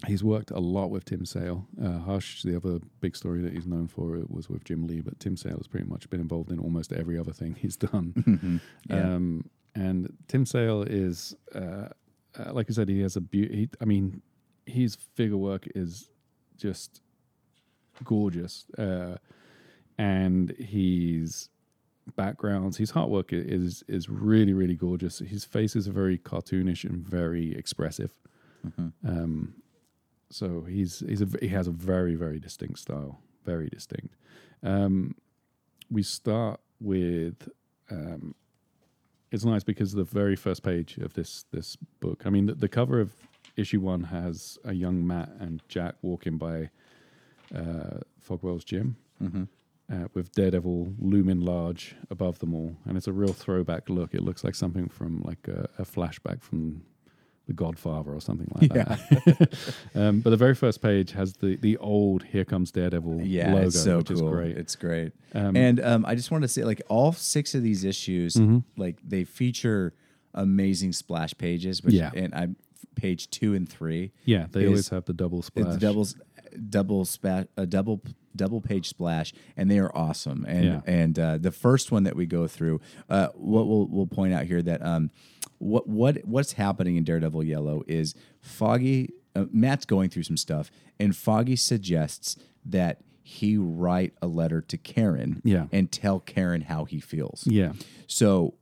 He's 0.08 0.24
worked 0.24 0.50
a 0.52 0.60
lot 0.60 0.92
with 0.92 1.04
Tim 1.04 1.26
Sale. 1.26 1.68
Uh, 1.84 1.98
Hush, 2.00 2.44
the 2.44 2.56
other 2.56 2.80
big 3.02 3.18
story 3.18 3.42
that 3.42 3.52
he's 3.52 3.68
known 3.68 3.88
for, 3.90 4.16
it 4.16 4.32
was 4.32 4.48
with 4.50 4.64
Jim 4.64 4.88
Lee, 4.88 5.02
but 5.02 5.20
Tim 5.20 5.36
Sale 5.36 5.58
has 5.58 5.68
pretty 5.68 5.88
much 5.88 6.10
been 6.10 6.22
involved 6.22 6.52
in 6.52 6.60
almost 6.60 6.94
every 6.94 7.18
other 7.18 7.34
thing 7.34 7.56
he's 7.60 7.76
done. 7.76 8.62
Yeah. 8.90 9.16
Um, 9.16 9.50
and 9.76 10.16
Tim 10.30 10.46
Sale 10.46 10.84
is, 10.84 11.36
uh, 11.54 11.90
uh, 12.38 12.54
like 12.54 12.68
I 12.70 12.74
said, 12.74 12.88
he 12.88 13.02
has 13.02 13.18
a 13.18 13.22
beauty. 13.22 13.70
I 13.82 13.86
mean, 13.86 14.22
his 14.66 14.96
figure 15.16 15.38
work 15.38 15.68
is 15.76 16.10
just 16.60 17.02
gorgeous, 18.04 18.66
uh, 18.78 19.18
and 19.98 20.52
his 20.52 21.50
backgrounds, 22.16 22.78
his 22.78 22.92
artwork 22.94 23.30
is 23.32 23.84
is 23.88 24.10
really 24.10 24.54
really 24.54 24.76
gorgeous. 24.76 25.20
His 25.20 25.46
faces 25.46 25.88
are 25.88 25.92
very 25.92 26.18
cartoonish 26.18 26.84
and 26.84 26.98
very 27.08 27.56
expressive. 27.56 28.12
Mhm. 28.66 28.94
Um, 29.06 29.54
so 30.30 30.62
he's 30.62 31.00
he's 31.00 31.22
a, 31.22 31.28
he 31.42 31.50
has 31.50 31.68
a 31.68 31.72
very 31.72 32.16
very 32.16 32.40
distinct 32.40 32.80
style, 32.80 33.20
very 33.46 33.70
distinct. 33.70 34.16
Um, 34.64 35.16
we 35.90 36.04
start 36.04 36.60
with 36.80 37.50
um, 37.90 38.36
it's 39.32 39.46
nice 39.46 39.64
because 39.64 39.94
the 39.94 40.04
very 40.04 40.36
first 40.36 40.64
page 40.64 40.98
of 40.98 41.14
this 41.14 41.46
this 41.52 41.78
book. 42.00 42.24
I 42.26 42.30
mean, 42.30 42.48
the, 42.48 42.56
the 42.56 42.70
cover 42.70 43.00
of 43.00 43.12
issue 43.60 43.80
one 43.82 44.04
has 44.06 44.58
a 44.64 44.74
young 44.74 45.06
Matt 45.06 45.30
and 45.40 45.62
Jack 45.68 45.96
walking 46.02 46.38
by 46.38 46.70
uh, 47.56 48.00
Fogwell's 48.20 48.64
gym 48.64 48.96
Mhm. 49.22 49.48
uh, 49.92 50.08
with 50.14 50.32
Daredevil 50.34 50.94
looming 51.00 51.42
large 51.42 51.96
above 52.10 52.40
them 52.40 52.54
all, 52.54 52.76
and 52.86 52.98
it's 52.98 53.08
a 53.08 53.14
real 53.14 53.34
throwback 53.34 53.90
look. 53.90 54.14
It 54.14 54.22
looks 54.22 54.44
like 54.44 54.56
something 54.56 54.88
from 54.88 55.22
like 55.24 55.48
a, 55.48 55.68
a 55.78 55.84
flashback 55.84 56.42
from 56.42 56.84
The 57.48 57.54
Godfather 57.54 58.12
or 58.14 58.22
something 58.22 58.48
like 58.62 58.72
that. 58.74 59.50
um, 59.96 60.20
but 60.22 60.30
the 60.30 60.38
very 60.38 60.54
first 60.54 60.82
page 60.84 61.12
has 61.14 61.34
the 61.34 61.56
the 61.58 61.78
old 61.78 62.22
"Here 62.24 62.46
Comes 62.46 62.72
Daredevil" 62.72 63.22
Yeah, 63.26 63.52
logo, 63.54 63.66
it's 63.68 63.82
so 63.84 63.98
which 63.98 64.08
cool. 64.10 64.28
is 64.28 64.34
great. 64.36 64.58
It's 64.58 64.76
great. 64.76 65.12
Um, 65.34 65.56
and 65.56 65.80
um, 65.80 66.06
I 66.06 66.14
just 66.16 66.30
wanted 66.32 66.44
to 66.48 66.54
say, 66.54 66.64
like, 66.64 66.82
all 66.90 67.12
six 67.12 67.56
of 67.56 67.64
these 67.64 67.84
issues, 67.84 68.36
Mhm. 68.36 68.64
like, 68.78 68.98
they 69.04 69.24
feature 69.24 69.94
amazing 70.36 70.94
splash 70.94 71.34
pages. 71.38 71.84
Which, 71.84 71.96
Yeah. 71.96 72.12
And 72.14 72.36
I, 72.36 72.50
page 72.96 73.30
two 73.30 73.54
and 73.54 73.68
three, 73.68 74.12
yeah, 74.26 74.48
they 74.52 74.62
is- 74.64 74.68
always 74.68 74.90
have 74.90 75.06
the 75.06 75.14
double 75.14 75.42
splash. 75.42 75.68
it's 75.68 75.78
doubles, 75.78 76.16
double 76.70 77.06
spa, 77.06 77.44
a 77.58 77.66
double 77.66 78.02
double 78.36 78.62
page 78.62 78.88
splash, 78.88 79.34
and 79.58 79.70
they 79.72 79.80
are 79.80 79.96
awesome. 79.96 80.46
And 80.48 80.66
Yeah. 80.66 80.82
and 80.86 81.18
uh, 81.20 81.38
the 81.38 81.52
first 81.52 81.92
one 81.92 82.04
that 82.04 82.16
we 82.16 82.26
go 82.26 82.48
through, 82.48 82.80
uh, 83.10 83.28
what 83.36 83.68
we'll 83.68 83.88
we'll 83.88 84.08
point 84.08 84.34
out 84.34 84.46
here 84.46 84.62
that 84.62 84.84
um, 84.86 85.12
what 85.58 85.88
what 85.88 86.26
what's 86.26 86.54
happening 86.54 86.96
in 86.96 87.04
Daredevil 87.04 87.44
Yellow 87.44 87.84
is 87.88 88.14
Foggy. 88.42 89.10
Uh, 89.36 89.46
Matt's 89.52 89.86
going 89.86 90.10
through 90.10 90.24
some 90.24 90.38
stuff, 90.38 90.72
and 91.00 91.16
Foggy 91.16 91.56
suggests 91.56 92.36
that 92.66 93.02
he 93.22 93.58
write 93.58 94.14
a 94.24 94.28
letter 94.28 94.60
to 94.60 94.76
Karen, 94.78 95.40
Yeah. 95.44 95.68
and 95.72 95.92
tell 95.92 96.20
Karen 96.20 96.62
how 96.62 96.86
he 96.86 97.00
feels. 97.00 97.46
Yeah, 97.46 97.74
So 98.08 98.56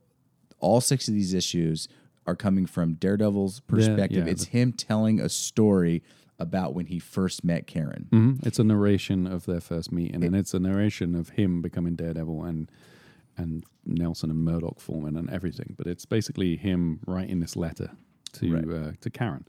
all 0.60 0.82
six 0.82 1.08
of 1.08 1.14
these 1.14 1.32
issues 1.32 1.88
are 2.28 2.36
coming 2.36 2.66
from 2.66 2.94
Daredevil's 2.94 3.60
perspective. 3.60 4.26
yeah, 4.26 4.32
it's 4.32 4.44
him 4.46 4.72
telling 4.72 5.18
a 5.20 5.28
story 5.28 6.02
about 6.38 6.74
when 6.74 6.86
he 6.86 6.98
first 6.98 7.42
met 7.42 7.66
Karen. 7.66 8.06
hmm 8.10 8.32
It's 8.44 8.58
a 8.58 8.64
narration 8.64 9.26
of 9.26 9.46
their 9.46 9.60
first 9.60 9.90
meeting, 9.90 10.22
and 10.24 10.36
it's 10.36 10.54
a 10.54 10.58
narration 10.60 11.14
of 11.14 11.30
him 11.30 11.62
becoming 11.62 11.94
Daredevil 11.96 12.44
and 12.44 12.70
and 13.36 13.64
Nelson 13.86 14.30
and 14.30 14.40
Murdock 14.44 14.80
forming 14.80 15.16
and 15.16 15.30
everything. 15.30 15.74
But 15.78 15.86
it's 15.86 16.04
basically 16.04 16.56
him 16.56 17.00
writing 17.06 17.38
this 17.40 17.54
letter 17.56 17.90
to 18.34 18.52
Right. 18.54 18.68
uh, 18.68 18.92
to 19.00 19.10
Karen. 19.10 19.46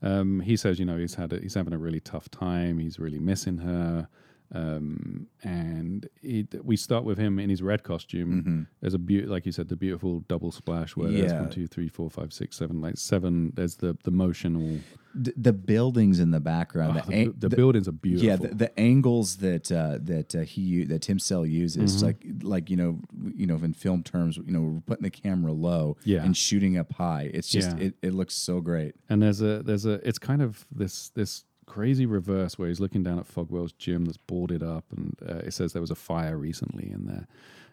Um, 0.00 0.40
he 0.40 0.56
says, 0.56 0.78
you 0.80 0.84
know, 0.84 0.96
he's 0.96 1.14
had 1.16 1.32
a, 1.32 1.38
he's 1.40 1.54
having 1.54 1.72
a 1.74 1.78
really 1.78 2.00
tough 2.00 2.28
time. 2.30 2.78
He's 2.78 2.98
really 2.98 3.18
missing 3.20 3.58
her. 3.58 4.08
Um, 4.54 5.28
and 5.42 6.08
it, 6.22 6.64
we 6.64 6.76
start 6.76 7.04
with 7.04 7.16
him 7.18 7.38
in 7.38 7.48
his 7.48 7.62
red 7.62 7.82
costume. 7.82 8.66
There's 8.80 8.94
a 8.94 8.98
beaut, 8.98 9.28
like 9.28 9.46
you 9.46 9.52
said, 9.52 9.68
the 9.68 9.76
beautiful 9.76 10.20
double 10.28 10.52
splash 10.52 10.94
where 10.96 11.10
there's 11.10 11.32
Yeah. 11.32 11.40
one, 11.40 11.50
two, 11.50 11.66
three, 11.66 11.88
four, 11.88 12.10
five, 12.10 12.32
six, 12.32 12.56
seven, 12.56 12.80
like 12.80 12.96
seven. 12.98 13.52
There's 13.54 13.76
the 13.76 13.96
the 14.04 14.12
motional. 14.12 14.80
D- 15.20 15.32
the 15.36 15.52
buildings 15.52 16.20
in 16.20 16.30
the 16.30 16.40
background, 16.40 16.98
Oh, 17.04 17.10
the, 17.10 17.24
the, 17.26 17.32
the 17.32 17.48
the- 17.50 17.56
buildings 17.56 17.86
are 17.86 17.92
beautiful. 17.92 18.26
Yeah, 18.26 18.36
the, 18.36 18.48
the 18.54 18.80
angles 18.80 19.36
that 19.38 19.70
uh, 19.70 19.98
that 20.02 20.34
uh, 20.34 20.40
he 20.40 20.84
that 20.84 21.02
Tim 21.02 21.18
Sale 21.18 21.44
uses, 21.46 21.96
Mm-hmm. 21.96 22.06
like 22.06 22.26
like 22.42 22.70
you 22.70 22.76
know 22.76 23.00
you 23.34 23.46
know 23.46 23.56
in 23.56 23.72
film 23.74 24.02
terms, 24.02 24.36
you 24.38 24.52
know 24.52 24.60
we're 24.60 24.80
putting 24.80 25.02
the 25.04 25.10
camera 25.10 25.52
low 25.52 25.96
Yeah. 26.04 26.24
and 26.24 26.36
shooting 26.36 26.76
up 26.78 26.92
high. 26.92 27.30
It's 27.32 27.48
just 27.48 27.76
Yeah. 27.76 27.84
it, 27.86 27.94
it 28.02 28.14
looks 28.14 28.34
so 28.34 28.60
great. 28.60 28.94
And 29.10 29.22
there's 29.22 29.40
a 29.42 29.62
there's 29.62 29.84
a 29.86 30.06
it's 30.06 30.18
kind 30.18 30.40
of 30.42 30.66
this 30.70 31.10
this 31.10 31.44
crazy 31.66 32.06
reverse 32.06 32.58
where 32.58 32.68
he's 32.68 32.80
looking 32.80 33.02
down 33.02 33.18
at 33.18 33.26
Fogwell's 33.26 33.72
gym 33.72 34.04
that's 34.04 34.16
boarded 34.18 34.62
up, 34.62 34.84
and 34.96 35.16
uh, 35.28 35.36
it 35.46 35.54
says 35.54 35.72
there 35.72 35.80
was 35.82 35.90
a 35.90 35.94
fire 35.96 36.36
recently 36.36 36.90
in 36.90 37.06
there, 37.06 37.26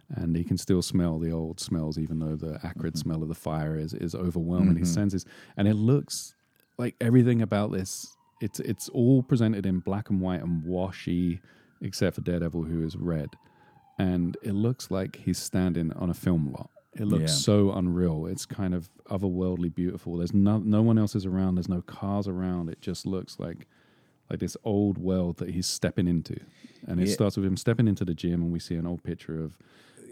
and 0.10 0.36
he 0.36 0.44
can 0.44 0.58
still 0.58 0.82
smell 0.82 1.20
the 1.20 1.32
old 1.32 1.60
smells, 1.60 1.98
even 1.98 2.20
though 2.20 2.36
the 2.36 2.60
acrid 2.64 2.98
smell 2.98 3.22
of 3.22 3.30
the 3.30 3.36
fire 3.36 3.78
is 3.78 3.94
is 3.94 4.16
overwhelming 4.16 4.78
his 4.78 4.92
senses, 4.94 5.26
and 5.58 5.68
it 5.68 5.76
looks 5.76 6.36
like 6.78 6.96
everything 7.02 7.42
about 7.42 7.72
this. 7.72 8.16
It's 8.42 8.60
it's 8.62 8.88
all 8.90 9.22
presented 9.24 9.66
in 9.66 9.80
black 9.80 10.10
and 10.10 10.22
white 10.22 10.42
and 10.42 10.64
washy, 10.64 11.42
except 11.82 12.16
for 12.16 12.22
Daredevil, 12.22 12.64
who 12.64 12.86
is 12.86 12.96
red, 12.96 13.30
and 13.98 14.38
it 14.44 14.54
looks 14.54 14.90
like 14.90 15.18
he's 15.18 15.38
standing 15.38 15.92
on 15.94 16.10
a 16.10 16.14
film 16.14 16.52
lot. 16.52 16.70
It 16.96 17.06
looks 17.06 17.22
Yeah. 17.24 17.28
so 17.28 17.72
unreal. 17.74 18.26
It's 18.26 18.46
kind 18.46 18.74
of 18.74 18.90
otherworldly 19.10 19.74
beautiful. 19.76 20.18
There's 20.18 20.34
no 20.34 20.58
no 20.60 20.82
one 20.82 20.98
else 20.98 21.16
is 21.16 21.26
around. 21.26 21.56
There's 21.56 21.70
no 21.70 21.82
cars 21.82 22.28
around. 22.28 22.70
It 22.70 22.82
just 22.82 23.06
looks 23.06 23.40
like 23.40 23.68
like 24.30 24.40
this 24.40 24.56
old 24.64 24.98
world 24.98 25.38
that 25.38 25.50
he's 25.50 25.68
stepping 25.68 26.08
into. 26.08 26.40
And 26.88 27.00
it 27.00 27.08
Yeah. 27.08 27.14
starts 27.14 27.36
with 27.38 27.46
him 27.46 27.58
stepping 27.58 27.88
into 27.88 28.06
the 28.06 28.14
gym, 28.14 28.42
and 28.42 28.52
we 28.52 28.60
see 28.60 28.76
an 28.76 28.86
old 28.88 29.04
picture 29.04 29.44
of 29.44 29.58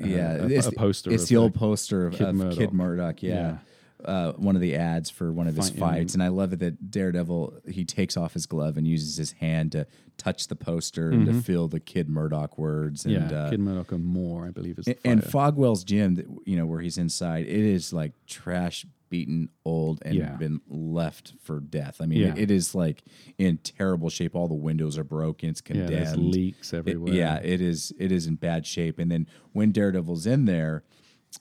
uh, 0.01 0.05
yeah, 0.05 0.34
a, 0.36 0.47
it's 0.47 0.68
a 0.68 0.72
poster. 0.72 1.11
It's 1.11 1.24
of 1.24 1.30
the 1.30 1.38
old 1.38 1.53
poster 1.55 2.05
of 2.05 2.13
Kid 2.13 2.28
of 2.28 2.36
Murdock. 2.36 2.57
Kid 2.57 2.74
Murdock. 2.74 3.24
Yeah. 3.24 3.57
Uh, 4.05 4.32
one 4.34 4.55
of 4.55 4.61
the 4.61 4.76
ads 4.76 5.09
for 5.09 5.32
one 5.34 5.47
of 5.47 5.55
his 5.55 5.70
Fighting- 5.70 5.80
fights, 5.80 6.13
and 6.13 6.22
I 6.22 6.28
love 6.28 6.53
it 6.53 6.59
that 6.59 6.91
Daredevil 6.91 7.61
he 7.68 7.84
takes 7.84 8.15
off 8.15 8.34
his 8.36 8.45
glove 8.45 8.78
and 8.78 8.86
uses 8.88 9.18
his 9.18 9.32
hand 9.34 9.72
to 9.72 9.88
touch 10.18 10.49
the 10.49 10.55
poster 10.55 11.09
and 11.09 11.26
to 11.26 11.34
feel 11.41 11.68
the 11.68 11.80
Kid 11.80 12.07
Murdock 12.07 12.59
words. 12.59 13.05
And, 13.05 13.15
Mm-hmm. 13.15 13.30
yeah, 13.34 13.43
uh, 13.45 13.49
Kid 13.49 13.59
Murdock 13.59 13.91
and 13.91 14.05
more, 14.05 14.45
I 14.45 14.51
believe 14.51 14.78
is 14.78 14.88
and, 14.88 14.97
and. 15.03 15.24
Fogwell's 15.24 15.84
gym, 15.84 16.39
you 16.45 16.55
know, 16.57 16.68
where 16.68 16.80
he's 16.80 16.99
inside, 16.99 17.47
it 17.47 17.49
is 17.65 17.91
like 17.91 18.11
trash, 18.28 18.86
beaten, 19.10 19.49
old, 19.66 19.99
and 20.03 20.16
Yeah. 20.16 20.36
been 20.36 20.62
left 20.68 21.34
for 21.41 21.60
death. 21.60 22.01
I 22.01 22.05
mean, 22.05 22.20
Yeah. 22.20 22.34
it 22.38 22.51
is 22.51 22.74
like 22.76 23.03
in 23.38 23.58
terrible 23.58 24.10
shape. 24.10 24.36
All 24.36 24.47
the 24.47 24.53
windows 24.53 24.97
are 24.97 25.03
broken. 25.03 25.49
It's 25.49 25.62
yeah, 25.70 25.86
there's 25.88 26.12
condemned. 26.12 26.34
leaks 26.34 26.74
It- 26.74 26.78
everywhere. 26.78 27.14
yeah, 27.14 27.38
it 27.38 27.62
is. 27.62 27.93
It 27.99 28.12
is 28.12 28.28
in 28.28 28.36
bad 28.36 28.66
shape. 28.66 28.99
And 28.99 29.10
then 29.12 29.28
when 29.53 29.72
Daredevil's 29.72 30.26
in 30.26 30.45
there, 30.45 30.84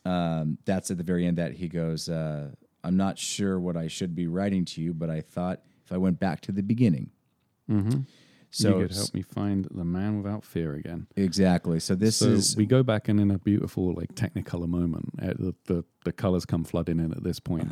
um, 0.05 0.59
that's 0.65 0.91
at 0.91 0.99
the 0.99 1.05
very 1.05 1.27
end 1.27 1.39
that 1.39 1.55
he 1.55 1.69
goes, 1.69 2.09
uh, 2.09 2.53
"I'm 2.85 2.97
not 2.97 3.19
sure 3.19 3.59
what 3.59 3.77
I 3.77 3.89
should 3.89 4.15
be 4.15 4.27
writing 4.27 4.65
to 4.67 4.81
you, 4.83 4.93
but 4.95 5.11
I 5.11 5.21
thought 5.21 5.63
if 5.85 5.93
I 5.93 5.97
went 5.97 6.19
back 6.21 6.41
to 6.43 6.53
the 6.53 6.63
beginning." 6.63 7.11
Mm-hmm. 7.71 8.01
So 8.51 8.79
you 8.81 8.87
could 8.87 8.97
help 8.97 9.13
me 9.15 9.23
find 9.23 9.67
the 9.71 9.85
man 9.85 10.23
without 10.23 10.45
fear 10.45 10.75
again. 10.75 11.07
exactly. 11.17 11.79
So 11.81 11.95
this 11.95 12.17
so 12.17 12.27
is 12.29 12.57
we 12.57 12.65
go 12.67 12.83
back 12.83 13.09
and 13.09 13.21
in 13.21 13.31
a 13.31 13.39
beautiful 13.39 13.93
like 13.95 14.15
Technicolor 14.15 14.69
moment, 14.69 15.11
uh, 15.23 15.27
the, 15.39 15.55
the 15.67 15.85
the 16.05 16.13
colors 16.13 16.45
come 16.47 16.65
flooding 16.65 16.99
in 17.01 17.13
at 17.13 17.23
this 17.23 17.41
point, 17.41 17.71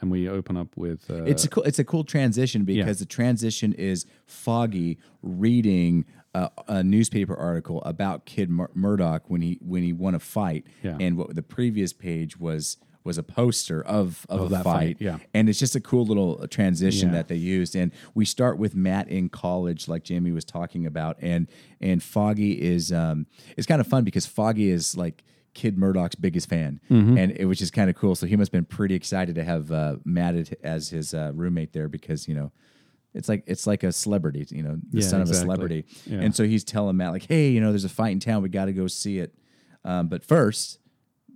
and 0.00 0.10
we 0.10 0.28
open 0.28 0.56
up 0.56 0.76
with 0.76 1.08
uh, 1.10 1.14
Uh-huh. 1.14 1.24
It's 1.26 1.44
a 1.44 1.48
cool. 1.48 1.62
It's 1.62 1.78
a 1.78 1.84
cool 1.84 2.04
transition 2.04 2.64
because 2.64 2.98
the 2.98 3.06
transition 3.06 3.72
is 3.72 4.04
Foggy 4.26 4.98
reading 5.22 6.04
a, 6.34 6.50
a 6.68 6.82
newspaper 6.82 7.34
article 7.34 7.82
about 7.84 8.26
Kid 8.26 8.50
Mur- 8.50 8.70
Murdock 8.74 9.30
when 9.30 9.40
he 9.40 9.58
when 9.62 9.82
he 9.82 9.92
won 9.92 10.14
a 10.14 10.18
fight, 10.20 10.66
Yeah. 10.82 10.98
and 11.00 11.16
what 11.16 11.34
the 11.34 11.42
previous 11.42 11.92
page 11.92 12.38
was 12.38 12.76
was 13.06 13.16
a 13.18 13.22
poster 13.22 13.80
of 13.82 14.26
of, 14.28 14.40
Of 14.40 14.46
a 14.46 14.54
that 14.56 14.64
fight. 14.64 14.78
fight, 14.78 14.96
yeah. 15.00 15.18
and 15.32 15.48
it's 15.48 15.58
just 15.58 15.74
a 15.76 15.80
cool 15.80 16.04
little 16.04 16.46
transition 16.48 17.08
Yeah. 17.08 17.14
that 17.16 17.28
they 17.28 17.36
used. 17.36 17.74
And 17.76 17.92
we 18.14 18.24
start 18.26 18.58
with 18.58 18.74
Matt 18.74 19.08
in 19.08 19.28
college, 19.30 19.88
like 19.88 20.02
Jamie 20.04 20.32
was 20.32 20.44
talking 20.44 20.84
about, 20.86 21.16
and 21.22 21.48
and 21.80 22.02
Foggy 22.02 22.60
is 22.60 22.92
um 22.92 23.26
it's 23.56 23.66
kind 23.66 23.80
of 23.80 23.86
fun 23.86 24.04
because 24.04 24.26
Foggy 24.26 24.68
is 24.70 24.96
like. 24.96 25.22
Kid 25.54 25.78
Murdock's 25.78 26.16
biggest 26.16 26.50
fan, 26.50 26.80
Mm-hmm. 26.90 27.16
and 27.16 27.32
it 27.32 27.46
was 27.46 27.58
just 27.58 27.72
kind 27.72 27.88
of 27.88 27.96
cool. 27.96 28.14
So 28.14 28.26
he 28.26 28.36
must 28.36 28.48
have 28.52 28.58
been 28.60 28.66
pretty 28.66 28.94
excited 28.94 29.36
to 29.36 29.42
have 29.42 29.72
uh, 29.72 29.96
Matt 30.04 30.52
as 30.62 30.90
his 30.90 31.14
uh, 31.14 31.30
roommate 31.34 31.72
there 31.72 31.88
because 31.88 32.28
you 32.28 32.34
know 32.34 32.52
it's 33.14 33.26
like 33.26 33.42
it's 33.46 33.66
like 33.66 33.82
a 33.82 33.90
celebrity, 33.90 34.46
you 34.50 34.62
know, 34.62 34.76
the 34.90 35.00
Yeah, 35.00 35.06
son 35.08 35.22
of 35.22 35.30
a 35.30 35.34
celebrity. 35.34 35.86
Yeah. 36.04 36.18
And 36.20 36.34
so 36.36 36.44
he's 36.44 36.62
telling 36.62 36.98
Matt 36.98 37.12
like, 37.12 37.26
"Hey, 37.26 37.48
you 37.48 37.62
know, 37.62 37.70
there's 37.72 37.86
a 37.86 37.88
fight 37.88 38.12
in 38.12 38.20
town. 38.20 38.42
We 38.42 38.50
got 38.50 38.66
to 38.66 38.74
go 38.74 38.86
see 38.86 39.18
it. 39.18 39.34
Um, 39.82 40.08
but 40.08 40.22
first, 40.22 40.78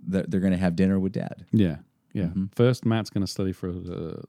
they're, 0.05 0.25
they're 0.27 0.39
going 0.39 0.53
to 0.53 0.59
have 0.59 0.75
dinner 0.75 0.99
with 0.99 1.13
Dad. 1.13 1.45
yeah. 1.51 1.77
Yeah. 2.13 2.27
First, 2.55 2.85
Matt's 2.85 3.09
going 3.09 3.25
to 3.25 3.31
study 3.31 3.53
for 3.53 3.71
the, 3.71 3.79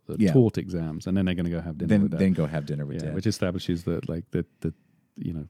the 0.07 0.13
Mm-hmm. 0.13 0.23
Yeah. 0.23 0.33
tort 0.33 0.57
exams, 0.57 1.09
and 1.09 1.17
then 1.17 1.25
they're 1.25 1.35
going 1.35 1.47
to 1.47 1.51
go 1.51 1.61
have 1.61 1.77
dinner 1.79 1.89
Then 1.89 2.03
with 2.03 2.11
Dad. 2.13 2.21
then 2.21 2.33
go 2.33 2.47
have 2.47 2.65
dinner 2.65 2.87
with 2.87 2.99
yeah, 2.99 3.07
Dad. 3.07 3.15
which 3.17 3.27
establishes 3.27 3.83
that 3.85 4.09
like 4.09 4.31
the 4.31 4.47
the 4.61 4.73
you 5.17 5.33
know 5.33 5.47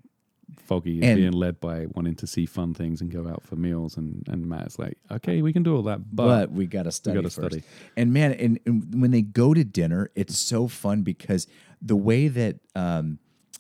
Foggy 0.59 0.99
is 1.01 1.05
And- 1.05 1.19
being 1.19 1.33
led 1.33 1.61
by 1.61 1.87
wanting 1.95 2.15
to 2.17 2.27
see 2.27 2.47
fun 2.47 2.73
things 2.73 3.03
and 3.03 3.11
go 3.11 3.29
out 3.29 3.43
for 3.43 3.57
meals, 3.57 3.99
and 3.99 4.27
and 4.29 4.47
Matt's 4.49 4.79
like, 4.79 4.97
okay, 5.11 5.43
we 5.43 5.53
can 5.53 5.63
do 5.63 5.77
all 5.77 5.83
that, 5.83 6.01
but, 6.15 6.27
but 6.27 6.53
we 6.53 6.67
got 6.67 6.85
to 6.85 6.91
study 6.93 7.17
gotta 7.17 7.29
first. 7.29 7.37
study. 7.53 7.63
And 7.99 8.15
man, 8.15 8.33
and, 8.33 8.59
and 8.65 9.03
when 9.03 9.11
they 9.11 9.21
go 9.23 9.53
to 9.53 9.63
dinner, 9.65 10.11
it's 10.15 10.39
so 10.39 10.69
fun 10.69 11.03
because 11.03 11.47
the 11.83 11.97
way 11.97 12.29
that 12.29 12.57
um, 12.75 13.19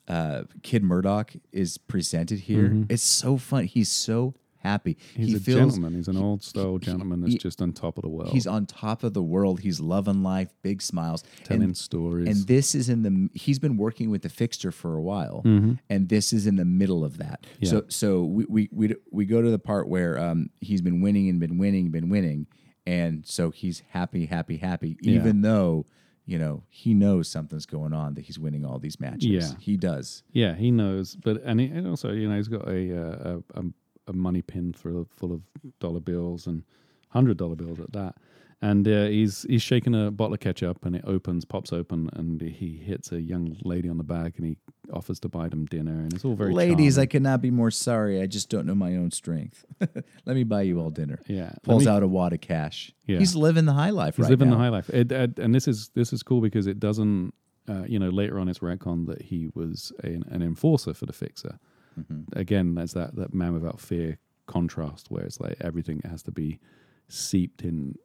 uh, 0.08 0.44
Kid 0.62 0.82
Murdock 0.82 1.32
is 1.52 1.76
presented 1.76 2.40
here, 2.40 2.84
it's 2.88 3.02
so 3.02 3.36
fun. 3.36 3.64
He's 3.64 3.90
so 3.90 4.34
happy. 4.62 4.94
Mm-hmm. 4.94 5.22
he's 5.22 5.28
he 5.30 5.36
a 5.36 5.40
feels 5.40 5.58
gentleman. 5.58 5.94
He's 5.94 6.08
an 6.08 6.16
old 6.16 6.42
style 6.42 6.78
gentleman 6.78 7.20
that's 7.20 7.32
he- 7.34 7.38
just 7.38 7.60
on 7.62 7.72
top 7.72 7.98
of 7.98 8.02
the 8.02 8.08
world. 8.08 8.30
he's 8.32 8.46
on 8.46 8.66
top 8.66 9.02
of 9.04 9.12
the 9.14 9.22
world. 9.22 9.60
He's 9.60 9.80
loving 9.80 10.22
life, 10.22 10.52
big 10.62 10.80
smiles, 10.82 11.24
telling 11.44 11.62
and, 11.64 11.76
stories. 11.76 12.28
and 12.28 12.46
this 12.46 12.74
is 12.74 12.88
in 12.88 13.02
the. 13.02 13.28
He's 13.34 13.58
been 13.58 13.76
working 13.76 14.10
with 14.10 14.22
the 14.22 14.28
fixture 14.28 14.72
for 14.72 14.96
a 14.96 15.02
while, 15.02 15.42
and 15.44 16.08
this 16.08 16.32
is 16.32 16.46
in 16.46 16.56
the 16.56 16.64
middle 16.64 17.04
of 17.04 17.18
that. 17.18 17.42
Mm-hmm. 17.42 17.64
Yeah. 17.64 17.70
So 17.70 17.84
so 17.88 18.24
we, 18.24 18.44
we 18.48 18.68
we 18.72 18.94
we 19.10 19.24
go 19.24 19.42
to 19.42 19.50
the 19.50 19.58
part 19.58 19.88
where 19.88 20.18
um, 20.18 20.50
he's 20.60 20.80
been 20.80 21.00
winning 21.00 21.28
and 21.28 21.38
been 21.40 21.58
winning, 21.58 21.90
been 21.90 22.08
winning, 22.08 22.46
and 22.86 23.24
so 23.26 23.50
he's 23.50 23.82
happy, 23.90 24.26
happy, 24.26 24.56
happy, 24.56 24.96
Yeah. 25.00 25.14
even 25.16 25.42
though 25.42 25.86
you 26.24 26.38
know 26.38 26.62
he 26.68 26.94
knows 26.94 27.28
something's 27.28 27.66
going 27.66 27.92
on 27.92 28.14
that 28.14 28.24
he's 28.24 28.38
winning 28.38 28.64
all 28.64 28.78
these 28.78 29.00
matches. 29.00 29.26
Yeah. 29.26 29.50
he 29.58 29.76
does. 29.76 30.22
Yeah, 30.30 30.54
he 30.54 30.70
knows, 30.70 31.16
but 31.16 31.42
and, 31.44 31.58
he, 31.60 31.66
and 31.66 31.86
also 31.88 32.12
you 32.12 32.28
know 32.28 32.36
he's 32.36 32.48
got 32.48 32.68
a 32.68 32.96
uh, 32.96 33.40
a, 33.56 33.60
a, 33.60 33.64
a 34.07 34.12
money 34.12 34.42
pin 34.42 34.72
full 34.72 35.00
of, 35.00 35.09
full 35.11 35.32
of 35.32 35.42
dollar 35.80 36.00
bills 36.00 36.46
and 36.46 36.64
hundred 37.11 37.36
dollar 37.36 37.55
bills 37.57 37.78
at 37.80 37.92
that, 37.92 38.16
and 38.61 38.86
uh, 38.88 39.05
he's 39.07 39.44
he's 39.48 39.62
shaking 39.62 39.94
a 39.94 40.11
bottle 40.11 40.34
of 40.34 40.40
ketchup 40.40 40.84
and 40.84 40.96
it 40.96 41.03
opens, 41.07 41.44
pops 41.44 41.72
open, 41.72 42.09
and 42.14 42.40
he 42.40 42.76
hits 42.78 43.12
a 43.12 43.20
young 43.20 43.57
lady 43.64 43.88
on 43.88 43.98
the 43.98 44.05
back 44.05 44.38
and 44.38 44.46
he 44.46 44.57
offers 44.92 45.20
to 45.20 45.28
buy 45.28 45.48
them 45.48 45.66
dinner, 45.66 45.92
and 45.92 46.12
it's 46.14 46.24
all 46.24 46.34
very 46.34 46.53
Ladies, 46.53 46.96
I 46.98 47.03
charming. 47.03 47.09
could 47.11 47.22
not 47.22 47.40
be 47.42 47.50
more 47.50 47.70
sorry. 47.70 48.20
I 48.20 48.26
just 48.26 48.48
don't 48.48 48.66
know 48.66 48.74
my 48.74 48.96
own 48.96 49.11
strength. 49.11 49.64
Let 49.80 50.36
me 50.36 50.44
buy 50.44 50.62
you 50.62 50.80
all 50.80 50.90
dinner. 50.90 51.20
yeah 51.28 51.53
Pulls 51.62 51.84
me- 51.84 51.90
out 51.90 52.03
a 52.03 52.09
wad 52.09 52.32
of 52.32 52.40
cash. 52.40 52.92
Yeah. 53.07 53.18
He's 53.18 53.34
living 53.36 53.66
the 53.66 53.72
high 53.72 53.90
life 53.90 54.16
He's 54.16 54.24
right 54.24 54.30
living 54.30 54.48
now. 54.50 54.57
the 54.57 54.62
high 54.62 54.68
life, 54.70 54.88
it, 54.90 55.12
it- 55.12 55.38
and 55.38 55.55
this 55.55 55.68
is 55.68 55.90
this 55.94 56.12
is 56.12 56.22
cool 56.22 56.40
because 56.40 56.66
it 56.66 56.80
doesn't. 56.80 57.34
Uh, 57.68 57.84
you 57.86 57.96
know, 57.96 58.09
later 58.09 58.40
on, 58.40 58.48
it's 58.48 58.59
retcon 58.59 59.07
that 59.07 59.22
he 59.22 59.48
was 59.55 59.92
an, 60.03 60.24
an 60.32 60.42
enforcer 60.42 60.92
for 60.92 61.07
the 61.07 61.12
fixer. 61.12 61.61
Mm-hmm. 61.99 62.38
Again, 62.38 62.74
there's 62.74 62.93
that 62.93 63.16
that 63.16 63.34
man 63.34 63.53
without 63.53 63.80
fear 63.80 64.18
contrast, 64.47 65.11
where 65.11 65.24
it's 65.24 65.40
like 65.40 65.57
everything 65.61 66.01
has 66.05 66.22
to 66.24 66.30
be 66.30 66.59
seeped 67.09 67.62
in 67.62 67.97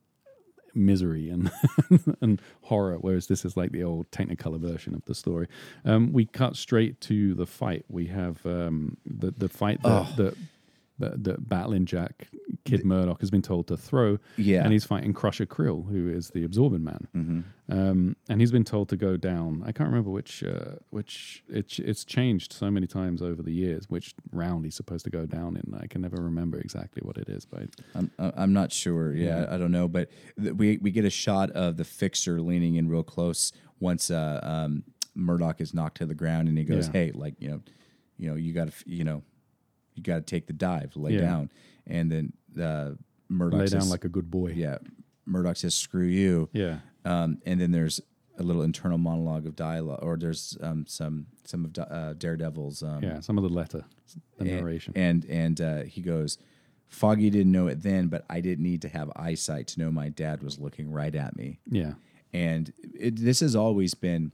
misery 0.73 1.29
and 1.29 1.51
and 2.21 2.41
horror, 2.63 2.97
whereas 2.99 3.27
this 3.27 3.43
is 3.43 3.57
like 3.57 3.71
the 3.71 3.83
old 3.83 4.09
Technicolor 4.11 4.59
version 4.59 4.93
of 4.93 5.03
the 5.05 5.15
story. 5.15 5.47
Um, 5.83 6.13
we 6.13 6.25
cut 6.25 6.55
straight 6.55 7.01
to 7.01 7.33
the 7.33 7.45
fight. 7.45 7.85
We 7.89 8.07
have 8.07 8.45
um, 8.45 8.97
the 9.05 9.31
the 9.31 9.49
fight 9.49 9.81
that, 9.83 10.15
that, 10.17 10.37
that 10.99 11.23
that 11.23 11.47
battling 11.47 11.85
Jack 11.85 12.27
Kid 12.65 12.83
Murdock 12.85 13.21
has 13.21 13.31
been 13.31 13.41
told 13.41 13.67
to 13.67 13.77
throw. 13.77 14.17
Yeah. 14.35 14.63
and 14.63 14.73
he's 14.73 14.83
fighting 14.83 15.13
Crusher 15.13 15.45
Creel, 15.45 15.83
who 15.83 16.09
is 16.09 16.29
the 16.31 16.43
Absorbing 16.43 16.83
Man. 16.83 17.07
Mm-hmm. 17.15 17.39
Um, 17.69 18.15
and 18.29 18.41
he's 18.41 18.51
been 18.51 18.63
told 18.63 18.89
to 18.89 18.97
go 18.97 19.15
down. 19.17 19.63
I 19.65 19.71
can't 19.71 19.89
remember 19.89 20.09
which 20.09 20.43
uh, 20.43 20.75
which 20.89 21.43
it's 21.49 21.79
it's 21.79 22.03
changed 22.05 22.53
so 22.53 22.69
many 22.71 22.87
times 22.87 23.21
over 23.21 23.41
the 23.41 23.53
years. 23.53 23.89
Which 23.89 24.13
round 24.31 24.65
he's 24.65 24.75
supposed 24.75 25.05
to 25.05 25.11
go 25.11 25.25
down 25.25 25.57
in? 25.57 25.73
I 25.79 25.87
can 25.87 26.01
never 26.01 26.17
remember 26.21 26.59
exactly 26.59 27.01
what 27.03 27.17
it 27.17 27.29
is, 27.29 27.45
but 27.45 27.69
I'm 27.95 28.11
I'm 28.19 28.53
not 28.53 28.71
sure. 28.71 29.13
Yeah, 29.13 29.47
I 29.49 29.57
don't 29.57 29.71
know, 29.71 29.87
but 29.87 30.09
th- 30.41 30.53
we 30.53 30.77
we 30.77 30.91
get 30.91 31.05
a 31.05 31.09
shot 31.09 31.51
of 31.51 31.77
the 31.77 31.83
fixer 31.85 32.41
leaning 32.41 32.75
in 32.75 32.87
real 32.89 33.03
close 33.03 33.51
once 33.79 34.09
uh, 34.09 34.39
um, 34.43 34.83
Murdock 35.15 35.61
is 35.61 35.73
knocked 35.73 35.97
to 35.97 36.05
the 36.05 36.15
ground, 36.15 36.47
and 36.47 36.57
he 36.57 36.63
goes, 36.63 36.87
Yeah. 36.87 36.93
"Hey, 36.93 37.11
like 37.13 37.35
you 37.39 37.49
know, 37.49 37.61
you 38.17 38.29
know, 38.29 38.35
you 38.35 38.53
got 38.53 38.69
to 38.71 38.73
you 38.85 39.03
know, 39.03 39.23
you 39.97 40.03
got 40.03 40.15
to 40.15 40.21
take 40.21 40.47
the 40.47 40.53
dive, 40.53 40.95
lay 40.95 41.13
Yeah. 41.13 41.21
down," 41.21 41.51
and 41.85 42.11
then 42.11 42.33
uh, 42.61 42.91
Murdock 43.29 43.59
lay 43.59 43.67
says, 43.67 43.83
down 43.83 43.89
like 43.89 44.05
a 44.05 44.09
good 44.09 44.29
boy. 44.31 44.51
"Yeah." 44.51 44.77
Murdock 45.25 45.57
says, 45.57 45.75
"Screw 45.75 46.05
you," 46.05 46.49
yeah, 46.53 46.79
um, 47.05 47.39
and 47.45 47.59
then 47.59 47.71
there's 47.71 47.99
a 48.39 48.43
little 48.43 48.61
internal 48.61 48.97
monologue 48.97 49.45
of 49.47 49.55
dialogue, 49.55 49.99
or 50.03 50.15
there's 50.17 50.57
um, 50.61 50.85
some 50.87 51.25
some 51.43 51.65
of 51.65 51.77
uh, 51.77 52.13
Daredevil's 52.13 52.83
um, 52.83 53.03
Yeah, 53.03 53.19
some 53.19 53.37
of 53.37 53.43
the 53.43 53.49
letter, 53.49 53.83
the 54.37 54.45
and- 54.45 54.49
narration. 54.51 54.93
and 54.95 55.25
and 55.25 55.59
uh, 55.59 55.81
he 55.83 56.01
goes, 56.01 56.37
Foggy 56.87 57.29
didn't 57.29 57.51
know 57.51 57.67
it 57.67 57.81
then, 57.81 58.07
but 58.07 58.23
I 58.29 58.39
didn't 58.41 58.63
need 58.63 58.81
to 58.83 58.89
have 58.89 59.11
eyesight 59.15 59.67
to 59.67 59.79
know 59.79 59.91
my 59.91 60.09
dad 60.09 60.41
was 60.43 60.59
looking 60.59 60.91
right 60.91 61.13
at 61.15 61.35
me. 61.35 61.59
yeah, 61.69 61.93
And 62.31 62.71
it, 62.93 63.17
this 63.17 63.41
has 63.41 63.55
always 63.55 63.93
been 63.93 64.31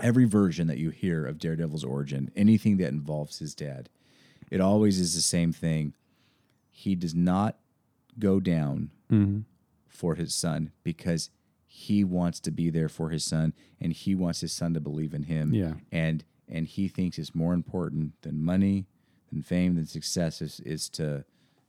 every 0.00 0.24
version 0.24 0.66
that 0.66 0.78
you 0.78 0.90
hear 0.90 1.24
of 1.24 1.38
Daredevil's 1.38 1.84
origin, 1.84 2.32
anything 2.34 2.78
that 2.78 2.88
involves 2.88 3.38
his 3.38 3.54
dad, 3.54 3.88
it 4.50 4.60
always 4.60 4.98
is 5.00 5.14
the 5.14 5.20
same 5.22 5.52
thing. 5.52 5.94
He 6.70 6.94
does 6.94 7.14
not 7.14 7.56
go 8.18 8.40
down 8.40 8.90
Mm-hmm. 9.10 9.40
for 9.86 10.14
his 10.14 10.34
son 10.34 10.72
because 10.82 11.30
he 11.66 12.02
wants 12.04 12.40
to 12.40 12.50
be 12.50 12.70
there 12.70 12.88
for 12.88 13.10
his 13.10 13.22
son 13.24 13.52
and 13.80 13.92
he 13.92 14.14
wants 14.14 14.40
his 14.40 14.52
son 14.52 14.72
to 14.74 14.80
believe 14.80 15.12
in 15.14 15.24
him. 15.24 15.52
Yeah. 15.54 15.74
And 15.92 16.24
and 16.48 16.66
he 16.66 16.88
thinks 16.88 17.18
it's 17.18 17.34
more 17.34 17.52
important 17.54 18.12
than 18.22 18.42
money, 18.42 18.86
than 19.30 19.42
fame, 19.42 19.74
than 19.76 19.86
success 19.86 20.40
is, 20.42 20.60
is 20.60 20.88
to 20.90 21.24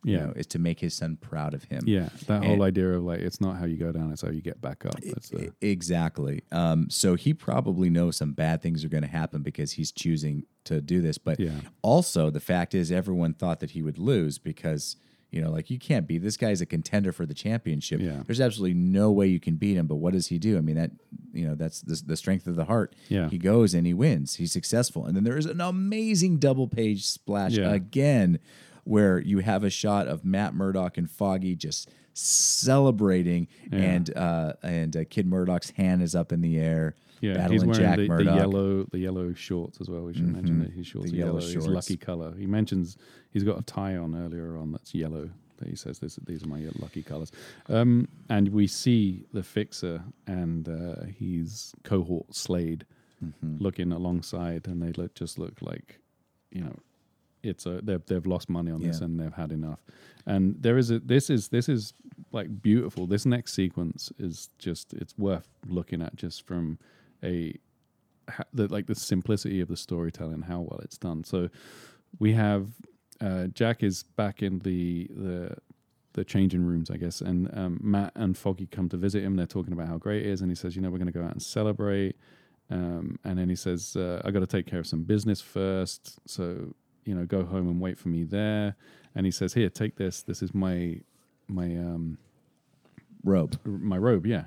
you 0.05 0.13
Yeah. 0.17 0.25
know, 0.27 0.33
is 0.35 0.45
to 0.47 0.59
make 0.59 0.79
his 0.79 0.93
son 0.93 1.17
proud 1.17 1.53
of 1.55 1.63
him. 1.65 1.81
yeah. 1.87 2.09
That 2.27 2.37
And- 2.43 2.45
whole 2.45 2.61
idea 2.61 2.93
of 2.93 3.03
like 3.03 3.21
it's 3.21 3.41
not 3.41 3.57
how 3.57 3.65
you 3.65 3.75
go 3.77 3.91
down; 3.91 4.11
it's 4.11 4.21
how 4.21 4.29
you 4.29 4.41
get 4.41 4.61
back 4.61 4.85
up. 4.85 4.95
E- 5.03 5.49
Exactly. 5.61 6.41
Um, 6.51 6.89
so 6.89 7.15
he 7.15 7.33
probably 7.33 7.89
knows 7.89 8.17
some 8.17 8.33
bad 8.33 8.61
things 8.61 8.85
are 8.85 8.89
going 8.89 9.03
to 9.03 9.09
happen 9.09 9.41
because 9.41 9.73
he's 9.73 9.91
choosing 9.91 10.43
to 10.65 10.79
do 10.81 11.01
this. 11.01 11.17
But 11.17 11.39
Yeah. 11.39 11.59
also, 11.81 12.29
the 12.29 12.39
fact 12.39 12.73
is, 12.75 12.91
everyone 12.91 13.33
thought 13.33 13.59
that 13.61 13.71
he 13.71 13.81
would 13.81 13.97
lose 13.97 14.37
because, 14.37 14.95
you 15.31 15.41
know, 15.41 15.51
like 15.51 15.69
you 15.69 15.79
can't 15.79 16.07
beat 16.07 16.19
this 16.19 16.37
guy's 16.37 16.61
a 16.61 16.65
contender 16.65 17.11
for 17.11 17.25
the 17.25 17.33
championship. 17.33 17.99
Yeah. 17.99 18.23
There's 18.25 18.39
absolutely 18.41 18.75
no 18.75 19.11
way 19.11 19.27
you 19.27 19.39
can 19.39 19.55
beat 19.55 19.75
him. 19.75 19.87
But 19.87 19.95
what 19.97 20.13
does 20.13 20.27
he 20.27 20.37
do? 20.39 20.57
I 20.57 20.61
mean, 20.61 20.75
that, 20.75 20.91
you 21.33 21.45
know, 21.47 21.55
that's 21.55 21.81
the, 21.81 22.01
the 22.05 22.17
strength 22.17 22.47
of 22.47 22.55
the 22.55 22.65
heart. 22.65 22.95
Yeah. 23.09 23.29
He 23.29 23.37
goes 23.37 23.73
and 23.73 23.85
he 23.87 23.93
wins. 23.93 24.35
He's 24.35 24.51
successful. 24.51 25.05
And 25.05 25.15
then 25.15 25.23
there 25.23 25.37
is 25.37 25.45
an 25.45 25.61
amazing 25.61 26.37
double 26.37 26.67
page 26.67 27.05
splash 27.05 27.53
Yeah. 27.57 27.71
again 27.73 28.39
where 28.85 29.19
you 29.19 29.39
have 29.39 29.63
a 29.63 29.69
shot 29.69 30.07
of 30.07 30.23
Matt 30.23 30.53
Murdock 30.55 30.97
and 30.97 31.09
Foggy 31.11 31.55
just 31.55 31.89
celebrating, 32.13 33.47
and 33.71 34.15
uh, 34.17 34.53
and 34.63 34.95
uh, 34.95 35.03
Kid 35.09 35.27
Murdock's 35.27 35.71
hand 35.71 36.01
is 36.01 36.15
up 36.15 36.31
in 36.31 36.41
the 36.41 36.57
air, 36.59 36.95
yeah. 37.21 37.33
battling 37.33 37.51
He's 37.51 37.65
wearing 37.65 37.81
Jack 37.81 37.97
the, 37.97 38.07
the 38.07 38.13
Mm-hmm. 38.13 38.37
yellow, 38.37 38.83
the 38.85 38.99
yellow 38.99 39.33
shorts 39.33 39.79
as 39.81 39.89
well. 39.89 40.01
We 40.03 40.13
should 40.13 40.31
mention 40.33 40.59
that 40.59 40.71
his 40.71 40.87
shorts 40.87 41.11
The 41.11 41.17
are 41.17 41.19
yellow 41.25 41.39
yellow. 41.39 41.45
His 41.45 41.53
shorts. 41.53 41.67
lucky 41.67 41.97
color. 41.97 42.33
He 42.37 42.45
mentions 42.45 42.97
he's 43.31 43.43
got 43.43 43.59
a 43.59 43.63
tie 43.63 43.95
on 43.97 44.15
earlier 44.15 44.57
on 44.57 44.71
that's 44.71 44.93
yellow. 44.95 45.29
That 45.57 45.69
he 45.69 45.75
says 45.75 45.99
this, 45.99 46.17
these 46.27 46.43
are 46.43 46.47
my 46.47 46.61
lucky 46.79 47.01
colors. 47.01 47.31
Um, 47.69 48.09
and 48.29 48.49
we 48.49 48.67
see 48.67 49.23
the 49.31 49.41
fixer 49.41 50.03
and 50.27 50.67
uh, 50.67 51.05
his 51.17 51.73
cohort 51.83 52.33
Slade 52.35 52.85
Mm-hmm. 53.23 53.63
looking 53.63 53.93
alongside, 53.93 54.67
and 54.67 54.83
they 54.83 54.91
look 55.01 55.15
just 55.15 55.39
look 55.39 55.53
like, 55.61 55.99
you 56.51 56.59
know, 56.61 56.75
it's 57.45 57.65
a 57.65 57.79
they've 57.83 58.05
they've 58.05 58.25
lost 58.25 58.49
money 58.49 58.71
on 58.71 58.81
this 58.81 58.99
Yeah. 58.99 59.05
and 59.05 59.19
they've 59.19 59.33
had 59.33 59.51
enough. 59.51 59.79
And 60.25 60.55
there 60.59 60.77
is 60.77 60.89
a 60.91 60.99
this 60.99 61.29
is 61.29 61.49
this 61.49 61.69
is 61.69 61.93
like 62.31 62.61
beautiful. 62.61 63.07
This 63.07 63.25
next 63.25 63.53
sequence 63.53 64.11
is 64.17 64.49
just 64.57 64.93
it's 64.93 65.17
worth 65.17 65.47
looking 65.67 66.01
at 66.01 66.15
just 66.15 66.45
from 66.47 66.79
a 67.23 67.55
the, 68.53 68.67
like 68.67 68.87
the 68.87 68.95
simplicity 68.95 69.61
of 69.61 69.67
the 69.67 69.77
storytelling, 69.77 70.41
how 70.43 70.61
well 70.61 70.79
it's 70.83 70.97
done. 70.97 71.23
So 71.23 71.49
we 72.19 72.33
have 72.33 72.67
uh, 73.21 73.47
Jack 73.47 73.83
is 73.83 74.03
back 74.03 74.41
in 74.41 74.59
the 74.59 75.07
the 75.15 75.57
the 76.13 76.23
changing 76.23 76.63
rooms, 76.65 76.89
I 76.89 76.97
guess, 76.97 77.21
and 77.21 77.49
um, 77.57 77.79
Matt 77.83 78.13
and 78.15 78.37
Foggy 78.37 78.67
come 78.67 78.87
to 78.89 78.97
visit 78.97 79.21
him. 79.23 79.35
They're 79.35 79.45
talking 79.45 79.73
about 79.73 79.87
how 79.89 79.97
great 79.97 80.25
it 80.25 80.29
is, 80.31 80.41
and 80.41 80.49
he 80.49 80.55
says, 80.55 80.75
"You 80.75 80.81
know, 80.81 80.89
we're 80.89 80.97
going 80.97 81.11
to 81.13 81.19
go 81.19 81.23
out 81.23 81.31
and 81.33 81.41
celebrate." 81.41 82.15
Um, 82.71 83.19
and 83.23 83.37
then 83.37 83.47
he 83.49 83.55
says, 83.55 83.95
uh, 83.95 84.21
"I 84.25 84.31
got 84.31 84.39
to 84.39 84.47
take 84.47 84.65
care 84.65 84.79
of 84.79 84.87
some 84.87 85.03
business 85.03 85.39
first, 85.41 86.17
so 86.25 86.73
you 87.05 87.15
know, 87.15 87.25
go 87.25 87.45
home 87.45 87.67
and 87.67 87.79
wait 87.79 87.97
for 87.97 88.09
me 88.09 88.23
there." 88.23 88.75
And 89.15 89.25
he 89.25 89.31
says, 89.31 89.53
"Here, 89.53 89.69
take 89.69 89.95
this. 89.95 90.21
This 90.21 90.41
is 90.41 90.53
my 90.53 90.99
my 91.47 91.65
um, 91.65 92.17
robe. 93.23 93.59
my 93.65 93.97
robe, 93.97 94.25
yeah." 94.25 94.45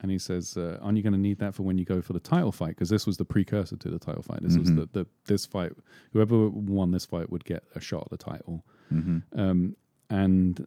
And 0.00 0.10
he 0.10 0.18
says, 0.18 0.56
uh, 0.56 0.78
"Aren't 0.80 0.96
you 0.96 1.02
going 1.02 1.12
to 1.12 1.18
need 1.18 1.38
that 1.40 1.54
for 1.54 1.64
when 1.64 1.76
you 1.76 1.84
go 1.84 2.00
for 2.00 2.12
the 2.12 2.20
title 2.20 2.52
fight? 2.52 2.70
Because 2.70 2.88
this 2.88 3.06
was 3.06 3.16
the 3.16 3.24
precursor 3.24 3.76
to 3.76 3.90
the 3.90 3.98
title 3.98 4.22
fight. 4.22 4.42
This 4.42 4.56
was 4.56 4.72
the, 4.72 4.88
the 4.92 5.06
this 5.26 5.44
fight. 5.44 5.72
Whoever 6.12 6.48
won 6.48 6.92
this 6.92 7.04
fight 7.04 7.30
would 7.30 7.44
get 7.44 7.64
a 7.74 7.80
shot 7.80 8.04
at 8.04 8.10
the 8.10 8.16
title." 8.16 8.64
Mm-hmm. 8.92 9.38
Um, 9.38 9.76
and 10.08 10.66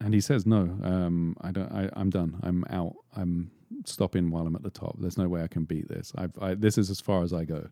and 0.00 0.14
he 0.14 0.20
says, 0.20 0.46
"No, 0.46 0.78
um, 0.82 1.36
I 1.40 1.50
don't. 1.50 1.72
I, 1.72 1.90
I'm 1.94 2.10
done. 2.10 2.38
I'm 2.42 2.64
out. 2.70 2.94
I'm 3.16 3.50
stopping 3.84 4.30
while 4.30 4.46
I'm 4.46 4.54
at 4.54 4.62
the 4.62 4.70
top. 4.70 4.96
There's 5.00 5.18
no 5.18 5.28
way 5.28 5.42
I 5.42 5.48
can 5.48 5.64
beat 5.64 5.88
this. 5.88 6.12
I've, 6.16 6.32
I, 6.40 6.54
this 6.54 6.78
is 6.78 6.90
as 6.90 7.00
far 7.00 7.22
as 7.22 7.32
I 7.32 7.44
go." 7.44 7.68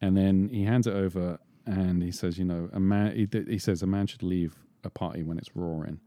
And 0.00 0.16
then 0.16 0.48
he 0.48 0.64
hands 0.64 0.86
it 0.86 0.94
over, 0.94 1.38
and 1.66 2.02
he 2.02 2.10
says, 2.10 2.38
"You 2.38 2.44
know, 2.44 2.68
a 2.72 2.80
man." 2.80 3.14
He, 3.14 3.28
he 3.48 3.58
says, 3.58 3.82
"A 3.82 3.86
man 3.86 4.06
should 4.06 4.22
leave 4.22 4.56
a 4.84 4.90
party 4.90 5.22
when 5.22 5.38
it's 5.38 5.54
roaring." 5.54 6.00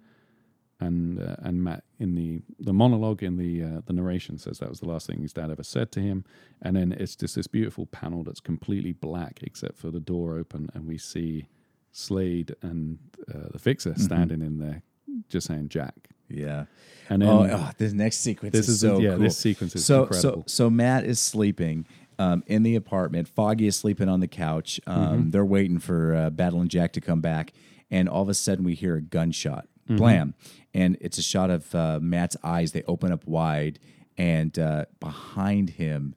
And 0.80 1.22
uh, 1.22 1.36
and 1.40 1.64
Matt 1.64 1.84
in 2.00 2.16
the 2.16 2.42
the 2.60 2.74
monologue 2.74 3.24
in 3.24 3.38
the 3.38 3.64
uh, 3.64 3.82
the 3.86 3.94
narration 3.94 4.38
says 4.38 4.60
that 4.60 4.70
was 4.70 4.80
the 4.80 4.88
last 4.88 5.08
thing 5.08 5.22
his 5.22 5.34
dad 5.34 5.50
ever 5.52 5.64
said 5.64 5.92
to 5.94 6.00
him. 6.02 6.26
And 6.62 6.76
then 6.76 6.92
it's 6.92 7.16
just 7.16 7.36
this 7.36 7.48
beautiful 7.48 7.86
panel 7.86 8.24
that's 8.24 8.42
completely 8.42 8.92
black 8.92 9.40
except 9.42 9.78
for 9.78 9.92
the 9.92 10.00
door 10.00 10.38
open, 10.38 10.70
and 10.74 10.88
we 10.88 10.98
see 10.98 11.48
Slade 11.92 12.56
and 12.62 13.00
uh, 13.34 13.50
the 13.52 13.60
Fixer 13.60 13.94
standing 13.98 14.42
in 14.42 14.60
there, 14.60 14.82
just 15.30 15.48
saying 15.48 15.70
Jack. 15.70 16.10
Yeah. 16.28 16.66
And 17.10 17.22
then 17.22 17.30
oh, 17.30 17.48
oh, 17.52 17.72
this 17.78 17.94
next 17.94 18.18
sequence 18.18 18.54
this 18.54 18.68
is, 18.68 18.76
is 18.76 18.82
so 18.82 19.00
yeah, 19.00 19.12
cool. 19.12 19.20
this 19.20 19.38
sequence 19.38 19.76
is 19.76 19.86
so 19.86 20.04
incredible. 20.04 20.44
so 20.48 20.64
so 20.66 20.70
Matt 20.70 21.06
is 21.06 21.20
sleeping 21.20 21.86
um, 22.20 22.44
in 22.48 22.64
the 22.64 22.76
apartment. 22.76 23.28
Foggy 23.28 23.68
is 23.68 23.76
sleeping 23.76 24.10
on 24.10 24.20
the 24.20 24.28
couch. 24.28 24.80
Um, 24.88 24.96
Mm-hmm. 25.04 25.30
They're 25.32 25.46
waiting 25.46 25.80
for 25.80 26.16
uh, 26.16 26.30
and 26.30 26.70
Jack 26.70 26.94
to 26.94 27.02
come 27.02 27.22
back, 27.22 27.54
and 27.92 28.08
all 28.10 28.22
of 28.24 28.30
a 28.30 28.34
sudden 28.34 28.64
we 28.64 28.76
hear 28.76 28.96
a 28.96 29.02
gunshot, 29.02 29.68
Mm-hmm. 29.86 29.98
blam, 29.98 30.34
and 30.74 30.98
it's 31.02 31.18
a 31.18 31.22
shot 31.22 31.50
of 31.50 31.76
uh, 31.76 32.00
Matt's 32.02 32.38
eyes. 32.44 32.72
They 32.72 32.84
open 32.84 33.12
up 33.12 33.26
wide, 33.28 33.80
and 34.18 34.58
uh, 34.58 34.86
behind 35.02 35.72
him, 35.72 36.16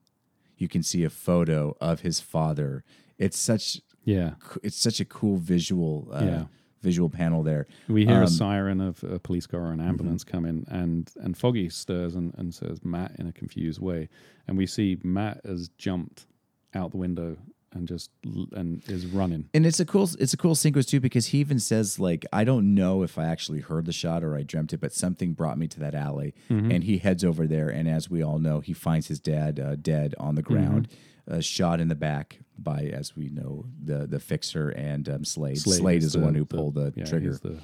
you 0.56 0.68
can 0.68 0.82
see 0.84 1.02
a 1.04 1.10
photo 1.10 1.76
of 1.80 2.00
his 2.00 2.20
father. 2.20 2.84
It's 3.18 3.38
such 3.38 3.80
yeah, 4.04 4.34
it's 4.62 4.76
such 4.76 5.00
a 5.00 5.04
cool 5.04 5.36
visual 5.38 6.08
uh, 6.12 6.24
Yeah. 6.24 6.44
Visual 6.90 7.10
panel 7.10 7.42
there. 7.50 7.64
we 7.88 8.02
hear 8.10 8.22
Um, 8.22 8.30
a 8.30 8.34
siren 8.42 8.80
of 8.80 8.94
a 9.16 9.18
police 9.18 9.46
car 9.50 9.62
or 9.66 9.72
an 9.72 9.80
ambulance 9.80 10.22
mm-hmm. 10.24 10.36
coming, 10.36 10.58
and 10.68 11.02
and 11.24 11.32
Foggy 11.36 11.68
stirs 11.68 12.14
and, 12.14 12.28
and 12.38 12.54
says 12.54 12.76
Matt 12.84 13.12
in 13.18 13.26
a 13.26 13.32
confused 13.32 13.80
way, 13.80 14.08
and 14.46 14.56
we 14.60 14.66
see 14.66 14.88
Matt 15.02 15.36
has 15.44 15.68
jumped 15.86 16.26
out 16.74 16.90
the 16.90 16.98
window 17.06 17.30
and 17.72 17.86
just 17.88 18.10
and 18.52 18.82
is 18.88 19.04
running. 19.06 19.48
And 19.52 19.66
it's 19.66 19.80
a 19.80 19.84
cool 19.84 20.08
it's 20.18 20.32
a 20.32 20.36
cool 20.36 20.54
sequence 20.54 20.86
too 20.86 21.00
because 21.00 21.26
he 21.32 21.38
even 21.38 21.58
says 21.58 21.98
like 21.98 22.24
I 22.32 22.42
don't 22.44 22.74
know 22.74 23.02
if 23.02 23.18
I 23.18 23.26
actually 23.26 23.60
heard 23.60 23.84
the 23.86 23.92
shot 23.92 24.22
or 24.24 24.36
I 24.40 24.42
dreamt 24.42 24.72
it, 24.72 24.80
but 24.80 24.92
something 24.92 25.34
brought 25.34 25.58
me 25.58 25.66
to 25.68 25.80
that 25.80 25.94
alley. 25.94 26.34
And 26.72 26.84
he 26.84 26.98
heads 26.98 27.22
over 27.24 27.46
there, 27.46 27.68
and 27.68 27.88
as 27.88 28.08
we 28.10 28.22
all 28.22 28.38
know, 28.38 28.60
he 28.60 28.72
finds 28.72 29.08
his 29.08 29.20
dad 29.20 29.58
uh, 29.60 29.74
dead 29.76 30.14
on 30.18 30.34
the 30.36 30.42
ground, 30.42 30.88
uh, 31.30 31.40
shot 31.40 31.80
in 31.80 31.88
the 31.88 31.94
back 31.94 32.38
by, 32.58 32.84
as 32.92 33.16
we 33.16 33.28
know, 33.28 33.66
the 33.82 34.06
the 34.06 34.20
fixer 34.20 34.70
and 34.70 35.08
um, 35.08 35.24
Slade. 35.24 35.58
Slade, 35.58 36.02
is 36.02 36.12
the, 36.14 36.20
one 36.20 36.34
who 36.34 36.44
pulled 36.44 36.74
the, 36.74 36.92
yeah, 36.96 37.04
trigger. 37.04 37.32
the- 37.34 37.58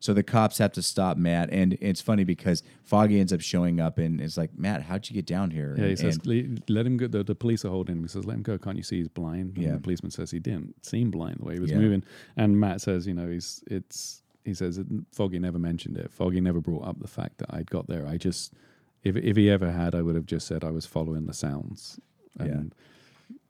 So 0.00 0.14
the 0.14 0.22
cops 0.22 0.58
have 0.58 0.70
to 0.74 0.82
stop 0.82 1.16
Matt, 1.16 1.50
and 1.50 1.76
it's 1.80 2.00
funny 2.00 2.22
because 2.22 2.62
Foggy 2.84 3.18
ends 3.18 3.32
up 3.32 3.40
showing 3.40 3.80
up 3.80 3.98
and 3.98 4.20
it's 4.20 4.36
like, 4.36 4.56
Matt, 4.56 4.82
how'd 4.82 5.08
you 5.10 5.14
get 5.14 5.26
down 5.26 5.50
here? 5.50 5.74
yeah, 5.76 5.84
he 5.86 5.90
And- 5.90 5.98
says, 5.98 6.20
"Let 6.68 6.86
him 6.86 6.96
go." 6.96 7.08
The, 7.08 7.24
the 7.24 7.34
police 7.34 7.64
are 7.64 7.70
holding 7.70 7.96
him. 7.96 8.02
He 8.02 8.08
says, 8.08 8.24
"Let 8.24 8.36
him 8.36 8.42
go. 8.44 8.56
Can't 8.58 8.76
you 8.76 8.84
see 8.84 8.98
he's 8.98 9.08
blind?" 9.08 9.56
And 9.56 9.64
Yeah. 9.64 9.72
the 9.72 9.80
policeman 9.80 10.10
says 10.12 10.30
he 10.30 10.38
didn't 10.38 10.86
seem 10.86 11.10
blind 11.10 11.38
the 11.40 11.44
way 11.46 11.54
he 11.54 11.60
was 11.60 11.72
Yeah. 11.72 11.78
moving. 11.78 12.04
And 12.36 12.58
Matt 12.60 12.80
says, 12.80 13.06
"You 13.08 13.14
know, 13.14 13.28
he's 13.28 13.62
it's." 13.66 14.22
He 14.44 14.54
says, 14.54 14.80
"Foggy 15.12 15.40
never 15.40 15.58
mentioned 15.58 15.98
it. 15.98 16.10
Foggy 16.12 16.40
never 16.40 16.60
brought 16.60 16.86
up 16.86 17.00
the 17.00 17.08
fact 17.08 17.38
that 17.38 17.52
I'd 17.52 17.68
got 17.70 17.86
there. 17.88 18.06
I 18.06 18.16
just, 18.16 18.54
if 19.02 19.16
if 19.16 19.36
he 19.36 19.50
ever 19.50 19.72
had, 19.72 19.94
I 19.96 20.00
would 20.02 20.14
have 20.14 20.26
just 20.26 20.46
said 20.46 20.62
I 20.64 20.70
was 20.70 20.86
following 20.86 21.26
the 21.26 21.34
sounds." 21.34 21.98
And, 22.38 22.72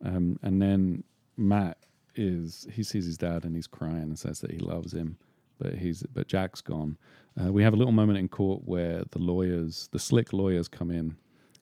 um, 0.05 0.39
and 0.43 0.61
then 0.61 1.05
Matt 1.37 1.79
is 2.15 2.67
he 2.73 2.83
sees 2.83 3.05
his 3.07 3.19
dad 3.19 3.45
and 3.45 3.55
he's 3.55 3.67
crying 3.67 4.03
and 4.03 4.19
says 4.19 4.41
that 4.41 4.51
he 4.51 4.59
loves 4.59 4.93
him, 4.93 5.19
but 5.59 5.75
he's 5.75 6.03
but 6.13 6.29
Jack's 6.29 6.61
gone. 6.61 6.97
Uh, 7.41 7.53
we 7.53 7.63
have 7.63 7.73
a 7.73 7.77
little 7.77 7.93
moment 7.93 8.19
in 8.19 8.29
court 8.29 8.63
where 8.65 9.05
the 9.11 9.19
lawyers, 9.19 9.89
the 9.93 9.99
slick 9.99 10.33
lawyers, 10.33 10.69
come 10.69 10.91
in 10.91 11.17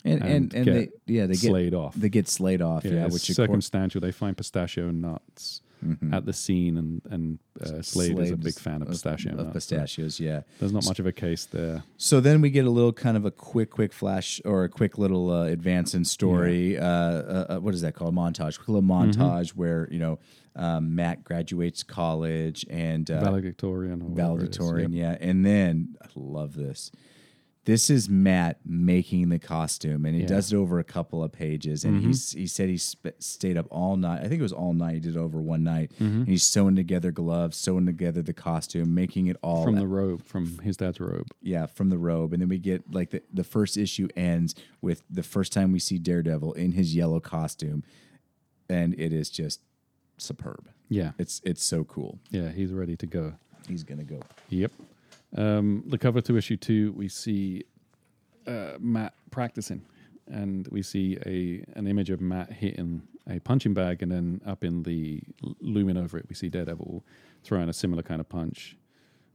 and 0.05 0.23
and, 0.23 0.55
and 0.55 0.55
and 0.55 0.65
get 0.65 0.75
they 1.07 1.15
yeah 1.15 1.27
they 1.27 1.35
get 1.35 1.51
Slade 1.51 1.75
off. 1.75 1.95
they 1.95 2.09
get 2.09 2.29
Slade 2.29 2.63
off 2.63 2.85
yeah, 2.85 3.05
it's 3.05 3.13
which 3.13 3.35
circumstantial. 3.35 4.01
They 4.01 4.13
find 4.13 4.37
pistachio 4.37 4.91
nuts 4.91 5.63
at 6.13 6.25
the 6.27 6.33
scene, 6.33 6.77
and 6.77 7.03
and 7.11 7.39
uh, 7.61 7.83
Slade, 7.83 8.19
is 8.19 8.31
a 8.31 8.37
big 8.37 8.55
fan 8.59 8.83
of 8.83 8.89
pistachio 8.89 9.33
of 9.33 9.39
nuts. 9.39 9.49
so 9.49 9.53
pistachios 9.77 10.21
yeah 10.21 10.41
There's 10.59 10.73
not 10.73 10.85
much 10.85 10.99
of 10.99 11.07
a 11.07 11.13
case 11.13 11.45
there. 11.47 11.83
So 11.97 12.21
then 12.21 12.41
we 12.41 12.51
get 12.51 12.65
a 12.67 12.71
little 12.71 12.93
kind 12.93 13.17
of 13.17 13.25
a 13.25 13.31
quick, 13.31 13.71
quick 13.71 13.93
flash 13.93 14.41
or 14.45 14.65
a 14.65 14.69
quick 14.69 14.99
little 14.99 15.31
uh, 15.31 15.45
advance 15.45 15.95
in 15.95 16.05
story. 16.05 16.79
Uh, 16.79 16.85
uh, 16.87 17.47
uh, 17.51 17.59
what 17.59 17.75
is 17.75 17.81
that 17.83 17.95
called? 17.95 18.15
Montage. 18.15 18.57
Quick 18.59 18.69
little 18.69 18.83
Mm-hmm. 18.83 19.21
montage 19.21 19.51
where 19.51 19.89
you 19.91 19.99
know 19.99 20.19
um, 20.55 20.95
Matt 20.95 21.25
graduates 21.25 21.83
college 21.83 22.65
and 22.71 23.11
uh, 23.11 23.21
Valedictorian 23.21 24.15
valedictorian, 24.15 24.93
yeah. 24.93 25.17
And 25.21 25.45
then 25.45 25.97
I 26.03 26.07
love 26.15 26.55
this. 26.55 26.91
This 27.67 27.91
is 27.91 28.09
Matt 28.09 28.61
making 28.65 29.29
the 29.29 29.41
costume, 29.41 30.07
and 30.07 30.15
he 30.15 30.21
Yeah. 30.23 30.29
does 30.29 30.53
it 30.53 30.57
over 30.57 30.79
a 30.79 30.85
couple 30.85 31.23
of 31.23 31.33
pages. 31.33 31.85
And 31.85 31.97
mm-hmm. 31.97 32.07
he's 32.07 32.31
he 32.31 32.47
said 32.47 32.69
he 32.69 32.79
sp- 32.79 33.19
stayed 33.19 33.57
up 33.57 33.67
all 33.71 33.97
night. 33.97 34.21
I 34.25 34.29
think 34.29 34.39
it 34.39 34.43
was 34.43 34.53
all 34.53 34.73
night. 34.73 34.95
He 34.95 35.01
did 35.01 35.17
it 35.17 35.19
over 35.19 35.43
one 35.43 35.65
night. 35.65 35.91
Mm-hmm. 36.01 36.19
And 36.21 36.29
he's 36.29 36.45
sewing 36.45 36.77
together 36.77 37.11
gloves, 37.11 37.57
sewing 37.57 37.85
together 37.85 38.23
the 38.23 38.33
costume, 38.33 38.95
making 38.95 39.27
it 39.27 39.37
all 39.43 39.65
from 39.65 39.75
the 39.75 39.87
robe, 39.87 40.23
from 40.25 40.59
his 40.61 40.77
dad's 40.77 41.01
robe. 41.01 41.27
yeah 41.43 41.67
from 41.67 41.91
the 41.91 41.99
robe. 41.99 42.33
And 42.33 42.41
then 42.41 42.49
we 42.49 42.59
get 42.59 42.95
like 42.95 43.11
the 43.11 43.23
the 43.35 43.45
first 43.45 43.77
issue 43.77 44.07
ends 44.17 44.55
with 44.81 45.03
the 45.11 45.25
first 45.25 45.53
time 45.53 45.73
we 45.73 45.81
see 45.81 45.99
Daredevil 45.99 46.53
in 46.55 46.73
his 46.73 46.95
yellow 46.95 47.19
costume, 47.21 47.83
and 48.69 48.95
it 48.99 49.13
is 49.13 49.29
just 49.29 49.61
superb. 50.19 50.69
Yeah, 50.89 51.13
It's 51.19 51.43
it's 51.45 51.65
so 51.65 51.83
cool. 51.83 52.21
yeah, 52.31 52.51
he's 52.51 52.73
ready 52.73 52.97
to 52.97 53.07
go. 53.07 53.35
He's 53.69 53.83
gonna 53.83 54.05
go. 54.05 54.21
Yep. 54.51 54.71
Um, 55.37 55.85
the 55.87 55.99
cover 55.99 56.21
to 56.23 56.37
issue 56.37 56.57
two, 56.57 56.93
we 56.93 57.09
see 57.09 57.65
uh, 58.47 58.73
Matt 58.81 59.15
practicing, 59.31 59.83
and 60.27 60.67
we 60.69 60.83
see 60.83 61.19
a 61.27 61.65
an 61.79 61.87
image 61.87 62.11
of 62.11 62.21
Matt 62.21 62.53
hitting 62.53 63.03
a 63.29 63.39
punching 63.41 63.75
bag, 63.75 64.03
and 64.03 64.11
then 64.11 64.41
up 64.47 64.65
in 64.65 64.83
the 64.83 65.21
looming 65.61 65.97
over 65.97 66.17
it, 66.19 66.27
we 66.29 66.35
see 66.35 66.49
Daredevil 66.49 67.05
throwing 67.45 67.69
a 67.69 67.73
similar 67.73 68.03
kind 68.03 68.21
of 68.21 68.29
punch. 68.29 68.77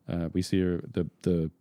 Uh, 0.10 0.30
we 0.34 0.42
see 0.42 0.60
her, 0.62 0.82
the 0.92 1.08
the 1.22 1.52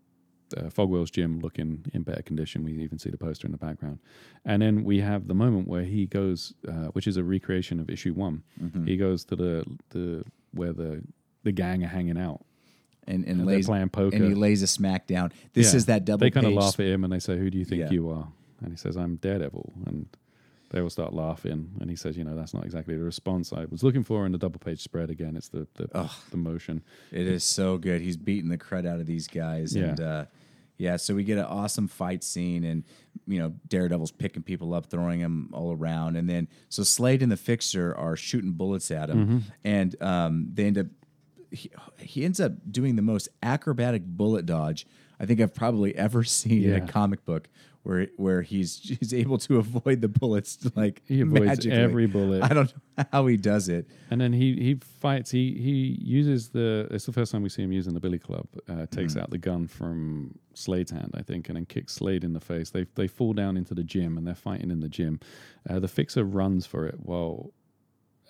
uh, 0.56 0.70
Fogwell's 0.70 1.10
gym 1.10 1.40
looking 1.40 1.84
in 1.92 2.02
better 2.02 2.22
condition. 2.22 2.64
We 2.64 2.72
even 2.82 2.98
see 2.98 3.10
the 3.10 3.18
poster 3.18 3.46
in 3.46 3.52
the 3.52 3.58
background, 3.58 3.98
and 4.44 4.62
then 4.62 4.84
we 4.84 5.00
have 5.00 5.28
the 5.28 5.34
moment 5.34 5.68
where 5.68 5.84
he 5.84 6.06
goes, 6.06 6.54
uh, 6.66 6.88
which 6.92 7.06
is 7.06 7.16
a 7.16 7.22
recreation 7.24 7.78
of 7.78 7.90
issue 7.90 8.14
one. 8.14 8.42
Mm-hmm. 8.60 8.86
He 8.86 8.96
goes 8.96 9.24
to 9.26 9.36
the 9.36 9.64
the 9.90 10.24
where 10.52 10.72
the 10.72 11.02
the 11.42 11.52
gang 11.52 11.84
are 11.84 11.88
hanging 11.88 12.18
out 12.18 12.44
And 13.06 13.24
and 13.24 13.38
And 13.40 13.46
lays 13.46 13.66
playing 13.66 13.88
poker. 13.88 14.14
and 14.16 14.24
he 14.24 14.34
lays 14.34 14.62
a 14.62 14.66
smack 14.66 15.06
down. 15.06 15.32
This 15.52 15.72
Yeah. 15.72 15.76
is 15.78 15.86
that 15.86 16.04
double. 16.04 16.20
They 16.20 16.30
kind 16.30 16.46
of 16.46 16.52
laugh 16.52 16.78
at 16.78 16.86
him 16.86 17.02
and 17.04 17.12
they 17.12 17.18
say, 17.18 17.36
"Who 17.38 17.50
do 17.50 17.58
you 17.58 17.64
think 17.64 17.80
Yeah. 17.80 17.90
you 17.90 18.08
are?" 18.10 18.28
And 18.62 18.70
he 18.70 18.76
says, 18.76 18.96
"I'm 18.96 19.16
Daredevil." 19.16 19.72
And 19.86 20.06
they 20.70 20.80
all 20.80 20.90
start 20.90 21.12
laughing. 21.12 21.70
And 21.80 21.90
he 21.90 21.96
says, 21.96 22.16
"You 22.16 22.24
know, 22.24 22.36
that's 22.36 22.54
not 22.54 22.64
exactly 22.64 22.96
the 22.96 23.02
response 23.02 23.52
I 23.52 23.64
was 23.64 23.82
looking 23.82 24.04
for 24.04 24.26
in 24.26 24.32
the 24.32 24.38
double 24.38 24.60
page 24.60 24.80
spread. 24.80 25.10
Again, 25.10 25.34
it's 25.36 25.48
the 25.48 25.66
the, 25.74 26.08
the 26.30 26.36
motion." 26.36 26.82
It 27.10 27.26
is 27.26 27.42
so 27.42 27.78
good. 27.78 28.00
He's 28.02 28.16
beating 28.16 28.50
the 28.50 28.58
crud 28.58 28.86
out 28.86 29.00
of 29.00 29.06
these 29.06 29.26
guys. 29.26 29.74
And 29.74 29.98
Yeah. 29.98 30.04
uh, 30.06 30.24
yeah, 30.78 30.96
so 30.96 31.14
we 31.14 31.24
get 31.24 31.38
an 31.38 31.44
awesome 31.44 31.88
fight 31.88 32.22
scene 32.22 32.64
and 32.64 32.84
you 33.26 33.38
know, 33.38 33.54
Daredevil's 33.68 34.10
picking 34.12 34.42
people 34.42 34.72
up, 34.74 34.86
throwing 34.86 35.20
them 35.20 35.50
all 35.52 35.72
around. 35.72 36.16
And 36.16 36.28
then 36.28 36.48
so 36.68 36.82
Slade 36.82 37.22
and 37.22 37.30
the 37.30 37.36
Fixer 37.36 37.94
are 37.94 38.16
shooting 38.16 38.52
bullets 38.52 38.90
at 38.90 39.10
him. 39.10 39.18
Mm-hmm. 39.18 39.38
And 39.64 40.02
um, 40.02 40.48
they 40.54 40.64
end 40.66 40.78
up 40.78 40.86
he, 41.50 41.70
he 41.98 42.24
ends 42.24 42.40
up 42.40 42.52
doing 42.70 42.96
the 42.96 43.02
most 43.02 43.28
acrobatic 43.42 44.04
bullet 44.04 44.46
dodge 44.46 44.86
I 45.18 45.26
think 45.26 45.40
I've 45.40 45.54
probably 45.54 45.94
ever 45.96 46.24
seen 46.24 46.64
in 46.64 46.74
a 46.82 46.86
comic 46.86 47.24
book 47.26 47.48
where 47.82 48.06
where 48.16 48.40
he's 48.42 48.78
he's 48.78 49.12
able 49.12 49.36
to 49.38 49.58
avoid 49.58 50.00
the 50.00 50.08
bullets 50.08 50.58
like 50.76 51.02
He 51.06 51.20
avoids 51.20 51.44
magically. 51.44 51.72
every 51.78 52.06
bullet. 52.06 52.42
I 52.42 52.48
don't 52.54 52.72
know 52.96 53.04
how 53.12 53.26
he 53.26 53.36
does 53.36 53.68
it. 53.68 53.86
And 54.10 54.18
then 54.20 54.32
he 54.32 54.54
he 54.54 54.74
fights. 55.00 55.30
He 55.30 55.52
he 55.54 55.98
uses 56.02 56.48
the. 56.50 56.88
It's 56.90 57.04
the 57.06 57.12
first 57.12 57.32
time 57.32 57.42
we 57.42 57.48
see 57.50 57.62
him 57.62 57.72
using 57.72 57.92
the 57.94 58.00
Billy 58.00 58.18
Club. 58.18 58.46
Uh, 58.68 58.86
takes 58.86 59.12
Mm-hmm. 59.14 59.20
out 59.22 59.30
the 59.30 59.38
gun 59.38 59.66
from 59.66 60.38
Slade's 60.54 60.90
hand, 60.90 61.10
I 61.14 61.22
think, 61.22 61.48
and 61.50 61.56
then 61.56 61.66
kicks 61.66 61.94
Slade 61.94 62.24
in 62.24 62.32
the 62.32 62.40
face. 62.40 62.70
They 62.70 62.86
they 62.94 63.06
fall 63.06 63.32
down 63.34 63.56
into 63.58 63.74
the 63.74 63.84
gym 63.84 64.16
and 64.18 64.26
they're 64.26 64.34
fighting 64.34 64.70
in 64.70 64.80
the 64.80 64.88
gym. 64.88 65.20
Uh, 65.68 65.80
the 65.80 65.88
Fixer 65.88 66.24
runs 66.24 66.64
for 66.66 66.86
it 66.86 66.96
while 67.00 67.52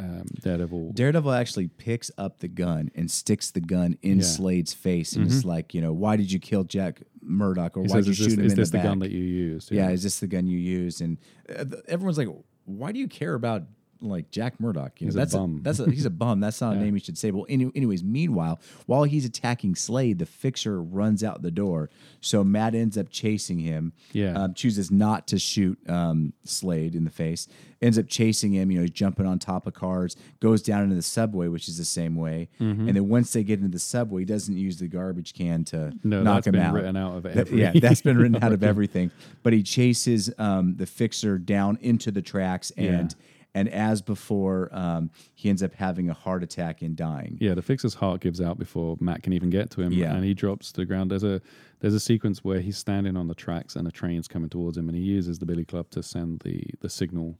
um, 0.00 0.24
Daredevil. 0.42 0.92
Daredevil 0.92 1.32
actually 1.32 1.68
picks 1.68 2.10
up 2.18 2.38
the 2.38 2.48
gun 2.48 2.90
and 2.94 3.10
sticks 3.10 3.50
the 3.50 3.60
gun 3.60 3.96
in 4.02 4.18
Yeah. 4.18 4.24
Mm-hmm. 4.24 4.42
Slade's 4.42 4.72
face 4.72 5.14
and 5.14 5.26
is 5.26 5.44
like, 5.44 5.74
you 5.74 5.80
know, 5.80 5.92
why 5.92 6.16
did 6.16 6.32
you 6.32 6.38
kill 6.38 6.64
Jack 6.64 7.02
Murdock 7.22 7.76
or 7.76 7.82
he 7.82 7.88
why 7.88 7.96
says, 7.96 8.06
did 8.06 8.18
you 8.18 8.26
"Is 8.26 8.32
shoot 8.32 8.36
this, 8.36 8.38
him 8.38 8.44
is 8.46 8.54
this 8.54 8.70
the, 8.70 8.72
the, 8.72 8.78
back? 8.78 8.84
gun 8.86 8.98
that 9.00 9.10
you 9.10 9.22
used?" 9.22 9.70
yeah, 9.70 9.90
is 9.90 10.02
this 10.02 10.20
the 10.20 10.26
gun 10.26 10.46
you 10.46 10.58
used? 10.58 11.00
And 11.00 11.18
uh, 11.54 11.64
everyone's 11.86 12.18
like, 12.18 12.28
why 12.64 12.92
do 12.92 12.98
you 12.98 13.08
care 13.08 13.34
about 13.34 13.62
like 14.02 14.30
Jack 14.30 14.58
Murdock? 14.60 15.00
You 15.00 15.06
know, 15.06 15.08
He's 15.08 15.14
a 15.14 15.18
that's 15.18 15.34
bum. 15.34 15.60
that's 15.62 15.78
a, 15.80 15.90
he's 15.90 16.04
a 16.06 16.10
bum. 16.10 16.40
That's 16.40 16.60
not 16.60 16.76
a 16.76 16.80
name 16.80 16.94
you 16.94 17.00
should 17.00 17.18
say. 17.18 17.30
Well, 17.30 17.46
any, 17.48 17.70
anyways, 17.74 18.02
meanwhile, 18.04 18.60
while 18.86 19.04
he's 19.04 19.24
attacking 19.24 19.74
Slade, 19.76 20.18
the 20.18 20.26
fixer 20.26 20.82
runs 20.82 21.22
out 21.24 21.42
the 21.42 21.50
door. 21.50 21.90
So 22.20 22.44
Matt 22.44 22.74
ends 22.74 22.98
up 22.98 23.06
chasing 23.10 23.58
him. 23.60 23.92
Yeah. 24.12 24.32
um, 24.34 24.54
chooses 24.54 24.90
not 24.90 25.26
to 25.28 25.38
shoot 25.38 25.78
um, 25.88 26.32
Slade 26.44 26.94
in 26.94 27.04
the 27.04 27.10
face. 27.10 27.48
Ends 27.82 27.98
up 27.98 28.08
chasing 28.08 28.52
him. 28.52 28.70
You 28.70 28.76
know, 28.78 28.82
he's 28.82 28.90
jumping 28.90 29.24
on 29.24 29.38
top 29.38 29.66
of 29.66 29.72
cars. 29.72 30.14
Goes 30.40 30.60
down 30.62 30.82
into 30.82 30.96
the 30.96 31.00
subway, 31.02 31.48
which 31.48 31.66
is 31.66 31.78
the 31.78 31.84
same 31.86 32.14
way. 32.14 32.50
Mm-hmm. 32.60 32.88
And 32.88 32.96
then 32.96 33.08
once 33.08 33.32
they 33.32 33.42
get 33.42 33.58
into 33.58 33.70
the 33.70 33.78
subway, 33.78 34.20
he 34.20 34.26
doesn't 34.26 34.54
use 34.54 34.78
the 34.78 34.86
garbage 34.86 35.32
can 35.32 35.64
to 35.64 35.92
No, 36.04 36.22
knock 36.22 36.34
that's 36.36 36.46
him 36.48 36.52
been 36.52 36.60
out. 36.62 36.74
written 36.74 36.96
out 36.98 37.16
of 37.16 37.22
That- 37.22 37.50
yeah, 37.50 37.72
that's 37.74 38.02
been 38.02 38.18
written 38.18 38.36
out 38.44 38.52
of 38.52 38.62
everything. 38.62 39.10
But 39.42 39.54
he 39.54 39.62
chases 39.62 40.30
um, 40.36 40.76
the 40.76 40.84
fixer 40.84 41.38
down 41.38 41.78
into 41.80 42.10
the 42.10 42.20
tracks, 42.20 42.70
and 42.76 43.14
and 43.54 43.68
as 43.68 44.00
before, 44.02 44.68
um, 44.72 45.10
he 45.34 45.48
ends 45.48 45.62
up 45.62 45.74
having 45.74 46.08
a 46.08 46.14
heart 46.14 46.42
attack 46.42 46.82
and 46.82 46.94
dying. 46.96 47.36
Yeah, 47.40 47.54
the 47.54 47.62
fixer's 47.62 47.94
heart 47.94 48.20
gives 48.20 48.40
out 48.40 48.58
before 48.58 48.96
Matt 49.00 49.22
can 49.22 49.32
even 49.32 49.50
get 49.50 49.70
to 49.72 49.82
him, 49.82 49.92
Yeah. 49.92 50.14
and 50.14 50.24
he 50.24 50.34
drops 50.34 50.70
to 50.72 50.80
the 50.80 50.86
ground. 50.86 51.10
There's 51.10 51.24
a 51.24 51.40
there's 51.80 51.94
a 51.94 52.00
sequence 52.00 52.44
where 52.44 52.60
he's 52.60 52.76
standing 52.78 53.16
on 53.16 53.26
the 53.28 53.34
tracks 53.34 53.74
and 53.76 53.88
a 53.88 53.90
train's 53.90 54.28
coming 54.28 54.50
towards 54.50 54.76
him, 54.76 54.88
and 54.88 54.96
he 54.96 55.02
uses 55.02 55.38
the 55.38 55.46
billy 55.46 55.64
club 55.64 55.90
to 55.90 56.02
send 56.02 56.40
the 56.40 56.62
the 56.80 56.88
signal, 56.90 57.38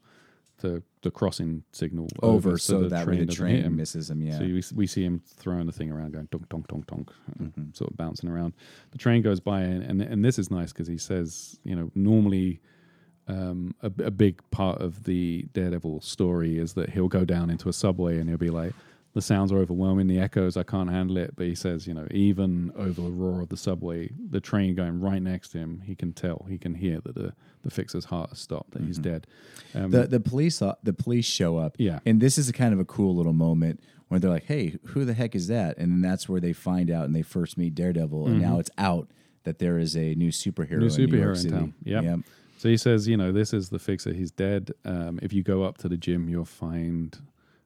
the 0.59 0.83
the 1.03 1.11
crossing 1.11 1.63
signal 1.73 2.09
Over, 2.23 2.59
so, 2.59 2.89
that 2.89 3.07
way 3.07 3.19
the 3.19 3.25
doesn't 3.27 3.47
hit 3.47 3.53
train 3.55 3.65
him. 3.65 3.77
misses 3.77 4.11
him. 4.11 4.21
Yeah, 4.23 4.39
So 4.39 4.45
we, 4.45 4.63
we 4.75 4.87
see 4.87 5.03
him 5.05 5.23
throwing 5.27 5.65
the 5.67 5.73
thing 5.73 5.91
around, 5.91 6.13
going 6.13 6.29
donk, 6.31 6.49
donk, 6.51 6.67
donk, 6.69 6.87
donk, 6.87 7.11
and 7.39 7.53
Mm-hmm. 7.55 7.71
sort 7.73 7.91
of 7.91 7.97
bouncing 7.97 8.29
around. 8.29 8.53
The 8.91 8.99
train 8.99 9.23
goes 9.23 9.41
by, 9.41 9.61
and 9.63 9.83
and, 9.83 10.03
and 10.03 10.25
this 10.25 10.39
is 10.39 10.51
nice 10.51 10.73
because 10.73 10.89
he 10.89 10.99
says, 10.99 11.59
you 11.65 11.77
know, 11.77 11.91
normally 11.95 12.61
um, 13.31 13.75
a, 13.83 13.87
a 14.05 14.11
big 14.11 14.41
part 14.51 14.81
of 14.81 15.05
the 15.05 15.47
Daredevil 15.53 16.01
story 16.03 16.59
is 16.59 16.75
that 16.75 16.91
he'll 16.91 17.09
go 17.09 17.25
down 17.25 17.51
into 17.51 17.69
a 17.69 17.73
subway 17.73 18.19
and 18.19 18.29
he'll 18.29 18.39
be 18.39 18.51
like, 18.51 18.73
the 19.13 19.21
sounds 19.23 19.51
are 19.51 19.59
overwhelming, 19.59 20.07
the 20.07 20.21
echoes, 20.21 20.57
I 20.57 20.63
can't 20.63 20.89
handle 20.89 21.17
it. 21.17 21.35
But 21.37 21.47
he 21.47 21.55
says, 21.57 21.87
you 21.89 21.95
know, 21.95 22.07
even 22.13 22.71
over 22.77 23.01
the 23.03 23.11
roar 23.11 23.41
of 23.41 23.49
the 23.49 23.57
subway, 23.57 24.11
the 24.31 24.41
train 24.41 24.77
going 24.77 25.01
right 25.01 25.21
next 25.21 25.49
to 25.51 25.59
him, 25.59 25.83
he 25.85 25.97
can 25.97 26.13
tell, 26.13 26.47
he 26.49 26.59
can 26.59 26.75
hear 26.75 27.01
that 27.01 27.17
the, 27.17 27.33
the 27.65 27.71
fixer's 27.71 28.05
heart 28.05 28.31
has 28.31 28.39
stopped, 28.39 28.71
that 28.73 28.83
he's 28.83 28.99
dead. 28.99 29.27
Um, 29.75 29.81
Mm-hmm. 29.83 29.91
the 29.93 30.07
the 30.07 30.21
police 30.21 30.63
uh, 30.63 30.75
the 30.83 30.93
police 30.93 31.25
show 31.27 31.57
up. 31.57 31.75
Yeah. 31.79 31.99
and 32.07 32.21
this 32.21 32.39
is 32.39 32.49
a 32.49 32.53
kind 32.53 32.73
of 32.73 32.79
a 32.81 32.85
cool 32.85 33.15
little 33.17 33.33
moment 33.33 33.81
where 34.09 34.19
they're 34.21 34.31
like, 34.31 34.47
"Hey, 34.47 34.77
who 34.87 35.05
the 35.05 35.15
heck 35.15 35.35
is 35.37 35.47
that?" 35.49 35.77
And 35.79 35.93
then 35.93 36.01
that's 36.01 36.29
where 36.29 36.41
they 36.41 36.53
find 36.53 36.91
out 36.91 37.05
and 37.05 37.15
they 37.15 37.23
first 37.23 37.57
meet 37.59 37.75
Daredevil, 37.77 38.27
and 38.27 38.41
now 38.41 38.59
it's 38.59 38.71
out 38.79 39.11
that 39.45 39.59
there 39.61 39.79
is 39.79 39.97
a 39.97 40.15
new 40.17 40.31
superhero, 40.31 40.79
New 40.79 40.87
in 41.05 41.11
New 41.11 41.19
York 41.19 41.31
superhero 41.31 41.31
in 41.31 41.37
City. 41.37 41.55
town. 41.55 41.75
Yep. 41.85 42.05
Yep. 42.05 42.19
So 42.61 42.69
he 42.69 42.77
says, 42.77 43.09
you 43.09 43.17
know, 43.17 43.33
this 43.33 43.55
is 43.55 43.71
the 43.71 43.79
fixer. 43.79 44.13
He's 44.13 44.31
dead. 44.31 44.73
Um, 44.85 45.19
if 45.23 45.33
you 45.33 45.43
go 45.43 45.63
up 45.63 45.79
to 45.79 45.89
the 45.89 45.97
gym, 45.97 46.29
you'll 46.29 46.45
find 46.45 47.19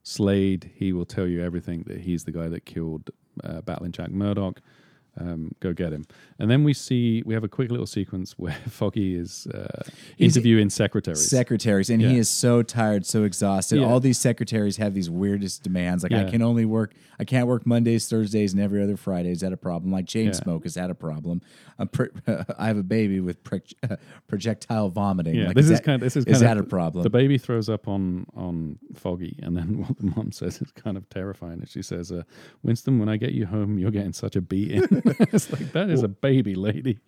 Slade. 0.04 0.70
He 0.72 0.92
will 0.92 1.04
tell 1.04 1.26
you 1.26 1.42
everything 1.42 1.82
that 1.88 2.02
he's 2.02 2.22
the 2.22 2.30
guy 2.30 2.46
that 2.46 2.64
killed 2.64 3.10
uh, 3.42 3.60
Battling 3.62 3.90
Jack 3.90 4.12
Murdock. 4.12 4.60
Um, 5.18 5.50
go 5.58 5.72
get 5.72 5.92
him. 5.92 6.06
And 6.38 6.50
then 6.50 6.64
we 6.64 6.72
see 6.74 7.22
we 7.24 7.32
have 7.34 7.44
a 7.44 7.48
quick 7.48 7.70
little 7.70 7.86
sequence 7.86 8.32
where 8.38 8.56
Foggy 8.68 9.14
is 9.14 9.46
uh, 9.46 9.82
interviewing 10.18 10.68
secretaries. 10.70 11.28
secretaries 11.28 11.90
and 11.90 12.02
he 12.02 12.18
is 12.18 12.28
so 12.28 12.62
tired 12.62 13.06
so 13.06 13.22
exhausted 13.24 13.78
Yeah. 13.80 13.86
all 13.86 14.00
these 14.00 14.18
secretaries 14.18 14.76
have 14.78 14.94
these 14.94 15.08
weirdest 15.08 15.62
demands 15.62 16.02
like 16.02 16.12
i 16.12 16.24
can 16.30 16.42
only 16.42 16.64
work 16.64 16.92
i 17.18 17.24
can't 17.24 17.46
work 17.46 17.66
mondays 17.66 18.08
thursdays 18.08 18.52
and 18.52 18.60
every 18.62 18.82
other 18.82 18.96
friday 18.96 19.30
is 19.30 19.40
that 19.40 19.52
a 19.52 19.56
problem 19.56 19.92
like 19.92 20.06
chain 20.06 20.26
Yeah. 20.26 20.32
smoke 20.32 20.66
is 20.66 20.74
that 20.74 20.90
a 20.90 20.94
problem 20.94 21.40
pre- 21.92 22.08
i 22.58 22.66
have 22.66 22.76
a 22.78 22.82
baby 22.82 23.20
with 23.20 23.42
pro- 23.44 23.60
projectile 24.28 24.88
vomiting 24.90 25.34
yeah, 25.36 25.46
Like, 25.48 25.56
this 25.56 25.66
is, 25.70 25.78
that- 25.78 25.84
kind. 25.84 25.96
Of, 25.96 26.06
this 26.06 26.16
is, 26.16 26.24
is 26.26 26.40
that 26.40 26.58
a 26.58 26.62
problem 26.62 27.02
The 27.02 27.10
baby 27.10 27.38
throws 27.38 27.68
up 27.68 27.86
on 27.88 28.26
on 28.36 28.78
Foggy, 28.94 29.38
and 29.42 29.56
then 29.56 29.78
what 29.82 29.96
the 29.98 30.06
mom 30.06 30.32
says 30.32 30.60
is 30.62 30.70
kind 30.72 30.96
of 30.96 31.08
terrifying. 31.08 31.58
And 31.60 31.68
she 31.68 31.82
says, 31.82 32.10
uh, 32.12 32.22
"Winston, 32.62 32.98
when 32.98 33.08
I 33.08 33.16
get 33.16 33.32
you 33.32 33.46
home, 33.46 33.78
you're 33.78 33.90
getting 33.90 34.12
such 34.12 34.36
a 34.36 34.40
beating." 34.40 34.82
it's 35.32 35.50
like 35.52 35.72
that 35.72 35.90
is 35.90 36.02
a 36.02 36.08
baby, 36.08 36.33
lady. 36.42 36.98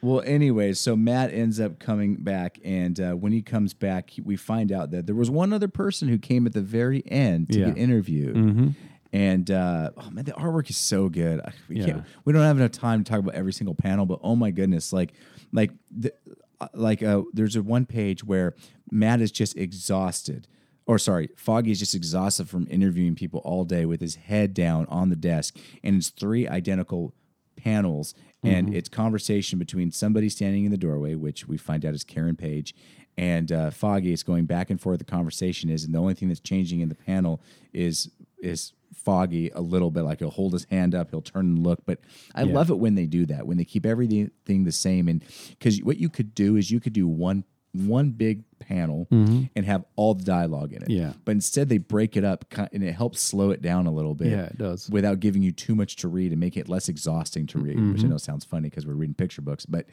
Well, 0.00 0.20
anyways, 0.22 0.80
so 0.80 0.96
Matt 0.96 1.32
ends 1.32 1.60
up 1.60 1.78
coming 1.78 2.16
back, 2.16 2.58
and 2.64 2.98
uh, 2.98 3.12
when 3.12 3.30
he 3.30 3.40
comes 3.40 3.72
back, 3.72 4.10
he- 4.10 4.20
we 4.22 4.34
find 4.36 4.72
out 4.72 4.90
that 4.90 5.06
there 5.06 5.14
was 5.14 5.30
one 5.30 5.52
other 5.52 5.68
person 5.68 6.08
who 6.08 6.18
came 6.18 6.44
at 6.46 6.54
the 6.54 6.60
very 6.60 7.04
end 7.06 7.50
to 7.50 7.60
Yeah. 7.60 7.66
get 7.66 7.78
interviewed. 7.78 8.34
Mm-hmm. 8.34 8.68
And 9.12 9.48
uh, 9.50 9.90
oh 9.96 10.10
man, 10.10 10.24
the 10.24 10.32
artwork 10.32 10.70
is 10.70 10.76
so 10.76 11.08
good. 11.08 11.40
I- 11.40 11.52
We, 11.68 11.76
Yeah. 11.78 11.86
can't, 11.86 12.04
we 12.24 12.32
don't 12.32 12.42
have 12.42 12.56
enough 12.56 12.72
time 12.72 13.04
to 13.04 13.08
talk 13.08 13.20
about 13.20 13.34
every 13.34 13.52
single 13.52 13.74
panel, 13.76 14.04
but 14.06 14.18
oh 14.24 14.34
my 14.34 14.50
goodness, 14.50 14.92
like, 14.92 15.12
like, 15.52 15.70
the, 15.90 16.12
uh, 16.60 16.66
like, 16.74 17.02
uh, 17.04 17.22
there's 17.32 17.54
a 17.54 17.62
one 17.62 17.86
page 17.86 18.24
where 18.24 18.56
Matt 18.90 19.20
is 19.20 19.30
just 19.30 19.56
exhausted, 19.56 20.48
or 20.84 20.98
sorry, 20.98 21.28
Foggy 21.36 21.70
is 21.70 21.78
just 21.78 21.94
exhausted 21.94 22.48
from 22.48 22.66
interviewing 22.70 23.14
people 23.14 23.40
all 23.44 23.64
day 23.64 23.84
with 23.86 24.00
his 24.00 24.16
head 24.16 24.52
down 24.52 24.86
on 24.86 25.10
the 25.10 25.16
desk, 25.16 25.56
and 25.84 25.94
it's 25.96 26.10
three 26.10 26.48
identical 26.48 27.14
panels 27.56 28.14
and 28.42 28.74
it's 28.74 28.88
conversation 28.88 29.58
between 29.58 29.90
somebody 29.90 30.28
standing 30.28 30.64
in 30.64 30.70
the 30.70 30.76
doorway 30.76 31.14
which 31.14 31.46
we 31.46 31.56
find 31.56 31.84
out 31.84 31.94
is 31.94 32.04
karen 32.04 32.36
page 32.36 32.74
and 33.16 33.52
uh, 33.52 33.70
foggy 33.70 34.12
it's 34.12 34.22
going 34.22 34.44
back 34.46 34.70
and 34.70 34.80
forth 34.80 34.98
the 34.98 35.04
conversation 35.04 35.70
is 35.70 35.84
and 35.84 35.94
the 35.94 35.98
only 35.98 36.14
thing 36.14 36.28
that's 36.28 36.40
changing 36.40 36.80
in 36.80 36.88
the 36.88 36.94
panel 36.94 37.40
is 37.72 38.10
is 38.40 38.72
Foggy 38.94 39.50
a 39.54 39.60
little 39.60 39.90
bit. 39.90 40.02
Like 40.02 40.18
he'll 40.18 40.30
hold 40.30 40.52
his 40.52 40.64
hand 40.64 40.94
up, 40.94 41.10
he'll 41.10 41.22
turn 41.22 41.46
and 41.46 41.58
look. 41.66 41.84
But 41.86 42.00
I 42.34 42.42
Yeah. 42.42 42.52
love 42.52 42.70
it 42.70 42.78
when 42.78 42.94
they 42.94 43.06
do 43.06 43.24
that, 43.26 43.46
when 43.46 43.56
they 43.56 43.64
keep 43.64 43.86
everything 43.86 44.64
the 44.64 44.70
same. 44.72 45.08
And 45.08 45.24
because 45.50 45.82
what 45.82 45.96
you 45.96 46.10
could 46.10 46.34
do 46.34 46.56
is 46.56 46.70
you 46.70 46.78
could 46.78 46.92
do 46.92 47.08
one 47.08 47.44
one 47.72 48.10
big 48.10 48.44
panel 48.58 49.06
and 49.10 49.50
have 49.64 49.84
all 49.96 50.14
the 50.14 50.24
dialogue 50.24 50.72
in 50.72 50.82
it. 50.82 50.88
Mm-hmm. 50.88 51.02
Yeah. 51.04 51.12
But 51.24 51.32
instead, 51.32 51.68
they 51.68 51.78
break 51.78 52.16
it 52.16 52.24
up, 52.24 52.44
and 52.72 52.82
it 52.82 52.92
helps 52.92 53.20
slow 53.20 53.50
it 53.50 53.62
down 53.62 53.86
a 53.86 53.90
little 53.90 54.14
bit. 54.14 54.28
Yeah, 54.28 54.44
it 54.44 54.58
does. 54.58 54.88
Without 54.90 55.20
giving 55.20 55.42
you 55.42 55.52
too 55.52 55.74
much 55.74 55.96
to 55.96 56.08
read 56.08 56.32
and 56.32 56.40
making 56.40 56.60
it 56.60 56.68
less 56.68 56.88
exhausting 56.88 57.46
to 57.48 57.58
read, 57.58 57.76
Mm-hmm. 57.76 57.92
which 57.94 58.04
I 58.04 58.08
know 58.08 58.18
sounds 58.18 58.44
funny 58.44 58.68
because 58.68 58.86
we're 58.86 58.92
reading 58.94 59.14
picture 59.14 59.40
books, 59.42 59.64
but 59.66 59.86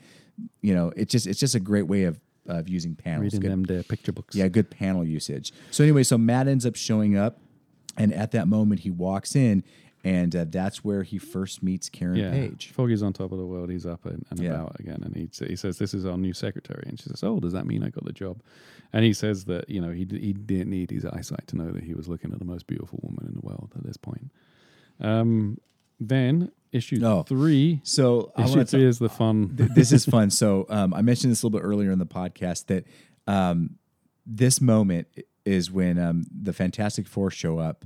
you 0.61 0.73
know, 0.75 0.91
it's 0.95 1.11
just 1.11 1.25
it's 1.27 1.39
just 1.39 1.55
a 1.55 1.59
great 1.59 1.87
way 1.87 2.03
of 2.03 2.19
of 2.47 2.67
using 2.67 2.95
panels. 2.95 3.23
Reading 3.33 3.39
Good- 3.41 3.51
them 3.51 3.63
their 3.63 3.83
picture 3.83 4.11
books. 4.11 4.35
yeah, 4.35 4.47
good 4.49 4.69
panel 4.69 5.05
usage. 5.05 5.53
So 5.71 5.83
anyway, 5.83 6.03
so 6.03 6.17
Matt 6.17 6.47
ends 6.47 6.65
up 6.65 6.75
showing 6.75 7.15
up, 7.17 7.39
and 7.97 8.13
at 8.13 8.31
that 8.31 8.47
moment 8.47 8.81
he 8.81 8.91
walks 8.91 9.35
in, 9.35 9.63
and 10.03 10.35
uh, 10.35 10.45
that's 10.49 10.83
where 10.83 11.03
he 11.03 11.17
first 11.17 11.61
meets 11.61 11.89
Karen 11.89 12.15
Yeah, 12.17 12.31
Page. 12.31 12.71
Foggy's 12.73 13.03
on 13.03 13.13
top 13.13 13.31
of 13.31 13.37
the 13.37 13.45
world. 13.45 13.69
He's 13.69 13.85
up 13.85 14.05
and, 14.05 14.25
and 14.29 14.39
Yeah. 14.39 14.51
about 14.51 14.79
again, 14.79 15.01
and 15.03 15.15
he 15.15 15.29
he 15.47 15.55
says, 15.55 15.77
"This 15.77 15.93
is 15.93 16.05
our 16.05 16.17
new 16.17 16.33
secretary." 16.33 16.83
And 16.87 16.99
she 16.99 17.09
says, 17.09 17.23
"Oh, 17.23 17.39
does 17.39 17.53
that 17.53 17.65
mean 17.65 17.83
I 17.83 17.89
got 17.89 18.05
the 18.05 18.13
job?" 18.13 18.41
And 18.93 19.03
he 19.05 19.13
says 19.13 19.45
that 19.45 19.69
you 19.69 19.81
know 19.81 19.91
he 19.91 20.05
he 20.09 20.33
didn't 20.33 20.69
need 20.69 20.89
his 20.91 21.05
eyesight 21.05 21.47
to 21.47 21.57
know 21.57 21.71
that 21.71 21.83
he 21.83 21.93
was 21.93 22.07
looking 22.07 22.31
at 22.31 22.39
the 22.39 22.45
most 22.45 22.65
beautiful 22.67 22.99
woman 23.03 23.25
in 23.27 23.33
the 23.33 23.41
world 23.45 23.71
at 23.75 23.83
this 23.83 23.97
point. 23.97 24.31
Um, 24.99 25.59
then 25.99 26.51
issue 26.71 26.99
Oh. 27.03 27.23
three, 27.23 27.81
So 27.83 28.31
issue 28.37 28.63
three 28.63 28.85
is 28.85 28.99
the 28.99 29.09
fun. 29.09 29.51
this 29.55 29.91
is 29.91 30.05
fun. 30.05 30.29
So 30.29 30.65
um, 30.69 30.93
I 30.93 31.01
mentioned 31.01 31.31
this 31.31 31.43
a 31.43 31.47
little 31.47 31.59
bit 31.59 31.65
earlier 31.65 31.91
in 31.91 31.99
the 31.99 32.05
podcast 32.05 32.67
that 32.67 32.85
um, 33.27 33.71
this 34.25 34.61
moment 34.61 35.07
is 35.45 35.71
when 35.71 35.97
um, 35.97 36.25
the 36.31 36.53
Fantastic 36.53 37.07
Four 37.07 37.31
show 37.31 37.57
up. 37.59 37.85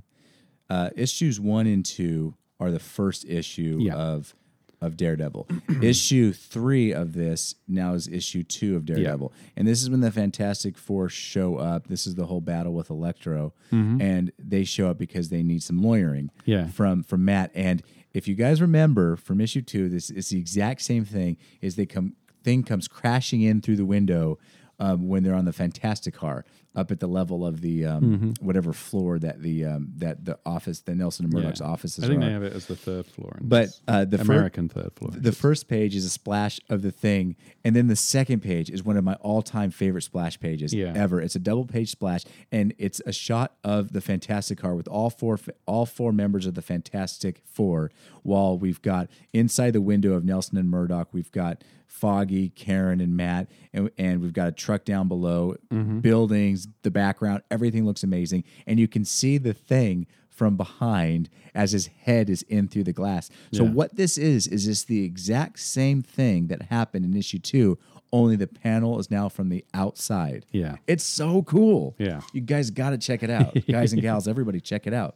Uh, 0.69 0.89
issues 0.95 1.39
one 1.39 1.67
and 1.67 1.85
two 1.85 2.35
are 2.59 2.71
the 2.71 2.79
first 2.79 3.25
issue 3.25 3.77
Yeah. 3.81 3.95
of 3.95 4.35
of 4.81 4.97
Daredevil. 4.97 5.47
issue 5.81 6.33
three 6.33 6.91
of 6.91 7.13
this 7.13 7.55
now 7.69 7.93
is 7.93 8.07
issue 8.09 8.43
two 8.43 8.75
of 8.75 8.83
Daredevil, 8.85 9.31
and 9.55 9.65
this 9.65 9.81
is 9.81 9.89
when 9.89 10.01
the 10.01 10.11
Fantastic 10.11 10.77
Four 10.77 11.07
show 11.07 11.55
up. 11.55 11.87
This 11.87 12.05
is 12.05 12.15
the 12.15 12.25
whole 12.25 12.41
battle 12.41 12.73
with 12.73 12.89
Electro, 12.89 13.53
and 13.71 14.31
they 14.37 14.63
show 14.65 14.89
up 14.89 14.97
because 14.97 15.29
they 15.29 15.41
need 15.41 15.63
some 15.63 15.77
lawyering 15.81 16.31
Yeah. 16.45 16.67
from 16.67 17.03
from 17.03 17.23
Matt. 17.23 17.51
And 17.55 17.81
if 18.13 18.27
you 18.27 18.35
guys 18.35 18.61
remember 18.61 19.15
from 19.15 19.39
issue 19.39 19.61
two, 19.61 19.87
this 19.87 20.09
is 20.09 20.29
the 20.29 20.37
exact 20.39 20.81
same 20.81 21.05
thing. 21.05 21.37
Is 21.61 21.75
they 21.77 21.85
come 21.85 22.15
thing 22.43 22.63
comes 22.63 22.89
crashing 22.89 23.41
in 23.41 23.61
through 23.61 23.77
the 23.77 23.85
window 23.85 24.37
um, 24.79 25.07
when 25.07 25.23
they're 25.23 25.35
on 25.35 25.45
the 25.45 25.53
Fantastic 25.53 26.13
Car 26.13 26.45
up 26.75 26.89
at 26.89 26.99
the 26.99 27.05
level 27.07 27.45
of 27.45 27.61
the 27.61 27.85
um, 27.85 28.03
Mm-hmm. 28.03 28.45
whatever 28.45 28.73
floor 28.73 29.19
that 29.19 29.43
the 29.43 29.63
um, 29.65 29.89
that 29.97 30.25
the 30.25 30.39
office, 30.43 30.81
the 30.81 30.95
Nelson 30.95 31.25
and 31.25 31.33
Murdock's 31.33 31.59
Yeah. 31.59 31.67
offices 31.67 32.03
I 32.03 32.07
think 32.07 32.21
they 32.21 32.25
on. 32.27 32.31
have 32.33 32.43
it 32.43 32.53
as 32.53 32.65
the 32.65 32.75
third 32.75 33.05
floor, 33.05 33.37
But 33.41 33.69
uh, 33.87 34.05
the 34.05 34.17
fir- 34.17 34.23
American 34.33 34.69
third 34.69 34.91
floor. 34.95 35.11
the 35.13 35.31
first 35.31 35.67
page 35.67 35.95
is 35.95 36.03
a 36.03 36.09
splash 36.09 36.59
of 36.69 36.81
the 36.81 36.89
thing, 36.91 37.35
and 37.63 37.75
then 37.75 37.87
the 37.89 37.95
second 37.95 38.41
page 38.41 38.71
is 38.71 38.83
one 38.83 38.97
of 38.97 39.03
my 39.03 39.13
all-time 39.15 39.69
favorite 39.69 40.01
splash 40.01 40.39
pages 40.39 40.73
Yeah. 40.73 40.93
ever. 40.95 41.21
It's 41.21 41.35
a 41.35 41.39
double-page 41.39 41.91
splash, 41.91 42.23
and 42.51 42.73
it's 42.79 42.99
a 43.05 43.11
shot 43.13 43.55
of 43.63 43.91
the 43.93 44.01
Fantastic 44.01 44.57
Car 44.57 44.73
with 44.73 44.87
all 44.87 45.11
four 45.11 45.37
all 45.67 45.85
four 45.85 46.11
members 46.11 46.47
of 46.47 46.55
the 46.55 46.63
Fantastic 46.63 47.41
Four. 47.45 47.91
While 48.23 48.57
we've 48.57 48.81
got 48.81 49.09
inside 49.31 49.71
the 49.73 49.81
window 49.81 50.13
of 50.13 50.25
Nelson 50.25 50.57
and 50.57 50.69
Murdoch, 50.71 51.09
we've 51.13 51.31
got 51.31 51.63
Foggy, 52.03 52.49
Karen, 52.49 52.99
and 52.99 53.15
Matt, 53.15 53.47
and, 53.71 53.89
and 53.97 54.21
we've 54.21 54.33
got 54.33 54.49
a 54.49 54.51
truck 54.51 54.83
down 54.83 55.07
below, 55.07 55.55
mm-hmm. 55.71 55.99
buildings, 55.99 56.67
the 56.81 56.91
background, 56.91 57.43
everything 57.49 57.85
looks 57.85 58.03
amazing, 58.03 58.43
and 58.67 58.77
you 58.77 58.89
can 58.89 59.05
see 59.05 59.37
the 59.37 59.53
thing 59.53 60.05
from 60.27 60.57
behind 60.57 61.29
as 61.55 61.71
his 61.71 61.87
head 61.87 62.29
is 62.29 62.41
in 62.41 62.67
through 62.67 62.83
the 62.83 62.91
glass. 62.91 63.29
So 63.53 63.63
Yeah. 63.63 63.69
what 63.69 63.95
this 63.95 64.17
is 64.17 64.47
is 64.47 64.67
this 64.67 64.83
the 64.83 65.05
exact 65.05 65.59
same 65.59 66.01
thing 66.01 66.47
that 66.47 66.63
happened 66.63 67.05
in 67.05 67.15
issue 67.15 67.39
two, 67.39 67.79
only 68.11 68.35
the 68.35 68.47
panel 68.47 68.99
is 68.99 69.09
now 69.09 69.29
from 69.29 69.47
the 69.47 69.63
outside. 69.73 70.45
Yeah. 70.51 70.75
It's 70.87 71.05
so 71.05 71.41
cool. 71.43 71.95
Yeah. 71.97 72.19
You 72.33 72.41
guys 72.41 72.69
gotta 72.69 72.97
check 72.97 73.23
it 73.23 73.29
out. 73.29 73.55
guys 73.69 73.93
and 73.93 74.01
gals, 74.01 74.27
everybody 74.27 74.59
check 74.59 74.87
it 74.87 74.93
out. 74.93 75.15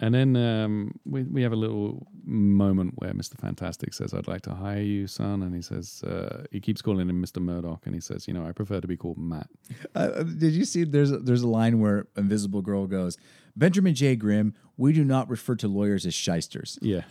And 0.00 0.14
then 0.14 0.36
um, 0.36 0.98
we 1.04 1.22
we 1.22 1.42
have 1.42 1.52
a 1.52 1.56
little 1.56 2.06
moment 2.24 2.94
where 2.96 3.14
Mister 3.14 3.36
Fantastic 3.36 3.94
says, 3.94 4.12
"I'd 4.12 4.26
like 4.26 4.42
to 4.42 4.54
hire 4.54 4.80
you, 4.80 5.06
son," 5.06 5.42
and 5.42 5.54
he 5.54 5.62
says 5.62 6.02
uh, 6.02 6.44
he 6.50 6.60
keeps 6.60 6.82
calling 6.82 7.08
him 7.08 7.20
Mister 7.20 7.40
Murdock, 7.40 7.86
and 7.86 7.94
he 7.94 8.00
says, 8.00 8.26
"You 8.26 8.34
know, 8.34 8.44
I 8.44 8.52
prefer 8.52 8.80
to 8.80 8.88
be 8.88 8.96
called 8.96 9.18
Matt." 9.18 9.48
Uh, 9.94 10.24
did 10.24 10.52
you 10.52 10.64
see 10.64 10.82
there's 10.84 11.12
a, 11.12 11.18
there's 11.18 11.42
a 11.42 11.48
line 11.48 11.78
where 11.78 12.08
Invisible 12.16 12.60
Girl 12.60 12.86
goes, 12.86 13.16
Benjamin 13.56 13.94
J. 13.94 14.16
Grimm, 14.16 14.54
we 14.76 14.92
do 14.92 15.04
not 15.04 15.28
refer 15.28 15.54
to 15.56 15.68
lawyers 15.68 16.04
as 16.06 16.14
shysters. 16.14 16.78
Yeah. 16.82 17.02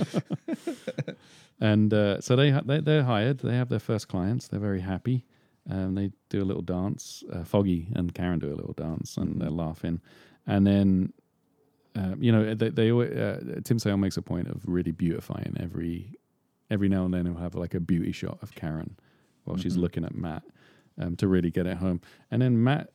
and 1.60 1.92
uh, 1.92 2.20
so 2.20 2.36
they, 2.36 2.50
they 2.64 2.80
they're 2.80 3.02
hired. 3.02 3.40
They 3.40 3.56
have 3.56 3.68
their 3.68 3.80
first 3.80 4.08
clients. 4.08 4.48
They're 4.48 4.60
very 4.60 4.80
happy. 4.80 5.24
Um, 5.68 5.94
they 5.94 6.12
do 6.28 6.42
a 6.42 6.44
little 6.44 6.62
dance. 6.62 7.24
Uh, 7.32 7.44
Foggy 7.44 7.88
and 7.94 8.14
Karen 8.14 8.38
do 8.38 8.52
a 8.52 8.54
little 8.54 8.74
dance, 8.74 9.16
and 9.16 9.40
they're 9.40 9.50
laughing. 9.50 10.00
And 10.46 10.66
then, 10.66 11.12
uh, 11.96 12.14
you 12.18 12.32
know, 12.32 12.54
they, 12.54 12.68
they 12.70 12.90
always, 12.92 13.10
uh, 13.10 13.60
Tim 13.64 13.78
Sale 13.78 13.96
makes 13.96 14.16
a 14.16 14.22
point 14.22 14.48
of 14.48 14.62
really 14.64 14.92
beautifying 14.92 15.56
every 15.58 16.14
every 16.70 16.88
now 16.88 17.04
and 17.04 17.12
then. 17.12 17.26
He'll 17.26 17.34
have 17.36 17.54
like 17.54 17.74
a 17.74 17.80
beauty 17.80 18.12
shot 18.12 18.38
of 18.42 18.54
Karen 18.54 18.96
while 19.44 19.56
she's 19.56 19.76
looking 19.76 20.04
at 20.04 20.14
Matt 20.14 20.42
um, 21.00 21.16
to 21.16 21.26
really 21.26 21.50
get 21.50 21.66
it 21.66 21.78
home. 21.78 22.00
And 22.30 22.40
then 22.40 22.62
Matt 22.62 22.90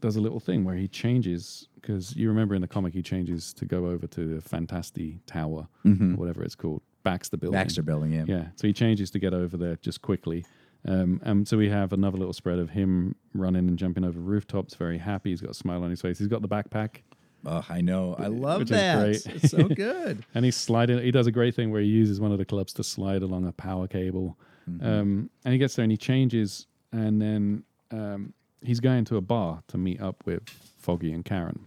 does 0.00 0.16
a 0.16 0.20
little 0.20 0.40
thing 0.40 0.64
where 0.64 0.76
he 0.76 0.88
changes 0.88 1.68
because 1.74 2.16
you 2.16 2.28
remember 2.28 2.54
in 2.54 2.62
the 2.62 2.68
comic 2.68 2.94
he 2.94 3.02
changes 3.02 3.52
to 3.54 3.66
go 3.66 3.86
over 3.86 4.06
to 4.06 4.36
the 4.36 4.40
Fantasti 4.40 5.18
Tower, 5.26 5.68
or 6.14 6.16
whatever 6.16 6.42
it's 6.42 6.54
called, 6.54 6.82
Baxter 7.02 7.36
Building. 7.36 7.58
Baxter 7.58 7.82
Building, 7.82 8.12
yeah. 8.12 8.24
Yeah, 8.26 8.44
so 8.56 8.66
he 8.66 8.72
changes 8.72 9.10
to 9.10 9.18
get 9.18 9.34
over 9.34 9.56
there 9.56 9.76
just 9.76 10.00
quickly. 10.00 10.44
Um, 10.86 11.20
and 11.24 11.46
so 11.46 11.58
we 11.58 11.68
have 11.68 11.92
another 11.92 12.16
little 12.16 12.32
spread 12.32 12.58
of 12.58 12.70
him 12.70 13.14
running 13.34 13.68
and 13.68 13.78
jumping 13.78 14.04
over 14.04 14.18
rooftops, 14.18 14.74
very 14.74 14.96
happy. 14.98 15.30
He's 15.30 15.42
got 15.42 15.50
a 15.50 15.54
smile 15.54 15.84
on 15.84 15.90
his 15.90 16.00
face. 16.00 16.18
He's 16.18 16.28
got 16.28 16.40
the 16.40 16.48
backpack, 16.48 17.02
Oh, 17.46 17.64
I 17.68 17.80
know. 17.80 18.14
I 18.18 18.26
love 18.26 18.60
Which 18.60 18.70
is 18.70 18.76
that. 18.76 18.98
great. 19.04 19.26
It's 19.36 19.50
so 19.50 19.68
good. 19.68 20.24
and 20.34 20.44
he's 20.44 20.56
sliding. 20.56 20.98
He 21.02 21.10
does 21.10 21.26
a 21.26 21.32
great 21.32 21.54
thing 21.54 21.70
where 21.70 21.80
he 21.80 21.88
uses 21.88 22.20
one 22.20 22.32
of 22.32 22.38
the 22.38 22.44
clubs 22.44 22.72
to 22.74 22.84
slide 22.84 23.22
along 23.22 23.46
a 23.46 23.52
power 23.52 23.86
cable. 23.88 24.36
Um, 24.82 25.30
and 25.44 25.52
he 25.52 25.58
gets 25.58 25.74
there 25.74 25.82
and 25.82 25.90
he 25.90 25.96
changes, 25.96 26.66
and 26.92 27.20
then 27.20 27.64
um, 27.90 28.32
he's 28.62 28.78
going 28.78 29.04
to 29.06 29.16
a 29.16 29.20
bar 29.20 29.62
to 29.68 29.78
meet 29.78 30.00
up 30.00 30.22
with 30.26 30.48
Foggy 30.78 31.12
and 31.12 31.24
Karen 31.24 31.66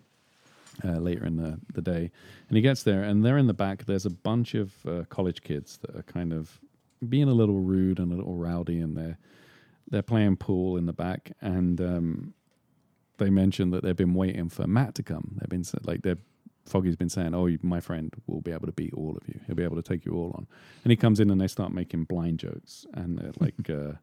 uh, 0.86 1.00
later 1.00 1.26
in 1.26 1.36
the, 1.36 1.60
the 1.74 1.82
day. 1.82 2.12
And 2.48 2.56
he 2.56 2.62
gets 2.62 2.84
there, 2.84 3.04
and 3.04 3.26
there 3.26 3.38
in 3.38 3.48
the 3.48 3.54
back, 3.54 3.84
there's 3.86 4.06
a 4.06 4.10
bunch 4.10 4.54
of 4.56 4.72
uh, 4.86 5.04
college 5.10 5.42
kids 5.44 5.80
that 5.82 5.94
are 5.98 6.04
kind 6.04 6.32
of 6.32 6.62
being 7.10 7.28
a 7.28 7.34
little 7.34 7.60
rude 7.60 8.00
and 8.00 8.14
a 8.14 8.16
little 8.16 8.36
rowdy, 8.36 8.80
and 8.80 8.96
they're 8.96 9.18
they're 9.90 10.02
playing 10.02 10.38
pool 10.38 10.78
in 10.78 10.86
the 10.86 10.94
back, 10.94 11.34
and 11.42 11.82
um, 11.82 12.34
they 13.18 13.30
mentioned 13.30 13.74
that 13.74 13.84
they've 13.84 13.96
been 13.96 14.14
waiting 14.14 14.50
for 14.50 14.68
Matt 14.68 14.96
to 14.96 15.04
come. 15.04 15.38
They've 15.40 15.50
been 15.50 15.64
like 15.86 16.02
they're 16.02 16.18
Foggy's 16.66 16.96
been 16.96 17.10
saying, 17.10 17.36
"Oh, 17.36 17.50
my 17.62 17.80
friend 17.80 18.14
will 18.26 18.42
be 18.42 18.52
able 18.52 18.68
to 18.68 18.72
beat 18.72 18.94
all 18.94 19.18
of 19.18 19.28
you. 19.28 19.40
He'll 19.46 19.56
be 19.56 19.64
able 19.64 19.76
to 19.76 19.82
take 19.82 20.06
you 20.06 20.14
all 20.14 20.32
on." 20.36 20.48
And 20.84 20.92
he 20.92 20.96
comes 20.96 21.20
in 21.20 21.30
and 21.30 21.40
they 21.40 21.48
start 21.48 21.74
making 21.74 22.06
blind 22.06 22.40
jokes, 22.40 22.86
and 22.94 23.18
they're 23.18 23.34
like, 23.40 23.70
uh, 23.70 23.98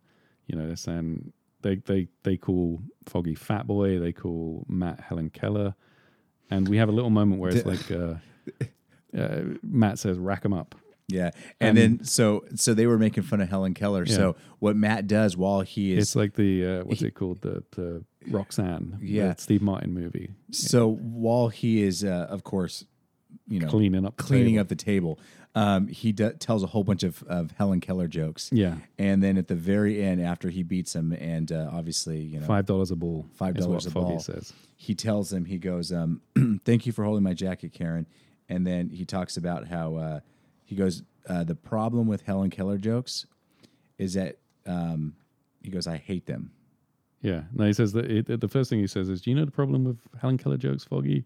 you 0.46 0.56
know, 0.56 0.66
they're 0.66 0.76
saying 0.76 1.32
they 1.62 1.76
they 1.76 2.08
they 2.22 2.36
call 2.36 2.82
Foggy 3.06 3.34
Fat 3.34 3.66
Boy, 3.66 3.98
they 3.98 4.12
call 4.12 4.66
Matt 4.68 5.00
Helen 5.00 5.30
Keller, 5.30 5.74
and 6.50 6.68
we 6.68 6.76
have 6.76 6.88
a 6.88 6.92
little 6.92 7.10
moment 7.10 7.40
where 7.40 7.50
it's 7.50 7.66
like 7.90 7.90
uh, 7.90 8.14
uh, 9.16 9.40
Matt 9.62 9.98
says, 9.98 10.18
"Rack 10.18 10.38
"Rack 10.38 10.44
'em 10.44 10.52
up." 10.52 10.74
Yeah. 11.08 11.30
And 11.60 11.76
then 11.76 12.04
so 12.04 12.44
so 12.54 12.74
they 12.74 12.86
were 12.86 12.98
making 12.98 13.24
fun 13.24 13.40
of 13.40 13.48
Helen 13.48 13.74
Keller. 13.74 14.06
So 14.06 14.36
what 14.58 14.76
Matt 14.76 15.06
does 15.06 15.36
while 15.36 15.62
he 15.62 15.92
is 15.92 16.08
It's 16.08 16.16
like 16.16 16.34
the 16.34 16.66
uh, 16.66 16.84
what's 16.84 17.02
it 17.02 17.14
called 17.14 17.40
the 17.40 17.64
the 17.72 18.04
Roxanne, 18.28 18.98
Yeah. 19.00 19.34
Steve 19.36 19.62
Martin 19.62 19.92
movie, 19.94 20.30
so 20.50 20.88
while 20.88 21.48
he 21.48 21.82
is 21.82 22.04
uh, 22.04 22.26
of 22.28 22.44
course, 22.44 22.84
you 23.48 23.60
know, 23.60 23.68
cleaning 23.68 24.04
up, 24.04 24.16
the 24.16 24.22
cleaning 24.22 24.54
table. 24.54 24.60
up 24.60 24.68
the 24.68 24.74
table, 24.76 25.18
um, 25.54 25.88
he 25.88 26.12
d- 26.12 26.30
tells 26.38 26.62
a 26.62 26.66
whole 26.66 26.84
bunch 26.84 27.02
of, 27.02 27.22
of 27.24 27.50
Helen 27.52 27.80
Keller 27.80 28.06
jokes. 28.08 28.50
Yeah, 28.52 28.76
And 28.98 29.22
then 29.22 29.36
at 29.38 29.48
the 29.48 29.54
very 29.54 30.02
end, 30.02 30.20
after 30.20 30.48
he 30.50 30.62
beats 30.62 30.94
him, 30.94 31.12
and 31.12 31.50
uh, 31.50 31.70
obviously, 31.72 32.20
you 32.20 32.40
know, 32.40 32.46
five 32.46 32.66
dollars 32.66 32.90
a 32.90 32.96
ball. 32.96 33.26
Five 33.34 33.54
dollars 33.56 33.86
a 33.86 33.90
Foggy 33.90 34.06
ball. 34.12 34.20
says. 34.20 34.52
he 34.76 34.94
tells 34.94 35.32
him, 35.32 35.44
he 35.46 35.58
goes, 35.58 35.92
um, 35.92 36.20
"Thank 36.64 36.86
you 36.86 36.92
for 36.92 37.04
holding 37.04 37.24
my 37.24 37.34
jacket, 37.34 37.72
Karen." 37.72 38.06
And 38.48 38.66
then 38.66 38.88
he 38.90 39.04
talks 39.04 39.36
about 39.36 39.66
how 39.68 39.94
uh, 39.96 40.20
he 40.64 40.74
goes, 40.76 41.02
uh, 41.28 41.44
"The 41.44 41.54
problem 41.56 42.06
with 42.06 42.22
Helen 42.22 42.50
Keller 42.50 42.78
jokes 42.78 43.26
is 43.98 44.14
that 44.14 44.36
um, 44.66 45.14
he 45.62 45.70
goes, 45.70 45.86
I 45.86 45.96
hate 45.96 46.26
them." 46.26 46.52
Yeah. 47.22 47.42
No, 47.52 47.66
he 47.66 47.72
says 47.72 47.92
that 47.92 48.10
it, 48.10 48.40
the 48.40 48.48
first 48.48 48.70
thing 48.70 48.78
he 48.80 48.86
says 48.86 49.08
is, 49.08 49.20
"Do 49.20 49.30
you 49.30 49.36
know 49.36 49.44
the 49.44 49.50
problem 49.50 49.84
with 49.84 49.98
Helen 50.20 50.38
Keller 50.38 50.56
jokes, 50.56 50.84
Foggy?" 50.84 51.24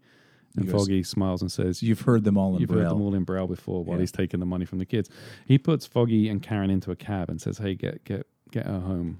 And 0.57 0.65
goes, 0.67 0.83
Foggy 0.83 1.03
smiles 1.03 1.41
and 1.41 1.51
says, 1.51 1.83
You've 1.83 2.01
heard 2.01 2.23
them 2.23 2.37
all 2.37 2.55
in 2.55 2.61
You've 2.61 2.69
heard 2.69 2.85
them 2.89 3.01
all 3.01 3.13
in 3.13 3.23
Braille 3.25 3.45
before 3.47 3.83
while 3.83 3.97
Yeah. 3.97 4.01
he's 4.03 4.11
taking 4.13 4.39
the 4.39 4.45
money 4.45 4.63
from 4.63 4.79
the 4.79 4.85
kids. 4.85 5.09
He 5.45 5.57
puts 5.57 5.85
Foggy 5.85 6.29
and 6.29 6.41
Karen 6.41 6.69
into 6.69 6.91
a 6.91 6.95
cab 6.95 7.29
and 7.29 7.41
says, 7.41 7.57
"Hey, 7.57 7.75
get 7.75 8.03
get 8.05 8.25
get 8.51 8.65
her 8.65 8.79
home." 8.79 9.19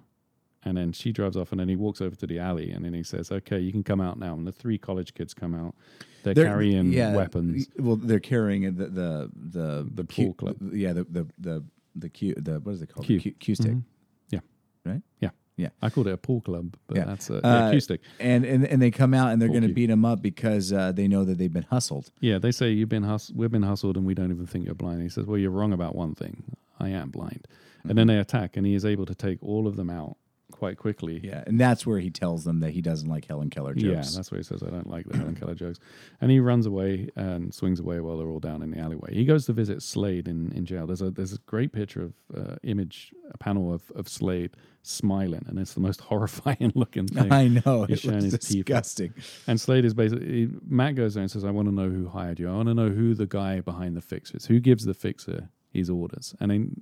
And 0.64 0.78
then 0.78 0.94
she 0.94 1.12
drives 1.12 1.36
off, 1.38 1.52
and 1.52 1.60
then 1.60 1.68
he 1.70 1.76
walks 1.76 2.00
over 2.02 2.16
to 2.16 2.26
the 2.26 2.40
alley, 2.40 2.72
and 2.72 2.84
then 2.86 2.94
he 2.94 3.04
says, 3.04 3.32
"Okay, 3.32 3.60
you 3.60 3.72
can 3.74 3.84
come 3.84 4.00
out 4.02 4.18
now." 4.18 4.34
And 4.34 4.48
the 4.48 4.52
three 4.54 4.78
college 4.78 5.14
kids 5.14 5.34
come 5.34 5.54
out. 5.54 5.76
They're, 6.24 6.34
They're- 6.34 6.46
carrying 6.46 6.92
yeah, 6.94 7.14
weapons. 7.16 7.68
Well, 7.78 7.98
they're 7.98 8.20
carrying 8.22 8.64
the 8.76 8.88
the 8.88 9.30
the 9.36 9.90
The 9.94 10.04
pool 10.06 10.34
club. 10.34 10.56
Yeah, 10.74 10.94
the 10.94 11.04
the 11.04 11.28
the 11.38 11.64
the 11.96 12.10
Q 12.10 12.34
the 12.36 12.60
what 12.62 12.74
is 12.76 12.82
it 12.82 12.88
called? 12.94 13.06
Q. 13.06 13.18
The 13.18 13.24
Q, 13.24 13.32
Q 13.40 13.56
stick. 13.56 13.72
Mhm. 13.74 13.84
Yeah. 14.30 14.40
Right? 14.86 15.02
Yeah. 15.20 15.30
Yeah. 15.58 15.70
I 15.82 15.90
called 15.90 16.08
it 16.08 16.14
a 16.14 16.18
pool 16.18 16.42
club, 16.42 16.76
but 16.88 16.98
Yeah. 16.98 17.06
that's 17.06 17.30
a 17.30 17.36
Uh, 17.38 17.40
yeah, 17.44 17.68
acoustic. 17.70 18.02
And, 18.20 18.44
and 18.46 18.66
and 18.66 18.82
they 18.82 18.92
come 18.92 19.14
out 19.14 19.32
and 19.32 19.42
they're 19.42 19.48
going 19.50 19.62
to 19.68 19.74
beat 19.74 19.90
him 19.90 20.04
up 20.04 20.22
because 20.22 20.74
uh, 20.74 20.92
they 20.92 21.08
know 21.08 21.24
that 21.24 21.38
they've 21.38 21.54
been 21.54 21.64
hustled. 21.70 22.12
Yeah, 22.20 22.40
they 22.40 22.52
say 22.52 22.72
you've 22.72 22.90
been 22.90 23.04
hus- 23.04 23.32
we've 23.34 23.52
been 23.52 23.64
hustled, 23.64 23.96
and 23.98 24.06
we 24.06 24.14
don't 24.14 24.32
even 24.32 24.48
think 24.48 24.66
you're 24.66 24.76
blind. 24.76 25.02
He 25.02 25.10
says, 25.10 25.26
"Well, 25.26 25.38
you're 25.38 25.52
wrong 25.52 25.72
about 25.72 25.96
one 25.96 26.14
thing. 26.14 26.44
I 26.80 26.90
am 26.90 27.10
blind." 27.10 27.48
And 27.84 27.92
Mm-hmm. 27.92 27.96
then 27.98 28.08
they 28.08 28.18
attack, 28.18 28.58
and 28.58 28.66
he 28.66 28.74
is 28.74 28.84
able 28.84 29.06
to 29.06 29.16
take 29.16 29.38
all 29.42 29.66
of 29.68 29.76
them 29.78 29.90
out 29.90 30.18
quite 30.56 30.78
quickly. 30.78 31.20
Yeah, 31.24 31.44
and 31.46 31.60
that's 31.60 31.86
where 31.86 32.00
he 32.00 32.10
tells 32.10 32.44
them 32.46 32.62
that 32.62 32.72
he 32.72 32.82
doesn't 32.82 33.10
like 33.10 33.26
Helen 33.26 33.50
Keller 33.50 33.74
jokes. 33.74 33.84
Yeah, 34.12 34.18
that's 34.18 34.32
what 34.32 34.38
he 34.38 34.44
says. 34.44 34.64
I 34.64 34.70
don't 34.70 34.90
like 34.90 35.06
the 35.08 35.18
Helen 35.18 35.36
Keller 35.36 35.54
jokes. 35.56 35.80
And 36.22 36.32
he 36.32 36.40
runs 36.40 36.66
away 36.66 37.10
and 37.16 37.54
swings 37.54 37.80
away 37.80 38.00
while 38.00 38.18
they're 38.18 38.30
all 38.30 38.40
down 38.40 38.62
in 38.64 38.72
the 38.72 38.80
alleyway. 38.80 39.14
He 39.14 39.26
goes 39.26 39.46
to 39.48 39.54
visit 39.54 39.82
Slade 39.84 40.28
in, 40.28 40.52
in 40.54 40.66
jail. 40.66 40.88
There's 40.88 41.02
a 41.02 41.12
there's 41.12 41.34
a 41.34 41.40
great 41.46 41.72
picture 41.74 42.02
of 42.04 42.14
uh, 42.36 42.56
image, 42.64 43.12
a 43.32 43.38
panel 43.38 43.74
of, 43.74 43.84
of 43.96 44.08
Slade 44.08 44.52
smiling, 44.82 45.44
and 45.48 45.60
it's 45.60 45.74
the 45.74 45.80
most 45.82 46.00
horrifying 46.10 46.72
looking 46.76 47.08
thing. 47.08 47.32
I 47.32 47.48
know 47.48 47.84
He's 47.86 47.98
it 48.00 48.02
showing 48.02 48.16
was 48.16 48.26
his 48.26 48.40
teeth. 48.40 48.66
disgusting. 48.66 49.14
And 49.48 49.60
Slade 49.60 49.84
is 49.86 49.94
basically 49.94 50.50
Matt 50.68 50.96
goes 50.96 51.16
there 51.16 51.22
and 51.22 51.30
says, 51.32 51.44
"I 51.44 51.52
want 51.52 51.68
to 51.68 51.74
know 51.74 51.90
who 51.90 52.08
hired 52.08 52.40
you. 52.40 52.50
I 52.50 52.54
want 52.54 52.68
to 52.70 52.74
know 52.74 52.90
who 52.90 53.14
the 53.14 53.26
guy 53.28 53.60
behind 53.62 53.96
the 53.98 54.02
fixer 54.02 54.38
is. 54.38 54.46
Who 54.46 54.60
gives 54.60 54.86
the 54.86 54.94
fixer 54.94 55.50
his 55.72 55.90
orders?" 55.90 56.36
And 56.40 56.52
then, 56.52 56.82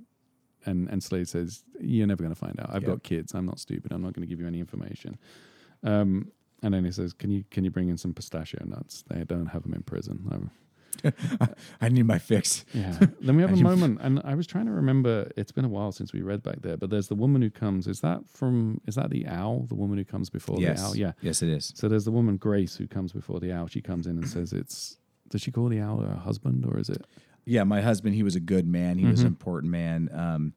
and 0.66 0.88
and 0.88 1.02
Slade 1.02 1.28
says, 1.28 1.64
"You're 1.80 2.06
never 2.06 2.22
going 2.22 2.34
to 2.34 2.38
find 2.40 2.58
out. 2.60 2.70
I've 2.72 2.82
Yeah. 2.82 2.90
got 2.90 3.02
kids. 3.02 3.34
I'm 3.34 3.46
not 3.46 3.58
stupid. 3.58 3.92
I'm 3.92 4.02
not 4.02 4.12
going 4.14 4.26
to 4.26 4.28
give 4.28 4.40
you 4.40 4.46
any 4.46 4.60
information." 4.60 5.18
Um, 5.82 6.30
and 6.62 6.72
then 6.74 6.84
he 6.84 6.90
says, 6.92 7.12
"Can 7.12 7.30
you 7.30 7.44
can 7.50 7.64
you 7.64 7.70
bring 7.70 7.88
in 7.88 7.98
some 7.98 8.14
pistachio 8.14 8.64
nuts? 8.64 9.04
They 9.08 9.24
don't 9.24 9.46
have 9.46 9.62
them 9.62 9.74
in 9.74 9.82
prison." 9.82 10.50
I 11.80 11.88
need 11.88 12.04
my 12.06 12.18
fix. 12.18 12.64
yeah. 12.72 12.96
then 13.20 13.36
we 13.36 13.42
have 13.42 13.52
a 13.58 13.62
moment, 13.62 13.98
and 14.00 14.20
I 14.24 14.34
was 14.34 14.46
trying 14.46 14.66
to 14.66 14.72
remember. 14.72 15.30
It's 15.36 15.52
been 15.52 15.64
a 15.64 15.68
while 15.68 15.92
since 15.92 16.12
we 16.12 16.22
read 16.22 16.42
back 16.42 16.62
there, 16.62 16.76
but 16.76 16.90
there's 16.90 17.08
the 17.08 17.14
woman 17.14 17.42
who 17.42 17.50
comes. 17.50 17.86
Is 17.86 18.00
that 18.00 18.28
from? 18.28 18.80
Is 18.86 18.94
that 18.94 19.10
the 19.10 19.26
owl? 19.26 19.66
The 19.68 19.74
woman 19.74 19.98
who 19.98 20.04
comes 20.04 20.30
before 20.30 20.58
yes, 20.60 20.80
the 20.80 20.86
owl? 20.86 20.96
Yeah. 20.96 21.12
yes, 21.20 21.42
it 21.42 21.48
is. 21.48 21.72
So 21.74 21.88
there's 21.88 22.04
the 22.04 22.12
woman 22.12 22.36
Grace 22.36 22.76
who 22.76 22.86
comes 22.86 23.12
before 23.12 23.40
the 23.40 23.52
owl. 23.52 23.66
She 23.66 23.80
comes 23.80 24.06
in 24.06 24.16
and 24.18 24.28
says 24.28 24.52
it's. 24.52 24.98
Does 25.28 25.40
she 25.40 25.50
call 25.50 25.68
the 25.68 25.80
owl 25.80 26.00
her 26.00 26.14
husband 26.14 26.64
or 26.64 26.78
is 26.78 26.88
it? 26.88 27.04
Yeah, 27.46 27.64
my 27.64 27.80
husband, 27.80 28.14
he 28.14 28.22
was 28.22 28.36
a 28.36 28.40
good 28.40 28.66
man. 28.66 28.98
He 28.98 29.06
was 29.06 29.20
an 29.20 29.26
Mhm. 29.26 29.30
important 29.30 29.70
man. 29.72 30.08
Um, 30.12 30.54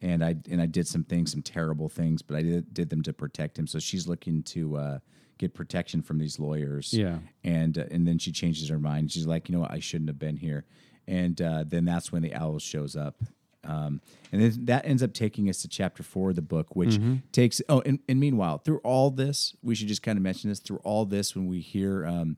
and 0.00 0.22
I 0.24 0.36
and 0.50 0.60
I 0.60 0.66
did 0.66 0.86
some 0.86 1.02
things, 1.04 1.32
some 1.32 1.42
terrible 1.42 1.88
things, 1.88 2.22
but 2.22 2.36
I 2.36 2.42
did 2.42 2.72
did 2.72 2.90
them 2.90 3.02
to 3.02 3.12
protect 3.12 3.58
him. 3.58 3.66
So 3.66 3.78
she's 3.78 4.06
looking 4.06 4.42
to 4.44 4.76
uh, 4.76 4.98
get 5.38 5.54
protection 5.54 6.02
from 6.02 6.18
these 6.18 6.38
lawyers. 6.38 6.92
Yeah. 6.92 7.18
and 7.42 7.76
uh, 7.78 7.84
and 7.90 8.06
then 8.06 8.18
she 8.18 8.30
changes 8.30 8.68
her 8.68 8.78
mind. 8.78 9.10
She's 9.10 9.26
like, 9.26 9.48
you 9.48 9.54
know 9.54 9.60
what, 9.62 9.72
I 9.72 9.80
shouldn't 9.80 10.08
have 10.08 10.18
been 10.18 10.36
here. 10.36 10.66
And 11.08 11.40
uh, 11.40 11.64
then 11.66 11.84
that's 11.84 12.12
when 12.12 12.22
the 12.22 12.34
owl 12.34 12.58
shows 12.58 12.94
up. 12.94 13.20
Um, 13.64 14.00
and 14.30 14.40
then 14.40 14.66
that 14.66 14.86
ends 14.86 15.02
up 15.02 15.12
taking 15.14 15.48
us 15.48 15.62
to 15.62 15.68
chapter 15.68 16.02
four 16.02 16.30
of 16.30 16.36
the 16.36 16.42
book, 16.42 16.76
which 16.76 16.98
takes. 17.32 17.60
Oh, 17.68 17.80
and, 17.84 17.98
and 18.08 18.20
meanwhile, 18.20 18.58
through 18.58 18.78
all 18.78 19.10
this, 19.10 19.56
we 19.62 19.74
should 19.74 19.88
just 19.88 20.02
kind 20.02 20.16
of 20.16 20.22
mention 20.22 20.48
this. 20.48 20.60
Through 20.60 20.78
all 20.84 21.04
this, 21.06 21.34
when 21.34 21.46
we 21.48 21.60
hear 21.60 22.06
um, 22.06 22.36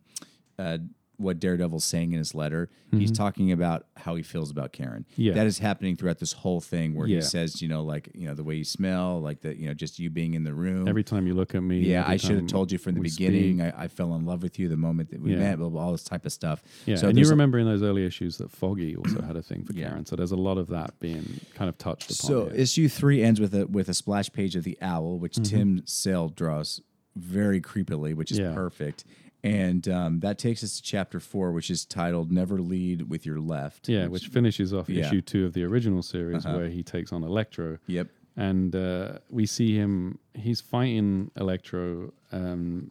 uh, 0.58 0.78
what 1.20 1.38
Daredevil's 1.38 1.84
saying 1.84 2.12
in 2.12 2.18
his 2.18 2.34
letter, 2.34 2.70
he's 2.92 3.12
talking 3.12 3.52
about 3.52 3.86
how 3.96 4.14
he 4.16 4.22
feels 4.22 4.50
about 4.50 4.72
Karen. 4.72 5.04
Mm-hmm. 5.12 5.22
Yeah. 5.22 5.32
that 5.34 5.46
is 5.46 5.58
happening 5.58 5.94
throughout 5.96 6.18
this 6.18 6.32
whole 6.32 6.60
thing, 6.60 6.94
where 6.94 7.06
Yeah. 7.06 7.16
he 7.16 7.22
says, 7.22 7.60
you 7.62 7.68
know, 7.68 7.82
like 7.82 8.10
you 8.14 8.26
know 8.26 8.34
the 8.34 8.42
way 8.42 8.54
you 8.56 8.64
smell, 8.64 9.20
like 9.20 9.40
the 9.42 9.54
you 9.56 9.66
know 9.66 9.74
just 9.74 9.98
you 9.98 10.08
being 10.10 10.34
in 10.34 10.44
the 10.44 10.54
room. 10.54 10.88
Every 10.88 11.04
time 11.04 11.26
you 11.26 11.34
look 11.34 11.54
at 11.54 11.62
me. 11.62 11.80
Yeah, 11.80 12.04
I 12.06 12.16
should 12.16 12.36
have 12.36 12.46
told 12.46 12.72
you 12.72 12.78
from 12.78 12.94
the 12.94 13.00
beginning. 13.02 13.60
I, 13.62 13.84
I 13.84 13.88
fell 13.88 14.14
in 14.16 14.24
love 14.24 14.42
with 14.42 14.58
you 14.58 14.68
the 14.68 14.76
moment 14.76 15.10
that 15.10 15.20
we 15.20 15.32
Yeah. 15.32 15.38
met. 15.38 15.58
Blah, 15.58 15.68
blah, 15.68 15.82
all 15.82 15.92
this 15.92 16.04
type 16.04 16.24
of 16.26 16.32
stuff. 16.32 16.62
Yeah, 16.86 16.96
so 16.96 17.08
and 17.08 17.18
you 17.18 17.28
remember 17.28 17.58
in 17.58 17.66
those 17.66 17.82
early 17.82 18.04
issues 18.06 18.38
that 18.38 18.50
Foggy 18.50 18.96
also 18.96 19.20
had 19.22 19.36
a 19.36 19.42
thing 19.42 19.64
for. 19.64 19.72
Karen. 19.80 20.06
So 20.06 20.16
there's 20.16 20.32
a 20.32 20.36
lot 20.36 20.58
of 20.58 20.68
that 20.68 20.98
being 21.00 21.40
kind 21.54 21.68
of 21.68 21.76
touched 21.78 22.10
upon. 22.10 22.16
So 22.30 22.44
here. 22.46 22.54
issue 22.54 22.88
three 22.88 23.22
ends 23.22 23.40
with 23.40 23.54
a 23.54 23.66
with 23.66 23.88
a 23.88 23.94
splash 23.94 24.32
page 24.32 24.56
of 24.56 24.64
the 24.64 24.78
owl, 24.80 25.18
which 25.18 25.34
Mm-hmm. 25.34 25.56
Tim 25.56 25.82
Sale 25.86 26.28
draws 26.30 26.80
very 27.16 27.60
creepily, 27.60 28.14
which 28.14 28.30
is 28.32 28.38
Yeah. 28.38 28.54
perfect. 28.54 29.04
And 29.42 29.88
um, 29.88 30.20
that 30.20 30.38
takes 30.38 30.62
us 30.62 30.76
to 30.76 30.82
chapter 30.82 31.18
four, 31.18 31.52
which 31.52 31.70
is 31.70 31.84
titled 31.86 32.30
"Never 32.30 32.60
Lead 32.60 33.08
with 33.08 33.24
Your 33.24 33.40
Left." 33.40 33.88
yeah, 33.88 34.06
which 34.06 34.26
finishes 34.26 34.74
off 34.74 34.88
Yeah. 34.90 35.06
issue 35.06 35.20
two 35.22 35.46
of 35.46 35.54
the 35.54 35.64
original 35.64 36.02
series 36.02 36.44
Uh-huh. 36.44 36.56
where 36.58 36.68
he 36.68 36.82
takes 36.82 37.12
on 37.12 37.24
Electro. 37.24 37.78
Yep. 37.86 38.08
And 38.36 38.74
uh, 38.76 39.18
we 39.28 39.46
see 39.46 39.74
him, 39.76 40.18
he's 40.34 40.60
fighting 40.60 41.30
Electro. 41.36 42.12
Um, 42.32 42.90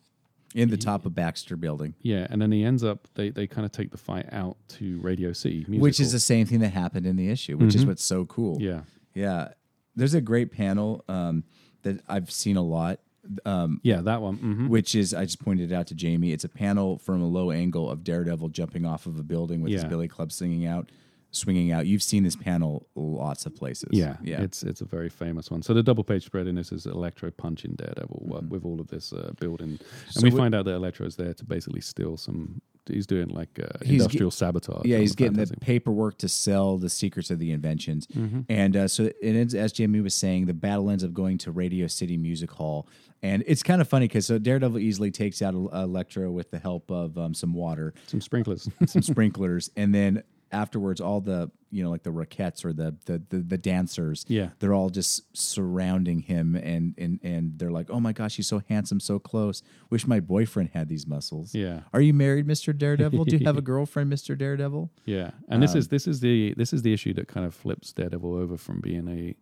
In 0.56 0.70
the 0.70 0.78
top 0.78 1.06
of 1.06 1.14
Baxter 1.14 1.56
Building, 1.56 1.94
yeah, 2.02 2.26
and 2.32 2.42
then 2.42 2.52
he 2.52 2.64
ends 2.64 2.84
up, 2.84 3.08
they, 3.14 3.30
they 3.30 3.46
kind 3.46 3.66
of 3.66 3.72
take 3.72 3.92
the 3.92 3.98
fight 3.98 4.26
out 4.32 4.58
to 4.70 5.00
Radio 5.02 5.32
City. 5.32 5.58
Musical. 5.60 5.80
which 5.80 6.00
is 6.00 6.12
the 6.12 6.20
same 6.20 6.48
thing 6.48 6.60
that 6.62 6.74
happened 6.74 7.06
in 7.06 7.16
the 7.16 7.30
issue, 7.30 7.56
which 7.58 7.76
is 7.76 7.86
what's 7.86 8.04
so 8.04 8.26
cool. 8.26 8.56
Mm-hmm. 8.56 8.66
Yeah. 8.66 8.82
yeah. 9.14 9.48
There's 9.96 10.16
a 10.16 10.22
great 10.22 10.52
panel 10.52 11.04
um, 11.08 11.44
that 11.84 12.02
I've 12.08 12.32
seen 12.32 12.58
a 12.58 12.64
lot. 12.64 13.00
Um, 13.46 13.80
Yeah, 13.84 14.02
that 14.02 14.22
one. 14.22 14.36
hmm 14.38 14.68
which 14.68 14.96
is 14.96 15.14
I 15.14 15.26
just 15.26 15.40
pointed 15.44 15.72
it 15.72 15.76
out 15.76 15.88
to 15.88 15.96
Jamie. 15.96 16.32
It's 16.32 16.44
a 16.44 16.50
panel 16.50 16.98
from 16.98 17.22
a 17.22 17.28
low 17.28 17.52
angle 17.52 17.90
of 17.90 18.04
Daredevil 18.04 18.50
jumping 18.50 18.86
off 18.86 19.06
of 19.06 19.20
a 19.20 19.24
building 19.24 19.62
with 19.62 19.72
his 19.72 19.86
billy 19.86 20.08
club 20.08 20.32
singing 20.32 20.66
out, 20.66 20.90
swinging 21.32 21.72
out. 21.72 21.86
You've 21.86 22.02
seen 22.04 22.24
this 22.24 22.36
panel 22.36 22.88
lots 22.96 23.46
of 23.46 23.56
places. 23.56 23.90
Yeah, 23.92 24.18
yeah. 24.24 24.42
it's 24.42 24.64
it's 24.64 24.82
a 24.82 24.86
very 24.86 25.10
famous 25.10 25.52
one. 25.52 25.62
So 25.62 25.74
the 25.74 25.84
double 25.84 26.04
page 26.04 26.26
spread 26.26 26.48
in 26.48 26.56
this 26.56 26.72
is 26.72 26.86
Electro 26.86 27.30
punching 27.32 27.76
Daredevil 27.76 28.32
uh, 28.36 28.42
with 28.48 28.66
all 28.66 28.80
of 28.82 28.88
this 28.88 29.14
uh, 29.14 29.32
building, 29.40 29.70
and 29.70 29.80
Mm-hmm. 29.80 30.10
So 30.20 30.22
we 30.24 30.32
find 30.32 30.56
out 30.56 30.66
that 30.66 30.74
Electro 30.74 31.06
is 31.06 31.16
there 31.16 31.34
to 31.34 31.46
basically 31.46 31.82
steal 31.82 32.18
some. 32.18 32.62
He's 32.88 33.06
doing 33.06 33.28
like 33.30 33.60
uh, 33.62 33.68
industrial 33.86 34.32
sabotage. 34.32 34.84
yeah, 34.86 34.98
he's 34.98 35.12
the 35.12 35.18
getting 35.18 35.38
the 35.38 35.46
paperwork 35.58 36.18
to 36.20 36.28
sell 36.28 36.80
the 36.80 36.90
secrets 36.90 37.30
of 37.30 37.38
the 37.38 37.52
inventions, 37.52 38.08
Mm-hmm. 38.08 38.40
and 38.50 38.76
uh, 38.76 38.88
so 38.88 39.04
it 39.04 39.16
ends. 39.36 39.54
As 39.54 39.72
Jamie 39.72 40.02
was 40.02 40.16
saying, 40.16 40.48
the 40.48 40.56
battle 40.56 40.90
ends 40.90 41.04
up 41.04 41.14
going 41.14 41.38
to 41.40 41.52
Radio 41.52 41.86
City 41.86 42.18
Music 42.18 42.50
Hall, 42.50 42.88
and 43.22 43.44
it's 43.48 43.64
kind 43.64 43.82
of 43.82 43.88
funny 43.88 44.08
because 44.08 44.26
so 44.26 44.38
Daredevil 44.40 44.80
easily 44.80 45.12
takes 45.12 45.42
out 45.42 45.54
Electro 45.54 46.32
with 46.32 46.52
the 46.52 46.60
help 46.60 46.90
of 46.92 47.18
um, 47.18 47.34
some 47.34 47.54
water, 47.54 47.94
some 48.08 48.22
sprinklers. 48.22 48.70
some 48.86 49.02
sprinklers, 49.02 49.70
and 49.76 49.94
then 49.94 50.24
afterwards, 50.52 51.00
all 51.00 51.22
the 51.22 51.52
you 51.72 51.84
know 51.84 51.92
like 51.92 52.02
the 52.02 52.10
Rockettes 52.10 52.66
or 52.66 52.74
the 52.74 52.96
the 53.06 53.22
the, 53.30 53.38
the 53.40 53.58
dancers, 53.58 54.26
Yeah. 54.28 54.50
they're 54.60 54.74
all 54.74 54.90
just 54.90 55.22
surrounding 55.38 56.22
him, 56.22 56.56
and 56.56 56.96
and 56.98 57.20
and 57.22 57.60
they're 57.60 57.70
like, 57.72 57.90
oh 57.92 58.00
my 58.00 58.14
gosh, 58.14 58.38
he's 58.38 58.48
so 58.48 58.62
handsome, 58.70 59.00
so 59.00 59.20
close. 59.20 59.62
Wish 59.90 60.08
my 60.08 60.20
boyfriend 60.20 60.72
had 60.74 60.88
these 60.90 61.06
muscles. 61.06 61.54
Yeah. 61.54 61.82
Are 61.94 62.02
you 62.02 62.14
married, 62.14 62.48
Mister 62.48 62.74
Daredevil? 62.74 63.26
Do 63.26 63.38
you 63.38 63.46
have 63.46 63.58
a 63.58 63.62
girlfriend, 63.74 64.10
Mister 64.10 64.36
Daredevil? 64.36 64.92
Yeah, 65.06 65.32
and 65.50 65.62
this 65.62 65.76
is 65.76 65.86
Um, 65.86 65.90
this 65.92 66.08
is 66.08 66.20
the 66.22 66.54
this 66.58 66.74
is 66.74 66.82
the 66.82 66.94
issue 66.94 67.14
that 67.14 67.28
kind 67.28 67.46
of 67.46 67.54
flips 67.54 67.94
Daredevil 67.94 68.34
over 68.34 68.58
from 68.58 68.80
being 68.82 69.08
a. 69.08 69.36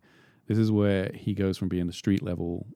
This 0.46 0.58
is 0.58 0.70
where 0.72 1.10
he 1.14 1.34
goes 1.34 1.58
from 1.58 1.68
being 1.68 1.86
the 1.86 1.92
street 1.92 2.22
level 2.22 2.66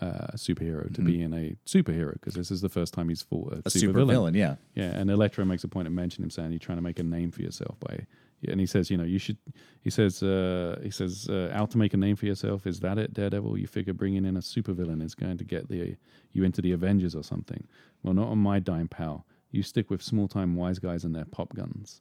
uh, 0.00 0.28
superhero 0.34 0.92
to 0.94 1.02
being 1.02 1.32
a 1.34 1.56
superhero 1.66 2.12
because 2.14 2.34
this 2.34 2.50
is 2.50 2.60
the 2.60 2.68
first 2.68 2.94
time 2.94 3.08
he's 3.08 3.22
fought 3.22 3.52
a, 3.52 3.56
Mm-hmm. 3.56 3.66
A 3.68 3.70
super, 3.70 3.80
super 3.80 3.92
villain. 3.92 4.08
villain, 4.14 4.34
yeah. 4.34 4.56
Yeah, 4.74 4.96
and 4.98 5.10
Electro 5.10 5.44
makes 5.44 5.64
a 5.64 5.68
point 5.68 5.86
of 5.86 5.92
mentioning 5.92 6.24
him, 6.26 6.30
saying 6.30 6.50
you're 6.52 6.58
trying 6.58 6.78
to 6.78 6.82
make 6.82 6.98
a 6.98 7.02
name 7.02 7.30
for 7.30 7.42
yourself 7.42 7.78
by, 7.80 8.06
and 8.48 8.58
he 8.58 8.64
says, 8.66 8.90
you 8.90 8.96
know, 8.96 9.04
you 9.04 9.18
should. 9.18 9.36
He 9.82 9.90
says, 9.90 10.22
uh, 10.22 10.78
he 10.82 10.90
says, 10.90 11.28
uh, 11.28 11.50
out 11.52 11.70
to 11.72 11.78
make 11.78 11.92
a 11.92 11.98
name 11.98 12.16
for 12.16 12.24
yourself. 12.26 12.66
Is 12.66 12.80
that 12.80 12.96
it, 12.98 13.12
Daredevil? 13.12 13.58
You 13.58 13.66
figure 13.66 13.92
bringing 13.92 14.24
in 14.24 14.36
a 14.36 14.40
supervillain 14.40 15.02
is 15.02 15.14
going 15.14 15.36
to 15.38 15.44
get 15.44 15.68
the 15.68 15.96
you 16.32 16.44
into 16.44 16.62
the 16.62 16.72
Avengers 16.72 17.14
or 17.14 17.22
something? 17.22 17.66
Well, 18.02 18.14
not 18.14 18.28
on 18.28 18.38
my 18.38 18.58
dime, 18.58 18.88
pal. 18.88 19.26
You 19.50 19.62
stick 19.62 19.90
with 19.90 20.00
small 20.02 20.28
time 20.28 20.54
wise 20.56 20.78
guys 20.78 21.04
and 21.04 21.14
their 21.14 21.26
pop 21.26 21.54
guns. 21.54 22.00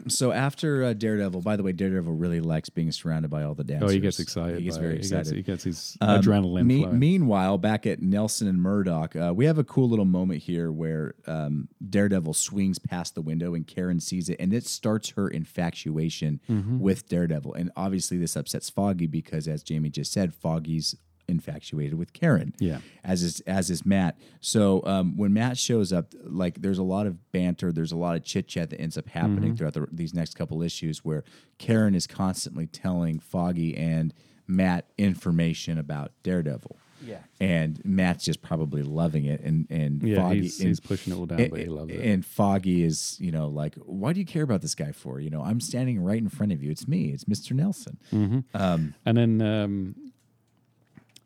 So 0.08 0.32
after 0.32 0.84
uh, 0.84 0.92
Daredevil, 0.92 1.40
by 1.42 1.56
the 1.56 1.62
way, 1.62 1.72
Daredevil 1.72 2.12
really 2.12 2.40
likes 2.40 2.68
being 2.68 2.90
surrounded 2.92 3.30
by 3.30 3.42
all 3.44 3.54
the 3.54 3.64
dancers. 3.64 3.90
Oh, 3.90 3.92
he 3.92 4.00
gets 4.00 4.18
excited. 4.20 4.58
He 4.58 4.64
gets 4.64 4.76
by 4.76 4.82
very 4.82 4.96
excited. 4.98 5.34
He 5.34 5.42
gets, 5.42 5.64
he 5.64 5.70
gets 5.72 5.94
his 5.94 5.98
Um, 6.00 6.20
adrenaline 6.20 6.66
me- 6.66 6.86
meanwhile, 6.86 7.58
back 7.58 7.86
at 7.86 8.02
Nelson 8.02 8.48
and 8.48 8.60
Murdock, 8.60 9.16
uh, 9.16 9.32
we 9.34 9.44
have 9.46 9.58
a 9.58 9.64
cool 9.64 9.88
little 9.88 10.04
moment 10.04 10.42
here 10.42 10.70
where 10.72 11.14
um, 11.26 11.68
Daredevil 11.88 12.34
swings 12.34 12.78
past 12.78 13.14
the 13.14 13.22
window 13.22 13.54
and 13.54 13.66
Karen 13.66 14.00
sees 14.00 14.28
it, 14.28 14.36
and 14.40 14.52
it 14.52 14.66
starts 14.66 15.10
her 15.10 15.28
infatuation 15.28 16.40
Mm-hmm. 16.50 16.78
with 16.80 17.08
Daredevil. 17.08 17.54
And 17.54 17.70
obviously, 17.76 18.18
this 18.18 18.36
upsets 18.36 18.68
Foggy 18.70 19.06
because, 19.06 19.48
as 19.48 19.62
Jamie 19.62 19.90
just 19.90 20.12
said, 20.12 20.34
Foggy's 20.34 20.94
infatuated 21.28 21.94
with 21.94 22.12
Karen. 22.12 22.54
Yeah. 22.58 22.78
As 23.02 23.22
is 23.22 23.40
as 23.40 23.70
is 23.70 23.84
Matt. 23.86 24.18
So 24.40 24.82
um, 24.84 25.16
when 25.16 25.32
Matt 25.32 25.58
shows 25.58 25.92
up, 25.92 26.12
like 26.22 26.60
there's 26.62 26.78
a 26.78 26.82
lot 26.82 27.06
of 27.06 27.32
banter, 27.32 27.72
there's 27.72 27.92
a 27.92 27.96
lot 27.96 28.16
of 28.16 28.24
chit 28.24 28.48
chat 28.48 28.70
that 28.70 28.80
ends 28.80 28.96
up 28.98 29.08
happening 29.08 29.34
Mm-hmm. 29.50 29.54
throughout 29.56 29.74
the, 29.74 29.86
these 29.92 30.14
next 30.14 30.34
couple 30.34 30.62
issues 30.62 31.04
where 31.04 31.24
Karen 31.58 31.94
is 31.94 32.06
constantly 32.06 32.66
telling 32.66 33.18
Foggy 33.18 33.76
and 33.76 34.12
Matt 34.46 34.86
information 34.98 35.78
about 35.78 36.12
Daredevil. 36.22 36.76
Yeah. 37.04 37.18
And 37.38 37.84
Matt's 37.84 38.24
just 38.24 38.40
probably 38.40 38.82
loving 38.82 39.26
it, 39.26 39.40
and 39.42 39.66
and 39.68 40.02
yeah, 40.02 40.16
Foggy 40.22 40.40
he's, 40.42 40.58
and, 40.60 40.68
he's 40.68 40.80
pushing 40.80 41.12
it 41.12 41.16
all 41.16 41.26
down, 41.26 41.38
and, 41.40 41.50
but 41.50 41.60
he 41.60 41.66
loves 41.66 41.92
it. 41.92 42.00
and 42.00 42.24
Foggy 42.24 42.82
is, 42.82 43.18
you 43.20 43.30
know, 43.30 43.48
like, 43.48 43.74
why 43.74 44.14
do 44.14 44.20
you 44.20 44.24
care 44.26 44.42
about 44.42 44.62
this 44.62 44.74
guy 44.74 44.92
for? 44.92 45.20
You 45.20 45.28
know, 45.28 45.42
I'm 45.42 45.60
standing 45.60 46.02
right 46.02 46.16
in 46.16 46.30
front 46.30 46.52
of 46.52 46.62
you. 46.62 46.70
It's 46.70 46.88
me. 46.88 47.10
It's 47.10 47.24
Mr. 47.24 47.52
Nelson. 47.52 47.98
Mm-hmm. 48.10 48.38
Um, 48.54 48.94
And 49.04 49.18
then 49.18 49.42
um, 49.42 49.94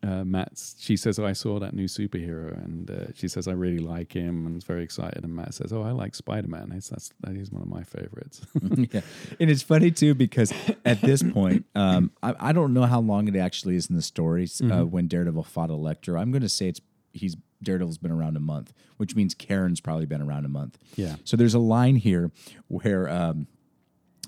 uh, 0.01 0.23
Matt's, 0.23 0.75
she 0.79 0.95
says, 0.95 1.19
oh, 1.19 1.25
I 1.25 1.33
saw 1.33 1.59
that 1.59 1.73
new 1.73 1.85
superhero, 1.85 2.53
and 2.63 2.89
uh, 2.89 3.05
she 3.13 3.27
says, 3.27 3.47
I 3.47 3.51
really 3.51 3.79
like 3.79 4.13
him, 4.13 4.45
and 4.45 4.55
is 4.55 4.63
very 4.63 4.83
excited. 4.83 5.23
And 5.23 5.35
Matt 5.35 5.53
says, 5.53 5.73
Oh, 5.73 5.81
I 5.81 5.91
like 5.91 6.15
Spider 6.15 6.47
Man. 6.47 6.71
He's 6.71 6.89
that's 6.89 7.11
that 7.21 7.35
is 7.35 7.51
one 7.51 7.61
of 7.61 7.67
my 7.67 7.83
favorites. 7.83 8.41
yeah. 8.91 9.01
And 9.39 9.49
it's 9.49 9.61
funny 9.61 9.91
too 9.91 10.15
because 10.15 10.53
at 10.85 11.01
this 11.01 11.21
point, 11.23 11.65
um, 11.75 12.11
I, 12.23 12.35
I 12.39 12.51
don't 12.53 12.73
know 12.73 12.83
how 12.83 13.01
long 13.01 13.27
it 13.27 13.35
actually 13.35 13.75
is 13.75 13.89
in 13.89 13.95
the 13.95 14.01
stories 14.01 14.61
uh, 14.61 14.85
when 14.85 15.07
Daredevil 15.07 15.43
fought 15.43 15.69
Electro. 15.69 16.19
I'm 16.19 16.31
going 16.31 16.41
to 16.41 16.49
say 16.49 16.69
it's 16.69 16.81
he's 17.11 17.35
Daredevil's 17.61 17.97
been 17.97 18.11
around 18.11 18.37
a 18.37 18.39
month, 18.39 18.73
which 18.97 19.15
means 19.15 19.33
Karen's 19.33 19.81
probably 19.81 20.05
been 20.05 20.21
around 20.21 20.45
a 20.45 20.49
month. 20.49 20.77
Yeah. 20.95 21.15
So 21.25 21.35
there's 21.35 21.53
a 21.53 21.59
line 21.59 21.97
here 21.97 22.31
where 22.67 23.09
um, 23.09 23.47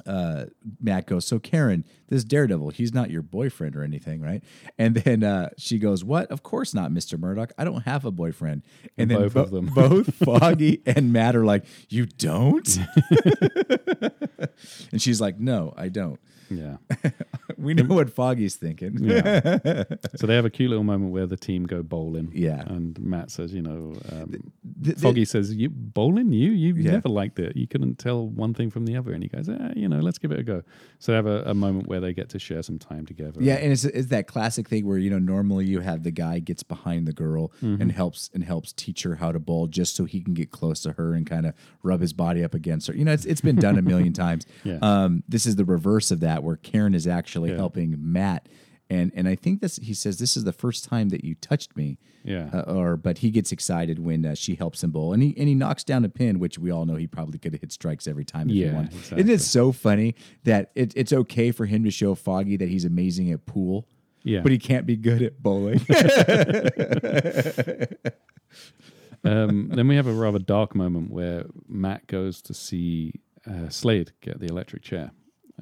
uh, 0.06 0.46
Matt 0.82 1.08
goes, 1.08 1.26
"So 1.26 1.40
Karen, 1.40 1.86
this 2.10 2.24
Daredevil, 2.24 2.72
he's 2.72 2.94
not 2.94 3.10
your 3.10 3.22
boyfriend 3.22 3.76
or 3.76 3.84
anything, 3.84 4.22
right?" 4.22 4.44
And 4.78 4.96
then 4.96 5.24
uh, 5.24 5.50
she 5.58 5.80
goes, 5.80 6.04
"What? 6.04 6.30
Of 6.32 6.44
course 6.44 6.74
not, 6.74 6.92
Mister 6.92 7.18
Murdock. 7.18 7.52
I 7.58 7.64
don't 7.64 7.84
have 7.84 8.06
a 8.06 8.12
boyfriend." 8.12 8.64
And 8.98 9.10
then 9.12 9.20
Both 9.22 9.36
of 9.36 9.52
them. 9.52 9.68
both 9.68 10.14
Foggy 10.26 10.82
and 10.86 11.14
Matt 11.14 11.36
are 11.36 11.46
like, 11.46 11.66
"You 11.90 12.06
don't?" 12.06 12.68
and 14.92 15.02
she's 15.02 15.22
like, 15.22 15.40
"No, 15.40 15.74
I 15.78 15.90
don't." 15.90 16.20
Yeah. 16.52 16.78
We 17.58 17.76
know 17.76 17.84
what 17.94 18.10
Foggy's 18.10 18.56
thinking. 18.56 18.98
Yeah. 19.04 19.84
so 20.16 20.26
they 20.26 20.34
have 20.34 20.46
a 20.46 20.50
cute 20.50 20.72
little 20.72 20.84
moment 20.84 21.12
where 21.12 21.28
the 21.28 21.38
team 21.38 21.68
go 21.68 21.84
bowling. 21.84 22.32
Yeah. 22.34 22.62
And 22.66 23.00
Matt 23.00 23.30
says, 23.30 23.54
you 23.54 23.62
know, 23.62 23.94
um, 24.12 24.52
th- 24.84 24.98
Foggy 24.98 25.26
says, 25.26 25.54
"You 25.54 25.70
bowling? 25.70 26.32
You 26.32 26.52
you 26.54 26.74
Yeah. 26.74 26.94
never 26.94 27.10
liked 27.10 27.38
it. 27.38 27.56
You 27.56 27.68
couldn't 27.68 28.00
tell 28.00 28.26
one 28.28 28.56
thing 28.56 28.72
from 28.72 28.86
the 28.88 28.96
other." 28.96 29.14
And 29.14 29.22
he 29.22 29.30
goes, 29.30 29.48
eh, 29.48 29.74
"You 29.76 29.88
know, 29.90 30.00
let's 30.00 30.18
give 30.18 30.32
it 30.32 30.40
a 30.40 30.44
go." 30.44 30.64
So 30.98 31.12
they 31.12 31.18
have 31.18 31.28
a, 31.28 31.44
a 31.52 31.54
moment 31.54 31.88
where 31.88 32.00
they 32.00 32.14
get 32.14 32.30
to 32.30 32.40
share 32.40 32.64
some 32.64 32.80
time 32.80 33.06
together. 33.06 33.40
Yeah, 33.40 33.56
and 33.56 33.72
it's, 33.72 33.86
it's 33.86 34.08
that 34.08 34.26
classic 34.26 34.68
thing 34.68 34.88
where 34.88 34.98
you 34.98 35.12
know 35.12 35.20
normally 35.20 35.66
you 35.66 35.82
have 35.82 36.02
the 36.02 36.10
guy 36.12 36.40
gets 36.40 36.64
behind 36.64 37.08
the 37.08 37.14
girl 37.14 37.52
Mm-hmm. 37.62 37.80
and 37.82 37.92
helps 37.92 38.32
and 38.34 38.44
helps 38.44 38.74
teach 38.74 39.04
her 39.04 39.16
how 39.16 39.32
to 39.32 39.40
bowl 39.40 39.68
just 39.68 39.96
so 39.96 40.06
he 40.06 40.22
can 40.22 40.34
get 40.34 40.50
close 40.50 40.82
to 40.82 40.94
her 40.94 41.14
and 41.14 41.28
kind 41.28 41.46
of 41.46 41.54
rub 41.84 42.02
his 42.02 42.14
body 42.14 42.44
up 42.44 42.56
against 42.56 42.88
her. 42.88 42.96
You 42.96 43.06
know, 43.06 43.12
it's 43.14 43.26
it's 43.26 43.42
been 43.42 43.58
done 43.58 43.78
a 43.78 43.84
million 43.84 44.14
times. 44.26 44.48
Yeah. 44.64 44.80
Um, 44.82 45.22
this 45.30 45.46
is 45.46 45.58
the 45.58 45.66
reverse 45.66 46.10
of 46.10 46.22
that, 46.22 46.41
where 46.42 46.58
Karen 46.58 46.94
is 46.94 47.08
actually 47.08 47.52
Yeah. 47.52 47.58
helping 47.58 47.96
Matt, 48.00 48.48
and 48.90 49.12
and 49.16 49.28
I 49.28 49.36
think 49.36 49.62
this 49.62 49.78
he 49.78 49.94
says 49.94 50.18
this 50.20 50.36
is 50.36 50.44
the 50.44 50.52
first 50.54 50.84
time 50.86 51.10
that 51.10 51.24
you 51.24 51.36
touched 51.36 51.76
me. 51.78 51.98
Yeah. 52.24 52.50
Uh, 52.54 52.62
or 52.74 52.98
but 52.98 53.20
he 53.20 53.32
gets 53.32 53.52
excited 53.52 53.98
when 53.98 54.26
uh, 54.26 54.36
she 54.36 54.54
helps 54.56 54.84
him 54.84 54.92
bowl, 54.92 55.14
and 55.14 55.24
he 55.24 55.34
and 55.38 55.48
he 55.48 55.56
knocks 55.56 55.84
down 55.84 56.04
a 56.06 56.10
pin, 56.10 56.40
which 56.40 56.60
we 56.60 56.70
all 56.72 56.86
know 56.86 56.96
he 56.96 57.08
probably 57.08 57.40
could 57.40 57.54
have 57.54 57.62
hit 57.62 57.72
strikes 57.72 58.08
every 58.08 58.26
time 58.26 58.50
if 58.50 58.56
he 58.56 58.64
Yeah, 58.66 58.74
wanted. 58.74 58.94
exactly. 58.94 59.20
Isn't 59.24 59.36
it 59.36 59.42
so 59.42 59.72
funny 59.72 60.16
that 60.44 60.72
it, 60.76 60.94
it's 60.96 61.14
okay 61.14 61.52
for 61.52 61.66
him 61.66 61.84
to 61.84 61.92
show 61.92 62.14
Foggy 62.16 62.58
that 62.58 62.70
he's 62.70 62.86
amazing 62.86 63.32
at 63.32 63.46
pool, 63.48 63.88
Yeah. 64.24 64.42
but 64.42 64.52
he 64.52 64.60
can't 64.60 64.86
be 64.86 64.98
good 64.98 65.22
at 65.24 65.42
bowling? 65.42 65.82
um, 69.24 69.70
then 69.70 69.88
we 69.88 69.96
have 69.96 70.08
a 70.08 70.14
rather 70.14 70.40
dark 70.40 70.76
moment 70.76 71.12
where 71.12 71.46
Matt 71.68 72.08
goes 72.08 72.42
to 72.44 72.54
see 72.54 73.14
uh, 73.50 73.70
Slade 73.70 74.12
get 74.22 74.40
the 74.40 74.48
electric 74.48 74.84
chair, 74.84 75.12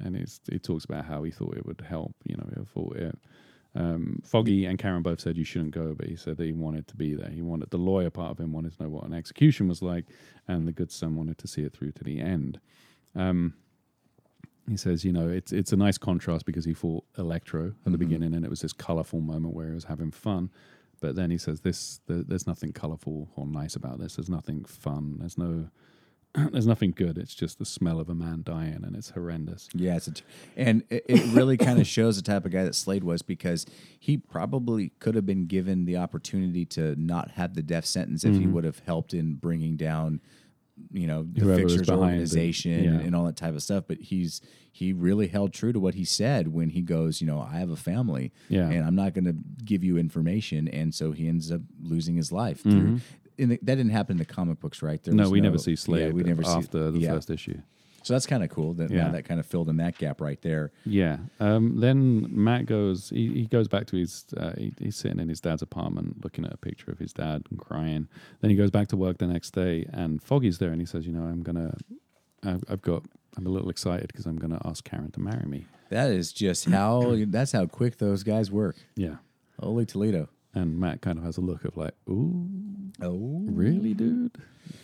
and 0.02 0.16
he's, 0.16 0.40
he 0.50 0.58
talks 0.58 0.84
about 0.84 1.04
how 1.04 1.22
he 1.22 1.30
thought 1.30 1.56
it 1.56 1.66
would 1.66 1.80
help. 1.80 2.14
You 2.24 2.36
know, 2.36 2.48
he 2.56 2.64
thought 2.64 2.96
it. 2.96 3.18
Um, 3.74 4.20
Foggy 4.24 4.64
and 4.66 4.78
Karen 4.78 5.02
both 5.02 5.20
said 5.20 5.36
you 5.36 5.44
shouldn't 5.44 5.70
go, 5.70 5.94
but 5.94 6.08
he 6.08 6.16
said 6.16 6.36
that 6.38 6.44
he 6.44 6.52
wanted 6.52 6.88
to 6.88 6.96
be 6.96 7.14
there. 7.14 7.30
He 7.30 7.42
wanted 7.42 7.70
the 7.70 7.78
lawyer 7.78 8.10
part 8.10 8.32
of 8.32 8.40
him 8.40 8.52
wanted 8.52 8.76
to 8.76 8.82
know 8.82 8.88
what 8.88 9.04
an 9.04 9.14
execution 9.14 9.68
was 9.68 9.80
like, 9.80 10.06
and 10.48 10.66
the 10.66 10.72
good 10.72 10.90
son 10.90 11.14
wanted 11.14 11.38
to 11.38 11.46
see 11.46 11.62
it 11.62 11.72
through 11.72 11.92
to 11.92 12.04
the 12.04 12.20
end. 12.20 12.58
Um, 13.14 13.54
he 14.68 14.76
says, 14.76 15.04
you 15.04 15.12
know, 15.12 15.28
it's 15.28 15.52
it's 15.52 15.72
a 15.72 15.76
nice 15.76 15.98
contrast 15.98 16.46
because 16.46 16.64
he 16.64 16.72
fought 16.72 17.04
Electro 17.18 17.72
at 17.86 17.92
the 17.92 17.98
beginning, 17.98 18.34
and 18.34 18.44
it 18.44 18.50
was 18.50 18.60
this 18.60 18.72
colorful 18.72 19.20
moment 19.20 19.54
where 19.54 19.68
he 19.68 19.74
was 19.74 19.84
having 19.84 20.10
fun. 20.10 20.50
But 21.00 21.16
then 21.16 21.30
he 21.30 21.38
says, 21.38 21.60
"This, 21.60 22.00
there, 22.06 22.22
there's 22.22 22.46
nothing 22.46 22.72
colorful 22.72 23.30
or 23.34 23.46
nice 23.46 23.74
about 23.74 23.98
this. 23.98 24.16
There's 24.16 24.28
nothing 24.28 24.64
fun. 24.64 25.16
There's 25.18 25.38
no, 25.38 25.70
there's 26.52 26.66
nothing 26.66 26.92
good. 26.92 27.18
It's 27.18 27.34
just 27.34 27.58
the 27.58 27.64
smell 27.64 27.98
of 27.98 28.08
a 28.08 28.14
man 28.14 28.42
dying, 28.44 28.80
and 28.84 28.94
it's 28.94 29.10
horrendous." 29.10 29.68
yeah, 29.74 29.96
it's 29.96 30.06
t- 30.06 30.22
and 30.56 30.84
it, 30.88 31.04
it 31.08 31.34
really 31.34 31.56
kind 31.56 31.80
of 31.80 31.86
shows 31.86 32.16
the 32.16 32.22
type 32.22 32.44
of 32.44 32.52
guy 32.52 32.64
that 32.64 32.74
Slade 32.74 33.04
was 33.04 33.22
because 33.22 33.66
he 33.98 34.16
probably 34.16 34.90
could 35.00 35.14
have 35.14 35.26
been 35.26 35.46
given 35.46 35.84
the 35.84 35.96
opportunity 35.96 36.64
to 36.66 36.94
not 37.00 37.32
have 37.32 37.54
the 37.54 37.62
death 37.62 37.84
sentence 37.84 38.24
if 38.24 38.34
he 38.34 38.40
mm-hmm. 38.40 38.52
would 38.52 38.64
have 38.64 38.80
helped 38.80 39.14
in 39.14 39.34
bringing 39.34 39.76
down. 39.76 40.20
You 40.92 41.06
know 41.06 41.26
the 41.30 41.42
Whoever 41.42 41.60
fixers 41.60 41.88
it, 41.88 41.90
organization 41.90 42.84
yeah. 42.84 42.90
and, 42.90 43.00
and 43.02 43.14
all 43.14 43.24
that 43.24 43.36
type 43.36 43.54
of 43.54 43.62
stuff, 43.62 43.84
but 43.86 43.98
he's 43.98 44.40
he 44.72 44.92
really 44.92 45.26
held 45.26 45.52
true 45.52 45.72
to 45.72 45.80
what 45.80 45.94
he 45.94 46.04
said 46.04 46.48
when 46.48 46.70
he 46.70 46.80
goes, 46.80 47.20
you 47.20 47.26
know, 47.26 47.40
I 47.40 47.58
have 47.58 47.70
a 47.70 47.76
family, 47.76 48.32
Yeah. 48.48 48.68
and 48.68 48.84
I'm 48.86 48.94
not 48.94 49.14
going 49.14 49.24
to 49.24 49.34
give 49.64 49.82
you 49.82 49.98
information, 49.98 50.68
and 50.68 50.94
so 50.94 51.12
he 51.12 51.28
ends 51.28 51.50
up 51.50 51.60
losing 51.82 52.16
his 52.16 52.30
life. 52.30 52.62
Through, 52.62 52.72
mm-hmm. 52.72 52.96
In 53.40 53.48
the, 53.50 53.58
that 53.62 53.76
didn't 53.76 53.90
happen 53.90 54.14
in 54.14 54.18
the 54.18 54.24
comic 54.24 54.60
books, 54.60 54.82
right? 54.82 55.02
There. 55.02 55.14
No, 55.14 55.30
we 55.30 55.40
never 55.40 55.58
see 55.58 55.76
Slade. 55.76 56.08
Yeah, 56.08 56.12
we 56.12 56.22
never 56.22 56.42
see 56.44 56.50
after 56.50 56.90
the 56.90 56.98
yeah. 56.98 57.12
first 57.12 57.30
issue. 57.30 57.60
So 58.02 58.14
that's 58.14 58.26
kind 58.26 58.42
of 58.42 58.48
cool. 58.50 58.72
That 58.74 58.90
Yeah. 58.90 59.10
that 59.10 59.24
kind 59.24 59.38
of 59.40 59.46
filled 59.46 59.68
in 59.68 59.76
that 59.76 59.98
gap 59.98 60.20
right 60.20 60.40
there. 60.40 60.72
Yeah. 60.86 61.18
Um, 61.38 61.80
then 61.80 62.26
Matt 62.30 62.66
goes. 62.66 63.10
He, 63.10 63.28
he 63.28 63.46
goes 63.46 63.68
back 63.68 63.86
to 63.88 63.96
his. 63.96 64.24
Uh, 64.36 64.52
he, 64.56 64.72
he's 64.78 64.96
sitting 64.96 65.20
in 65.20 65.28
his 65.28 65.40
dad's 65.40 65.62
apartment, 65.62 66.24
looking 66.24 66.44
at 66.44 66.52
a 66.52 66.56
picture 66.56 66.90
of 66.90 66.98
his 66.98 67.12
dad 67.12 67.44
and 67.50 67.58
crying. 67.58 68.08
Then 68.40 68.50
he 68.50 68.56
goes 68.56 68.70
back 68.70 68.88
to 68.88 68.96
work 68.96 69.18
the 69.18 69.26
next 69.26 69.50
day, 69.50 69.86
and 69.92 70.22
Foggy's 70.22 70.58
there, 70.58 70.70
and 70.70 70.80
he 70.80 70.86
says, 70.86 71.06
"You 71.06 71.12
know, 71.12 71.24
I'm 71.24 71.42
gonna. 71.42 71.76
I've, 72.42 72.64
I've 72.68 72.82
got. 72.82 73.04
I'm 73.36 73.46
a 73.46 73.50
little 73.50 73.68
excited 73.70 74.08
because 74.08 74.26
I'm 74.26 74.36
gonna 74.36 74.60
ask 74.64 74.82
Karen 74.84 75.10
to 75.12 75.20
marry 75.20 75.46
me." 75.46 75.66
That 75.90 76.10
is 76.10 76.32
just 76.32 76.66
how. 76.66 77.16
that's 77.26 77.52
how 77.52 77.66
quick 77.66 77.98
those 77.98 78.22
guys 78.22 78.50
work. 78.50 78.76
Yeah. 78.96 79.16
Holy 79.60 79.84
Toledo! 79.84 80.30
And 80.54 80.78
Matt 80.80 81.00
kind 81.00 81.18
of 81.18 81.24
has 81.24 81.36
a 81.36 81.40
look 81.40 81.64
of 81.64 81.76
like, 81.76 81.94
"Ooh, 82.08 82.48
Oh, 83.00 83.42
really, 83.46 83.94
dude?" 83.94 84.36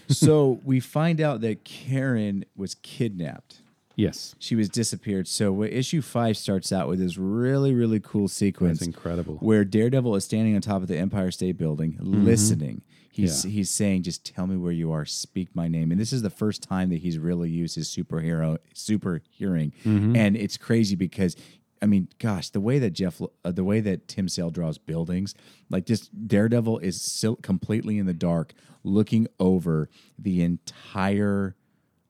so 0.08 0.60
we 0.64 0.80
find 0.80 1.20
out 1.20 1.40
that 1.40 1.64
Karen 1.64 2.44
was 2.56 2.74
kidnapped. 2.76 3.62
Yes. 3.96 4.34
She 4.38 4.54
was 4.54 4.68
disappeared. 4.68 5.26
So 5.26 5.62
issue 5.64 6.02
five 6.02 6.36
starts 6.36 6.70
out 6.70 6.86
with 6.86 6.98
this 6.98 7.16
really, 7.16 7.74
really 7.74 7.98
cool 7.98 8.28
sequence. 8.28 8.80
That's 8.80 8.86
incredible. 8.88 9.36
where 9.36 9.64
Daredevil 9.64 10.14
is 10.16 10.24
standing 10.24 10.54
on 10.54 10.60
top 10.60 10.82
of 10.82 10.88
the 10.88 10.98
Empire 10.98 11.30
State 11.30 11.56
Building, 11.56 11.94
mm-hmm. 11.94 12.24
listening. 12.24 12.82
He's 13.10 13.44
Yeah. 13.46 13.50
he's 13.50 13.70
saying, 13.70 14.02
"Just 14.02 14.26
tell 14.26 14.46
me 14.46 14.56
where 14.56 14.72
you 14.72 14.92
are. 14.92 15.06
Speak 15.06 15.48
my 15.56 15.68
name." 15.68 15.90
And 15.90 15.98
this 15.98 16.12
is 16.12 16.20
the 16.20 16.28
first 16.30 16.62
time 16.62 16.90
that 16.90 16.98
he's 16.98 17.18
really 17.18 17.48
used 17.48 17.74
his 17.74 17.88
superhero 17.88 18.58
super 18.74 19.22
hearing, 19.30 19.72
mm-hmm. 19.84 20.14
and 20.14 20.36
it's 20.36 20.56
crazy 20.56 20.94
because. 20.94 21.34
I 21.82 21.86
mean, 21.86 22.08
gosh, 22.18 22.50
the 22.50 22.60
way 22.60 22.78
that 22.78 22.90
Jeph, 22.90 23.20
uh, 23.44 23.52
the 23.52 23.64
way 23.64 23.80
that 23.80 24.08
Tim 24.08 24.28
Sale 24.28 24.50
draws 24.50 24.78
buildings, 24.78 25.34
like 25.70 25.84
just 25.86 26.10
Daredevil 26.28 26.78
is 26.78 27.02
still 27.02 27.36
completely 27.36 27.98
in 27.98 28.06
the 28.06 28.14
dark, 28.14 28.54
looking 28.82 29.26
over 29.38 29.88
the 30.18 30.42
entire, 30.42 31.54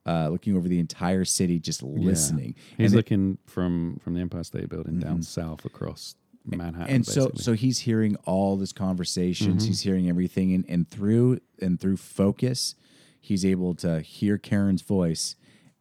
uh, 0.07 0.29
looking 0.29 0.57
over 0.57 0.69
the 0.69 0.79
entire 0.79 1.25
city, 1.25 1.59
just 1.59 1.83
listening. 1.83 2.55
He's 2.77 2.93
And 2.93 2.95
it- 2.95 2.97
looking 2.97 3.39
from 3.47 3.99
from 4.03 4.15
the 4.15 4.21
Empire 4.21 4.45
State 4.45 4.69
Building 4.69 4.99
down 5.01 5.23
south 5.23 5.65
across 5.65 6.15
Manhattan. 6.45 6.95
and 6.95 7.05
so 7.07 7.23
basically. 7.27 7.43
so 7.43 7.53
he's 7.55 7.79
hearing 7.81 8.15
all 8.25 8.57
this 8.57 8.73
conversations 8.73 9.63
Mm-hmm. 9.65 9.67
he's 9.69 9.81
hearing 9.81 10.09
everything 10.09 10.55
and, 10.55 10.65
and 10.69 10.89
through 10.89 11.41
and 11.61 11.81
through 11.81 11.97
focus 11.97 12.77
he's 13.21 13.45
able 13.45 13.75
to 13.75 14.01
hear 14.01 14.39
karen's 14.39 14.83
voice 14.83 15.35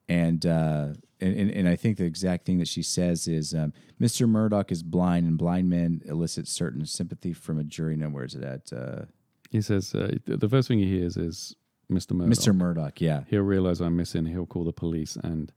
and 0.09 0.43
uh 0.43 0.93
and, 1.25 1.39
and, 1.39 1.51
and 1.51 1.67
I 1.67 1.75
think 1.75 1.97
the 1.97 2.05
exact 2.05 2.45
thing 2.45 2.59
that 2.59 2.67
she 2.67 2.83
says 2.83 3.27
is, 3.27 3.53
um, 3.53 3.73
"Mr. 3.99 4.27
Murdock 4.27 4.71
is 4.71 4.83
blind, 4.83 5.25
and 5.25 5.37
blind 5.37 5.69
men 5.69 6.01
elicit 6.05 6.47
certain 6.47 6.85
sympathy 6.85 7.33
from 7.33 7.59
a 7.59 7.63
jury." 7.63 7.95
Now, 7.95 8.09
where 8.09 8.25
is 8.25 8.35
it 8.35 8.43
at? 8.43 8.71
Uh, 8.71 9.05
he 9.49 9.61
says 9.61 9.93
uh, 9.95 10.17
the 10.25 10.49
first 10.49 10.67
thing 10.67 10.79
he 10.79 10.89
hears 10.89 11.17
is 11.17 11.55
Mr. 11.91 12.11
Murdock. 12.11 12.37
Mr. 12.37 12.55
Murdock, 12.55 13.01
yeah, 13.01 13.23
He'll 13.29 13.41
realize 13.41 13.79
I'm 13.81 13.95
missing. 13.95 14.25
He'll 14.25 14.45
call 14.45 14.63
the 14.63 14.73
police, 14.73 15.15
and 15.17 15.51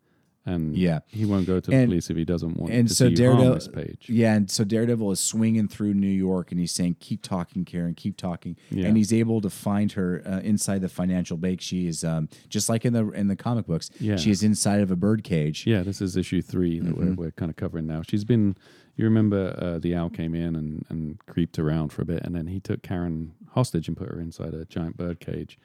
and 0.49 0.77
Yeah. 0.77 1.01
he 1.09 1.25
won't 1.25 1.47
go 1.47 1.61
to 1.61 1.71
the 1.71 1.77
And- 1.77 1.89
police 1.89 2.11
if 2.11 2.17
he 2.17 2.25
doesn't 2.25 2.57
want 2.57 2.73
and 2.73 2.89
to 2.89 2.95
so 2.95 3.09
see 3.09 3.15
Daredevil, 3.15 3.55
this 3.55 3.69
page. 3.69 4.07
yeah, 4.09 4.35
and 4.35 4.51
so 4.51 4.65
Daredevil 4.65 5.11
is 5.13 5.21
swinging 5.21 5.69
through 5.69 5.95
New 5.95 6.07
York, 6.07 6.51
and 6.51 6.61
he's 6.61 6.73
saying, 6.73 6.97
"Keep 7.01 7.23
talking, 7.23 7.65
Karen, 7.65 7.95
keep 7.95 8.17
talking," 8.17 8.57
Yeah. 8.71 8.87
and 8.87 8.97
he's 8.97 9.13
able 9.13 9.41
to 9.41 9.51
find 9.51 9.93
her 9.93 10.23
uh, 10.27 10.41
inside 10.41 10.81
the 10.81 10.89
financial 10.89 11.37
bank. 11.37 11.61
She 11.61 11.87
is 11.87 12.05
um, 12.05 12.29
just 12.49 12.69
like 12.69 12.85
in 12.85 12.93
the 12.93 13.09
in 13.11 13.29
the 13.29 13.37
comic 13.37 13.67
books. 13.67 13.91
Yeah. 14.01 14.17
she 14.17 14.31
is 14.31 14.43
inside 14.43 14.81
of 14.81 14.91
a 14.91 14.97
bird 14.97 15.25
cage. 15.25 15.67
Yeah, 15.67 15.83
this 15.83 16.01
is 16.01 16.17
issue 16.17 16.43
three 16.43 16.79
that 16.81 16.89
Mm-hmm. 16.95 17.15
we're, 17.17 17.27
we're 17.27 17.31
kind 17.33 17.51
of 17.51 17.57
covering 17.57 17.87
now. 17.87 18.03
She's 18.03 18.25
been, 18.25 18.57
you 18.97 19.05
remember, 19.05 19.55
uh, 19.61 19.79
the 19.79 19.95
owl 19.95 20.11
came 20.11 20.35
in 20.35 20.57
and, 20.57 20.85
and 20.89 21.19
creeped 21.27 21.59
around 21.59 21.91
for 21.93 22.03
a 22.03 22.05
bit, 22.07 22.23
and 22.25 22.35
then 22.35 22.47
he 22.49 22.59
took 22.61 22.83
Karen 22.83 23.33
hostage 23.49 23.89
and 23.89 23.97
put 23.97 24.09
her 24.09 24.21
inside 24.21 24.55
a 24.55 24.65
giant 24.65 24.97
bird 24.97 25.21
cage. 25.21 25.59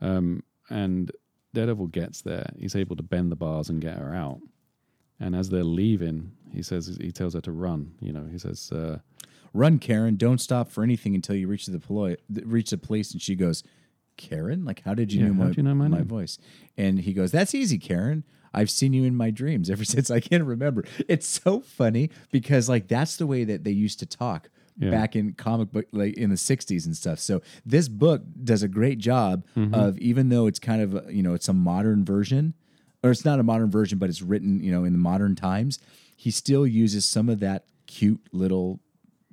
Um, 0.00 0.42
and 0.68 1.10
Daredevil 1.52 1.88
gets 1.88 2.22
there. 2.22 2.52
He's 2.58 2.76
able 2.76 2.96
to 2.96 3.02
bend 3.02 3.30
the 3.32 3.36
bars 3.36 3.68
and 3.68 3.80
get 3.80 3.98
her 3.98 4.14
out. 4.14 4.40
And 5.18 5.34
as 5.36 5.50
they're 5.50 5.64
leaving, 5.64 6.32
he 6.52 6.62
says 6.62 6.96
he 7.00 7.12
tells 7.12 7.34
her 7.34 7.40
to 7.42 7.52
run. 7.52 7.92
You 8.00 8.12
know, 8.12 8.26
he 8.30 8.38
says, 8.38 8.70
uh, 8.72 8.98
Run, 9.52 9.78
Karen! 9.78 10.16
Don't 10.16 10.40
stop 10.40 10.70
for 10.70 10.84
anything 10.84 11.14
until 11.14 11.34
you 11.34 11.48
reach 11.48 11.66
the 11.66 11.80
poli- 11.80 12.16
reach 12.30 12.70
the 12.70 12.78
police. 12.78 13.12
And 13.12 13.20
she 13.20 13.34
goes, 13.34 13.64
"Karen, 14.16 14.64
like 14.64 14.82
how 14.84 14.94
did 14.94 15.12
you 15.12 15.20
Yeah, 15.22 15.28
know 15.28 15.34
my 15.34 15.50
you 15.50 15.62
know 15.64 15.74
my 15.74 15.88
name?" 15.88 16.04
voice?" 16.04 16.38
And 16.76 17.00
he 17.00 17.12
goes, 17.12 17.32
"That's 17.32 17.54
easy, 17.54 17.76
Karen." 17.78 18.24
I've 18.52 18.70
seen 18.70 18.92
you 18.92 19.04
in 19.04 19.14
my 19.16 19.30
dreams 19.30 19.68
ever 19.70 19.84
since 19.96 20.10
I 20.10 20.20
can 20.20 20.44
remember. 20.46 20.84
It's 21.08 21.26
so 21.26 21.60
funny 21.60 22.10
because 22.30 22.68
like 22.68 22.86
that's 22.88 23.16
the 23.16 23.26
way 23.26 23.44
that 23.44 23.64
they 23.64 23.70
used 23.72 23.98
to 24.00 24.06
talk 24.06 24.50
Yeah. 24.80 24.90
back 24.90 25.14
in 25.14 25.34
comic 25.34 25.70
book 25.72 25.86
like 25.92 26.14
in 26.14 26.30
the 26.30 26.36
60s 26.36 26.86
and 26.86 26.96
stuff. 26.96 27.18
So 27.20 27.42
this 27.66 27.86
book 27.88 28.22
does 28.42 28.62
a 28.62 28.68
great 28.68 28.98
job 28.98 29.44
Mm-hmm. 29.56 29.74
of 29.74 29.98
even 29.98 30.28
though 30.30 30.46
it's 30.46 30.58
kind 30.58 30.82
of 30.82 31.12
you 31.12 31.22
know 31.22 31.34
it's 31.34 31.48
a 31.48 31.52
modern 31.52 32.04
version 32.04 32.54
or 33.04 33.10
it's 33.10 33.24
not 33.24 33.38
a 33.38 33.42
modern 33.42 33.70
version 33.70 33.98
but 33.98 34.08
it's 34.08 34.22
written 34.22 34.62
you 34.62 34.72
know 34.72 34.84
in 34.84 34.92
the 34.92 34.98
modern 34.98 35.36
times, 35.36 35.78
he 36.16 36.30
still 36.30 36.66
uses 36.66 37.04
some 37.04 37.28
of 37.28 37.40
that 37.40 37.64
cute 37.86 38.20
little 38.32 38.80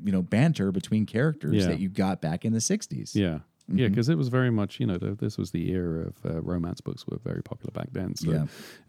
you 0.04 0.12
know 0.12 0.22
banter 0.22 0.72
between 0.72 1.06
characters 1.06 1.56
Yeah. 1.56 1.68
that 1.68 1.80
you 1.80 1.90
got 1.90 2.22
back 2.22 2.46
in 2.46 2.54
the 2.54 2.60
60s. 2.60 3.16
Yeah. 3.16 3.40
Mm-hmm. 3.70 3.80
Yeah, 3.80 3.88
because 3.90 4.08
it 4.08 4.18
was 4.18 4.30
very 4.30 4.50
much, 4.50 4.80
you 4.80 4.86
know, 4.88 4.98
th- 4.98 5.18
this 5.18 5.38
was 5.38 5.52
the 5.52 5.70
era 5.72 6.08
of 6.08 6.16
uh, 6.26 6.42
romance 6.42 6.80
books 6.80 7.06
were 7.06 7.18
very 7.24 7.44
popular 7.44 7.72
back 7.72 7.90
then. 7.92 8.16
So 8.16 8.32
Yeah. 8.32 8.46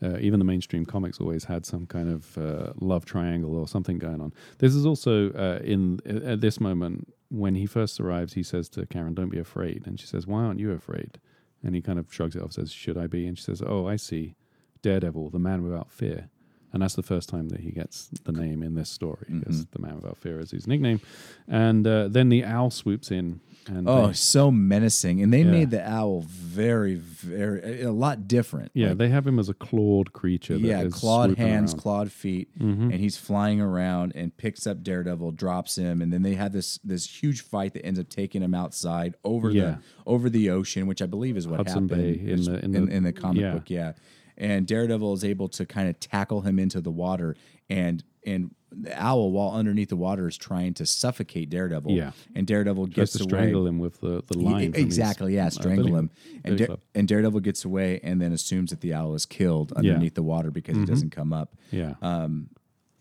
uh, 0.09 0.19
even 0.21 0.39
the 0.39 0.45
mainstream 0.45 0.85
comics 0.87 1.21
always 1.21 1.45
had 1.45 1.67
some 1.67 1.85
kind 1.87 2.09
of 2.09 2.39
uh, 2.39 2.73
love 2.81 3.05
triangle 3.05 3.57
or 3.57 3.67
something 3.67 3.99
going 3.99 4.21
on. 4.21 4.33
This 4.59 4.75
is 4.77 4.87
also 4.87 5.31
uh, 5.33 5.59
in 5.65 6.01
at 6.07 6.41
this 6.41 6.61
moment 6.61 7.13
when 7.31 7.55
he 7.57 7.67
first 7.67 7.99
arrives, 8.01 8.35
he 8.35 8.43
says 8.45 8.69
to 8.71 8.87
Karen, 8.87 9.15
"Don't 9.15 9.31
be 9.31 9.39
afraid," 9.41 9.87
and 9.87 9.99
she 10.01 10.07
says, 10.07 10.27
"Why 10.27 10.45
aren't 10.45 10.61
you 10.61 10.71
afraid?" 10.73 11.19
And 11.63 11.75
he 11.75 11.83
kind 11.83 11.99
of 11.99 12.07
shrugs 12.15 12.37
it 12.37 12.43
off, 12.43 12.53
says, 12.53 12.71
"Should 12.73 12.97
I 12.97 13.07
be?" 13.09 13.27
And 13.27 13.37
she 13.37 13.45
says, 13.45 13.61
"Oh, 13.67 13.87
I 13.89 13.97
see, 13.97 14.37
Daredevil, 14.83 15.31
the 15.31 15.39
man 15.41 15.63
without 15.63 15.91
fear." 15.91 16.29
And 16.73 16.83
that's 16.83 16.95
the 16.95 17.03
first 17.03 17.29
time 17.31 17.49
that 17.49 17.61
he 17.61 17.71
gets 17.73 18.11
the 18.25 18.33
name 18.33 18.63
in 18.63 18.75
this 18.75 18.91
story 18.91 19.25
because 19.29 19.63
Mm-hmm. 19.63 19.71
the 19.73 19.79
man 19.87 19.97
without 19.97 20.19
fear 20.19 20.39
is 20.39 20.51
his 20.51 20.67
nickname. 20.67 21.01
And 21.49 21.87
uh, 21.87 22.09
then 22.09 22.29
the 22.29 22.45
owl 22.45 22.71
swoops 22.71 23.11
in. 23.11 23.41
And 23.69 23.89
Oh, 23.89 24.09
they- 24.09 24.13
so 24.15 24.51
menacing. 24.51 25.23
And 25.23 25.33
they 25.33 25.43
Yeah. 25.43 25.51
made 25.51 25.71
the 25.71 25.87
owl 25.89 26.23
very, 26.23 26.95
very, 26.95 27.83
a 27.83 27.93
lot 27.93 28.27
different. 28.27 28.71
Yeah, 28.75 28.89
Like, 28.89 28.99
they 28.99 29.09
have 29.11 29.27
him 29.27 29.39
as 29.39 29.49
a 29.49 29.55
clawed 29.55 30.13
creature. 30.13 30.57
yeah, 30.57 30.85
clawed 30.89 31.37
hands, 31.37 31.41
around. 31.41 31.67
Mm-hmm. 31.69 31.79
clawed 31.79 32.13
feet, 32.13 32.49
and 32.59 32.93
he's 32.95 33.17
flying 33.17 33.61
around 33.61 34.13
and 34.15 34.37
picks 34.37 34.67
up 34.67 34.83
Daredevil, 34.83 35.33
drops 35.33 35.77
him, 35.77 36.01
and 36.03 36.13
then 36.13 36.23
they 36.23 36.35
have 36.35 36.53
this 36.53 36.79
this 36.85 37.07
huge 37.23 37.43
fight 37.43 37.75
that 37.75 37.85
ends 37.85 37.99
up 38.01 38.09
taking 38.09 38.43
him 38.43 38.55
outside 38.55 39.15
over 39.25 39.51
Yeah. 39.51 39.63
the 39.63 39.79
over 40.07 40.31
the 40.31 40.51
ocean, 40.51 40.87
which 40.87 41.03
I 41.03 41.07
believe 41.07 41.37
is 41.37 41.47
what 41.47 41.59
Hudson 41.59 41.89
happened 41.89 42.19
Bay 42.21 42.31
in 42.33 42.45
the- 42.45 42.59
in 42.65 42.75
in, 42.77 42.87
the- 42.87 42.93
in 42.93 43.03
the 43.05 43.13
comic 43.13 43.43
yeah. 43.43 43.53
book. 43.53 43.69
Yeah, 43.71 43.93
and 44.37 44.67
Daredevil 44.67 45.13
is 45.15 45.25
able 45.25 45.49
to 45.51 45.67
kind 45.67 45.89
of 45.89 45.99
tackle 46.01 46.41
him 46.43 46.59
into 46.59 46.81
the 46.81 46.91
water, 46.93 47.37
and 47.69 48.03
and 48.27 48.51
the 48.71 49.01
owl, 49.03 49.31
while 49.33 49.51
underneath 49.53 49.89
the 49.89 49.97
water, 49.97 50.29
is 50.29 50.37
trying 50.37 50.75
to 50.75 50.87
suffocate 50.87 51.51
Daredevil. 51.51 51.91
Yeah. 51.93 52.13
and 52.35 52.47
Daredevil 52.47 52.87
Tries 52.89 52.95
gets 52.95 53.13
to 53.15 53.23
away. 53.25 53.29
strangle 53.29 53.67
him 53.67 53.79
with 53.79 54.01
the, 54.01 54.23
the 54.27 54.39
line. 54.39 54.73
Yeah, 54.73 54.77
his, 54.79 54.85
exactly, 54.85 55.35
yeah, 55.37 55.47
uh, 55.47 55.51
strangle 55.51 55.87
billy- 55.87 55.99
him, 55.99 56.11
and 56.45 56.67
club. 56.67 56.81
and 56.95 57.09
Daredevil 57.09 57.41
gets 57.41 57.65
away, 57.65 58.01
and 58.03 58.21
then 58.21 58.33
assumes 58.33 58.71
that 58.71 58.81
the 58.81 58.93
owl 58.95 59.15
is 59.15 59.27
killed 59.27 59.73
underneath 59.73 60.15
the 60.15 60.23
water 60.23 60.51
because 60.51 60.77
he 60.77 60.85
doesn't 60.85 61.11
come 61.11 61.33
up. 61.33 61.55
Yeah. 61.71 61.95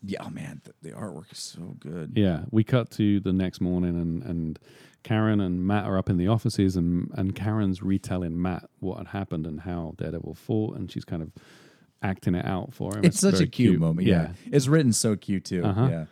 Yeah, 0.04 0.20
oh 0.26 0.30
man, 0.30 0.62
the, 0.64 0.74
the 0.90 0.96
artwork 0.96 1.32
is 1.32 1.40
so 1.40 1.76
good. 1.80 2.14
Yeah, 2.16 2.44
we 2.52 2.64
cut 2.64 2.92
to 2.92 3.20
the 3.20 3.34
next 3.34 3.60
morning, 3.60 4.00
and, 4.00 4.22
and 4.24 4.60
Karen 5.04 5.42
and 5.42 5.66
Matt 5.66 5.86
are 5.86 5.98
up 5.98 6.08
in 6.10 6.18
the 6.18 6.28
offices, 6.28 6.76
and, 6.78 7.10
and 7.16 7.36
Karen's 7.36 7.82
retelling 7.82 8.40
Matt 8.40 8.70
what 8.80 8.98
had 9.00 9.08
happened 9.08 9.48
and 9.48 9.62
how 9.62 9.96
Daredevil 9.98 10.36
fought, 10.36 10.78
and 10.78 10.90
she's 10.92 11.04
kind 11.04 11.24
of 11.24 11.32
acting 12.02 12.36
it 12.36 12.46
out 12.46 12.74
for 12.74 12.96
him. 12.96 13.06
It's, 13.06 13.20
such 13.20 13.40
a 13.40 13.48
cute, 13.48 13.80
moment. 13.80 14.08
Yeah. 14.08 14.30
it's 14.52 14.68
written 14.68 14.94
so 14.94 15.16
cute 15.16 15.46
too. 15.46 15.64
Uh-huh. 15.64 15.88
Yeah, 15.90 16.06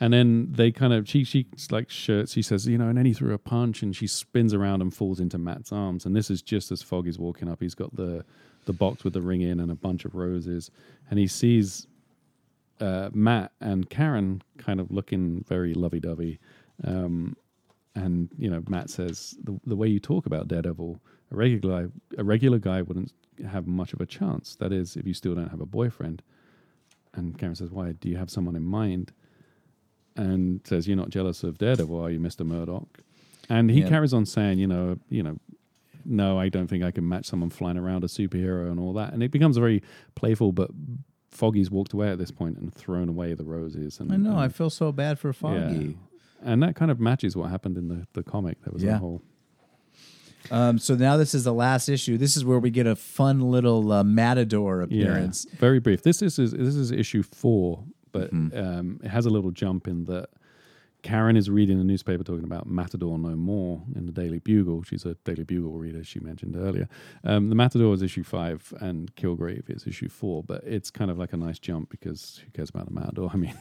And 0.00 0.12
then 0.12 0.48
they 0.52 0.70
kind 0.70 0.92
of 0.92 1.08
she 1.08 1.24
she 1.24 1.46
like 1.70 1.90
shirts. 1.90 2.32
She 2.32 2.42
says, 2.42 2.66
you 2.66 2.78
know, 2.78 2.88
and 2.88 2.98
then 2.98 3.06
he 3.06 3.12
threw 3.12 3.34
a 3.34 3.38
punch, 3.38 3.82
and 3.82 3.94
she 3.94 4.06
spins 4.06 4.54
around 4.54 4.82
and 4.82 4.94
falls 4.94 5.20
into 5.20 5.38
Matt's 5.38 5.72
arms. 5.72 6.06
And 6.06 6.14
this 6.14 6.30
is 6.30 6.42
just 6.42 6.70
as 6.72 6.82
Foggy's 6.82 7.18
walking 7.18 7.48
up. 7.48 7.60
He's 7.60 7.74
got 7.74 7.94
the 7.96 8.24
the 8.66 8.72
box 8.72 9.04
with 9.04 9.12
the 9.12 9.20
ring 9.20 9.42
in 9.42 9.60
and 9.60 9.70
a 9.70 9.74
bunch 9.74 10.04
of 10.04 10.14
roses, 10.14 10.70
and 11.10 11.18
he 11.18 11.26
sees 11.26 11.86
uh, 12.80 13.10
Matt 13.12 13.52
and 13.60 13.88
Karen 13.88 14.42
kind 14.58 14.80
of 14.80 14.90
looking 14.90 15.44
very 15.48 15.74
lovey 15.74 16.00
dovey. 16.00 16.38
Um, 16.82 17.36
and 17.94 18.28
you 18.36 18.50
know, 18.50 18.62
Matt 18.68 18.90
says 18.90 19.36
the 19.42 19.58
the 19.64 19.76
way 19.76 19.88
you 19.88 20.00
talk 20.00 20.26
about 20.26 20.48
Daredevil, 20.48 21.00
a 21.30 21.36
regular 21.36 21.88
guy, 21.88 21.92
a 22.18 22.24
regular 22.24 22.58
guy 22.58 22.82
wouldn't 22.82 23.12
have 23.50 23.66
much 23.66 23.92
of 23.92 24.00
a 24.00 24.06
chance. 24.06 24.56
That 24.56 24.72
is, 24.72 24.96
if 24.96 25.06
you 25.06 25.14
still 25.14 25.34
don't 25.34 25.48
have 25.50 25.60
a 25.60 25.66
boyfriend. 25.66 26.22
And 27.14 27.38
Karen 27.38 27.54
says, 27.54 27.70
"Why? 27.70 27.92
Do 27.92 28.08
you 28.08 28.16
have 28.16 28.30
someone 28.30 28.56
in 28.56 28.64
mind?" 28.64 29.12
and 30.16 30.60
says, 30.64 30.86
"You're 30.86 30.96
not 30.96 31.10
jealous 31.10 31.42
of 31.42 31.58
Daredevil, 31.58 31.98
are 31.98 32.10
you, 32.10 32.20
Mister 32.20 32.44
Murdock?" 32.44 33.00
And 33.48 33.70
he 33.70 33.80
Yeah. 33.80 33.88
carries 33.88 34.12
on 34.14 34.26
saying, 34.26 34.58
"You 34.58 34.66
know, 34.66 34.98
you 35.08 35.22
know, 35.22 35.38
no, 36.04 36.38
I 36.38 36.48
don't 36.48 36.66
think 36.68 36.82
I 36.84 36.90
can 36.90 37.08
match 37.08 37.26
someone 37.26 37.50
flying 37.50 37.76
around 37.76 38.04
a 38.04 38.06
superhero 38.08 38.70
and 38.70 38.78
all 38.80 38.92
that." 38.94 39.12
And 39.12 39.22
it 39.22 39.30
becomes 39.30 39.56
very 39.56 39.82
playful, 40.14 40.52
but 40.52 40.70
Foggy's 41.30 41.70
walked 41.70 41.92
away 41.92 42.10
at 42.10 42.18
this 42.18 42.30
point 42.30 42.58
and 42.58 42.72
thrown 42.72 43.08
away 43.08 43.34
the 43.34 43.44
roses. 43.44 43.98
And 44.00 44.12
I 44.12 44.16
know. 44.16 44.36
I 44.36 44.48
feel 44.48 44.70
so 44.70 44.92
bad 44.92 45.18
for 45.18 45.32
Foggy. 45.32 45.86
yeah. 45.86 46.50
and 46.52 46.62
that 46.62 46.76
kind 46.76 46.90
of 46.90 47.00
matches 47.00 47.34
what 47.36 47.48
happened 47.50 47.78
in 47.78 47.88
the 47.88 48.06
the 48.12 48.22
comic. 48.22 48.60
There 48.62 48.72
was 48.72 48.82
Yeah. 48.82 48.96
a 48.96 48.98
whole 48.98 49.22
Um, 50.50 50.78
so 50.78 50.94
now 50.94 51.16
this 51.16 51.34
is 51.34 51.44
the 51.44 51.54
last 51.54 51.88
issue. 51.88 52.18
This 52.18 52.36
is 52.36 52.44
where 52.44 52.58
we 52.58 52.70
get 52.70 52.86
a 52.86 52.96
fun 52.96 53.40
little 53.40 53.90
uh, 53.92 54.04
Matador 54.04 54.82
appearance. 54.82 55.46
Yeah, 55.50 55.56
very 55.58 55.80
brief. 55.80 56.02
This 56.02 56.20
is, 56.22 56.38
is 56.38 56.52
this 56.52 56.74
is 56.76 56.90
issue 56.90 57.22
four, 57.22 57.84
but 58.12 58.32
Mm-hmm. 58.32 58.56
um, 58.58 59.00
it 59.02 59.08
has 59.08 59.26
a 59.26 59.30
little 59.30 59.50
jump 59.50 59.88
in 59.88 60.04
that 60.04 60.28
Karen 61.04 61.36
is 61.36 61.50
reading 61.50 61.76
the 61.76 61.84
newspaper 61.84 62.24
talking 62.24 62.44
about 62.44 62.66
Matador 62.66 63.18
No 63.18 63.36
More 63.36 63.82
in 63.94 64.06
the 64.06 64.12
Daily 64.12 64.38
Bugle. 64.38 64.82
She's 64.84 65.04
a 65.04 65.14
Daily 65.24 65.44
Bugle 65.44 65.72
reader, 65.72 66.02
she 66.02 66.18
mentioned 66.18 66.56
earlier. 66.56 66.88
Um, 67.22 67.50
the 67.50 67.54
Matador 67.54 67.92
is 67.92 68.00
issue 68.00 68.22
five, 68.24 68.72
and 68.80 69.14
Kilgrave 69.14 69.68
is 69.68 69.86
issue 69.86 70.08
four, 70.08 70.42
but 70.42 70.64
it's 70.64 70.90
kind 70.90 71.10
of 71.10 71.18
like 71.18 71.34
a 71.34 71.36
nice 71.36 71.58
jump 71.58 71.90
because 71.90 72.40
who 72.42 72.50
cares 72.52 72.70
about 72.70 72.86
the 72.86 72.94
Matador? 72.94 73.30
I 73.34 73.36
mean, 73.36 73.54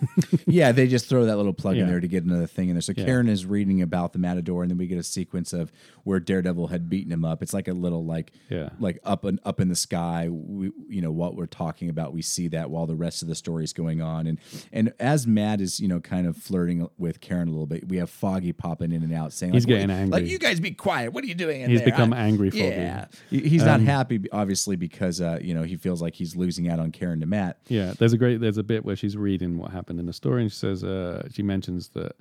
yeah, 0.47 0.71
they 0.71 0.87
just 0.87 1.07
throw 1.09 1.25
that 1.25 1.35
little 1.35 1.51
plug 1.53 1.75
in 1.75 1.85
there 1.87 1.99
to 1.99 2.07
get 2.07 2.23
another 2.23 2.47
thing 2.47 2.69
in 2.69 2.75
there. 2.75 2.81
So 2.81 2.93
Yeah. 2.95 3.03
Karen 3.03 3.27
is 3.27 3.45
reading 3.45 3.81
about 3.81 4.13
the 4.13 4.19
Matador, 4.19 4.61
and 4.63 4.71
then 4.71 4.77
we 4.77 4.87
get 4.87 4.97
a 4.97 5.03
sequence 5.03 5.51
of 5.51 5.69
where 6.05 6.21
Daredevil 6.21 6.67
had 6.67 6.89
beaten 6.89 7.11
him 7.11 7.25
up. 7.25 7.43
It's 7.43 7.53
like 7.53 7.67
a 7.67 7.73
little 7.73 8.05
like 8.05 8.31
Yeah. 8.49 8.69
like 8.79 8.99
up 9.03 9.25
and 9.25 9.41
up 9.43 9.59
in 9.59 9.67
the 9.67 9.75
sky. 9.75 10.29
We, 10.29 10.71
you 10.87 11.01
know 11.01 11.11
what 11.11 11.35
we're 11.35 11.45
talking 11.45 11.89
about. 11.89 12.13
We 12.13 12.21
see 12.21 12.47
that 12.47 12.69
while 12.69 12.85
the 12.87 12.95
rest 12.95 13.21
of 13.21 13.27
the 13.27 13.35
story 13.35 13.65
is 13.65 13.73
going 13.73 14.01
on, 14.01 14.27
and 14.27 14.39
and 14.71 14.93
as 14.97 15.27
Matt 15.27 15.59
is 15.59 15.81
you 15.81 15.89
know 15.89 15.99
kind 15.99 16.25
of 16.25 16.37
flirting 16.37 16.87
with 16.97 17.19
Karen 17.19 17.32
a 17.41 17.51
little 17.51 17.65
bit, 17.65 17.87
we 17.87 17.97
have 17.97 18.09
Foggy 18.09 18.53
popping 18.53 18.91
in 18.91 19.03
and 19.03 19.13
out 19.13 19.33
saying 19.33 19.53
He's 19.53 19.63
like, 19.63 19.69
getting 19.69 19.89
"Wait, 19.89 19.95
angry. 19.95 20.21
Like 20.21 20.29
you 20.29 20.37
guys 20.39 20.59
be 20.59 20.71
quiet. 20.71 21.13
What 21.13 21.23
are 21.23 21.27
you 21.27 21.33
doing? 21.35 21.61
In 21.61 21.69
He's 21.69 21.79
there? 21.79 21.85
become 21.91 22.13
I- 22.13 22.19
angry 22.19 22.49
Foggy. 22.51 22.63
Yeah, 22.63 23.05
He- 23.29 23.47
he's 23.47 23.63
not 23.63 23.81
happy 23.81 24.21
obviously 24.31 24.75
because 24.75 25.19
uh, 25.21 25.39
you 25.41 25.53
know 25.53 25.63
he 25.63 25.75
feels 25.77 26.01
like 26.01 26.13
he's 26.15 26.35
losing 26.35 26.69
out 26.69 26.79
on 26.79 26.91
Karen 26.91 27.19
to 27.21 27.25
Matt. 27.25 27.57
Yeah, 27.67 27.93
there's 27.97 28.13
a 28.13 28.17
great 28.17 28.39
there's 28.41 28.57
a 28.57 28.63
bit 28.63 28.85
where 28.85 28.95
she's 28.95 29.17
reading 29.17 29.57
what 29.57 29.71
happened 29.71 29.99
in 29.99 30.05
the 30.05 30.13
story, 30.13 30.41
and 30.43 30.51
she 30.51 30.57
says 30.57 30.83
uh, 30.83 31.27
she 31.33 31.41
mentions 31.43 31.89
that 31.89 32.13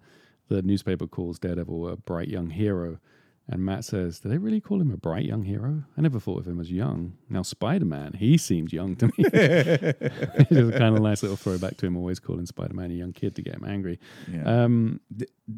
the 0.49 0.63
newspaper 0.63 1.07
calls 1.07 1.39
Daredevil 1.39 1.89
a 1.89 1.97
bright 1.97 2.29
young 2.29 2.51
hero, 2.51 2.99
and 3.49 3.65
Matt 3.65 3.85
says, 3.85 4.21
"Do 4.21 4.29
they 4.29 4.39
really 4.39 4.61
call 4.61 4.81
him 4.81 4.93
a 4.93 4.97
bright 4.97 5.25
young 5.25 5.43
hero? 5.43 5.85
I 5.97 6.01
never 6.01 6.21
thought 6.21 6.39
of 6.39 6.47
him 6.47 6.61
as 6.61 6.71
young. 6.71 7.15
Now 7.29 7.43
Spider 7.43 7.85
Man, 7.85 8.13
he 8.13 8.39
seems 8.39 8.73
young 8.73 8.97
to 8.97 9.07
me." 9.07 9.13
it's 9.19 10.51
a 10.51 10.79
kind 10.79 10.97
of 10.97 11.03
nice 11.03 11.23
little 11.23 11.37
throwback 11.37 11.77
to 11.79 11.87
him 11.87 11.97
always 11.97 12.21
calling 12.21 12.47
Spider 12.47 12.75
Man 12.75 12.91
a 12.91 12.95
young 12.95 13.13
kid 13.13 13.35
to 13.37 13.43
get 13.43 13.55
him 13.55 13.65
angry. 13.65 13.99
Yeah. 14.31 14.65
Um, 14.65 15.01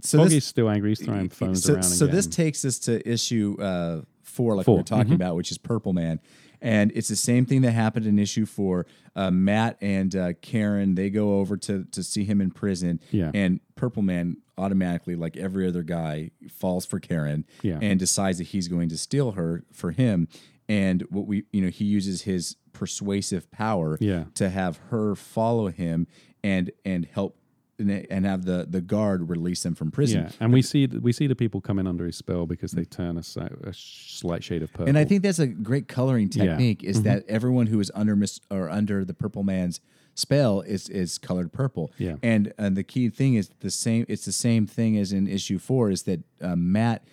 So 0.03 0.19
Foggy's 0.19 0.33
this, 0.33 0.45
still 0.47 0.69
angry. 0.71 0.91
He's 0.91 1.05
throwing 1.05 1.29
phones 1.29 1.65
so, 1.65 1.75
around. 1.75 1.83
So 1.83 2.07
this 2.07 2.27
getting- 2.27 2.45
takes 2.47 2.65
us 2.65 2.79
to 2.81 3.07
issue 3.09 3.57
uh, 3.61 4.03
four, 4.23 4.57
like 4.57 4.67
we 4.67 4.75
were 4.75 4.83
talking 4.83 5.13
about, 5.15 5.37
which 5.37 5.51
is 5.51 5.59
Purple 5.59 5.93
Man. 5.93 6.21
And 6.61 6.91
it's 6.95 7.09
the 7.09 7.17
same 7.17 7.45
thing 7.45 7.61
that 7.63 7.73
happened 7.73 8.07
in 8.07 8.19
issue 8.19 8.47
four. 8.47 8.87
Uh, 9.15 9.31
Matt 9.31 9.77
and 9.83 10.17
uh, 10.17 10.33
Karen 10.41 10.95
they 10.95 11.11
go 11.11 11.39
over 11.39 11.59
to 11.59 11.85
to 11.93 12.03
see 12.03 12.25
him 12.25 12.41
in 12.41 12.51
prison. 12.51 13.01
Yeah. 13.11 13.31
And 13.35 13.61
Purple 13.77 14.03
Man 14.03 14.39
automatically, 14.59 15.17
like 15.17 15.37
every 15.37 15.67
other 15.67 15.83
guy, 15.83 16.31
falls 16.51 16.87
for 16.87 17.01
Karen. 17.01 17.45
Yeah. 17.63 17.79
And 17.83 17.99
decides 17.99 18.39
that 18.39 18.45
he's 18.49 18.69
going 18.69 18.89
to 18.91 18.99
steal 18.99 19.33
her 19.33 19.65
for 19.73 19.91
him. 19.93 20.29
And 20.69 21.03
what 21.11 21.27
we, 21.27 21.45
you 21.53 21.61
know, 21.63 21.69
he 21.69 21.85
uses 21.85 22.23
his 22.23 22.57
persuasive 22.73 23.51
power 23.51 23.97
Yeah. 24.01 24.25
to 24.35 24.49
have 24.51 24.79
her 24.91 25.15
follow 25.15 25.69
him 25.69 26.07
and 26.43 26.71
and 26.85 27.05
help 27.07 27.39
and, 27.79 27.91
and 28.11 28.25
have 28.25 28.45
the 28.45 28.67
the 28.69 28.81
guard 28.81 29.29
release 29.29 29.65
him 29.65 29.75
from 29.75 29.91
prison. 29.91 30.23
yeah, 30.25 30.31
and 30.41 30.53
we 30.53 30.63
see 30.63 30.87
we 30.87 31.13
see 31.13 31.27
the 31.27 31.35
people 31.35 31.61
coming 31.61 31.87
under 31.87 32.07
his 32.07 32.17
spell 32.17 32.47
because 32.47 32.73
they 32.73 32.85
turn 32.85 33.17
a, 33.17 33.23
a 33.69 33.73
slight 33.73 34.43
shade 34.45 34.63
of 34.63 34.71
purple. 34.73 34.89
And 34.89 34.97
I 34.99 35.05
think 35.05 35.23
that's 35.23 35.39
a 35.41 35.47
great 35.47 35.89
coloring 35.89 36.31
Yeah. 36.33 36.45
technique. 36.47 36.83
Is 36.85 36.97
Mm-hmm. 36.99 37.05
that 37.05 37.25
everyone 37.29 37.67
who 37.67 37.81
is 37.81 37.91
under 37.95 38.15
mis- 38.17 38.41
or 38.51 38.71
under 38.71 39.05
the 39.05 39.15
Purple 39.15 39.43
Man's 39.43 39.81
spell 40.15 40.61
is 40.61 40.89
is 40.89 41.19
colored 41.19 41.53
purple. 41.53 41.93
Yeah. 41.99 42.17
And 42.23 42.53
and 42.59 42.77
the 42.77 42.85
key 42.85 43.09
thing 43.11 43.35
is 43.35 43.51
the 43.61 43.71
same. 43.71 44.07
It's 44.09 44.25
the 44.25 44.33
same 44.33 44.67
thing 44.67 44.97
as 44.99 45.13
in 45.13 45.27
issue 45.27 45.59
four. 45.59 45.91
Is 45.91 46.05
that 46.05 46.21
uh, 46.41 46.57
Matt, 46.57 47.05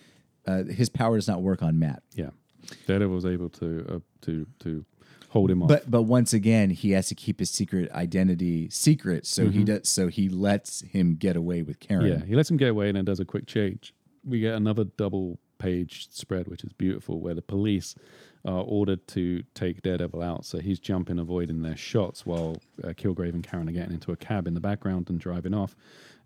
uh, 0.46 0.64
his 0.64 0.88
power 0.88 1.16
does 1.16 1.28
not 1.28 1.42
work 1.42 1.62
on 1.62 1.78
Matt. 1.78 2.02
Yeah, 2.14 2.30
Daredevil 2.86 3.14
was 3.14 3.26
able 3.26 3.48
to 3.50 3.86
uh, 3.88 3.98
to 4.22 4.46
to 4.60 4.84
hold 5.28 5.50
him 5.50 5.62
off. 5.62 5.68
But 5.68 5.90
but 5.90 6.02
once 6.02 6.32
again, 6.32 6.70
he 6.70 6.92
has 6.92 7.08
to 7.08 7.14
keep 7.14 7.40
his 7.40 7.50
secret 7.50 7.90
identity 7.92 8.68
secret. 8.70 9.26
So 9.26 9.48
he 9.48 9.64
does. 9.64 9.88
So 9.88 10.08
he 10.08 10.28
lets 10.28 10.82
him 10.82 11.16
get 11.16 11.36
away 11.36 11.62
with 11.62 11.80
Karen. 11.80 12.04
Mm-hmm. 12.04 12.20
yeah, 12.20 12.26
he 12.26 12.34
lets 12.34 12.50
him 12.50 12.56
get 12.56 12.70
away 12.70 12.88
and 12.88 12.96
then 12.96 13.04
does 13.04 13.20
a 13.20 13.24
quick 13.24 13.46
change. 13.46 13.94
We 14.24 14.40
get 14.40 14.54
another 14.54 14.84
double 14.84 15.38
page 15.58 16.08
spread, 16.10 16.48
which 16.48 16.64
is 16.64 16.72
beautiful, 16.72 17.20
where 17.20 17.34
the 17.34 17.42
police 17.42 17.94
are 18.44 18.62
ordered 18.66 19.06
to 19.08 19.42
take 19.54 19.82
Daredevil 19.82 20.22
out. 20.22 20.44
So 20.44 20.58
he's 20.58 20.80
jumping, 20.80 21.18
avoiding 21.18 21.62
their 21.62 21.76
shots 21.76 22.26
while 22.26 22.56
uh, 22.82 22.88
Kilgrave 22.88 23.34
and 23.34 23.42
Karen 23.42 23.68
are 23.68 23.72
getting 23.72 23.92
into 23.94 24.10
a 24.12 24.16
cab 24.16 24.48
in 24.48 24.54
the 24.54 24.60
background 24.60 25.08
and 25.10 25.20
driving 25.20 25.54
off. 25.54 25.76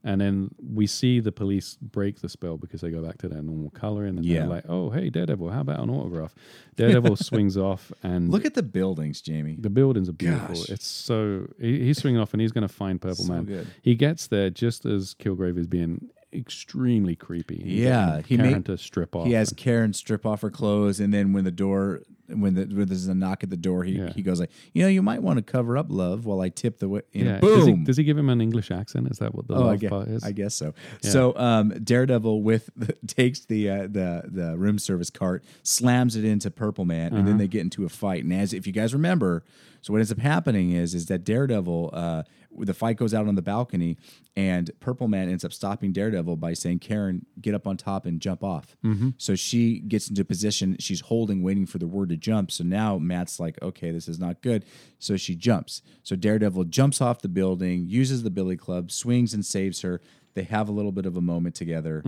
And 0.04 0.20
then 0.20 0.54
we 0.62 0.86
see 0.86 1.18
the 1.18 1.32
police 1.32 1.76
break 1.82 2.20
the 2.20 2.28
spell 2.28 2.56
because 2.58 2.80
they 2.80 2.90
go 2.90 3.02
back 3.02 3.18
to 3.18 3.28
their 3.28 3.42
normal 3.42 3.70
coloring. 3.70 4.16
And 4.16 4.24
Yeah. 4.24 4.40
they're 4.40 4.48
like, 4.48 4.64
oh, 4.68 4.90
hey, 4.90 5.10
Daredevil, 5.10 5.50
how 5.50 5.60
about 5.62 5.80
an 5.80 5.90
autograph? 5.90 6.32
Daredevil 6.76 7.16
swings 7.28 7.56
off 7.56 7.90
and 8.04 8.30
Look 8.30 8.44
at 8.44 8.54
the 8.54 8.62
buildings, 8.62 9.20
Jamie. 9.20 9.56
the 9.58 9.68
buildings 9.70 10.08
are 10.08 10.12
beautiful. 10.12 10.54
Gosh. 10.54 10.70
It's 10.70 10.86
so 10.86 11.48
he, 11.60 11.80
he's 11.84 11.98
swinging 11.98 12.20
off 12.20 12.32
and 12.34 12.40
he's 12.40 12.52
going 12.52 12.66
to 12.66 12.72
find 12.72 13.00
Purple 13.00 13.24
So 13.24 13.32
Man. 13.32 13.44
good. 13.46 13.66
He 13.82 13.94
gets 13.96 14.28
there 14.28 14.48
just 14.48 14.86
as 14.86 15.12
Kilgrave 15.14 15.58
is 15.58 15.66
being 15.66 16.08
extremely 16.32 17.16
creepy. 17.16 17.62
Yeah, 17.64 18.20
he 18.22 18.36
Karen 18.36 18.52
made- 18.52 18.64
to 18.66 18.78
strip 18.78 19.14
off. 19.16 19.26
He 19.26 19.32
has 19.32 19.52
Karen 19.56 19.92
strip 19.92 20.26
off 20.26 20.42
her 20.42 20.50
clothes, 20.50 21.00
and 21.00 21.12
then 21.12 21.32
when 21.32 21.44
the 21.44 21.50
door, 21.50 22.02
when 22.28 22.54
the 22.54 22.64
when 22.66 22.86
there's 22.88 23.06
a 23.06 23.14
knock 23.14 23.42
at 23.44 23.50
the 23.50 23.56
door, 23.56 23.84
he, 23.84 23.92
Yeah. 23.92 24.12
he 24.12 24.22
goes 24.22 24.40
like, 24.40 24.50
you 24.74 24.82
know, 24.82 24.88
you 24.88 25.02
might 25.02 25.22
want 25.22 25.38
to 25.38 25.42
cover 25.42 25.78
up, 25.78 25.86
love, 25.88 26.26
while 26.26 26.40
I 26.40 26.48
tip 26.48 26.78
the. 26.78 26.86
wi-" 26.86 27.02
yeah. 27.12 27.38
Does 27.40 27.66
he, 27.66 27.72
boom. 27.72 27.84
does 27.84 27.96
he 27.96 28.04
give 28.04 28.18
him 28.18 28.28
an 28.28 28.40
English 28.40 28.70
accent? 28.70 29.08
Is 29.10 29.18
that 29.18 29.34
what 29.34 29.46
the 29.46 29.54
Oh, 29.54 29.62
I 29.62 29.66
love 29.72 29.80
guess, 29.80 29.90
part 29.90 30.08
is? 30.08 30.24
I 30.24 30.32
guess 30.32 30.54
so. 30.54 30.74
Yeah. 31.02 31.10
So 31.10 31.36
um, 31.36 31.70
Daredevil 31.82 32.42
with 32.42 32.70
takes 33.06 33.44
the 33.46 33.70
uh, 33.70 33.82
the 33.82 34.24
the 34.26 34.56
room 34.58 34.78
service 34.78 35.10
cart, 35.10 35.44
slams 35.62 36.16
it 36.16 36.24
into 36.24 36.50
Purple 36.50 36.84
Man, 36.84 37.08
and 37.08 37.18
Uh-huh. 37.18 37.26
then 37.28 37.38
they 37.38 37.48
get 37.48 37.60
into 37.62 37.84
a 37.84 37.88
fight. 37.88 38.24
And 38.24 38.32
as 38.32 38.52
if 38.52 38.66
you 38.66 38.72
guys 38.72 38.92
remember, 38.92 39.44
so 39.82 39.92
what 39.92 39.98
ends 40.00 40.10
up 40.12 40.18
happening 40.18 40.72
is 40.72 40.94
is 40.94 41.06
that 41.06 41.24
Daredevil, 41.24 41.90
uh, 41.92 42.22
the 42.58 42.74
fight 42.74 42.96
goes 42.96 43.12
out 43.14 43.26
on 43.28 43.34
the 43.34 43.42
balcony, 43.42 43.96
and 44.36 44.70
Purple 44.80 45.08
Man 45.08 45.28
ends 45.28 45.44
up 45.44 45.52
stopping 45.52 45.92
Daredevil 45.92 46.36
by 46.36 46.52
saying, 46.54 46.78
"Karen, 46.80 47.26
get 47.40 47.54
up 47.54 47.66
on 47.66 47.76
top 47.76 48.06
and 48.06 48.20
jump 48.20 48.42
off." 48.44 48.76
Mm-hmm. 48.84 49.10
So 49.18 49.34
she 49.34 49.80
gets 49.80 50.08
into 50.08 50.24
position. 50.24 50.76
She's 50.78 51.00
holding, 51.00 51.42
waiting 51.42 51.66
for 51.66 51.78
the 51.78 51.86
word 51.86 52.08
to 52.10 52.16
jump. 52.16 52.50
So 52.50 52.64
now 52.64 52.98
Matt's 52.98 53.38
like, 53.40 53.60
"Okay, 53.62 53.90
this 53.90 54.08
is 54.08 54.18
not 54.18 54.42
good." 54.42 54.64
So 54.98 55.16
she 55.16 55.34
jumps. 55.34 55.82
So 56.02 56.16
Daredevil 56.16 56.64
jumps 56.64 57.00
off 57.00 57.20
the 57.20 57.28
building, 57.28 57.86
uses 57.88 58.22
the 58.22 58.30
billy 58.30 58.56
club, 58.56 58.90
swings 58.90 59.34
and 59.34 59.44
saves 59.44 59.82
her. 59.82 60.00
They 60.34 60.42
have 60.44 60.68
a 60.68 60.72
little 60.72 60.92
bit 60.92 61.06
of 61.06 61.16
a 61.16 61.20
moment 61.22 61.54
together. 61.54 62.02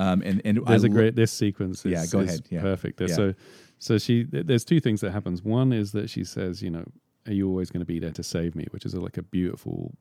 Um, 0.00 0.22
and 0.24 0.40
and 0.44 0.58
Mm-hmm. 0.58 0.64
There's 0.64 0.84
a 0.84 0.86
a 0.86 0.90
great 0.90 1.16
this 1.16 1.32
sequence. 1.32 1.84
Is, 1.84 1.92
Yeah, 1.92 2.06
go 2.06 2.20
ahead. 2.20 2.46
Yeah. 2.50 2.60
perfect. 2.62 3.00
Yeah. 3.00 3.08
So, 3.08 3.34
so 3.78 3.98
she 3.98 4.24
there's 4.24 4.64
two 4.64 4.80
things 4.80 5.00
that 5.00 5.10
happens. 5.10 5.42
One 5.42 5.72
is 5.72 5.92
that 5.92 6.08
she 6.08 6.24
says, 6.24 6.62
you 6.62 6.70
know, 6.70 6.84
are 7.28 7.32
you 7.34 7.48
always 7.48 7.70
going 7.70 7.80
to 7.80 7.86
be 7.86 7.98
there 8.00 8.10
to 8.12 8.22
save 8.24 8.56
me? 8.56 8.66
Which 8.70 8.84
is 8.84 8.94
a, 8.94 9.00
like 9.00 9.16
a 9.18 9.22
beautiful. 9.22 9.94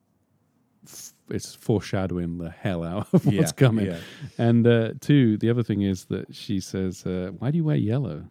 f- 0.85 1.13
It's 1.29 1.53
foreshadowing 1.53 2.37
the 2.39 2.49
hell 2.49 2.83
out 2.83 3.07
of 3.13 3.25
what's 3.25 3.35
Yeah, 3.35 3.51
coming. 3.51 3.85
yeah. 3.87 3.99
And 4.37 4.65
uh, 4.65 4.93
two, 5.01 5.37
the 5.37 5.49
other 5.49 5.63
thing 5.63 5.81
is 5.81 6.05
that 6.05 6.33
she 6.33 6.59
says, 6.59 7.05
uh, 7.05 7.31
"Why 7.37 7.51
do 7.51 7.57
you 7.57 7.63
wear 7.65 7.75
yellow?" 7.75 8.25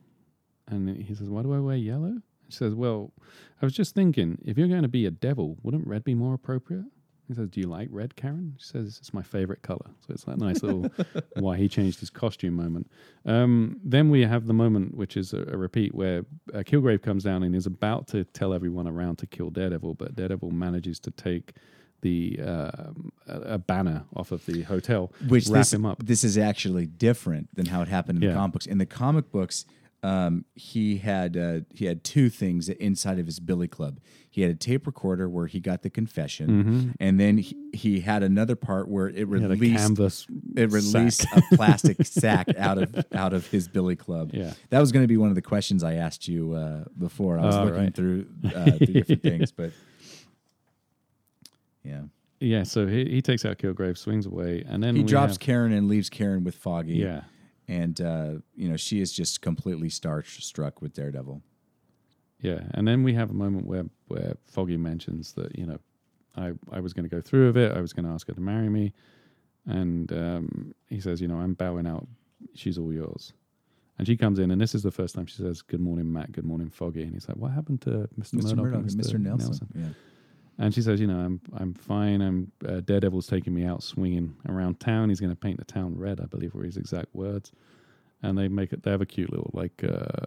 And 0.68 0.88
he 0.96 1.14
says, 1.14 1.28
"Why 1.30 1.42
do 1.42 1.52
I 1.54 1.60
wear 1.60 1.76
yellow?" 1.76 2.14
She 2.48 2.56
says, 2.56 2.74
"Well, 2.74 3.12
I 3.60 3.66
was 3.66 3.72
just 3.74 3.94
thinking, 3.94 4.38
if 4.44 4.56
you're 4.58 4.68
going 4.68 4.82
to 4.82 4.88
be 4.88 5.06
a 5.06 5.10
devil, 5.10 5.58
wouldn't 5.62 5.86
red 5.86 6.02
be 6.04 6.14
more 6.14 6.34
appropriate?" 6.34 6.86
He 7.28 7.34
says, 7.34 7.48
"Do 7.48 7.60
you 7.60 7.66
like 7.66 7.88
red, 7.90 8.14
Karen?" 8.16 8.54
She 8.58 8.66
says, 8.66 8.98
"It's 9.00 9.12
my 9.12 9.22
favorite 9.22 9.62
color." 9.62 9.86
So 10.06 10.14
it's 10.14 10.24
that 10.24 10.38
nice 10.38 10.62
little 10.62 10.90
why 11.36 11.56
he 11.56 11.68
changed 11.68 12.00
his 12.00 12.10
costume 12.10 12.54
moment. 12.54 12.90
Um, 13.24 13.80
then 13.84 14.10
we 14.10 14.22
have 14.22 14.46
the 14.46 14.52
moment, 14.54 14.96
which 14.96 15.16
is 15.16 15.32
a, 15.32 15.42
a 15.52 15.56
repeat, 15.56 15.94
where 15.94 16.24
uh, 16.54 16.58
Kilgrave 16.58 17.02
comes 17.02 17.24
down 17.24 17.42
and 17.42 17.54
is 17.56 17.66
about 17.66 18.06
to 18.08 18.24
tell 18.24 18.52
everyone 18.54 18.86
around 18.86 19.16
to 19.16 19.26
kill 19.26 19.50
Daredevil, 19.50 19.94
but 19.94 20.14
Daredevil 20.14 20.50
manages 20.52 21.00
to 21.00 21.10
take 21.10 21.54
the 22.02 22.36
a, 22.38 22.92
a 23.26 23.58
banner 23.58 24.04
off 24.14 24.30
of 24.30 24.44
the 24.46 24.62
hotel, 24.62 25.12
which 25.28 25.48
wrap 25.48 25.62
this, 25.62 25.72
him 25.72 25.84
up. 25.86 26.04
this 26.04 26.22
is 26.24 26.36
actually 26.38 26.86
different 26.86 27.48
than 27.56 27.66
how 27.66 27.80
it 27.82 27.88
happened 27.88 28.18
in 28.18 28.22
Yeah. 28.22 28.30
the 28.30 28.36
comic 28.36 28.52
books. 28.52 28.66
In 28.66 28.78
the 28.78 28.86
comic 28.86 29.32
books, 29.32 29.64
um, 30.06 30.44
he 30.54 30.98
had 30.98 31.36
uh, 31.36 31.60
he 31.74 31.86
had 31.86 32.04
two 32.04 32.28
things 32.28 32.68
inside 32.68 33.18
of 33.18 33.26
his 33.26 33.40
billy 33.40 33.68
club. 33.68 33.98
He 34.30 34.42
had 34.42 34.50
a 34.50 34.54
tape 34.54 34.86
recorder 34.86 35.28
where 35.28 35.46
he 35.46 35.60
got 35.60 35.80
the 35.82 35.88
confession, 35.90 36.94
and 37.00 37.18
then 37.18 37.38
he, 37.38 37.56
he 37.72 38.00
had 38.00 38.22
another 38.22 38.54
part 38.54 38.86
where 38.88 39.08
it 39.08 39.14
He 39.14 39.20
had 39.20 39.30
a 39.44 39.48
released 39.48 40.28
it 40.56 40.70
released 40.70 41.24
a 41.34 41.42
plastic 41.56 42.04
sack 42.06 42.48
out 42.58 42.76
of 42.78 42.94
out 43.14 43.32
of 43.32 43.46
his 43.48 43.66
billy 43.66 43.96
club. 43.96 44.30
Yeah. 44.34 44.52
that 44.70 44.78
was 44.80 44.92
going 44.92 45.02
to 45.04 45.08
be 45.08 45.16
one 45.16 45.30
of 45.30 45.34
the 45.36 45.42
questions 45.42 45.82
I 45.82 45.94
asked 45.94 46.28
you 46.28 46.52
uh, 46.52 46.84
before. 46.98 47.38
I 47.38 47.46
was 47.46 47.56
Oh, 47.56 47.64
looking 47.64 47.80
right. 47.80 47.94
through, 47.94 48.26
uh, 48.44 48.64
through 48.76 48.86
different 48.88 49.22
things, 49.22 49.52
but 49.52 49.72
yeah, 51.82 52.02
Yeah, 52.40 52.62
so 52.64 52.86
he, 52.86 53.04
he 53.06 53.22
takes 53.22 53.44
out 53.44 53.58
Kilgrave, 53.58 53.96
swings 53.96 54.26
away, 54.26 54.64
and 54.68 54.82
then 54.82 54.96
he 54.96 55.02
drops 55.02 55.34
have- 55.34 55.40
Karen 55.40 55.72
and 55.72 55.88
leaves 55.88 56.10
Karen 56.10 56.44
with 56.44 56.54
Foggy. 56.56 56.94
yeah, 56.94 57.22
and 57.68 58.00
uh, 58.00 58.32
you 58.54 58.68
know 58.68 58.76
she 58.76 59.00
is 59.00 59.12
just 59.12 59.42
completely 59.42 59.88
starstruck 59.88 60.80
with 60.80 60.92
Daredevil. 60.94 61.42
yeah, 62.40 62.60
and 62.72 62.86
then 62.86 63.02
we 63.02 63.14
have 63.14 63.30
a 63.30 63.34
moment 63.34 63.66
where 63.66 63.86
where 64.08 64.36
Foggy 64.46 64.76
mentions 64.76 65.32
that 65.32 65.58
you 65.58 65.66
know 65.66 65.78
I 66.36 66.52
I 66.70 66.80
was 66.80 66.92
going 66.92 67.08
to 67.08 67.14
go 67.14 67.20
through 67.20 67.46
with 67.48 67.56
it. 67.56 67.72
I 67.76 67.80
was 67.80 67.92
going 67.92 68.06
to 68.06 68.12
ask 68.12 68.26
her 68.28 68.34
to 68.34 68.40
marry 68.40 68.68
me, 68.68 68.92
and 69.66 70.12
um, 70.12 70.74
he 70.88 71.00
says, 71.00 71.20
you 71.20 71.28
know, 71.28 71.36
I'm 71.38 71.54
bowing 71.54 71.86
out. 71.86 72.06
She's 72.54 72.78
all 72.78 72.92
yours. 72.92 73.32
And 73.98 74.06
she 74.06 74.14
comes 74.14 74.38
in, 74.38 74.50
and 74.50 74.60
this 74.60 74.74
is 74.74 74.82
the 74.82 74.90
first 74.90 75.14
time 75.14 75.24
she 75.24 75.36
says, 75.36 75.62
"Good 75.62 75.80
morning, 75.80 76.12
Matt. 76.12 76.32
Good 76.32 76.44
morning, 76.44 76.68
Foggy." 76.68 77.02
And 77.02 77.14
he's 77.14 77.26
like, 77.28 77.38
"What 77.38 77.52
happened 77.52 77.80
to 77.82 78.08
Mr. 78.20 78.34
Mr. 78.34 78.42
Murdock, 78.42 78.56
Murdock 78.56 78.80
and 78.80 78.90
Mr. 78.90 79.18
Nelson. 79.18 79.68
Yeah. 79.74 79.88
And 80.58 80.72
she 80.74 80.80
says, 80.82 81.00
"You 81.00 81.06
know, 81.06 81.18
I'm 81.18 81.40
I'm 81.54 81.74
fine. 81.74 82.22
I'm 82.22 82.50
uh, 82.66 82.80
Daredevil's 82.80 83.26
taking 83.26 83.54
me 83.54 83.64
out 83.64 83.82
swinging 83.82 84.36
around 84.48 84.80
town. 84.80 85.10
He's 85.10 85.20
going 85.20 85.32
to 85.32 85.36
paint 85.36 85.58
the 85.58 85.64
town 85.66 85.96
red, 85.98 86.20
I 86.20 86.24
believe, 86.26 86.54
were 86.54 86.64
his 86.64 86.76
exact 86.78 87.14
words." 87.14 87.52
And 88.22 88.38
they 88.38 88.48
make 88.48 88.72
it. 88.72 88.82
They 88.82 88.90
have 88.90 89.02
a 89.02 89.06
cute 89.06 89.30
little 89.30 89.50
like 89.52 89.84
uh, 89.84 90.26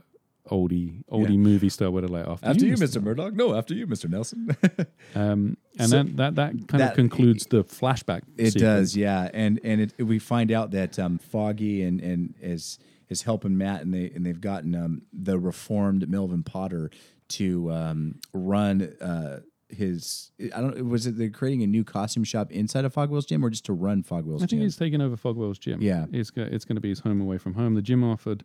oldie 0.51 1.03
oldie 1.11 1.31
Yeah. 1.31 1.37
movie 1.37 1.69
style 1.69 1.89
where 1.91 2.01
they're 2.03 2.09
like, 2.09 2.27
"After, 2.27 2.45
After 2.47 2.65
you, 2.65 2.73
Mr. 2.75 3.01
Murdock. 3.01 3.33
No, 3.33 3.55
after 3.55 3.73
you, 3.73 3.87
Mr. 3.87 4.09
Nelson. 4.09 4.55
Um, 5.15 5.57
and 5.79 5.89
So- 5.89 5.95
then 5.95 6.15
that 6.17 6.35
that 6.35 6.51
kind 6.67 6.81
That- 6.81 6.91
of 6.91 6.95
concludes 6.95 7.47
the 7.47 7.63
flashback. 7.63 8.21
it 8.37 8.51
sequence. 8.51 8.53
does, 8.61 8.95
yeah. 8.97 9.29
And 9.33 9.59
and 9.63 9.81
it, 9.81 9.93
we 10.05 10.19
find 10.19 10.51
out 10.51 10.69
that 10.71 10.99
um, 10.99 11.17
Foggy 11.17 11.81
and 11.81 11.99
and 11.99 12.35
is 12.39 12.77
is 13.09 13.23
helping 13.23 13.57
Matt, 13.57 13.81
and 13.81 13.91
they 13.91 14.11
and 14.13 14.23
they've 14.23 14.39
gotten 14.39 14.75
um, 14.75 15.01
the 15.11 15.39
reformed 15.39 16.07
Melvin 16.07 16.43
Potter 16.43 16.91
to 17.29 17.71
um, 17.71 18.19
run. 18.31 18.83
Uh, 19.01 19.39
his, 19.69 20.31
I 20.55 20.61
don't. 20.61 20.89
Was 20.89 21.05
it 21.05 21.17
they're 21.17 21.29
creating 21.29 21.63
a 21.63 21.67
new 21.67 21.83
costume 21.83 22.23
shop 22.23 22.51
inside 22.51 22.85
of 22.85 22.93
Fogwell's 22.93 23.25
gym, 23.25 23.43
or 23.45 23.49
just 23.49 23.65
to 23.65 23.73
run 23.73 24.03
Fogwell's 24.03 24.41
I 24.41 24.47
think 24.47 24.49
gym? 24.51 24.61
he's 24.61 24.77
taking 24.77 25.01
over 25.01 25.15
Fogwell's 25.15 25.59
gym. 25.59 25.81
Yeah. 25.81 26.05
it's 26.11 26.31
go, 26.31 26.41
it's 26.41 26.65
going 26.65 26.75
to 26.75 26.81
be 26.81 26.89
his 26.89 26.99
home 26.99 27.21
away 27.21 27.37
from 27.37 27.53
home. 27.53 27.75
The 27.75 27.81
gym 27.81 28.03
offered. 28.03 28.43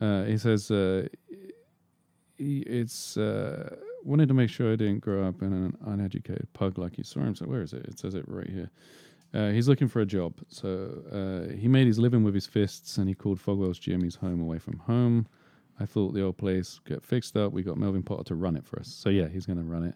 Uh, 0.00 0.24
he 0.24 0.36
says 0.36 0.70
uh, 0.70 1.06
he, 2.36 2.58
it's 2.60 3.16
uh, 3.16 3.76
wanted 4.04 4.28
to 4.28 4.34
make 4.34 4.50
sure 4.50 4.72
I 4.72 4.76
didn't 4.76 5.00
grow 5.00 5.26
up 5.26 5.42
in 5.42 5.52
an 5.52 5.76
uneducated 5.86 6.52
pug 6.52 6.78
like 6.78 6.98
you 6.98 7.04
saw 7.04 7.20
him. 7.20 7.34
So 7.34 7.46
where 7.46 7.62
is 7.62 7.72
it? 7.72 7.86
It 7.86 7.98
says 7.98 8.14
it 8.14 8.24
right 8.26 8.48
here. 8.48 8.70
Uh, 9.34 9.50
he's 9.50 9.68
looking 9.68 9.88
for 9.88 10.00
a 10.00 10.06
job. 10.06 10.34
So 10.48 11.48
uh, 11.50 11.52
he 11.54 11.68
made 11.68 11.86
his 11.86 11.98
living 11.98 12.22
with 12.22 12.34
his 12.34 12.46
fists, 12.46 12.98
and 12.98 13.08
he 13.08 13.14
called 13.14 13.38
Fogwell's 13.38 13.78
gym 13.78 14.02
his 14.02 14.16
home 14.16 14.40
away 14.40 14.58
from 14.58 14.78
home. 14.80 15.26
I 15.78 15.84
thought 15.84 16.14
the 16.14 16.22
old 16.22 16.38
place 16.38 16.80
get 16.86 17.02
fixed 17.02 17.36
up. 17.36 17.52
We 17.52 17.62
got 17.62 17.76
Melvin 17.76 18.02
Potter 18.02 18.24
to 18.24 18.34
run 18.34 18.56
it 18.56 18.64
for 18.64 18.78
us. 18.80 18.88
So 18.88 19.10
yeah, 19.10 19.28
he's 19.28 19.44
going 19.44 19.58
to 19.58 19.64
run 19.64 19.84
it. 19.84 19.94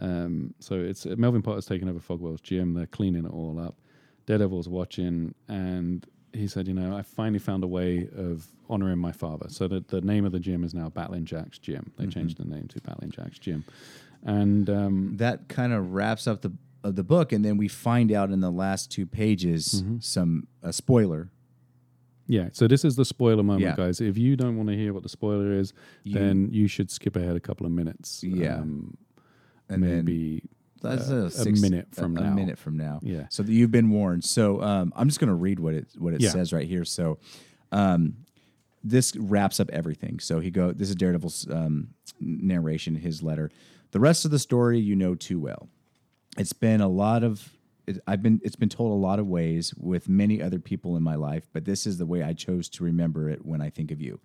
Um, 0.00 0.54
so 0.60 0.74
it's 0.76 1.04
uh, 1.06 1.14
Melvin 1.18 1.42
Potter's 1.42 1.66
taking 1.66 1.88
over 1.88 2.00
Fogwell's 2.00 2.40
gym. 2.40 2.74
They're 2.74 2.86
cleaning 2.86 3.24
it 3.26 3.30
all 3.32 3.60
up. 3.60 3.76
Daredevil's 4.26 4.68
watching, 4.68 5.34
and 5.48 6.06
he 6.32 6.46
said, 6.46 6.66
"You 6.68 6.74
know, 6.74 6.96
I 6.96 7.02
finally 7.02 7.38
found 7.38 7.62
a 7.64 7.66
way 7.66 8.08
of 8.16 8.46
honoring 8.68 8.98
my 8.98 9.12
father." 9.12 9.46
So 9.48 9.68
that 9.68 9.88
the 9.88 10.00
name 10.00 10.24
of 10.24 10.32
the 10.32 10.40
gym 10.40 10.64
is 10.64 10.72
now 10.74 10.88
Battling 10.88 11.24
Jack's 11.24 11.58
Gym. 11.58 11.92
They 11.98 12.06
changed 12.06 12.38
the 12.38 12.44
name 12.44 12.66
to 12.68 12.80
Battling 12.80 13.10
Jack's 13.10 13.38
Gym, 13.38 13.64
and 14.24 14.70
um, 14.70 15.16
that 15.18 15.48
kind 15.48 15.72
of 15.72 15.92
wraps 15.92 16.26
up 16.26 16.40
the 16.42 16.52
of 16.82 16.96
the 16.96 17.04
book, 17.04 17.30
and 17.32 17.44
then 17.44 17.58
we 17.58 17.68
find 17.68 18.10
out 18.10 18.30
in 18.30 18.40
the 18.40 18.50
last 18.50 18.90
two 18.90 19.04
pages 19.06 19.82
Mm-hmm. 19.82 19.96
some 20.00 20.46
a 20.62 20.72
spoiler. 20.72 21.30
yeah. 22.26 22.48
So 22.52 22.66
this 22.68 22.84
is 22.84 22.96
the 22.96 23.04
spoiler 23.04 23.42
moment, 23.42 23.62
Yeah. 23.62 23.76
guys. 23.76 24.00
If 24.00 24.16
you 24.16 24.34
don't 24.36 24.56
want 24.56 24.68
to 24.70 24.76
hear 24.76 24.94
what 24.94 25.02
the 25.02 25.08
spoiler 25.10 25.52
is, 25.52 25.72
then 26.06 26.48
you 26.52 26.68
should 26.68 26.90
skip 26.90 27.16
ahead 27.16 27.36
a 27.36 27.40
couple 27.40 27.66
of 27.66 27.72
minutes. 27.72 28.22
Yeah. 28.24 28.56
um, 28.60 28.96
And 29.70 29.82
then 29.82 30.04
maybe 30.04 30.42
That's 30.82 31.10
uh, 31.10 31.26
a, 31.26 31.30
six- 31.30 31.60
minute 31.60 31.88
from 31.92 32.16
a, 32.16 32.20
now. 32.20 32.26
A 32.32 32.34
minute 32.34 32.58
from 32.58 32.76
now. 32.76 33.00
Yeah. 33.02 33.24
So 33.30 33.42
that 33.42 33.52
you've 33.52 33.70
been 33.70 33.90
warned. 33.90 34.24
So 34.24 34.60
um, 34.62 34.92
I'm 34.96 35.08
just 35.08 35.20
going 35.20 35.28
to 35.28 35.34
read 35.34 35.58
what 35.60 35.74
it 35.74 35.86
what 35.98 36.14
it 36.14 36.20
Yeah. 36.20 36.30
says 36.30 36.52
right 36.52 36.66
here. 36.66 36.84
So 36.84 37.18
um, 37.72 38.16
this 38.82 39.14
wraps 39.16 39.60
up 39.60 39.70
everything. 39.70 40.18
So 40.20 40.40
he 40.40 40.50
go. 40.50 40.72
This 40.72 40.88
is 40.88 40.96
Daredevil's 40.96 41.46
um, 41.50 41.88
narration, 42.20 42.94
his 42.96 43.22
letter. 43.22 43.50
The 43.92 44.00
rest 44.00 44.24
of 44.24 44.30
the 44.30 44.38
story 44.38 44.78
you 44.78 44.96
know 44.96 45.14
too 45.14 45.38
well. 45.40 45.68
It's 46.38 46.52
been 46.52 46.80
a 46.80 46.88
lot 46.88 47.22
of. 47.22 47.50
It, 47.86 47.98
I've 48.06 48.22
been. 48.22 48.40
It's 48.42 48.56
been 48.56 48.68
told 48.68 48.92
a 48.92 48.94
lot 48.94 49.18
of 49.18 49.26
ways 49.26 49.74
with 49.76 50.08
many 50.08 50.40
other 50.40 50.58
people 50.58 50.96
in 50.96 51.02
my 51.02 51.14
life, 51.16 51.48
but 51.52 51.64
this 51.64 51.86
is 51.86 51.98
the 51.98 52.06
way 52.06 52.22
I 52.22 52.32
chose 52.32 52.68
to 52.70 52.84
remember 52.84 53.28
it 53.28 53.44
when 53.44 53.60
I 53.60 53.68
think 53.70 53.90
of 53.90 54.00
you. 54.00 54.20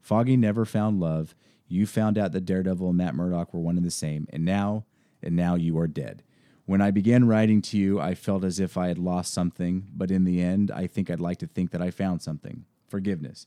Foggy 0.00 0.36
never 0.36 0.64
found 0.64 1.00
love. 1.00 1.34
You 1.68 1.86
found 1.86 2.18
out 2.18 2.32
that 2.32 2.46
Daredevil 2.46 2.88
and 2.88 2.96
Matt 2.98 3.14
Murdock 3.14 3.52
were 3.54 3.60
one 3.60 3.76
and 3.76 3.84
the 3.86 3.90
same, 3.92 4.26
and 4.30 4.44
now, 4.44 4.86
and 5.22 5.36
now 5.36 5.54
you 5.54 5.78
are 5.78 5.88
dead. 5.88 6.22
When 6.66 6.80
I 6.80 6.90
began 6.90 7.26
writing 7.26 7.62
to 7.62 7.78
you, 7.78 7.98
I 8.00 8.14
felt 8.14 8.44
as 8.44 8.60
if 8.60 8.76
I 8.76 8.88
had 8.88 8.98
lost 8.98 9.32
something, 9.32 9.88
but 9.92 10.10
in 10.10 10.24
the 10.24 10.40
end, 10.40 10.70
I 10.70 10.86
think 10.86 11.10
I'd 11.10 11.20
like 11.20 11.38
to 11.38 11.46
think 11.46 11.72
that 11.72 11.82
I 11.82 11.90
found 11.90 12.22
something 12.22 12.64
forgiveness. 12.88 13.46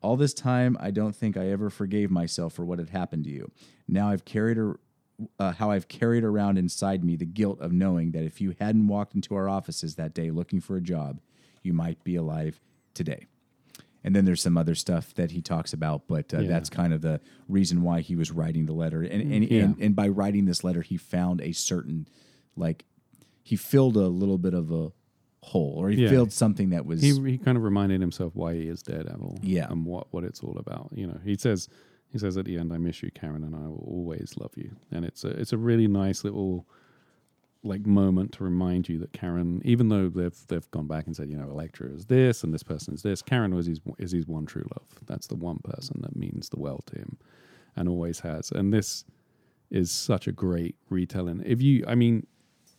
All 0.00 0.16
this 0.16 0.34
time, 0.34 0.76
I 0.80 0.90
don't 0.90 1.16
think 1.16 1.36
I 1.36 1.48
ever 1.48 1.70
forgave 1.70 2.10
myself 2.10 2.52
for 2.52 2.64
what 2.64 2.78
had 2.78 2.90
happened 2.90 3.24
to 3.24 3.30
you. 3.30 3.50
Now 3.88 4.10
I've 4.10 4.24
carried 4.24 4.58
a, 4.58 4.74
uh, 5.38 5.52
how 5.52 5.70
I've 5.70 5.88
carried 5.88 6.24
around 6.24 6.58
inside 6.58 7.02
me 7.04 7.16
the 7.16 7.24
guilt 7.24 7.60
of 7.60 7.72
knowing 7.72 8.12
that 8.12 8.24
if 8.24 8.40
you 8.40 8.54
hadn't 8.60 8.86
walked 8.86 9.14
into 9.14 9.34
our 9.34 9.48
offices 9.48 9.96
that 9.96 10.14
day 10.14 10.30
looking 10.30 10.60
for 10.60 10.76
a 10.76 10.80
job, 10.80 11.20
you 11.62 11.72
might 11.72 12.04
be 12.04 12.16
alive 12.16 12.60
today. 12.92 13.26
And 14.04 14.14
then 14.14 14.26
there's 14.26 14.42
some 14.42 14.58
other 14.58 14.74
stuff 14.74 15.14
that 15.14 15.30
he 15.30 15.40
talks 15.40 15.72
about, 15.72 16.06
but 16.06 16.34
uh, 16.34 16.40
Yeah. 16.40 16.48
that's 16.48 16.68
kind 16.68 16.92
of 16.92 17.00
the 17.00 17.20
reason 17.48 17.80
why 17.82 18.00
he 18.02 18.14
was 18.16 18.30
writing 18.30 18.66
the 18.66 18.74
letter. 18.74 19.02
And 19.02 19.32
and, 19.32 19.50
Yeah. 19.50 19.62
and 19.64 19.78
and 19.80 19.96
by 19.96 20.08
writing 20.08 20.44
this 20.44 20.62
letter, 20.62 20.82
he 20.82 20.96
found 20.98 21.40
a 21.40 21.52
certain 21.52 22.06
like 22.56 22.84
he 23.42 23.56
filled 23.56 23.96
a 23.96 24.08
little 24.08 24.38
bit 24.38 24.54
of 24.54 24.70
a 24.70 24.92
hole, 25.42 25.74
or 25.76 25.90
he 25.90 26.02
Yeah. 26.02 26.08
filled 26.10 26.32
something 26.32 26.70
that 26.70 26.86
was 26.86 27.00
he 27.02 27.12
he 27.30 27.38
kind 27.38 27.56
of 27.58 27.64
reminded 27.64 28.00
himself 28.00 28.34
why 28.36 28.54
he 28.54 28.68
is 28.68 28.82
Daredevil, 28.82 29.38
Yeah. 29.42 29.70
and 29.70 29.84
what 29.86 30.12
what 30.12 30.24
it's 30.24 30.42
all 30.42 30.56
about. 30.58 30.90
You 30.94 31.06
know, 31.06 31.18
he 31.24 31.36
says 31.36 31.68
he 32.08 32.18
says 32.18 32.36
at 32.36 32.44
the 32.44 32.58
end, 32.58 32.72
"I 32.72 32.78
miss 32.78 33.02
you, 33.02 33.10
Karen, 33.10 33.42
and 33.42 33.56
I 33.56 33.66
will 33.68 33.84
always 33.86 34.34
love 34.38 34.52
you." 34.56 34.76
And 34.90 35.04
it's 35.04 35.24
a 35.24 35.28
it's 35.28 35.52
a 35.52 35.58
really 35.58 35.88
nice 35.88 36.24
little 36.24 36.66
like 37.64 37.86
moment 37.86 38.32
to 38.32 38.44
remind 38.44 38.88
you 38.88 38.98
that 39.00 39.12
Karen, 39.12 39.60
even 39.64 39.88
though 39.88 40.08
they've 40.08 40.46
they've 40.48 40.70
gone 40.70 40.86
back 40.86 41.06
and 41.06 41.16
said, 41.16 41.30
you 41.30 41.36
know, 41.36 41.48
Elektra 41.50 41.88
is 41.88 42.06
this 42.06 42.44
and 42.44 42.52
this 42.52 42.62
person 42.62 42.94
is 42.94 43.02
this, 43.02 43.22
Karen 43.22 43.54
was 43.54 43.66
his 43.66 43.80
is 43.98 44.12
his 44.12 44.26
one 44.26 44.46
true 44.46 44.66
love. 44.74 44.86
That's 45.06 45.26
the 45.26 45.34
one 45.36 45.58
person 45.64 46.00
that 46.02 46.14
means 46.14 46.50
the 46.50 46.58
world 46.58 46.84
to 46.86 46.98
him, 46.98 47.18
and 47.74 47.88
always 47.88 48.20
has. 48.20 48.50
And 48.50 48.72
this 48.72 49.04
is 49.70 49.90
such 49.90 50.28
a 50.28 50.32
great 50.32 50.76
retelling. 50.90 51.42
If 51.44 51.62
you, 51.62 51.84
I 51.88 51.94
mean. 51.94 52.26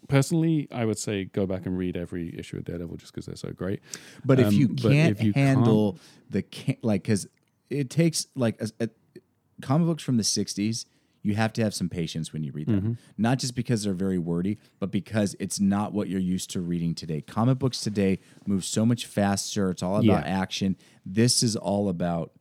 Personally, 0.08 0.68
I 0.72 0.86
would 0.86 1.00
say 1.00 1.26
go 1.26 1.48
back 1.48 1.66
and 1.66 1.76
read 1.76 1.98
every 1.98 2.38
issue 2.38 2.58
of 2.58 2.66
Daredevil 2.66 2.98
just 2.98 3.12
because 3.12 3.26
they're 3.26 3.36
so 3.36 3.50
great. 3.50 3.80
But 4.24 4.40
if 4.40 4.48
Um, 4.50 4.54
you 4.54 4.68
can't 4.68 5.10
if 5.10 5.24
you 5.24 5.34
handle 5.34 5.98
the 6.30 6.44
can 6.44 6.78
like, 6.84 7.02
because 7.02 7.26
it 7.72 7.90
takes 7.90 8.28
like 8.36 8.62
a, 8.62 8.70
a, 8.80 8.90
comic 9.64 9.88
books 9.88 10.04
from 10.04 10.18
the 10.18 10.24
'60s, 10.24 10.86
you 11.26 11.34
have 11.36 11.52
to 11.54 11.64
have 11.64 11.74
some 11.74 11.90
patience 11.90 12.32
when 12.32 12.44
you 12.44 12.52
read 12.52 12.68
them. 12.68 12.82
Mm-hmm. 12.82 12.94
Not 13.18 13.40
just 13.40 13.56
because 13.56 13.84
they're 13.84 13.94
very 13.94 14.20
wordy, 14.20 14.60
but 14.80 14.92
because 14.92 15.36
it's 15.40 15.60
not 15.60 15.92
what 15.92 16.08
you're 16.08 16.20
used 16.20 16.52
to 16.52 16.62
reading 16.62 16.94
today. 16.94 17.22
Comic 17.22 17.58
books 17.58 17.82
today 17.82 18.20
move 18.46 18.64
so 18.64 18.86
much 18.86 19.08
faster. 19.08 19.72
It's 19.72 19.82
all 19.82 19.96
about 19.96 20.04
Yeah. 20.26 20.42
action. 20.42 20.78
This 21.06 21.42
is 21.42 21.56
all 21.56 21.90
about 21.90 22.32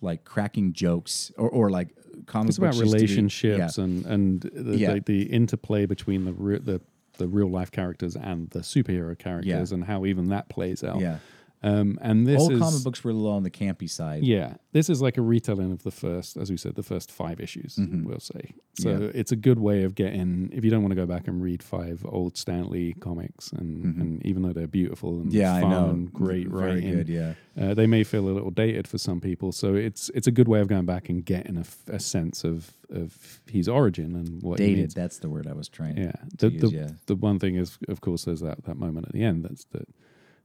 like 0.00 0.24
cracking 0.24 0.72
jokes 0.72 1.30
or, 1.38 1.48
or 1.48 1.70
like 1.70 1.94
comic 2.26 2.48
It's 2.48 2.58
about 2.58 2.72
books 2.74 2.78
used 2.80 2.90
to 2.92 2.96
be- 2.98 3.02
relationships 3.04 3.78
yeah. 3.78 3.84
and 3.84 4.04
and 4.06 4.40
the, 4.42 4.76
Yeah. 4.76 4.94
the, 4.94 5.00
the 5.00 5.22
interplay 5.24 5.86
between 5.86 6.24
the 6.24 6.32
re- 6.32 6.58
the 6.58 6.80
the 7.18 7.28
real 7.28 7.48
life 7.48 7.70
characters 7.70 8.16
and 8.16 8.50
the 8.50 8.58
superhero 8.60 9.16
characters 9.16 9.70
and 9.70 9.84
how 9.84 10.04
even 10.04 10.28
that 10.30 10.48
plays 10.48 10.82
out. 10.82 10.98
Yeah. 11.00 11.18
Um, 11.64 11.98
and 12.02 12.26
this 12.26 12.42
Old 12.42 12.52
is 12.52 12.58
comic 12.60 12.84
books 12.84 13.02
were 13.02 13.10
a 13.10 13.14
little 13.14 13.30
on 13.30 13.42
the 13.42 13.50
campy 13.50 13.88
side. 13.88 14.22
yeah, 14.22 14.54
this 14.72 14.90
is 14.90 15.00
like 15.00 15.16
a 15.16 15.22
retelling 15.22 15.72
of 15.72 15.82
the 15.82 15.90
first, 15.90 16.36
as 16.36 16.50
we 16.50 16.58
said, 16.58 16.74
the 16.74 16.82
first 16.82 17.10
five 17.10 17.40
issues. 17.40 17.78
We'll 17.78 18.20
say 18.20 18.52
so. 18.74 18.88
Mm-hmm. 18.90 19.02
Yeah. 19.04 19.10
It's 19.14 19.32
a 19.32 19.36
good 19.36 19.58
way 19.58 19.84
of 19.84 19.94
getting 19.94 20.50
if 20.52 20.62
you 20.62 20.70
don't 20.70 20.82
want 20.82 20.90
to 20.90 20.96
go 20.96 21.06
back 21.06 21.26
and 21.26 21.42
read 21.42 21.62
five 21.62 22.04
old 22.06 22.36
Stan 22.36 22.68
Lee 22.68 22.92
comics, 23.00 23.50
and, 23.52 23.82
and 24.00 24.26
even 24.26 24.42
though 24.42 24.52
they're 24.52 24.66
beautiful 24.66 25.20
and 25.20 25.24
Mm-hmm. 25.30 25.36
Yeah, 25.38 25.60
fun 25.60 25.72
I 25.72 25.80
know. 25.80 25.88
and 25.88 26.12
great 26.12 26.48
Very 26.48 26.72
writing, 26.74 26.94
good. 26.96 27.08
Yeah. 27.08 27.32
uh, 27.58 27.72
they 27.72 27.86
may 27.86 28.04
feel 28.04 28.28
a 28.28 28.34
little 28.34 28.50
dated 28.50 28.86
for 28.86 28.98
some 28.98 29.20
people, 29.22 29.50
so 29.50 29.74
it's 29.74 30.10
it's 30.14 30.26
a 30.26 30.32
good 30.32 30.48
way 30.48 30.60
of 30.60 30.68
going 30.68 30.84
back 30.84 31.08
and 31.08 31.24
getting 31.24 31.64
a 31.88 31.98
sense 31.98 32.44
of 32.44 32.72
of 32.90 33.40
his 33.50 33.68
origin 33.68 34.14
and 34.14 34.42
what 34.42 34.58
he 34.58 34.66
Dated. 34.74 34.90
That's 34.90 35.18
the 35.18 35.30
word 35.30 35.46
I 35.46 35.54
was 35.54 35.68
trying. 35.70 35.96
Yeah, 35.96 36.12
to 36.38 36.48
the 36.50 36.50
use, 36.50 36.60
the, 36.60 36.68
yeah. 36.76 36.88
the 37.06 37.16
one 37.16 37.38
thing 37.38 37.54
is, 37.56 37.78
of 37.88 38.02
course, 38.02 38.24
there's 38.26 38.40
that 38.40 38.64
that 38.64 38.76
moment 38.76 39.06
at 39.06 39.12
the 39.12 39.22
end 39.24 39.44
that's 39.44 39.64
that 39.72 39.88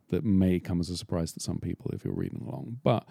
that 0.10 0.24
may 0.24 0.60
come 0.60 0.80
as 0.80 0.90
a 0.90 0.98
surprise 0.98 1.32
to 1.34 1.40
some 1.40 1.60
people 1.60 1.92
if 1.94 2.04
you're 2.06 2.14
reading 2.14 2.42
along, 2.48 2.80
but 2.84 3.08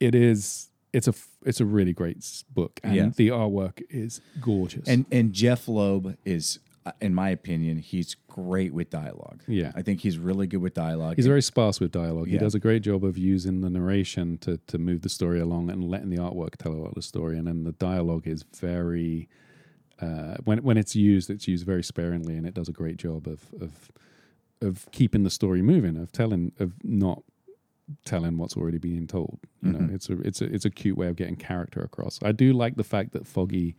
it 0.00 0.14
is 0.14 0.70
it's 0.92 1.08
a 1.08 1.14
it's 1.46 1.60
a 1.60 1.64
really 1.64 1.92
great 1.92 2.18
book, 2.52 2.80
and 2.82 2.94
Yeah. 2.94 3.10
the 3.16 3.28
artwork 3.28 3.82
is 3.90 4.20
gorgeous. 4.40 4.86
And 4.88 5.06
and 5.10 5.32
Jeph 5.32 5.66
Loeb 5.68 6.16
is, 6.24 6.58
uh, 6.84 6.92
in 7.00 7.14
my 7.14 7.30
opinion, 7.30 7.78
he's 7.78 8.14
great 8.28 8.74
with 8.74 8.90
dialogue. 8.90 9.42
Yeah. 9.48 9.72
I 9.74 9.82
think 9.82 10.00
he's 10.00 10.18
really 10.18 10.46
good 10.46 10.60
with 10.60 10.74
dialogue. 10.74 11.16
He's 11.16 11.26
very 11.26 11.40
sparse 11.42 11.80
with 11.80 11.92
dialogue. 11.92 12.28
He 12.28 12.36
does 12.38 12.54
a 12.54 12.58
great 12.58 12.82
job 12.82 13.04
of 13.04 13.16
using 13.16 13.60
the 13.62 13.70
narration 13.70 14.36
to 14.38 14.58
to 14.66 14.78
move 14.78 15.00
the 15.02 15.08
story 15.08 15.40
along 15.40 15.70
and 15.70 15.82
letting 15.84 16.10
the 16.10 16.18
artwork 16.18 16.56
tell 16.56 16.72
a 16.72 16.80
lot 16.82 16.88
of 16.88 16.94
the 16.94 17.02
story. 17.02 17.38
And 17.38 17.46
then 17.46 17.64
the 17.64 17.72
dialogue 17.72 18.26
is 18.26 18.42
very 18.60 19.28
uh, 20.00 20.36
when 20.44 20.58
when 20.62 20.76
it's 20.76 20.94
used, 20.94 21.30
it's 21.30 21.46
used 21.48 21.64
very 21.64 21.82
sparingly, 21.84 22.36
and 22.36 22.46
it 22.46 22.54
does 22.54 22.68
a 22.68 22.72
great 22.72 22.96
job 22.98 23.26
of 23.26 23.46
of 23.60 23.90
of 24.62 24.88
keeping 24.92 25.24
the 25.24 25.30
story 25.30 25.62
moving, 25.62 25.96
of 25.96 26.12
telling 26.12 26.52
of 26.58 26.72
not 26.82 27.22
telling 28.04 28.38
what's 28.38 28.56
already 28.56 28.78
being 28.78 29.06
told. 29.06 29.38
You 29.62 29.72
know, 29.72 29.78
mm-hmm. 29.80 29.94
it's 29.94 30.08
a 30.08 30.20
it's 30.20 30.40
a 30.40 30.44
it's 30.46 30.64
a 30.64 30.70
cute 30.70 30.96
way 30.96 31.08
of 31.08 31.16
getting 31.16 31.36
character 31.36 31.82
across. 31.82 32.18
I 32.22 32.32
do 32.32 32.52
like 32.52 32.76
the 32.76 32.84
fact 32.84 33.12
that 33.12 33.26
Foggy 33.26 33.76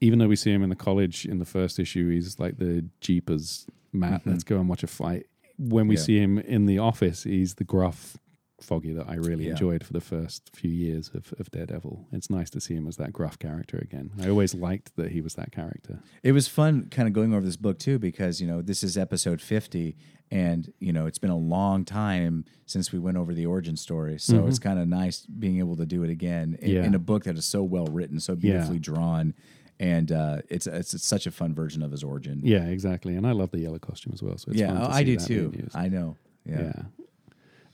even 0.00 0.18
though 0.18 0.28
we 0.28 0.36
see 0.36 0.52
him 0.52 0.62
in 0.62 0.68
the 0.68 0.76
college 0.76 1.24
in 1.24 1.38
the 1.38 1.44
first 1.44 1.78
issue, 1.78 2.10
he's 2.10 2.38
like 2.38 2.58
the 2.58 2.84
Jeepers 3.00 3.66
Matt, 3.92 4.20
mm-hmm. 4.20 4.30
let's 4.30 4.44
go 4.44 4.58
and 4.58 4.68
watch 4.68 4.82
a 4.82 4.86
fight. 4.86 5.26
When 5.56 5.86
we 5.86 5.96
Yeah. 5.96 6.02
see 6.02 6.18
him 6.18 6.38
in 6.38 6.66
the 6.66 6.78
office, 6.78 7.22
he's 7.22 7.54
the 7.54 7.64
gruff 7.64 8.18
Foggy 8.60 8.92
that 8.92 9.08
I 9.08 9.14
really 9.16 9.44
Yeah. 9.46 9.50
enjoyed 9.52 9.84
for 9.84 9.92
the 9.92 10.00
first 10.00 10.50
few 10.54 10.70
years 10.70 11.10
of, 11.14 11.34
of 11.38 11.50
Daredevil. 11.50 12.06
It's 12.12 12.30
nice 12.30 12.50
to 12.50 12.60
see 12.60 12.74
him 12.74 12.86
as 12.86 12.96
that 12.96 13.12
gruff 13.12 13.38
character 13.38 13.78
again. 13.78 14.10
I 14.20 14.28
always 14.28 14.54
liked 14.54 14.94
that 14.96 15.10
he 15.12 15.20
was 15.20 15.34
that 15.34 15.50
character. 15.52 16.00
It 16.22 16.32
was 16.32 16.46
fun 16.48 16.88
kind 16.90 17.08
of 17.08 17.12
going 17.14 17.34
over 17.34 17.44
this 17.44 17.56
book 17.56 17.78
too 17.78 17.98
because, 17.98 18.40
you 18.40 18.46
know, 18.46 18.62
this 18.62 18.82
is 18.84 18.96
episode 18.96 19.40
50 19.42 19.96
and, 20.30 20.72
you 20.78 20.92
know, 20.92 21.06
it's 21.06 21.18
been 21.18 21.30
a 21.30 21.36
long 21.36 21.84
time 21.84 22.44
since 22.64 22.92
we 22.92 22.98
went 22.98 23.16
over 23.16 23.34
the 23.34 23.44
origin 23.46 23.76
story. 23.76 24.18
So 24.18 24.46
it's 24.46 24.58
kind 24.58 24.78
of 24.78 24.88
nice 24.88 25.26
being 25.26 25.58
able 25.58 25.76
to 25.76 25.86
do 25.86 26.02
it 26.04 26.10
again 26.10 26.56
in, 26.60 26.70
Yeah. 26.70 26.84
in 26.84 26.94
a 26.94 26.98
book 26.98 27.24
that 27.24 27.36
is 27.36 27.44
so 27.44 27.62
well 27.62 27.86
written, 27.86 28.20
so 28.20 28.34
beautifully 28.36 28.78
drawn. 28.78 29.34
And 29.80 30.12
uh, 30.12 30.38
it's, 30.48 30.68
it's 30.68 30.94
it's 30.94 31.04
such 31.04 31.26
a 31.26 31.32
fun 31.32 31.52
version 31.52 31.82
of 31.82 31.90
his 31.90 32.04
origin. 32.04 32.40
Yeah, 32.44 32.64
exactly. 32.66 33.16
And 33.16 33.26
I 33.26 33.32
love 33.32 33.50
the 33.50 33.58
yellow 33.58 33.80
costume 33.80 34.12
as 34.14 34.22
well. 34.22 34.38
So 34.38 34.52
it's 34.52 34.60
yeah, 34.60 34.68
fun 34.68 34.88
to 34.88 34.94
I 34.94 35.02
do 35.02 35.16
too. 35.16 35.68
I 35.74 35.88
know. 35.88 36.16
Yeah. 36.46 36.60
Yeah. 36.62 36.82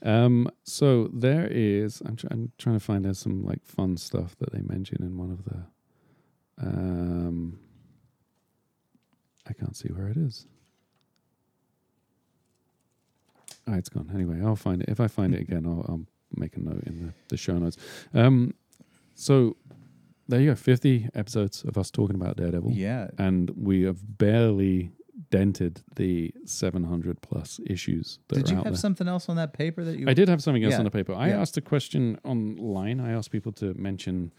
Um, 0.03 0.49
so 0.63 1.09
there 1.13 1.47
is. 1.49 2.01
I'm, 2.05 2.15
try, 2.15 2.29
I'm 2.31 2.51
trying 2.57 2.75
to 2.79 2.83
find 2.83 3.05
out 3.05 3.17
some 3.17 3.43
like 3.43 3.63
fun 3.65 3.97
stuff 3.97 4.35
that 4.39 4.51
they 4.51 4.61
mention 4.61 5.03
in 5.03 5.17
one 5.17 5.31
of 5.31 5.43
the. 5.45 5.63
Um, 6.59 7.59
I 9.47 9.53
can't 9.53 9.75
see 9.75 9.89
where 9.89 10.07
it 10.07 10.17
is. 10.17 10.45
Oh, 13.67 13.73
it's 13.73 13.89
gone. 13.89 14.09
Anyway, 14.13 14.39
I'll 14.43 14.55
find 14.55 14.81
it. 14.81 14.89
If 14.89 14.99
I 14.99 15.07
find 15.07 15.33
it 15.35 15.41
again, 15.41 15.65
I'll, 15.65 15.85
I'll 15.87 16.05
make 16.35 16.55
a 16.57 16.59
note 16.59 16.83
in 16.85 17.07
the, 17.07 17.13
the 17.29 17.37
show 17.37 17.57
notes. 17.57 17.77
Um, 18.13 18.53
so 19.13 19.55
there 20.27 20.39
you 20.41 20.49
go. 20.51 20.55
50 20.55 21.09
episodes 21.13 21.63
of 21.63 21.77
us 21.77 21.91
talking 21.91 22.15
about 22.15 22.37
Daredevil 22.37 22.71
Yeah. 22.71 23.09
and 23.17 23.51
we 23.55 23.83
have 23.83 24.17
barely 24.17 24.91
dented 25.29 25.81
the 25.95 26.33
700 26.45 27.21
plus 27.21 27.59
issues 27.65 28.19
that 28.29 28.35
Did 28.35 28.49
you 28.49 28.55
have 28.55 28.63
there. 28.65 28.75
something 28.75 29.07
else 29.07 29.29
on 29.29 29.35
that 29.35 29.53
paper 29.53 29.83
that 29.83 29.97
you 29.99 30.07
I 30.09 30.13
did 30.13 30.27
have 30.29 30.41
something 30.41 30.63
else 30.63 30.71
Yeah, 30.73 30.79
on 30.79 30.85
the 30.85 30.91
paper. 30.91 31.13
I 31.13 31.29
yeah. 31.29 31.41
asked 31.41 31.57
a 31.57 31.61
question 31.61 32.17
online. 32.23 32.99
I 32.99 33.11
asked 33.11 33.31
people 33.31 33.51
to 33.53 33.73
mention 33.75 34.31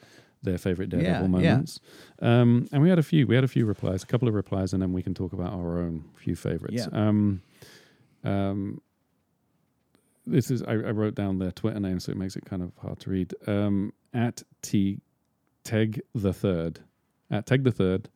their 0.43 0.59
favorite 0.59 0.89
Daredevil 0.91 1.13
Yeah, 1.15 1.21
yeah. 1.23 1.27
moments, 1.55 1.79
um, 2.21 2.67
and 2.73 2.83
we 2.83 2.89
had 2.89 2.99
a 2.99 3.03
few. 3.03 3.27
We 3.29 3.35
had 3.37 3.45
a 3.45 3.49
few 3.49 3.65
replies, 3.65 4.03
a 4.03 4.07
couple 4.07 4.27
of 4.27 4.35
replies, 4.35 4.73
and 4.73 4.83
then 4.83 4.93
we 4.93 5.01
can 5.03 5.15
talk 5.15 5.33
about 5.33 5.53
our 5.53 5.79
own 5.79 6.05
few 6.17 6.35
favorites. 6.35 6.89
Yeah. 6.93 7.09
Um, 7.09 7.43
um, 8.25 8.81
this 10.27 10.51
is 10.51 10.63
I, 10.63 10.73
I 10.73 10.91
wrote 10.91 11.15
down 11.15 11.39
their 11.39 11.53
Twitter 11.53 11.81
name, 11.81 12.01
so 12.01 12.13
it 12.13 12.19
makes 12.19 12.37
it 12.37 12.45
kind 12.45 12.63
of 12.63 12.73
hard 12.79 12.99
to 13.01 13.11
read. 13.11 13.35
Um, 13.47 13.93
at 14.13 14.43
T 14.63 15.01
Teg 15.65 16.01
the 16.15 16.33
Third, 16.33 16.81
at 17.31 17.47
Teg 17.47 17.65
the 17.65 17.73
Third, 17.73 18.09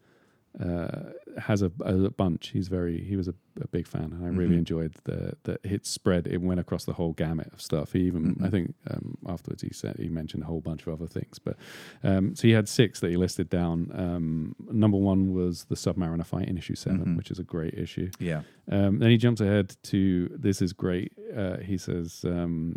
uh, 0.64 1.10
has 1.38 1.60
a, 1.62 1.70
a 1.80 2.10
bunch. 2.10 2.48
He's 2.48 2.68
very 2.68 3.02
he 3.04 3.14
was 3.16 3.28
a, 3.28 3.34
a 3.60 3.68
big 3.68 3.86
fan, 3.86 4.12
and 4.12 4.24
I 4.24 4.28
really 4.28 4.54
Mhm. 4.54 4.58
enjoyed 4.60 4.94
the 5.04 5.34
the 5.42 5.58
hit 5.64 5.84
spread. 5.84 6.26
It 6.26 6.40
went 6.40 6.60
across 6.60 6.84
the 6.86 6.94
whole 6.94 7.12
gamut 7.12 7.50
of 7.52 7.60
stuff. 7.60 7.92
He 7.92 8.00
even 8.00 8.36
Mhm. 8.36 8.46
I 8.46 8.50
think 8.50 8.74
um, 8.90 9.18
afterwards 9.28 9.62
he 9.62 9.70
said 9.72 9.96
he 9.98 10.08
mentioned 10.08 10.42
a 10.44 10.46
whole 10.46 10.62
bunch 10.62 10.86
of 10.86 10.92
other 10.94 11.06
things. 11.06 11.38
But 11.38 11.56
um, 12.02 12.34
so 12.34 12.42
he 12.48 12.52
had 12.54 12.68
six 12.68 13.00
that 13.00 13.10
he 13.10 13.16
listed 13.16 13.50
down. 13.50 13.90
Um, 13.94 14.56
number 14.72 14.96
one 14.96 15.32
was 15.34 15.64
the 15.64 15.74
Submariner 15.76 16.24
fight 16.24 16.48
in 16.48 16.56
issue 16.56 16.74
7 16.74 17.04
Mhm. 17.04 17.16
which 17.16 17.30
is 17.30 17.38
a 17.38 17.44
great 17.44 17.74
issue. 17.74 18.10
Yeah. 18.18 18.42
Um, 18.68 18.98
then 19.00 19.10
he 19.10 19.18
jumps 19.18 19.40
ahead 19.42 19.76
to 19.84 20.28
this 20.34 20.62
is 20.62 20.72
great. 20.72 21.12
Uh, 21.36 21.58
he 21.58 21.76
says, 21.76 22.24
um, 22.24 22.76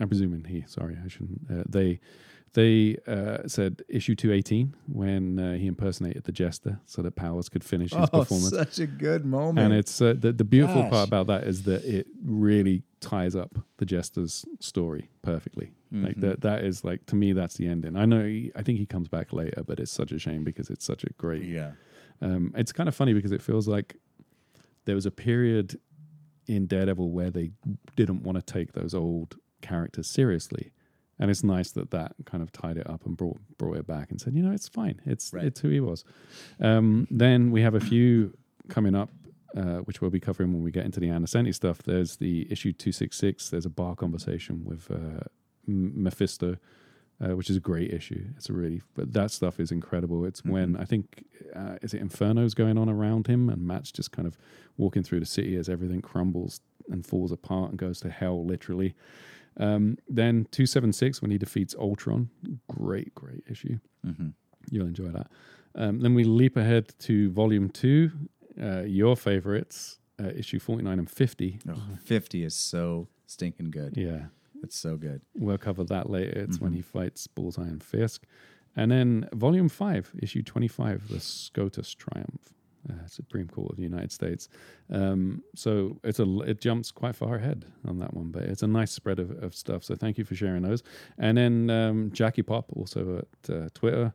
I'm 0.00 0.08
presuming 0.08 0.44
he. 0.44 0.64
Sorry, 0.68 0.96
I 1.04 1.08
shouldn't. 1.08 1.40
Uh, 1.50 1.64
they 1.68 1.98
they 2.54 2.96
uh, 3.06 3.46
said 3.46 3.82
issue 3.88 4.14
two 4.14 4.32
eighteen 4.32 4.74
when 4.86 5.38
uh, 5.38 5.54
he 5.54 5.66
impersonated 5.66 6.24
the 6.24 6.32
jester 6.32 6.80
so 6.86 7.00
that 7.02 7.14
Powers 7.14 7.48
could 7.48 7.62
finish 7.62 7.92
his 7.92 8.10
performance. 8.10 8.52
Oh, 8.52 8.58
such 8.58 8.78
a 8.80 8.86
good 8.86 9.24
moment. 9.24 9.58
And 9.64 9.74
it's 9.74 10.00
uh, 10.00 10.14
the 10.18 10.32
the 10.32 10.44
beautiful 10.44 10.82
Gosh. 10.82 10.90
part 10.90 11.08
about 11.08 11.26
that 11.28 11.44
is 11.44 11.62
that 11.64 11.84
it 11.84 12.06
really 12.24 12.82
ties 13.00 13.34
up 13.36 13.58
the 13.78 13.86
jester's 13.86 14.44
story 14.58 15.10
perfectly. 15.22 15.72
Like 15.92 16.16
Mhm. 16.16 16.20
that 16.20 16.40
that 16.42 16.64
is 16.64 16.84
like 16.84 17.06
to 17.06 17.16
me 17.16 17.32
that's 17.32 17.54
the 17.56 17.66
ending. 17.66 17.96
I 17.96 18.04
know 18.04 18.24
he, 18.24 18.52
I 18.54 18.62
think 18.62 18.78
he 18.78 18.86
comes 18.86 19.08
back 19.08 19.32
later, 19.32 19.62
but 19.66 19.80
it's 19.80 19.90
such 19.90 20.12
a 20.12 20.18
shame 20.18 20.44
because 20.44 20.70
it's 20.70 20.84
such 20.84 21.02
a 21.04 21.12
great 21.18 21.44
yeah. 21.44 21.72
um, 22.20 22.52
it's 22.56 22.72
kind 22.72 22.88
of 22.88 22.94
funny 22.94 23.12
because 23.12 23.32
it 23.32 23.42
feels 23.42 23.66
like 23.66 23.96
there 24.84 24.94
was 24.94 25.06
a 25.06 25.10
period 25.10 25.78
in 26.46 26.66
Daredevil 26.66 27.10
where 27.10 27.30
they 27.30 27.50
didn't 27.96 28.22
want 28.22 28.36
to 28.38 28.42
take 28.42 28.72
those 28.72 28.92
old 28.94 29.36
characters 29.62 30.06
seriously. 30.08 30.72
And 31.20 31.30
it's 31.30 31.44
nice 31.44 31.70
that 31.72 31.90
that 31.92 32.14
kind 32.24 32.42
of 32.42 32.50
tied 32.50 32.78
it 32.78 32.88
up 32.90 33.04
and 33.06 33.16
brought 33.16 33.38
brought 33.58 33.76
it 33.76 33.86
back 33.86 34.10
and 34.10 34.20
said, 34.20 34.34
you 34.34 34.42
know, 34.42 34.52
it's 34.52 34.66
fine. 34.68 35.00
It's 35.06 35.32
Right. 35.32 35.44
it's 35.44 35.60
who 35.60 35.68
he 35.68 35.78
was. 35.78 36.02
Um, 36.60 37.06
then 37.10 37.50
we 37.52 37.60
have 37.62 37.74
a 37.74 37.80
few 37.80 38.36
coming 38.68 38.94
up. 38.96 39.10
Uh, 39.56 39.78
which 39.78 40.00
we'll 40.00 40.12
be 40.12 40.20
covering 40.20 40.52
when 40.52 40.62
we 40.62 40.70
get 40.70 40.84
into 40.84 41.00
the 41.00 41.08
Ann 41.08 41.24
Nocenti 41.24 41.52
stuff. 41.52 41.82
There's 41.82 42.18
the 42.18 42.46
issue 42.52 42.72
266. 42.72 43.50
There's 43.50 43.66
a 43.66 43.68
bar 43.68 43.96
conversation 43.96 44.64
with 44.64 44.88
uh, 44.92 45.24
Mephisto, 45.66 46.56
uh, 47.20 47.34
which 47.34 47.50
is 47.50 47.56
a 47.56 47.60
great 47.60 47.92
issue. 47.92 48.26
It's 48.36 48.48
a 48.48 48.52
really, 48.52 48.80
but 48.94 49.12
that 49.12 49.32
stuff 49.32 49.58
is 49.58 49.72
incredible. 49.72 50.24
It's 50.24 50.44
when 50.44 50.76
I 50.76 50.84
think, 50.84 51.24
uh, 51.52 51.78
is 51.82 51.94
it 51.94 52.00
Inferno's 52.00 52.54
going 52.54 52.78
on 52.78 52.88
around 52.88 53.26
him, 53.26 53.48
and 53.48 53.66
Matt's 53.66 53.90
just 53.90 54.12
kind 54.12 54.28
of 54.28 54.38
walking 54.76 55.02
through 55.02 55.18
the 55.18 55.26
city 55.26 55.56
as 55.56 55.68
everything 55.68 56.00
crumbles 56.00 56.60
and 56.88 57.04
falls 57.04 57.32
apart 57.32 57.70
and 57.70 57.78
goes 57.78 57.98
to 58.02 58.08
hell, 58.10 58.44
literally. 58.46 58.94
Um, 59.60 59.98
then 60.08 60.46
276, 60.50 61.20
when 61.22 61.30
he 61.30 61.38
defeats 61.38 61.74
Ultron, 61.78 62.30
great, 62.68 63.14
great 63.14 63.44
issue. 63.48 63.78
Mm-hmm. 64.06 64.28
You'll 64.70 64.86
enjoy 64.86 65.08
that. 65.10 65.28
Um, 65.74 66.00
then 66.00 66.14
we 66.14 66.24
leap 66.24 66.56
ahead 66.56 66.92
to 67.00 67.30
volume 67.30 67.68
two, 67.68 68.10
uh, 68.60 68.82
your 68.82 69.16
favorites, 69.16 69.98
uh, 70.20 70.28
issue 70.34 70.58
49 70.58 70.98
and 70.98 71.10
50. 71.10 71.60
Oh, 71.68 71.82
50 72.04 72.42
is 72.44 72.54
so 72.54 73.08
stinking 73.26 73.70
good. 73.70 73.96
Yeah. 73.96 74.26
It's 74.62 74.76
so 74.78 74.96
good. 74.96 75.20
We'll 75.34 75.58
cover 75.58 75.84
that 75.84 76.10
later. 76.10 76.38
It's 76.40 76.60
when 76.60 76.72
Mhm. 76.72 76.76
he 76.76 76.82
fights 76.82 77.26
Bullseye 77.26 77.68
and 77.68 77.82
Fisk. 77.82 78.26
And 78.76 78.90
then 78.90 79.28
volume 79.32 79.68
five, 79.68 80.12
issue 80.22 80.42
25, 80.42 81.08
the 81.08 81.20
SCOTUS 81.20 81.94
Triumph, 81.94 82.54
uh, 82.88 83.06
Supreme 83.06 83.48
Court 83.48 83.70
of 83.72 83.76
the 83.76 83.82
United 83.82 84.12
States. 84.12 84.48
Um, 84.90 85.42
so 85.54 85.98
it's 86.04 86.18
a 86.18 86.40
it 86.40 86.60
jumps 86.60 86.90
quite 86.90 87.14
far 87.16 87.36
ahead 87.36 87.66
on 87.86 87.98
that 87.98 88.14
one, 88.14 88.30
but 88.30 88.42
it's 88.44 88.62
a 88.62 88.66
nice 88.66 88.90
spread 88.92 89.18
of, 89.18 89.30
of 89.42 89.54
stuff. 89.54 89.84
So 89.84 89.94
thank 89.96 90.18
you 90.18 90.24
for 90.24 90.34
sharing 90.34 90.62
those. 90.62 90.82
And 91.18 91.36
then 91.36 91.70
um, 91.70 92.10
Jackie 92.12 92.42
Pop, 92.42 92.66
also 92.74 93.18
at 93.18 93.54
uh, 93.54 93.68
Twitter, 93.74 94.14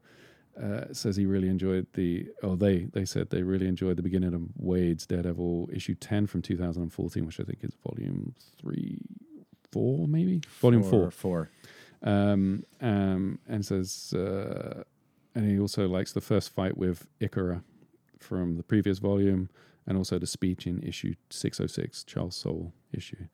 uh, 0.61 0.85
says 0.93 1.15
he 1.15 1.25
really 1.25 1.49
enjoyed 1.49 1.85
the. 1.93 2.27
Oh, 2.41 2.55
they 2.55 2.85
they 2.93 3.05
said 3.05 3.29
they 3.29 3.43
really 3.43 3.67
enjoyed 3.67 3.97
the 3.97 4.03
beginning 4.03 4.33
of 4.33 4.41
Waid's 4.57 5.05
Daredevil 5.05 5.69
issue 5.73 5.95
10 5.95 6.27
from 6.27 6.41
2014, 6.41 7.25
which 7.25 7.39
I 7.39 7.43
think 7.43 7.59
is 7.63 7.73
volume 7.87 8.33
three, 8.59 8.97
four 9.71 10.07
maybe 10.07 10.41
volume 10.61 10.81
four 10.83 11.11
Four. 11.11 11.49
um, 12.03 12.63
um, 12.81 13.39
and 13.47 13.65
says, 13.65 14.13
uh, 14.13 14.83
and 15.35 15.49
he 15.51 15.59
also 15.59 15.87
likes 15.87 16.13
the 16.13 16.21
first 16.21 16.53
fight 16.53 16.77
with 16.77 17.05
Ikara 17.19 17.61
from 18.19 18.57
the 18.57 18.63
previous 18.63 18.99
volume, 18.99 19.49
and 19.87 19.97
also 19.97 20.17
the 20.19 20.27
speech 20.27 20.65
in 20.67 20.81
issue 20.81 21.15
six 21.29 21.59
oh 21.59 21.67
six, 21.67 22.03
Charles 22.03 22.35
Soule 22.35 22.73
issue. 22.91 23.27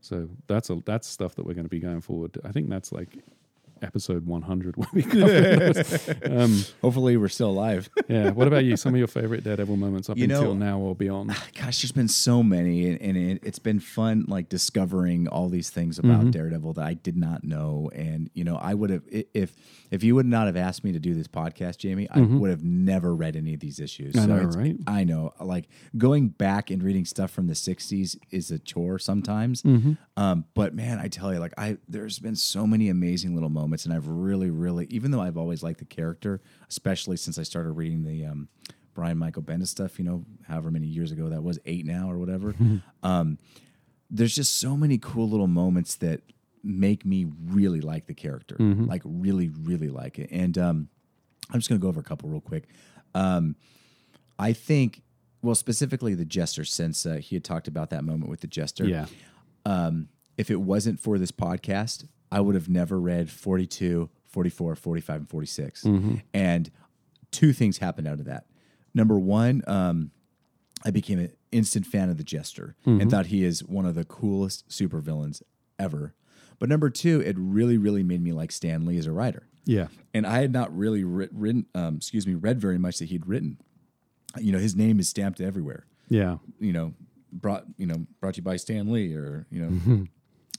So 0.00 0.28
that's 0.46 0.70
a 0.70 0.80
that's 0.84 1.06
stuff 1.08 1.34
that 1.34 1.44
we're 1.44 1.54
going 1.54 1.64
to 1.64 1.70
be 1.70 1.80
going 1.80 2.00
forward. 2.00 2.38
I 2.44 2.52
think 2.52 2.70
that's 2.70 2.92
like 2.92 3.18
episode 3.82 4.26
one 4.26 4.42
hundred 4.42 4.76
when 4.76 4.88
we 4.92 5.02
cover 5.02 5.26
those. 5.72 6.08
um, 6.24 6.64
Hopefully, 6.82 7.16
we're 7.16 7.28
still 7.28 7.50
alive. 7.50 7.88
yeah. 8.08 8.30
What 8.30 8.46
about 8.48 8.64
you? 8.64 8.76
Some 8.76 8.94
of 8.94 8.98
your 8.98 9.06
favorite 9.08 9.44
Daredevil 9.44 9.76
moments 9.76 10.08
up 10.10 10.16
You 10.18 10.26
know- 10.26 10.38
until 10.38 10.54
now 10.54 10.78
or 10.78 10.94
beyond? 10.94 11.30
Gosh, 11.58 11.82
there's 11.82 11.92
been 11.92 12.08
so 12.08 12.42
many, 12.42 12.88
and, 12.88 13.00
and 13.00 13.16
it, 13.16 13.40
it's 13.42 13.58
been 13.58 13.80
fun, 13.80 14.24
like 14.28 14.48
discovering 14.48 15.28
all 15.28 15.48
these 15.48 15.70
things 15.70 15.98
about 15.98 16.22
Mhm. 16.26 16.32
Daredevil 16.32 16.72
that 16.74 16.84
I 16.86 16.94
did 16.94 17.16
not 17.16 17.44
know. 17.44 17.90
And 17.94 18.30
you 18.34 18.44
know, 18.44 18.56
I 18.56 18.74
would 18.74 18.90
have 18.90 19.02
if 19.10 19.54
if 19.90 20.02
you 20.04 20.14
would 20.14 20.26
not 20.26 20.46
have 20.46 20.56
asked 20.56 20.84
me 20.84 20.92
to 20.92 20.98
do 20.98 21.14
this 21.14 21.28
podcast, 21.28 21.78
Jamie, 21.78 22.08
I 22.10 22.18
Mhm. 22.18 22.38
would 22.40 22.50
have 22.50 22.62
never 22.62 23.14
read 23.14 23.36
any 23.36 23.54
of 23.54 23.60
these 23.60 23.80
issues. 23.80 24.16
I 24.16 24.26
know, 24.26 24.42
right? 24.44 24.76
I 24.86 25.04
know. 25.04 25.32
Like 25.40 25.68
going 25.96 26.28
back 26.28 26.70
and 26.70 26.82
reading 26.82 27.04
stuff 27.04 27.30
from 27.30 27.46
the 27.46 27.54
'60s 27.54 28.16
is 28.30 28.50
a 28.50 28.58
chore 28.58 28.98
sometimes. 28.98 29.62
Mm-hmm. 29.62 29.92
Um, 30.16 30.44
but 30.54 30.74
man, 30.74 30.98
I 30.98 31.08
tell 31.08 31.32
you, 31.32 31.38
like 31.38 31.54
I, 31.56 31.78
there's 31.88 32.18
been 32.18 32.34
so 32.36 32.66
many 32.66 32.88
amazing 32.88 33.34
little 33.34 33.48
moments, 33.50 33.67
and 33.84 33.94
I've 33.94 34.06
really, 34.08 34.50
really, 34.50 34.86
even 34.90 35.10
though 35.10 35.20
I've 35.20 35.36
always 35.36 35.62
liked 35.62 35.78
the 35.78 35.84
character, 35.84 36.40
especially 36.68 37.16
since 37.16 37.38
I 37.38 37.42
started 37.42 37.72
reading 37.72 38.02
the 38.04 38.24
um, 38.26 38.48
Brian 38.94 39.18
Michael 39.18 39.42
Bendis 39.42 39.68
stuff, 39.68 39.98
you 39.98 40.04
know, 40.04 40.24
however 40.46 40.70
many 40.70 40.86
years 40.86 41.12
ago 41.12 41.28
that 41.28 41.42
was, 41.42 41.58
eight 41.66 41.86
now 41.86 42.10
or 42.10 42.18
whatever. 42.18 42.54
um, 43.02 43.38
there's 44.10 44.34
just 44.34 44.58
so 44.58 44.76
many 44.76 44.98
cool 44.98 45.28
little 45.28 45.46
moments 45.46 45.96
that 45.96 46.22
make 46.64 47.04
me 47.04 47.26
really 47.46 47.80
like 47.80 48.06
the 48.06 48.14
character, 48.14 48.56
like 48.58 49.02
really, 49.04 49.48
really 49.48 49.88
like 49.88 50.18
it. 50.18 50.28
And 50.32 50.56
um, 50.58 50.88
I'm 51.50 51.60
just 51.60 51.68
gonna 51.68 51.78
go 51.78 51.88
over 51.88 52.00
a 52.00 52.04
couple 52.04 52.28
real 52.28 52.40
quick. 52.40 52.64
Um, 53.14 53.54
I 54.38 54.52
think, 54.52 55.02
well, 55.42 55.54
specifically 55.54 56.14
the 56.14 56.24
jester, 56.24 56.64
since 56.64 57.04
uh, 57.06 57.14
he 57.16 57.36
had 57.36 57.44
talked 57.44 57.68
about 57.68 57.90
that 57.90 58.04
moment 58.04 58.30
with 58.30 58.40
the 58.40 58.46
jester 58.46 58.84
Yeah. 58.84 59.06
um, 59.66 60.08
if 60.36 60.50
it 60.50 60.60
wasn't 60.60 61.00
for 61.00 61.18
this 61.18 61.32
podcast, 61.32 62.06
I 62.30 62.40
would 62.40 62.54
have 62.54 62.68
never 62.68 63.00
read 63.00 63.30
42, 63.30 64.10
44, 64.26 64.74
45, 64.76 65.16
and 65.16 65.28
46. 65.28 65.84
And 66.34 66.70
two 67.30 67.52
things 67.52 67.78
happened 67.78 68.06
out 68.08 68.18
of 68.20 68.26
that. 68.26 68.46
Number 68.94 69.18
one, 69.18 69.62
um, 69.66 70.10
I 70.84 70.90
became 70.90 71.18
an 71.18 71.32
instant 71.52 71.86
fan 71.86 72.08
of 72.10 72.16
the 72.18 72.24
Jester 72.24 72.76
and 72.84 73.10
thought 73.10 73.26
he 73.26 73.44
is 73.44 73.64
one 73.64 73.86
of 73.86 73.94
the 73.94 74.04
coolest 74.04 74.68
supervillains 74.68 75.42
ever. 75.78 76.14
But 76.58 76.68
number 76.68 76.90
two, 76.90 77.20
it 77.20 77.36
really, 77.38 77.78
really 77.78 78.02
made 78.02 78.22
me 78.22 78.32
like 78.32 78.50
Stan 78.52 78.84
Lee 78.84 78.98
as 78.98 79.06
a 79.06 79.12
writer 79.12 79.46
Yeah. 79.64 79.88
and 80.12 80.26
I 80.26 80.40
had 80.40 80.52
not 80.52 80.76
really 80.76 81.04
writ- 81.04 81.32
written, 81.32 81.66
um, 81.74 81.96
excuse 81.96 82.26
me, 82.26 82.34
read 82.34 82.60
very 82.60 82.78
much 82.78 82.98
that 82.98 83.06
he'd 83.10 83.26
written. 83.26 83.58
You 84.38 84.52
know, 84.52 84.58
his 84.58 84.74
name 84.76 84.98
is 85.00 85.08
stamped 85.08 85.40
everywhere. 85.40 85.86
Yeah. 86.08 86.38
You 86.60 86.72
know, 86.72 86.94
brought 87.32 87.64
you 87.76 87.86
know 87.86 88.06
brought 88.20 88.34
to 88.34 88.38
you 88.38 88.42
by 88.42 88.56
Stan 88.56 88.90
Lee, 88.90 89.14
or 89.14 89.46
you 89.50 89.60
know, 89.60 90.06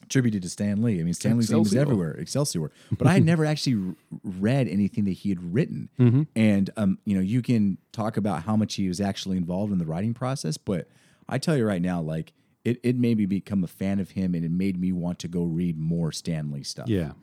attributed 0.10 0.41
to 0.41 0.49
Stan 0.49 0.81
Lee. 0.81 0.99
I 0.99 1.03
mean, 1.03 1.14
Stan 1.14 1.38
Lee's 1.38 1.52
name 1.52 1.61
is 1.61 1.76
everywhere, 1.76 2.11
Excelsior. 2.14 2.72
But 2.98 3.07
I 3.07 3.14
had 3.14 3.23
never 3.23 3.45
actually 3.45 3.95
read 4.23 4.68
anything 4.68 5.06
that 5.06 5.11
he 5.11 5.30
had 5.30 5.53
written. 5.53 5.90
And 6.36 6.69
um, 6.77 6.98
you 7.06 7.14
know, 7.15 7.22
you 7.22 7.41
can 7.41 7.77
talk 7.91 8.18
about 8.18 8.44
how 8.44 8.56
much 8.56 8.76
he 8.76 8.88
was 8.88 8.99
actually 8.99 9.38
involved 9.38 9.72
in 9.72 9.77
the 9.77 9.86
writing 9.86 10.14
process, 10.14 10.57
but 10.57 10.88
I 11.27 11.38
tell 11.38 11.56
you 11.56 11.65
right 11.65 11.81
now, 11.81 12.02
like. 12.02 12.34
It, 12.65 12.77
it 12.84 12.98
made 12.98 13.18
me 13.18 13.26
become 13.26 13.64
a 13.64 13.68
fan 13.68 14.02
of 14.02 14.11
him 14.11 14.36
and 14.36 14.44
it 14.44 14.52
made 14.52 14.77
me 14.77 14.91
want 14.91 15.18
to 15.19 15.30
go 15.30 15.44
read 15.44 15.77
more 15.80 16.11
Stan 16.11 16.52
Lee 16.52 16.61
stuff 16.61 16.90
Yeah. 16.90 17.14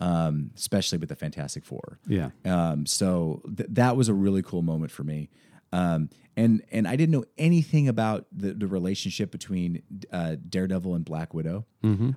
um, 0.00 0.50
especially 0.56 0.96
with 0.96 1.10
the 1.10 1.14
Fantastic 1.14 1.64
Four. 1.66 1.98
Yeah. 2.08 2.30
Um, 2.46 2.86
so 2.86 3.42
th- 3.54 3.68
that 3.74 3.96
was 3.98 4.08
a 4.08 4.14
really 4.14 4.42
cool 4.42 4.62
moment 4.62 4.90
for 4.90 5.04
me. 5.04 5.28
Um, 5.72 6.08
and 6.36 6.62
and 6.70 6.86
I 6.88 6.96
didn't 6.96 7.12
know 7.12 7.24
anything 7.36 7.88
about 7.88 8.26
the, 8.32 8.52
the 8.54 8.66
relationship 8.66 9.30
between 9.30 9.82
uh, 10.12 10.36
Daredevil 10.48 10.94
and 10.94 11.04
Black 11.04 11.34
Widow. 11.34 11.66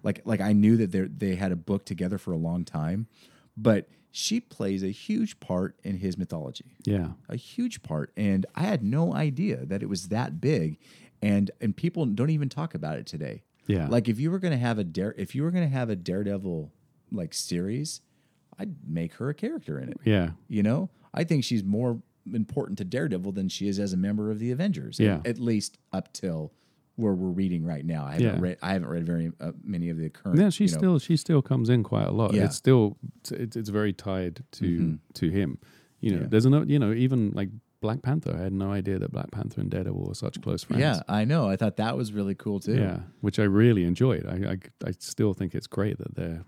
Like 0.03 0.21
like 0.25 0.41
I 0.41 0.53
knew 0.53 0.77
that 0.77 0.91
they 0.91 1.01
they 1.01 1.35
had 1.35 1.51
a 1.51 1.55
book 1.55 1.85
together 1.85 2.17
for 2.17 2.31
a 2.31 2.37
long 2.37 2.63
time, 2.65 3.07
but 3.57 3.87
she 4.13 4.39
plays 4.41 4.83
a 4.83 4.89
huge 4.91 5.39
part 5.39 5.77
in 5.83 5.97
his 5.97 6.17
mythology 6.17 6.75
Yeah. 6.85 7.11
a 7.29 7.37
huge 7.37 7.81
part 7.81 8.11
and 8.17 8.45
i 8.55 8.63
had 8.63 8.83
no 8.83 9.13
idea 9.13 9.65
that 9.65 9.81
it 9.81 9.87
was 9.87 10.09
that 10.09 10.41
big 10.41 10.79
and 11.21 11.49
and 11.61 11.73
people 11.77 12.05
don't 12.05 12.29
even 12.29 12.49
talk 12.49 12.73
about 12.75 12.97
it 12.97 13.05
today 13.05 13.43
Yeah. 13.67 13.87
like 13.87 14.09
if 14.09 14.19
you 14.19 14.29
were 14.29 14.39
going 14.39 14.51
to 14.51 14.57
have 14.57 14.77
a 14.79 14.83
dare 14.83 15.15
if 15.17 15.33
you 15.33 15.43
were 15.43 15.51
to 15.63 15.69
have 15.69 15.89
a 15.89 15.95
daredevil 15.95 16.73
like 17.09 17.33
series 17.33 18.01
i'd 18.59 18.75
make 18.85 19.13
her 19.13 19.29
a 19.29 19.33
character 19.33 19.79
in 19.79 19.87
it 19.87 19.97
Yeah. 20.03 20.31
you 20.49 20.61
know 20.61 20.89
i 21.13 21.23
think 21.23 21.45
she's 21.45 21.63
more 21.63 22.01
important 22.33 22.77
to 22.77 22.83
daredevil 22.85 23.31
than 23.31 23.49
she 23.49 23.67
is 23.67 23.79
as 23.79 23.93
a 23.93 23.97
member 23.97 24.31
of 24.31 24.39
the 24.39 24.51
avengers 24.51 24.99
Yeah. 24.99 25.21
at, 25.25 25.39
least 25.39 25.77
up 25.91 26.11
till 26.13 26.51
where 26.95 27.13
we're 27.13 27.29
reading 27.29 27.63
right 27.65 27.85
now 27.85 28.05
i 28.05 28.11
haven't 28.13 28.25
Yeah. 28.35 28.39
read 28.39 28.57
i 28.61 28.73
haven't 28.73 28.89
read 28.89 29.05
very 29.05 29.31
uh, 29.39 29.53
many 29.63 29.89
of 29.89 29.97
the 29.97 30.09
current 30.09 30.37
Yeah, 30.39 30.49
she 30.49 30.65
you 30.65 30.71
know- 30.71 30.77
still 30.77 30.99
she 30.99 31.17
still 31.17 31.41
comes 31.41 31.69
in 31.69 31.83
quite 31.83 32.07
a 32.07 32.11
lot. 32.11 32.33
Yeah. 32.33 32.45
It's 32.45 32.55
still 32.55 32.97
it's, 33.31 33.55
it's 33.55 33.69
very 33.69 33.93
tied 33.93 34.43
to 34.53 34.65
Mhm. 34.65 34.99
to 35.15 35.29
him. 35.29 35.57
You 35.99 36.11
know, 36.11 36.21
Yeah. 36.21 36.27
there's 36.29 36.45
no 36.45 36.61
you 36.63 36.79
know 36.79 36.93
even 36.93 37.31
like 37.31 37.49
Black 37.79 38.03
Panther. 38.03 38.35
I 38.37 38.41
had 38.43 38.53
no 38.53 38.71
idea 38.71 38.99
that 38.99 39.11
Black 39.11 39.31
Panther 39.31 39.59
and 39.61 39.71
Daredevil 39.71 40.03
were 40.05 40.13
such 40.13 40.39
close 40.41 40.63
friends. 40.63 40.81
yeah 40.81 40.99
i 41.07 41.25
know 41.25 41.47
i 41.49 41.55
thought 41.55 41.77
that 41.77 41.97
was 41.97 42.13
really 42.13 42.35
cool 42.35 42.59
too 42.59 42.75
yeah, 42.75 42.99
which 43.21 43.39
I 43.39 43.43
really 43.43 43.83
enjoyed. 43.85 44.25
I, 44.27 44.51
I 44.51 44.57
I 44.89 44.91
still 44.99 45.33
think 45.33 45.55
it's 45.55 45.67
great 45.67 45.97
that 45.97 46.13
they're 46.15 46.43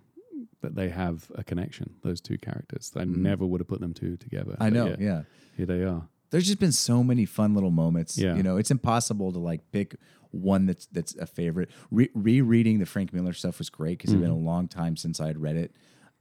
that 0.63 0.73
they 0.75 0.89
have 0.89 1.29
a 1.35 1.43
connection. 1.43 1.93
Those 2.01 2.19
two 2.19 2.37
characters. 2.39 2.91
I 2.97 3.03
never 3.05 3.45
would 3.45 3.61
have 3.61 3.67
put 3.67 3.79
them 3.81 3.93
two 3.93 4.17
together. 4.17 4.53
Mm-hmm. 4.53 4.63
i 4.63 4.69
know 4.69 4.87
yeah, 4.87 4.95
yeah 4.99 5.21
here 5.55 5.65
they 5.67 5.83
are. 5.83 6.07
there's 6.31 6.47
just 6.47 6.59
been 6.59 6.71
so 6.71 7.03
many 7.03 7.25
fun 7.25 7.53
little 7.53 7.69
moments. 7.71 8.17
Yeah. 8.17 8.35
You 8.35 8.41
know, 8.43 8.57
it's 8.57 8.71
impossible 8.71 9.31
to 9.33 9.39
like 9.39 9.61
pick 9.71 9.95
one 10.31 10.65
that's 10.65 10.87
that's 10.87 11.15
a 11.17 11.27
favorite. 11.27 11.69
Re- 11.91 12.09
rereading 12.15 12.79
the 12.79 12.87
Frank 12.87 13.13
Miller 13.13 13.33
stuff 13.33 13.59
was 13.59 13.69
great 13.69 13.99
because 13.99 14.11
it's 14.13 14.19
been 14.21 14.31
a 14.31 14.33
Mm-hmm. 14.33 14.45
long 14.45 14.67
time 14.67 14.97
since 14.97 15.19
I 15.21 15.27
had 15.27 15.39
read 15.39 15.55
it. 15.57 15.71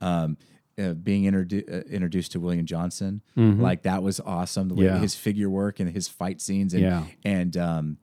Um, 0.01 0.37
uh, 0.77 0.93
being 0.93 1.23
introdu- 1.23 1.71
uh, 1.71 1.83
introduced 1.89 2.31
to 2.33 2.39
William 2.39 2.65
Johnson, 2.65 3.21
like 3.35 3.83
that 3.83 4.01
was 4.03 4.19
awesome. 4.19 4.67
The 4.69 4.75
way 4.75 4.85
Mm-hmm. 4.85 4.95
Yeah. 4.95 5.01
his 5.01 5.15
figure 5.15 5.49
work 5.49 5.79
and 5.79 5.89
his 5.89 6.07
fight 6.07 6.41
scenes, 6.41 6.73
and 6.73 6.81
Yeah. 6.83 7.05
and 7.23 7.55
um, 7.57 7.97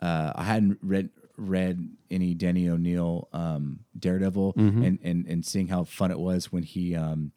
uh, 0.00 0.32
I 0.34 0.44
hadn't 0.44 0.78
read 0.82 1.10
read 1.36 1.88
any 2.10 2.34
Denny 2.34 2.68
O'Neil 2.68 3.28
um, 3.32 3.80
Daredevil, 3.98 4.54
Mm-hmm. 4.54 4.82
and 4.82 4.98
and 5.02 5.26
and 5.26 5.44
seeing 5.46 5.68
how 5.68 5.84
fun 5.84 6.10
it 6.10 6.18
was 6.18 6.52
when 6.52 6.62
he 6.62 6.94
um, 6.96 7.32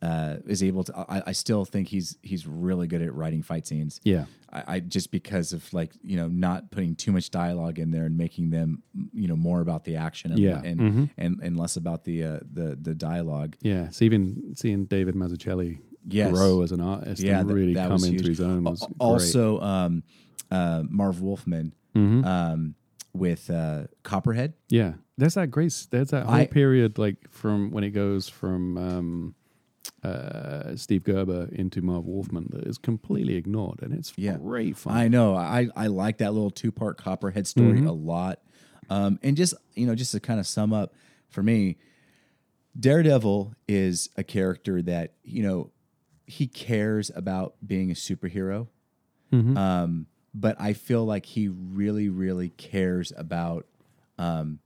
uh, 0.00 0.36
is 0.46 0.62
able 0.62 0.84
to. 0.84 0.96
I, 0.98 1.22
I 1.28 1.32
still 1.32 1.64
think 1.64 1.88
he's 1.88 2.16
he's 2.22 2.46
really 2.46 2.86
good 2.86 3.02
at 3.02 3.14
writing 3.14 3.42
fight 3.42 3.66
scenes. 3.66 4.00
Yeah. 4.04 4.24
I, 4.52 4.64
I 4.76 4.80
just 4.80 5.10
because 5.10 5.52
of 5.52 5.72
like 5.72 5.92
you 6.02 6.16
know 6.16 6.28
not 6.28 6.70
putting 6.70 6.94
too 6.94 7.12
much 7.12 7.30
dialogue 7.30 7.78
in 7.78 7.90
there 7.90 8.04
and 8.04 8.16
making 8.18 8.50
them 8.50 8.82
you 9.14 9.28
know 9.28 9.36
more 9.36 9.60
about 9.60 9.84
the 9.84 9.96
action 9.96 10.32
and 10.32 10.40
Yeah. 10.40 10.60
and, 10.62 10.80
Mhm. 10.80 11.10
and 11.16 11.40
and 11.42 11.56
less 11.56 11.76
about 11.76 12.04
the 12.04 12.24
uh, 12.24 12.40
the 12.52 12.76
the 12.80 12.94
dialogue. 12.94 13.56
Yeah. 13.62 13.88
So 13.90 14.04
even 14.04 14.54
seeing 14.56 14.84
David 14.86 15.14
Mazzucchelli 15.14 15.78
Yes. 16.08 16.32
grow 16.32 16.62
as 16.62 16.72
an 16.72 16.80
artist 16.80 17.22
Yeah, 17.22 17.38
and 17.40 17.48
that- 17.48 17.54
really 17.54 17.74
that 17.74 17.86
come 17.88 18.02
into 18.02 18.10
huge. 18.24 18.26
his 18.26 18.40
own 18.40 18.64
was 18.64 18.82
Al- 18.82 18.88
great. 18.88 18.96
Also, 19.00 19.60
um, 19.60 20.02
uh, 20.50 20.82
Marv 20.88 21.22
Wolfman 21.22 21.72
Mhm. 21.94 22.24
um, 22.26 22.74
with 23.14 23.50
uh, 23.50 23.84
Copperhead. 24.02 24.54
Yeah, 24.68 24.94
there's 25.18 25.34
that 25.34 25.48
grace. 25.50 25.86
There's 25.86 26.10
that 26.10 26.24
whole 26.26 26.34
I- 26.34 26.46
period, 26.46 26.98
like 26.98 27.16
from 27.30 27.70
when 27.70 27.84
it 27.84 27.90
goes 27.90 28.28
from 28.28 28.78
um, 28.78 29.34
uh, 30.02 30.74
Steve 30.76 31.04
Gerber 31.04 31.48
into 31.52 31.82
Marv 31.82 32.04
Wolfman, 32.06 32.48
that 32.50 32.64
is 32.66 32.78
completely 32.78 33.36
ignored, 33.36 33.82
and 33.82 33.92
it's 33.92 34.12
Yeah. 34.16 34.36
great 34.38 34.76
fun. 34.76 34.94
I 34.96 35.08
know. 35.08 35.34
I 35.36 35.68
I 35.76 35.86
like 35.88 36.18
that 36.18 36.32
little 36.32 36.50
two 36.50 36.72
part 36.72 36.96
Copperhead 36.98 37.46
story 37.46 37.78
Mm-hmm. 37.78 37.86
a 37.88 37.92
lot. 37.92 38.40
Um, 38.90 39.18
and 39.22 39.36
just 39.36 39.54
you 39.74 39.86
know, 39.86 39.94
just 39.94 40.12
to 40.12 40.20
kind 40.20 40.40
of 40.40 40.46
sum 40.46 40.72
up 40.72 40.94
for 41.28 41.42
me, 41.42 41.76
Daredevil 42.78 43.54
is 43.68 44.08
a 44.16 44.24
character 44.24 44.80
that 44.82 45.14
you 45.22 45.42
know 45.42 45.70
he 46.26 46.46
cares 46.46 47.10
about 47.14 47.54
being 47.66 47.90
a 47.90 47.94
superhero. 47.94 48.68
Mhm. 49.32 49.56
Um, 49.56 50.06
but 50.34 50.60
I 50.60 50.72
feel 50.72 51.04
like 51.04 51.26
he 51.26 51.48
really, 51.48 52.08
really 52.08 52.50
cares 52.50 53.12
about 53.16 53.66
um, 54.18 54.60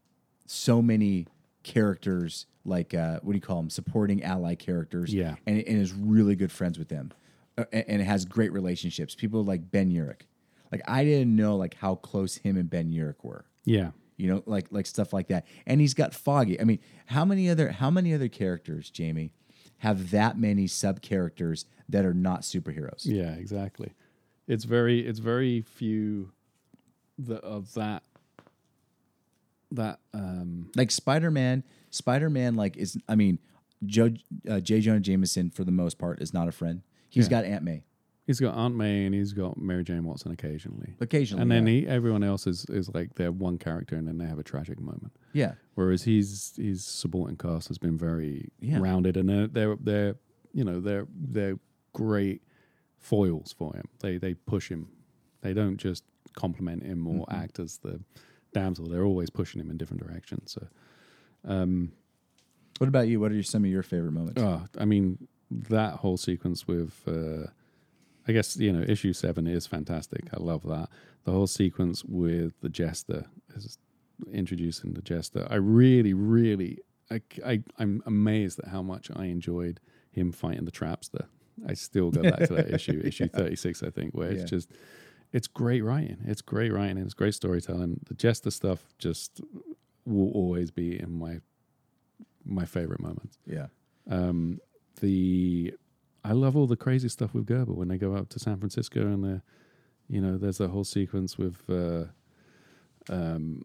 so 0.46 0.80
many 0.80 1.26
characters, 1.62 2.46
like 2.64 2.94
uh, 2.94 3.20
what 3.22 3.32
do 3.32 3.36
you 3.36 3.42
call 3.42 3.56
them, 3.56 3.70
supporting 3.70 4.22
ally 4.22 4.54
characters. 4.54 5.12
Yeah. 5.12 5.36
and, 5.46 5.58
and 5.58 5.80
is 5.80 5.92
really 5.92 6.36
good 6.36 6.52
friends 6.52 6.78
with 6.78 6.88
them, 6.88 7.12
uh, 7.58 7.64
and, 7.72 7.84
and 7.88 8.02
has 8.02 8.24
great 8.24 8.52
relationships. 8.52 9.14
People 9.14 9.44
like 9.44 9.70
Ben 9.70 9.90
Urich. 9.90 10.22
Like 10.70 10.82
I 10.86 11.04
didn't 11.04 11.34
know 11.34 11.56
like 11.56 11.74
how 11.74 11.94
close 11.96 12.36
him 12.36 12.56
and 12.56 12.68
Ben 12.68 12.90
Urich 12.90 13.22
were 13.22 13.44
yeah, 13.64 13.90
you 14.16 14.28
know 14.28 14.42
like 14.46 14.66
like 14.70 14.86
stuff 14.86 15.12
like 15.12 15.28
that 15.28 15.46
and 15.66 15.80
he's 15.80 15.94
got 15.94 16.14
foggy 16.14 16.58
i 16.60 16.64
mean 16.64 16.78
how 17.06 17.24
many 17.24 17.50
other 17.50 17.70
how 17.70 17.90
many 17.90 18.14
other 18.14 18.28
characters 18.28 18.90
jamie 18.90 19.32
have 19.78 20.10
that 20.10 20.38
many 20.38 20.66
sub 20.66 21.02
characters 21.02 21.66
that 21.88 22.04
are 22.04 22.14
not 22.14 22.40
superheroes 22.40 23.02
yeah, 23.04 23.32
exactly. 23.34 23.92
It's 24.46 24.64
very, 24.64 25.00
it's 25.06 25.18
very 25.18 25.62
few 25.62 26.32
that 27.18 27.42
of 27.42 27.72
that 27.74 28.02
that 29.72 29.98
um, 30.14 30.70
like 30.76 30.90
spider-man 30.90 31.64
spider-man 31.90 32.54
like 32.54 32.76
is 32.76 32.96
i 33.08 33.14
mean 33.16 33.38
joe 33.84 34.10
uh, 34.48 34.60
j 34.60 34.80
jonah 34.80 35.00
jameson 35.00 35.50
for 35.50 35.64
the 35.64 35.72
most 35.72 35.98
part 35.98 36.20
is 36.22 36.32
not 36.32 36.46
a 36.48 36.52
friend 36.52 36.82
He's 37.08 37.24
Yeah. 37.26 37.30
got 37.42 37.44
aunt 37.46 37.64
may 37.64 37.82
he's 38.26 38.38
got 38.40 38.54
Aunt 38.56 38.74
May 38.76 39.06
and 39.06 39.14
he's 39.14 39.32
got 39.32 39.56
Mary 39.56 39.84
Jane 39.84 40.02
Watson 40.04 40.32
occasionally, 40.32 40.94
occasionally 41.00 41.42
and 41.42 41.50
then 41.50 41.64
yeah. 41.66 41.80
he, 41.82 41.86
everyone 41.86 42.22
else 42.24 42.46
is 42.48 42.64
is 42.68 42.92
like 42.92 43.14
they're 43.14 43.30
one 43.32 43.56
character 43.56 43.94
and 43.96 44.06
then 44.06 44.18
they 44.18 44.26
have 44.26 44.38
a 44.38 44.42
tragic 44.42 44.78
moment. 44.80 45.12
yeah 45.32 45.52
Whereas 45.74 46.02
his 46.02 46.52
his 46.56 46.84
supporting 46.84 47.36
cast 47.36 47.68
has 47.68 47.78
been 47.78 47.96
very 47.96 48.50
Yeah. 48.60 48.78
rounded, 48.80 49.16
and 49.16 49.28
they're 49.28 49.46
they're 49.46 49.76
they're 49.80 50.14
you 50.52 50.64
know 50.64 50.80
they're 50.80 51.06
they're 51.14 51.58
great 51.92 52.42
foils 52.98 53.52
for 53.56 53.74
him. 53.74 53.86
They 54.00 54.18
they 54.18 54.34
push 54.34 54.68
him. 54.70 54.88
They 55.42 55.52
don't 55.54 55.76
just 55.76 56.04
compliment 56.34 56.82
him 56.84 57.06
or 57.06 57.26
Mm-hmm. 57.26 57.42
act 57.42 57.58
as 57.58 57.78
the 57.78 58.00
damsel. 58.52 58.88
They're 58.88 59.04
always 59.04 59.30
pushing 59.30 59.60
him 59.60 59.70
in 59.70 59.76
different 59.76 60.02
directions. 60.06 60.52
So, 60.52 60.66
um, 61.44 61.92
what 62.78 62.88
about 62.88 63.08
you 63.08 63.20
what 63.20 63.30
are 63.30 63.34
your, 63.34 63.42
some 63.42 63.64
of 63.64 63.70
your 63.70 63.82
favorite 63.82 64.12
moments 64.12 64.42
oh, 64.42 64.64
I 64.78 64.84
mean 64.84 65.28
that 65.50 65.94
whole 65.94 66.16
sequence 66.16 66.66
with. 66.66 67.02
Uh, 67.06 67.48
I 68.28 68.32
guess 68.32 68.56
you 68.56 68.72
know 68.72 68.82
issue 68.82 69.12
seven 69.12 69.46
is 69.46 69.68
fantastic. 69.68 70.22
I 70.34 70.42
love 70.42 70.64
that 70.64 70.88
the 71.24 71.30
whole 71.30 71.46
sequence 71.46 72.04
with 72.04 72.60
the 72.60 72.68
jester 72.68 73.26
is 73.54 73.78
introducing 74.32 74.94
the 74.94 75.02
jester. 75.02 75.46
I 75.48 75.54
really, 75.56 76.12
really, 76.12 76.78
I, 77.08 77.20
I 77.46 77.62
I'm 77.78 78.02
amazed 78.04 78.58
at 78.58 78.68
how 78.68 78.82
much 78.82 79.10
I 79.14 79.26
enjoyed 79.26 79.78
him 80.10 80.32
fighting 80.32 80.64
the 80.64 80.72
trapster. 80.72 81.26
I 81.66 81.74
still 81.74 82.10
go 82.10 82.22
back 82.22 82.48
to 82.48 82.54
that 82.54 82.70
issue, 82.70 83.00
issue 83.04 83.28
thirty 83.34 83.56
six, 83.56 83.82
I 83.82 83.90
think, 83.90 84.14
where 84.14 84.32
Yeah. 84.32 84.40
it's 84.42 84.50
just 84.50 84.70
it's 85.32 85.46
great 85.48 85.82
writing. 85.84 86.18
It's 86.26 86.42
great 86.42 86.72
writing 86.72 86.96
and 86.98 87.04
it's 87.06 87.14
great 87.14 87.34
storytelling. 87.34 88.00
The 88.06 88.14
jester 88.14 88.50
stuff 88.50 88.86
just 88.98 89.40
will 90.04 90.30
always 90.32 90.70
be 90.70 90.98
in 91.00 91.18
my 91.18 91.40
my 92.44 92.64
favorite 92.64 93.00
moments. 93.00 93.38
yeah 93.46 93.66
Um, 94.08 94.60
the 95.00 95.74
I 96.24 96.32
love 96.32 96.56
all 96.56 96.66
the 96.66 96.76
crazy 96.76 97.08
stuff 97.08 97.34
with 97.34 97.46
Gerber 97.46 97.72
when 97.72 97.88
they 97.88 97.98
go 97.98 98.14
up 98.14 98.28
to 98.30 98.38
San 98.38 98.56
Francisco 98.58 99.00
and 99.06 99.22
the, 99.24 99.42
you 100.08 100.20
know, 100.20 100.36
there's 100.38 100.60
a 100.60 100.68
whole 100.68 100.82
sequence 100.84 101.38
with 101.38 101.68
uh, 101.70 102.04
um, 103.08 103.62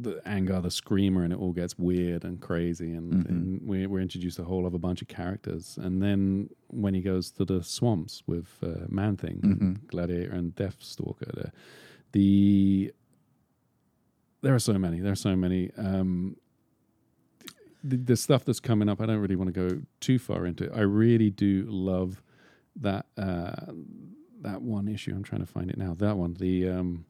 the 0.00 0.20
Angar, 0.26 0.62
the 0.62 0.70
Screamer 0.70 1.24
and 1.24 1.32
it 1.32 1.38
all 1.38 1.52
gets 1.52 1.76
weird 1.78 2.24
and 2.24 2.40
crazy 2.40 2.92
and, 2.92 3.12
Mhm. 3.12 3.28
and 3.28 3.62
we, 3.66 3.86
we're 3.86 4.00
introduced 4.00 4.38
a 4.38 4.44
whole 4.44 4.64
other 4.66 4.78
bunch 4.78 5.02
of 5.02 5.08
characters 5.08 5.78
and 5.80 6.00
then 6.02 6.48
when 6.68 6.94
he 6.94 7.00
goes 7.00 7.30
to 7.32 7.44
the 7.44 7.62
swamps 7.64 8.22
with 8.26 8.48
uh, 8.62 8.86
Man 8.88 9.16
Thing, 9.16 9.40
Mhm. 9.44 9.86
Gladiator 9.88 10.30
and 10.32 10.54
Deathstalker, 10.54 11.32
the, 11.34 11.52
the 12.12 12.92
there 14.42 14.54
are 14.54 14.60
so 14.60 14.74
many. 14.78 15.00
There 15.00 15.10
are 15.12 15.16
so 15.16 15.34
many. 15.34 15.72
Um, 15.76 16.36
the, 17.82 17.96
the 17.96 18.16
stuff 18.16 18.44
that's 18.44 18.60
coming 18.60 18.88
up, 18.88 19.00
I 19.00 19.06
don't 19.06 19.18
really 19.18 19.34
want 19.36 19.52
to 19.52 19.68
go 19.68 19.80
too 20.00 20.18
far 20.20 20.46
into 20.46 20.64
it. 20.64 20.72
I 20.74 20.80
really 20.82 21.30
do 21.30 21.66
love 21.68 22.22
that 22.76 23.06
uh, 23.16 23.72
that 24.42 24.62
one 24.62 24.86
issue. 24.86 25.12
I'm 25.12 25.24
trying 25.24 25.40
to 25.40 25.46
find 25.46 25.70
it 25.70 25.76
now. 25.76 25.94
That 25.94 26.16
one, 26.16 26.34
the 26.34 26.68
um, 26.68 27.04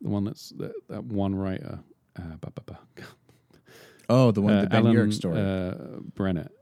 the 0.00 0.08
one 0.08 0.24
that's 0.24 0.50
that, 0.58 0.72
that 0.88 1.04
one 1.04 1.34
writer. 1.36 1.78
Uh, 2.18 2.36
ba, 2.40 2.50
ba, 2.54 2.62
ba. 2.66 2.78
oh 4.08 4.30
the 4.32 4.42
one 4.42 4.54
Uh, 4.54 4.60
the 4.62 4.68
ben 4.68 4.86
Alan, 4.86 4.96
Urich 4.96 5.12
story 5.14 5.38
Uh, 5.40 6.00
Brennett, 6.14 6.52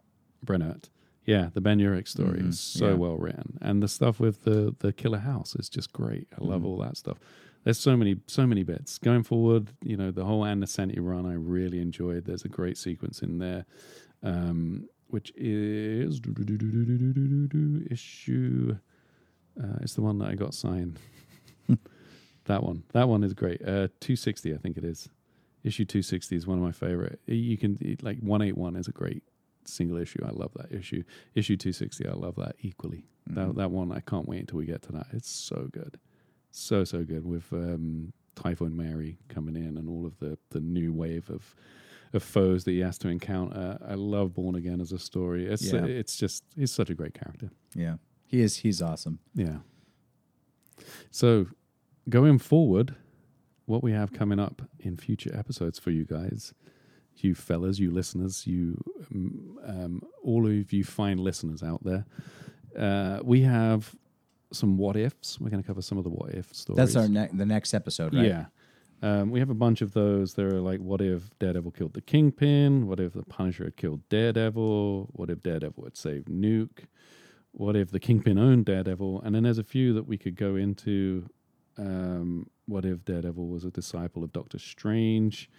Brennett. 0.45 0.91
Yeah, 1.25 1.51
the 1.55 1.61
Ben 1.61 1.79
Urich 1.81 2.07
story 2.09 2.39
Mhm, 2.41 2.49
is 2.51 2.61
so 2.61 2.91
yeah. 2.91 2.95
well 2.95 3.17
written, 3.17 3.59
and 3.61 3.83
the 3.83 3.89
stuff 3.89 4.21
with 4.21 4.45
the 4.45 4.75
the 4.79 4.93
killer 4.93 5.19
house 5.19 5.57
is 5.57 5.69
just 5.69 5.93
great. 5.93 6.29
I 6.39 6.45
love 6.45 6.63
Mhm. 6.63 6.67
all 6.67 6.79
that 6.79 6.97
stuff. 6.97 7.19
There's 7.65 7.79
so 7.79 7.97
many 7.97 8.21
so 8.29 8.47
many 8.47 8.63
bits 8.63 8.99
going 8.99 9.25
forward. 9.25 9.71
You 9.83 9.97
know, 9.97 10.13
the 10.13 10.25
whole 10.25 10.45
Ann 10.45 10.61
Nocenti 10.61 10.99
run 11.01 11.27
I 11.27 11.35
really 11.35 11.81
enjoyed. 11.81 12.27
There's 12.27 12.45
a 12.45 12.49
great 12.49 12.77
sequence 12.79 13.23
in 13.23 13.39
there, 13.39 13.65
um, 14.23 14.89
which 15.09 15.33
is 15.37 16.21
issue. 17.91 18.77
Uh, 19.61 19.79
it's 19.81 19.95
the 19.95 20.03
one 20.03 20.19
that 20.19 20.29
I 20.29 20.35
got 20.35 20.55
signed. 20.55 20.99
that 22.45 22.63
one. 22.63 22.85
That 22.93 23.09
one 23.09 23.25
is 23.25 23.35
great. 23.35 23.61
Uh, 23.63 23.89
260, 24.01 24.55
I 24.55 24.59
think 24.59 24.77
it 24.77 24.85
is. 24.85 25.09
Issue 25.67 25.85
260 25.85 26.37
is 26.37 26.47
one 26.47 26.59
of 26.59 26.65
my 26.65 26.73
favorite. 26.73 27.19
You 27.27 27.59
can 27.59 27.77
like 28.03 28.19
181 28.21 28.77
is 28.77 28.87
a 28.89 28.93
great 28.93 29.23
single 29.65 29.97
issue. 29.99 30.21
I 30.25 30.31
love 30.31 30.53
that 30.55 30.71
issue. 30.73 31.03
Issue 31.35 31.57
260, 31.57 32.07
I 32.09 32.13
love 32.13 32.37
that 32.37 32.55
equally. 32.61 33.05
That 33.27 33.57
that 33.57 33.71
one, 33.73 33.91
I 33.91 33.99
can't 34.01 34.29
wait 34.29 34.41
until 34.41 34.59
we 34.59 34.67
get 34.67 34.83
to 34.83 34.93
that. 34.93 35.07
It's 35.13 35.29
so 35.29 35.69
good, 35.73 35.99
so 36.53 36.85
so 36.85 37.03
good 37.03 37.27
with 37.27 37.53
um, 37.53 38.13
Typhoid 38.37 38.73
Mary 38.73 39.19
coming 39.29 39.57
in 39.57 39.77
and 39.77 39.89
all 39.89 40.07
of 40.07 40.17
the 40.21 40.39
the 40.51 40.61
new 40.61 40.93
wave 40.93 41.29
of 41.31 41.57
of 42.13 42.23
foes 42.23 42.63
that 42.65 42.71
he 42.71 42.79
has 42.81 42.97
to 42.99 43.09
encounter. 43.09 43.79
I 43.85 43.95
love 43.95 44.33
Born 44.35 44.55
Again 44.55 44.81
as 44.81 44.93
a 44.93 44.99
story. 45.01 45.47
It's 45.47 45.73
Yeah. 45.73 45.85
it's 45.85 46.17
just 46.17 46.45
he's 46.57 46.71
such 46.71 46.89
a 46.91 46.95
great 46.95 47.15
character. 47.15 47.51
yeah 47.75 47.97
he 48.29 48.41
is 48.41 48.59
he's 48.59 48.81
awesome 48.81 49.19
Yeah. 49.35 49.59
So, 51.11 51.47
going 52.09 52.39
forward, 52.39 52.95
what 53.67 53.83
we 53.83 53.93
have 53.93 54.13
coming 54.13 54.39
up 54.39 54.63
in 54.81 54.97
future 54.97 55.35
episodes 55.37 55.79
for 55.79 55.91
you 55.91 56.05
guys, 56.05 56.55
you 57.17 57.35
fellas, 57.35 57.79
you 57.79 57.91
listeners, 57.91 58.47
you, 58.47 58.83
um, 59.15 59.59
um, 59.67 60.03
all 60.23 60.47
of 60.47 60.73
you 60.73 60.85
fine 60.85 61.19
listeners 61.19 61.63
out 61.63 61.83
there, 61.85 62.07
uh, 62.79 63.21
we 63.23 63.43
have 63.43 63.95
some 64.53 64.77
what 64.77 64.97
ifs. 64.97 65.41
We're 65.41 65.51
going 65.51 65.63
to 65.63 65.67
cover 65.67 65.83
some 65.83 65.99
of 65.99 66.05
the 66.05 66.11
what 66.11 66.31
if 66.35 66.55
stories. 66.55 66.77
that's 66.77 66.97
our 66.97 67.09
ne- 67.09 67.31
the 67.33 67.47
next 67.47 67.75
episode 67.75 68.15
right 68.15 68.27
Yeah. 68.27 68.45
Um, 69.03 69.31
we 69.31 69.41
have 69.41 69.51
a 69.51 69.55
bunch 69.55 69.83
of 69.83 69.93
those. 69.93 70.35
There 70.35 70.49
are 70.49 70.61
like, 70.61 70.81
what 70.81 71.03
if 71.03 71.31
Daredevil 71.39 71.73
killed 71.73 71.93
the 71.93 72.01
Kingpin? 72.01 72.87
What 72.87 72.99
if 72.99 73.13
the 73.13 73.25
Punisher 73.25 73.65
had 73.65 73.77
killed 73.77 74.09
Daredevil? 74.09 75.11
What 75.13 75.29
if 75.29 75.43
Daredevil 75.43 75.85
had 75.85 75.97
saved 75.99 76.29
Nuke? 76.29 76.87
What 77.53 77.77
if 77.77 77.91
the 77.91 78.01
Kingpin 78.01 78.39
owned 78.39 78.65
Daredevil? 78.65 79.21
And 79.23 79.35
then 79.35 79.43
there's 79.43 79.59
a 79.59 79.65
few 79.65 79.93
that 79.95 80.07
we 80.07 80.17
could 80.17 80.35
go 80.37 80.57
into. 80.57 81.29
Um, 81.77 82.49
what 82.67 82.85
if 82.85 83.05
Daredevil 83.05 83.47
was 83.47 83.65
a 83.65 83.71
disciple 83.71 84.23
of 84.23 84.33
Doctor 84.33 84.59
Strange? 84.59 85.51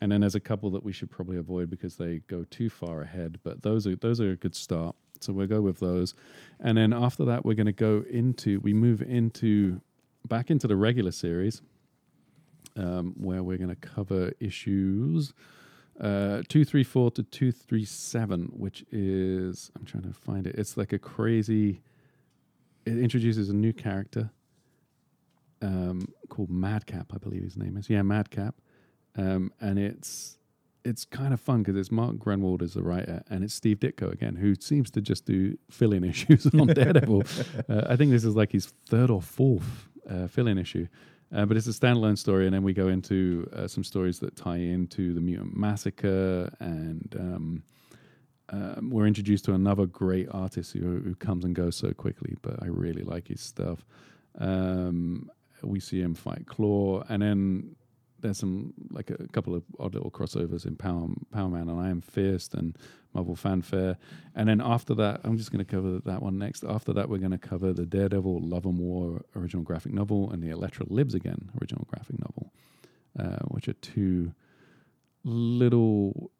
And 0.00 0.10
then 0.10 0.20
there's 0.20 0.34
a 0.34 0.40
couple 0.40 0.70
that 0.70 0.82
we 0.82 0.92
should 0.92 1.10
probably 1.10 1.36
avoid 1.36 1.70
because 1.70 1.96
they 1.96 2.20
go 2.26 2.44
too 2.44 2.68
far 2.68 3.02
ahead. 3.02 3.38
But 3.42 3.62
those 3.62 3.86
are 3.86 3.96
those 3.96 4.20
are 4.20 4.32
a 4.32 4.36
good 4.36 4.54
start. 4.54 4.96
So 5.20 5.32
we'll 5.32 5.46
go 5.46 5.60
with 5.60 5.78
those. 5.78 6.14
And 6.60 6.76
then 6.76 6.92
after 6.92 7.24
that, 7.26 7.44
we're 7.44 7.54
going 7.54 7.66
to 7.66 7.72
go 7.72 8.04
into 8.10 8.60
we 8.60 8.72
move 8.72 9.02
into 9.02 9.80
back 10.26 10.50
into 10.50 10.66
the 10.66 10.76
regular 10.76 11.12
series 11.12 11.62
um, 12.76 13.14
where 13.16 13.42
we're 13.42 13.58
going 13.58 13.74
to 13.74 13.76
cover 13.76 14.32
issues 14.40 15.32
uh, 16.00 16.42
234 16.48 17.12
to 17.12 17.22
237, 17.22 18.50
which 18.52 18.84
is, 18.90 19.70
I'm 19.76 19.84
trying 19.84 20.02
to 20.02 20.12
find 20.12 20.46
it. 20.46 20.56
It's 20.56 20.76
like 20.76 20.92
a 20.92 20.98
crazy, 20.98 21.82
it 22.84 22.98
introduces 22.98 23.48
a 23.48 23.54
new 23.54 23.72
character 23.72 24.30
um, 25.62 26.08
called 26.34 26.50
Madcap, 26.50 27.12
I 27.14 27.18
believe 27.18 27.42
his 27.42 27.56
name 27.56 27.76
is. 27.76 27.88
Yeah, 27.88 28.02
Madcap. 28.02 28.56
Um, 29.16 29.52
and 29.60 29.78
it's 29.78 30.38
it's 30.84 31.04
kind 31.04 31.32
of 31.32 31.40
fun 31.40 31.62
because 31.62 31.76
it's 31.76 31.90
Mark 31.90 32.16
Gruenwald 32.16 32.60
as 32.60 32.74
the 32.74 32.82
writer, 32.82 33.22
and 33.30 33.42
it's 33.42 33.54
Steve 33.54 33.78
Ditko 33.78 34.12
again, 34.12 34.36
who 34.36 34.54
seems 34.54 34.90
to 34.90 35.00
just 35.00 35.24
do 35.24 35.56
fill-in 35.70 36.04
issues 36.12 36.46
on 36.46 36.66
Daredevil. 36.66 37.22
uh, 37.68 37.82
I 37.88 37.96
think 37.96 38.10
this 38.10 38.24
is 38.24 38.36
like 38.36 38.52
his 38.52 38.66
third 38.86 39.10
or 39.10 39.22
fourth 39.22 39.88
uh, 40.10 40.26
fill-in 40.26 40.58
issue, 40.58 40.86
uh, 41.34 41.46
but 41.46 41.56
it's 41.56 41.66
a 41.66 41.70
standalone 41.70 42.18
story, 42.18 42.46
and 42.46 42.54
then 42.54 42.62
we 42.62 42.74
go 42.74 42.88
into 42.88 43.48
uh, 43.54 43.66
some 43.66 43.82
stories 43.82 44.18
that 44.18 44.36
tie 44.36 44.58
into 44.58 45.14
the 45.14 45.20
Mutant 45.20 45.56
Massacre, 45.56 46.50
and 46.60 47.16
um, 47.18 47.62
um, 48.50 48.90
we're 48.90 49.06
introduced 49.06 49.46
to 49.46 49.54
another 49.54 49.86
great 49.86 50.28
artist 50.32 50.72
who, 50.72 50.80
who 50.80 51.14
comes 51.14 51.44
and 51.44 51.54
goes 51.54 51.76
so 51.76 51.92
quickly, 51.92 52.36
but 52.42 52.62
I 52.62 52.66
really 52.66 53.04
like 53.04 53.28
his 53.28 53.40
stuff. 53.40 53.86
Um, 54.38 55.30
we 55.66 55.80
see 55.80 56.00
him 56.00 56.14
fight 56.14 56.46
Claw, 56.46 57.02
and 57.08 57.22
then 57.22 57.76
there's 58.20 58.38
some 58.38 58.72
like 58.90 59.10
a 59.10 59.28
couple 59.28 59.54
of 59.54 59.62
odd 59.78 59.94
little 59.94 60.10
crossovers 60.10 60.66
in 60.66 60.76
Power 60.76 61.08
Power 61.30 61.48
Man 61.48 61.68
and 61.68 61.80
Iron 61.80 62.00
Fist 62.00 62.54
and 62.54 62.76
Marvel 63.12 63.36
Fanfare, 63.36 63.98
and 64.34 64.48
then 64.48 64.60
after 64.60 64.94
that, 64.94 65.20
I'm 65.24 65.36
just 65.36 65.52
going 65.52 65.64
to 65.64 65.70
cover 65.70 66.00
that 66.04 66.22
one 66.22 66.38
next. 66.38 66.64
After 66.64 66.92
that, 66.94 67.08
we're 67.08 67.18
going 67.18 67.30
to 67.32 67.38
cover 67.38 67.72
the 67.72 67.86
Daredevil 67.86 68.40
Love 68.40 68.64
and 68.64 68.78
War 68.78 69.22
original 69.36 69.62
graphic 69.62 69.92
novel 69.92 70.30
and 70.30 70.42
the 70.42 70.50
Elektra 70.50 70.86
Lives 70.88 71.14
Again 71.14 71.50
original 71.60 71.86
graphic 71.88 72.16
novel, 72.18 72.52
uh, 73.18 73.44
which 73.48 73.68
are 73.68 73.74
two 73.74 74.32
little 75.22 76.30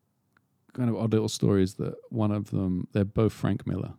kind 0.72 0.90
of 0.90 0.96
odd 0.96 1.12
little 1.12 1.28
stories 1.28 1.74
that 1.74 1.94
one 2.08 2.32
of 2.32 2.50
them 2.50 2.88
they're 2.92 3.04
both 3.04 3.32
Frank 3.32 3.66
Miller, 3.66 3.92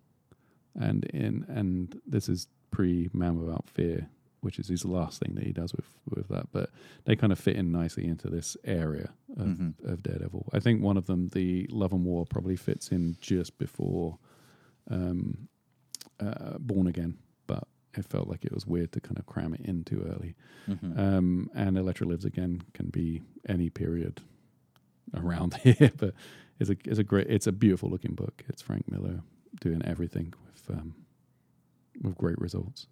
and 0.73 1.05
in 1.05 1.45
and 1.47 2.01
this 2.05 2.27
is 2.27 2.47
pre 2.71 3.09
Man 3.13 3.39
Without 3.39 3.69
Fear 3.69 4.09
which 4.45 4.59
is 4.59 4.67
his 4.69 4.85
last 4.85 5.19
thing 5.19 5.33
that 5.35 5.43
he 5.43 5.51
does 5.51 5.73
with 5.73 5.89
with 6.09 6.27
that. 6.29 6.47
But 6.51 6.69
they 7.05 7.15
kind 7.15 7.33
of 7.33 7.39
fit 7.39 7.55
in 7.57 7.71
nicely 7.71 8.05
into 8.05 8.29
this 8.29 8.55
area 8.63 9.09
of, 9.35 9.47
Mhm. 9.47 9.83
of 9.83 10.03
Daredevil. 10.03 10.49
I 10.53 10.59
think 10.59 10.81
one 10.81 10.97
of 10.97 11.05
them, 11.07 11.29
the 11.29 11.67
Love 11.71 11.91
and 11.93 12.05
War, 12.05 12.25
probably 12.25 12.55
fits 12.55 12.89
in 12.91 13.17
just 13.19 13.57
before 13.57 14.19
um, 14.89 15.47
uh, 16.19 16.57
Born 16.59 16.87
Again, 16.87 17.17
but 17.47 17.67
it 17.97 18.05
felt 18.05 18.27
like 18.27 18.45
it 18.45 18.53
was 18.53 18.67
weird 18.67 18.91
to 18.91 18.99
kind 19.01 19.17
of 19.17 19.25
cram 19.25 19.53
it 19.55 19.61
in 19.61 19.83
too 19.83 20.01
early. 20.11 20.35
Mhm. 20.67 20.97
Um, 20.97 21.49
and 21.55 21.77
Elektra 21.77 22.05
Lives 22.07 22.25
Again 22.25 22.61
can 22.73 22.89
be 22.89 23.21
any 23.47 23.69
period 23.69 24.21
around 25.13 25.53
here, 25.63 25.91
but 25.97 26.13
it's 26.59 26.69
a 26.69 26.77
it's 26.85 26.99
a 26.99 27.03
great 27.03 27.27
it's 27.27 27.47
a 27.47 27.51
beautiful 27.51 27.89
looking 27.89 28.13
book. 28.15 28.43
It's 28.47 28.61
Frank 28.61 28.89
Miller 28.91 29.21
doing 29.59 29.81
everything 29.83 30.33
with 30.45 30.69
um, 30.77 30.93
with 32.01 32.15
great 32.17 32.39
results. 32.39 32.87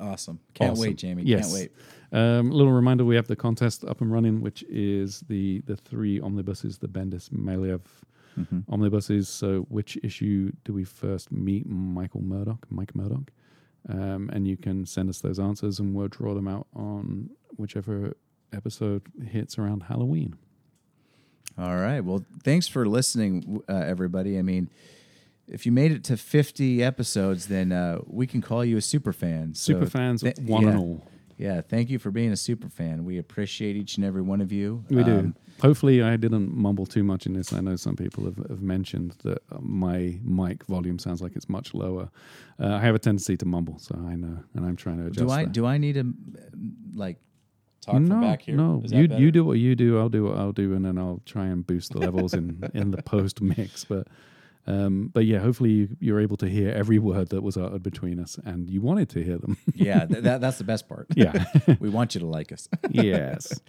Awesome. 0.00 0.40
Can't 0.54 0.72
Awesome. 0.72 0.82
wait, 0.82 0.96
Jamie. 0.96 1.22
Yes. 1.24 1.52
Can't 1.52 1.54
wait. 1.54 1.72
Um, 2.12 2.50
a 2.50 2.54
little 2.54 2.72
reminder: 2.72 3.04
we 3.04 3.16
have 3.16 3.26
the 3.28 3.36
contest 3.36 3.84
up 3.84 4.00
and 4.00 4.10
running, 4.12 4.40
which 4.40 4.62
is 4.64 5.20
the 5.28 5.60
the 5.66 5.76
three 5.76 6.20
omnibuses, 6.20 6.78
the 6.78 6.88
Bendis 6.88 7.28
Maleev 7.30 7.80
Mhm. 8.38 8.64
omnibuses. 8.68 9.28
So, 9.28 9.62
which 9.68 9.96
issue 10.02 10.52
do 10.64 10.72
we 10.72 10.84
first 10.84 11.30
meet 11.32 11.66
Michael 11.68 12.22
Murdock? 12.22 12.66
Mike 12.70 12.94
Murdock, 12.94 13.30
um, 13.88 14.28
and 14.32 14.46
you 14.48 14.56
can 14.56 14.84
send 14.86 15.08
us 15.08 15.20
those 15.20 15.38
answers, 15.38 15.78
and 15.80 15.94
we'll 15.94 16.08
draw 16.08 16.34
them 16.34 16.48
out 16.48 16.66
on 16.74 17.30
whichever 17.56 18.14
episode 18.52 19.02
hits 19.24 19.58
around 19.58 19.84
Halloween. 19.84 20.34
All 21.56 21.76
right. 21.76 22.00
Well, 22.00 22.24
thanks 22.42 22.66
for 22.66 22.84
listening, 22.86 23.60
uh, 23.68 23.72
everybody. 23.74 24.38
I 24.38 24.42
mean, 24.42 24.70
if 25.48 25.66
you 25.66 25.72
made 25.72 25.92
it 25.92 26.04
to 26.04 26.16
50 26.16 26.82
episodes, 26.82 27.46
then 27.46 27.72
uh, 27.72 27.98
we 28.06 28.26
can 28.26 28.40
call 28.40 28.64
you 28.64 28.76
a 28.76 28.82
super 28.82 29.12
fan. 29.12 29.54
So 29.54 29.74
Super 29.74 29.86
fans, 29.86 30.22
th- 30.22 30.38
one 30.38 30.62
yeah. 30.62 30.68
and 30.70 30.78
all. 30.78 31.08
Yeah, 31.36 31.60
thank 31.62 31.90
you 31.90 31.98
for 31.98 32.10
being 32.10 32.30
a 32.32 32.36
super 32.36 32.68
fan. 32.68 33.04
We 33.04 33.18
appreciate 33.18 33.76
each 33.76 33.96
and 33.96 34.04
every 34.04 34.22
one 34.22 34.40
of 34.40 34.52
you. 34.52 34.84
We 34.88 35.02
do. 35.02 35.18
Um, 35.18 35.36
Hopefully, 35.62 36.02
I 36.02 36.16
didn't 36.16 36.54
mumble 36.54 36.86
too 36.86 37.02
much 37.02 37.26
in 37.26 37.32
this. 37.32 37.52
I 37.52 37.60
know 37.60 37.76
some 37.76 37.96
people 37.96 38.24
have, 38.24 38.36
have 38.36 38.62
mentioned 38.62 39.16
that 39.24 39.38
uh, 39.50 39.58
my 39.60 40.18
mic 40.22 40.64
volume 40.66 40.98
sounds 40.98 41.20
like 41.20 41.34
it's 41.36 41.48
much 41.48 41.74
lower. 41.74 42.08
Uh, 42.60 42.74
I 42.74 42.80
have 42.80 42.94
a 42.94 42.98
tendency 42.98 43.36
to 43.36 43.46
mumble, 43.46 43.78
so 43.78 43.94
I 44.06 44.14
know, 44.14 44.38
and 44.54 44.64
I'm 44.64 44.76
trying 44.76 44.98
to 44.98 45.06
adjust. 45.06 45.26
do 45.26 45.30
I 45.30 45.44
that. 45.44 45.52
do 45.52 45.66
I 45.66 45.78
need 45.78 45.94
to 45.94 46.00
um, 46.00 46.16
like 46.94 47.18
talk 47.80 47.94
no, 48.00 48.08
from 48.08 48.20
back 48.20 48.42
here? 48.42 48.56
no. 48.56 48.82
You 48.84 49.08
better? 49.08 49.20
you 49.20 49.30
do 49.30 49.44
what 49.44 49.58
you 49.58 49.74
do. 49.74 49.98
I'll 49.98 50.08
do 50.08 50.24
what 50.24 50.38
I'll 50.38 50.52
do, 50.52 50.74
and 50.74 50.84
then 50.84 50.98
I'll 50.98 51.20
try 51.24 51.46
and 51.46 51.66
boost 51.66 51.92
the 51.92 51.98
levels 51.98 52.34
in 52.34 52.68
in 52.74 52.90
the 52.90 53.02
post 53.02 53.40
mix. 53.40 53.84
But 53.84 54.06
um, 54.66 55.10
but 55.12 55.24
yeah, 55.26 55.38
hopefully 55.40 55.70
you, 55.70 55.88
you're 56.00 56.20
able 56.20 56.36
to 56.38 56.48
hear 56.48 56.70
every 56.70 56.98
word 56.98 57.28
that 57.30 57.42
was 57.42 57.56
uttered 57.56 57.82
between 57.82 58.18
us, 58.20 58.38
and 58.44 58.70
you 58.70 58.80
wanted 58.80 59.08
to 59.10 59.22
hear 59.22 59.38
them. 59.38 59.56
yeah, 59.74 60.06
th- 60.06 60.22
that, 60.22 60.40
that's 60.40 60.58
the 60.58 60.64
best 60.64 60.88
part. 60.88 61.06
yeah. 61.14 61.44
we 61.80 61.88
want 61.90 62.14
you 62.14 62.20
to 62.20 62.26
like 62.26 62.52
us. 62.52 62.68
yes. 62.90 63.60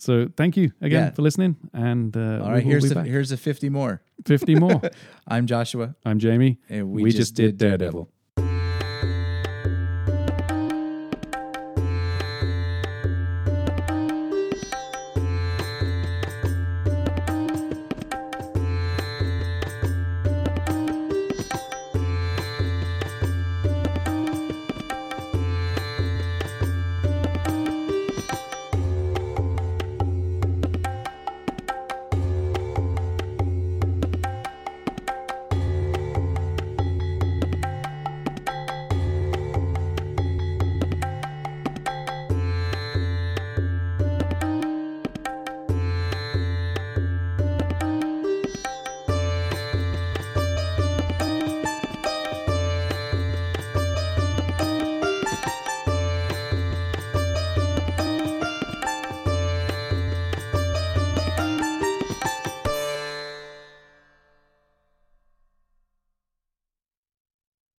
So 0.00 0.28
thank 0.36 0.56
you 0.56 0.70
again 0.80 1.06
Yeah. 1.06 1.10
for 1.10 1.22
listening, 1.22 1.56
and 1.72 2.16
uh, 2.16 2.40
All 2.44 2.52
we'll 2.52 2.60
here's 2.60 2.88
the, 2.88 3.02
here's 3.02 3.30
the 3.30 3.36
50 3.36 3.68
more. 3.68 4.00
fifty 4.24 4.54
more. 4.54 4.80
I'm 5.26 5.46
Joshua, 5.46 5.96
I'm 6.04 6.18
Jamie. 6.20 6.58
and 6.68 6.90
we, 6.90 7.02
We, 7.02 7.10
just, 7.10 7.34
did 7.34 7.58
Daredevil. 7.58 8.08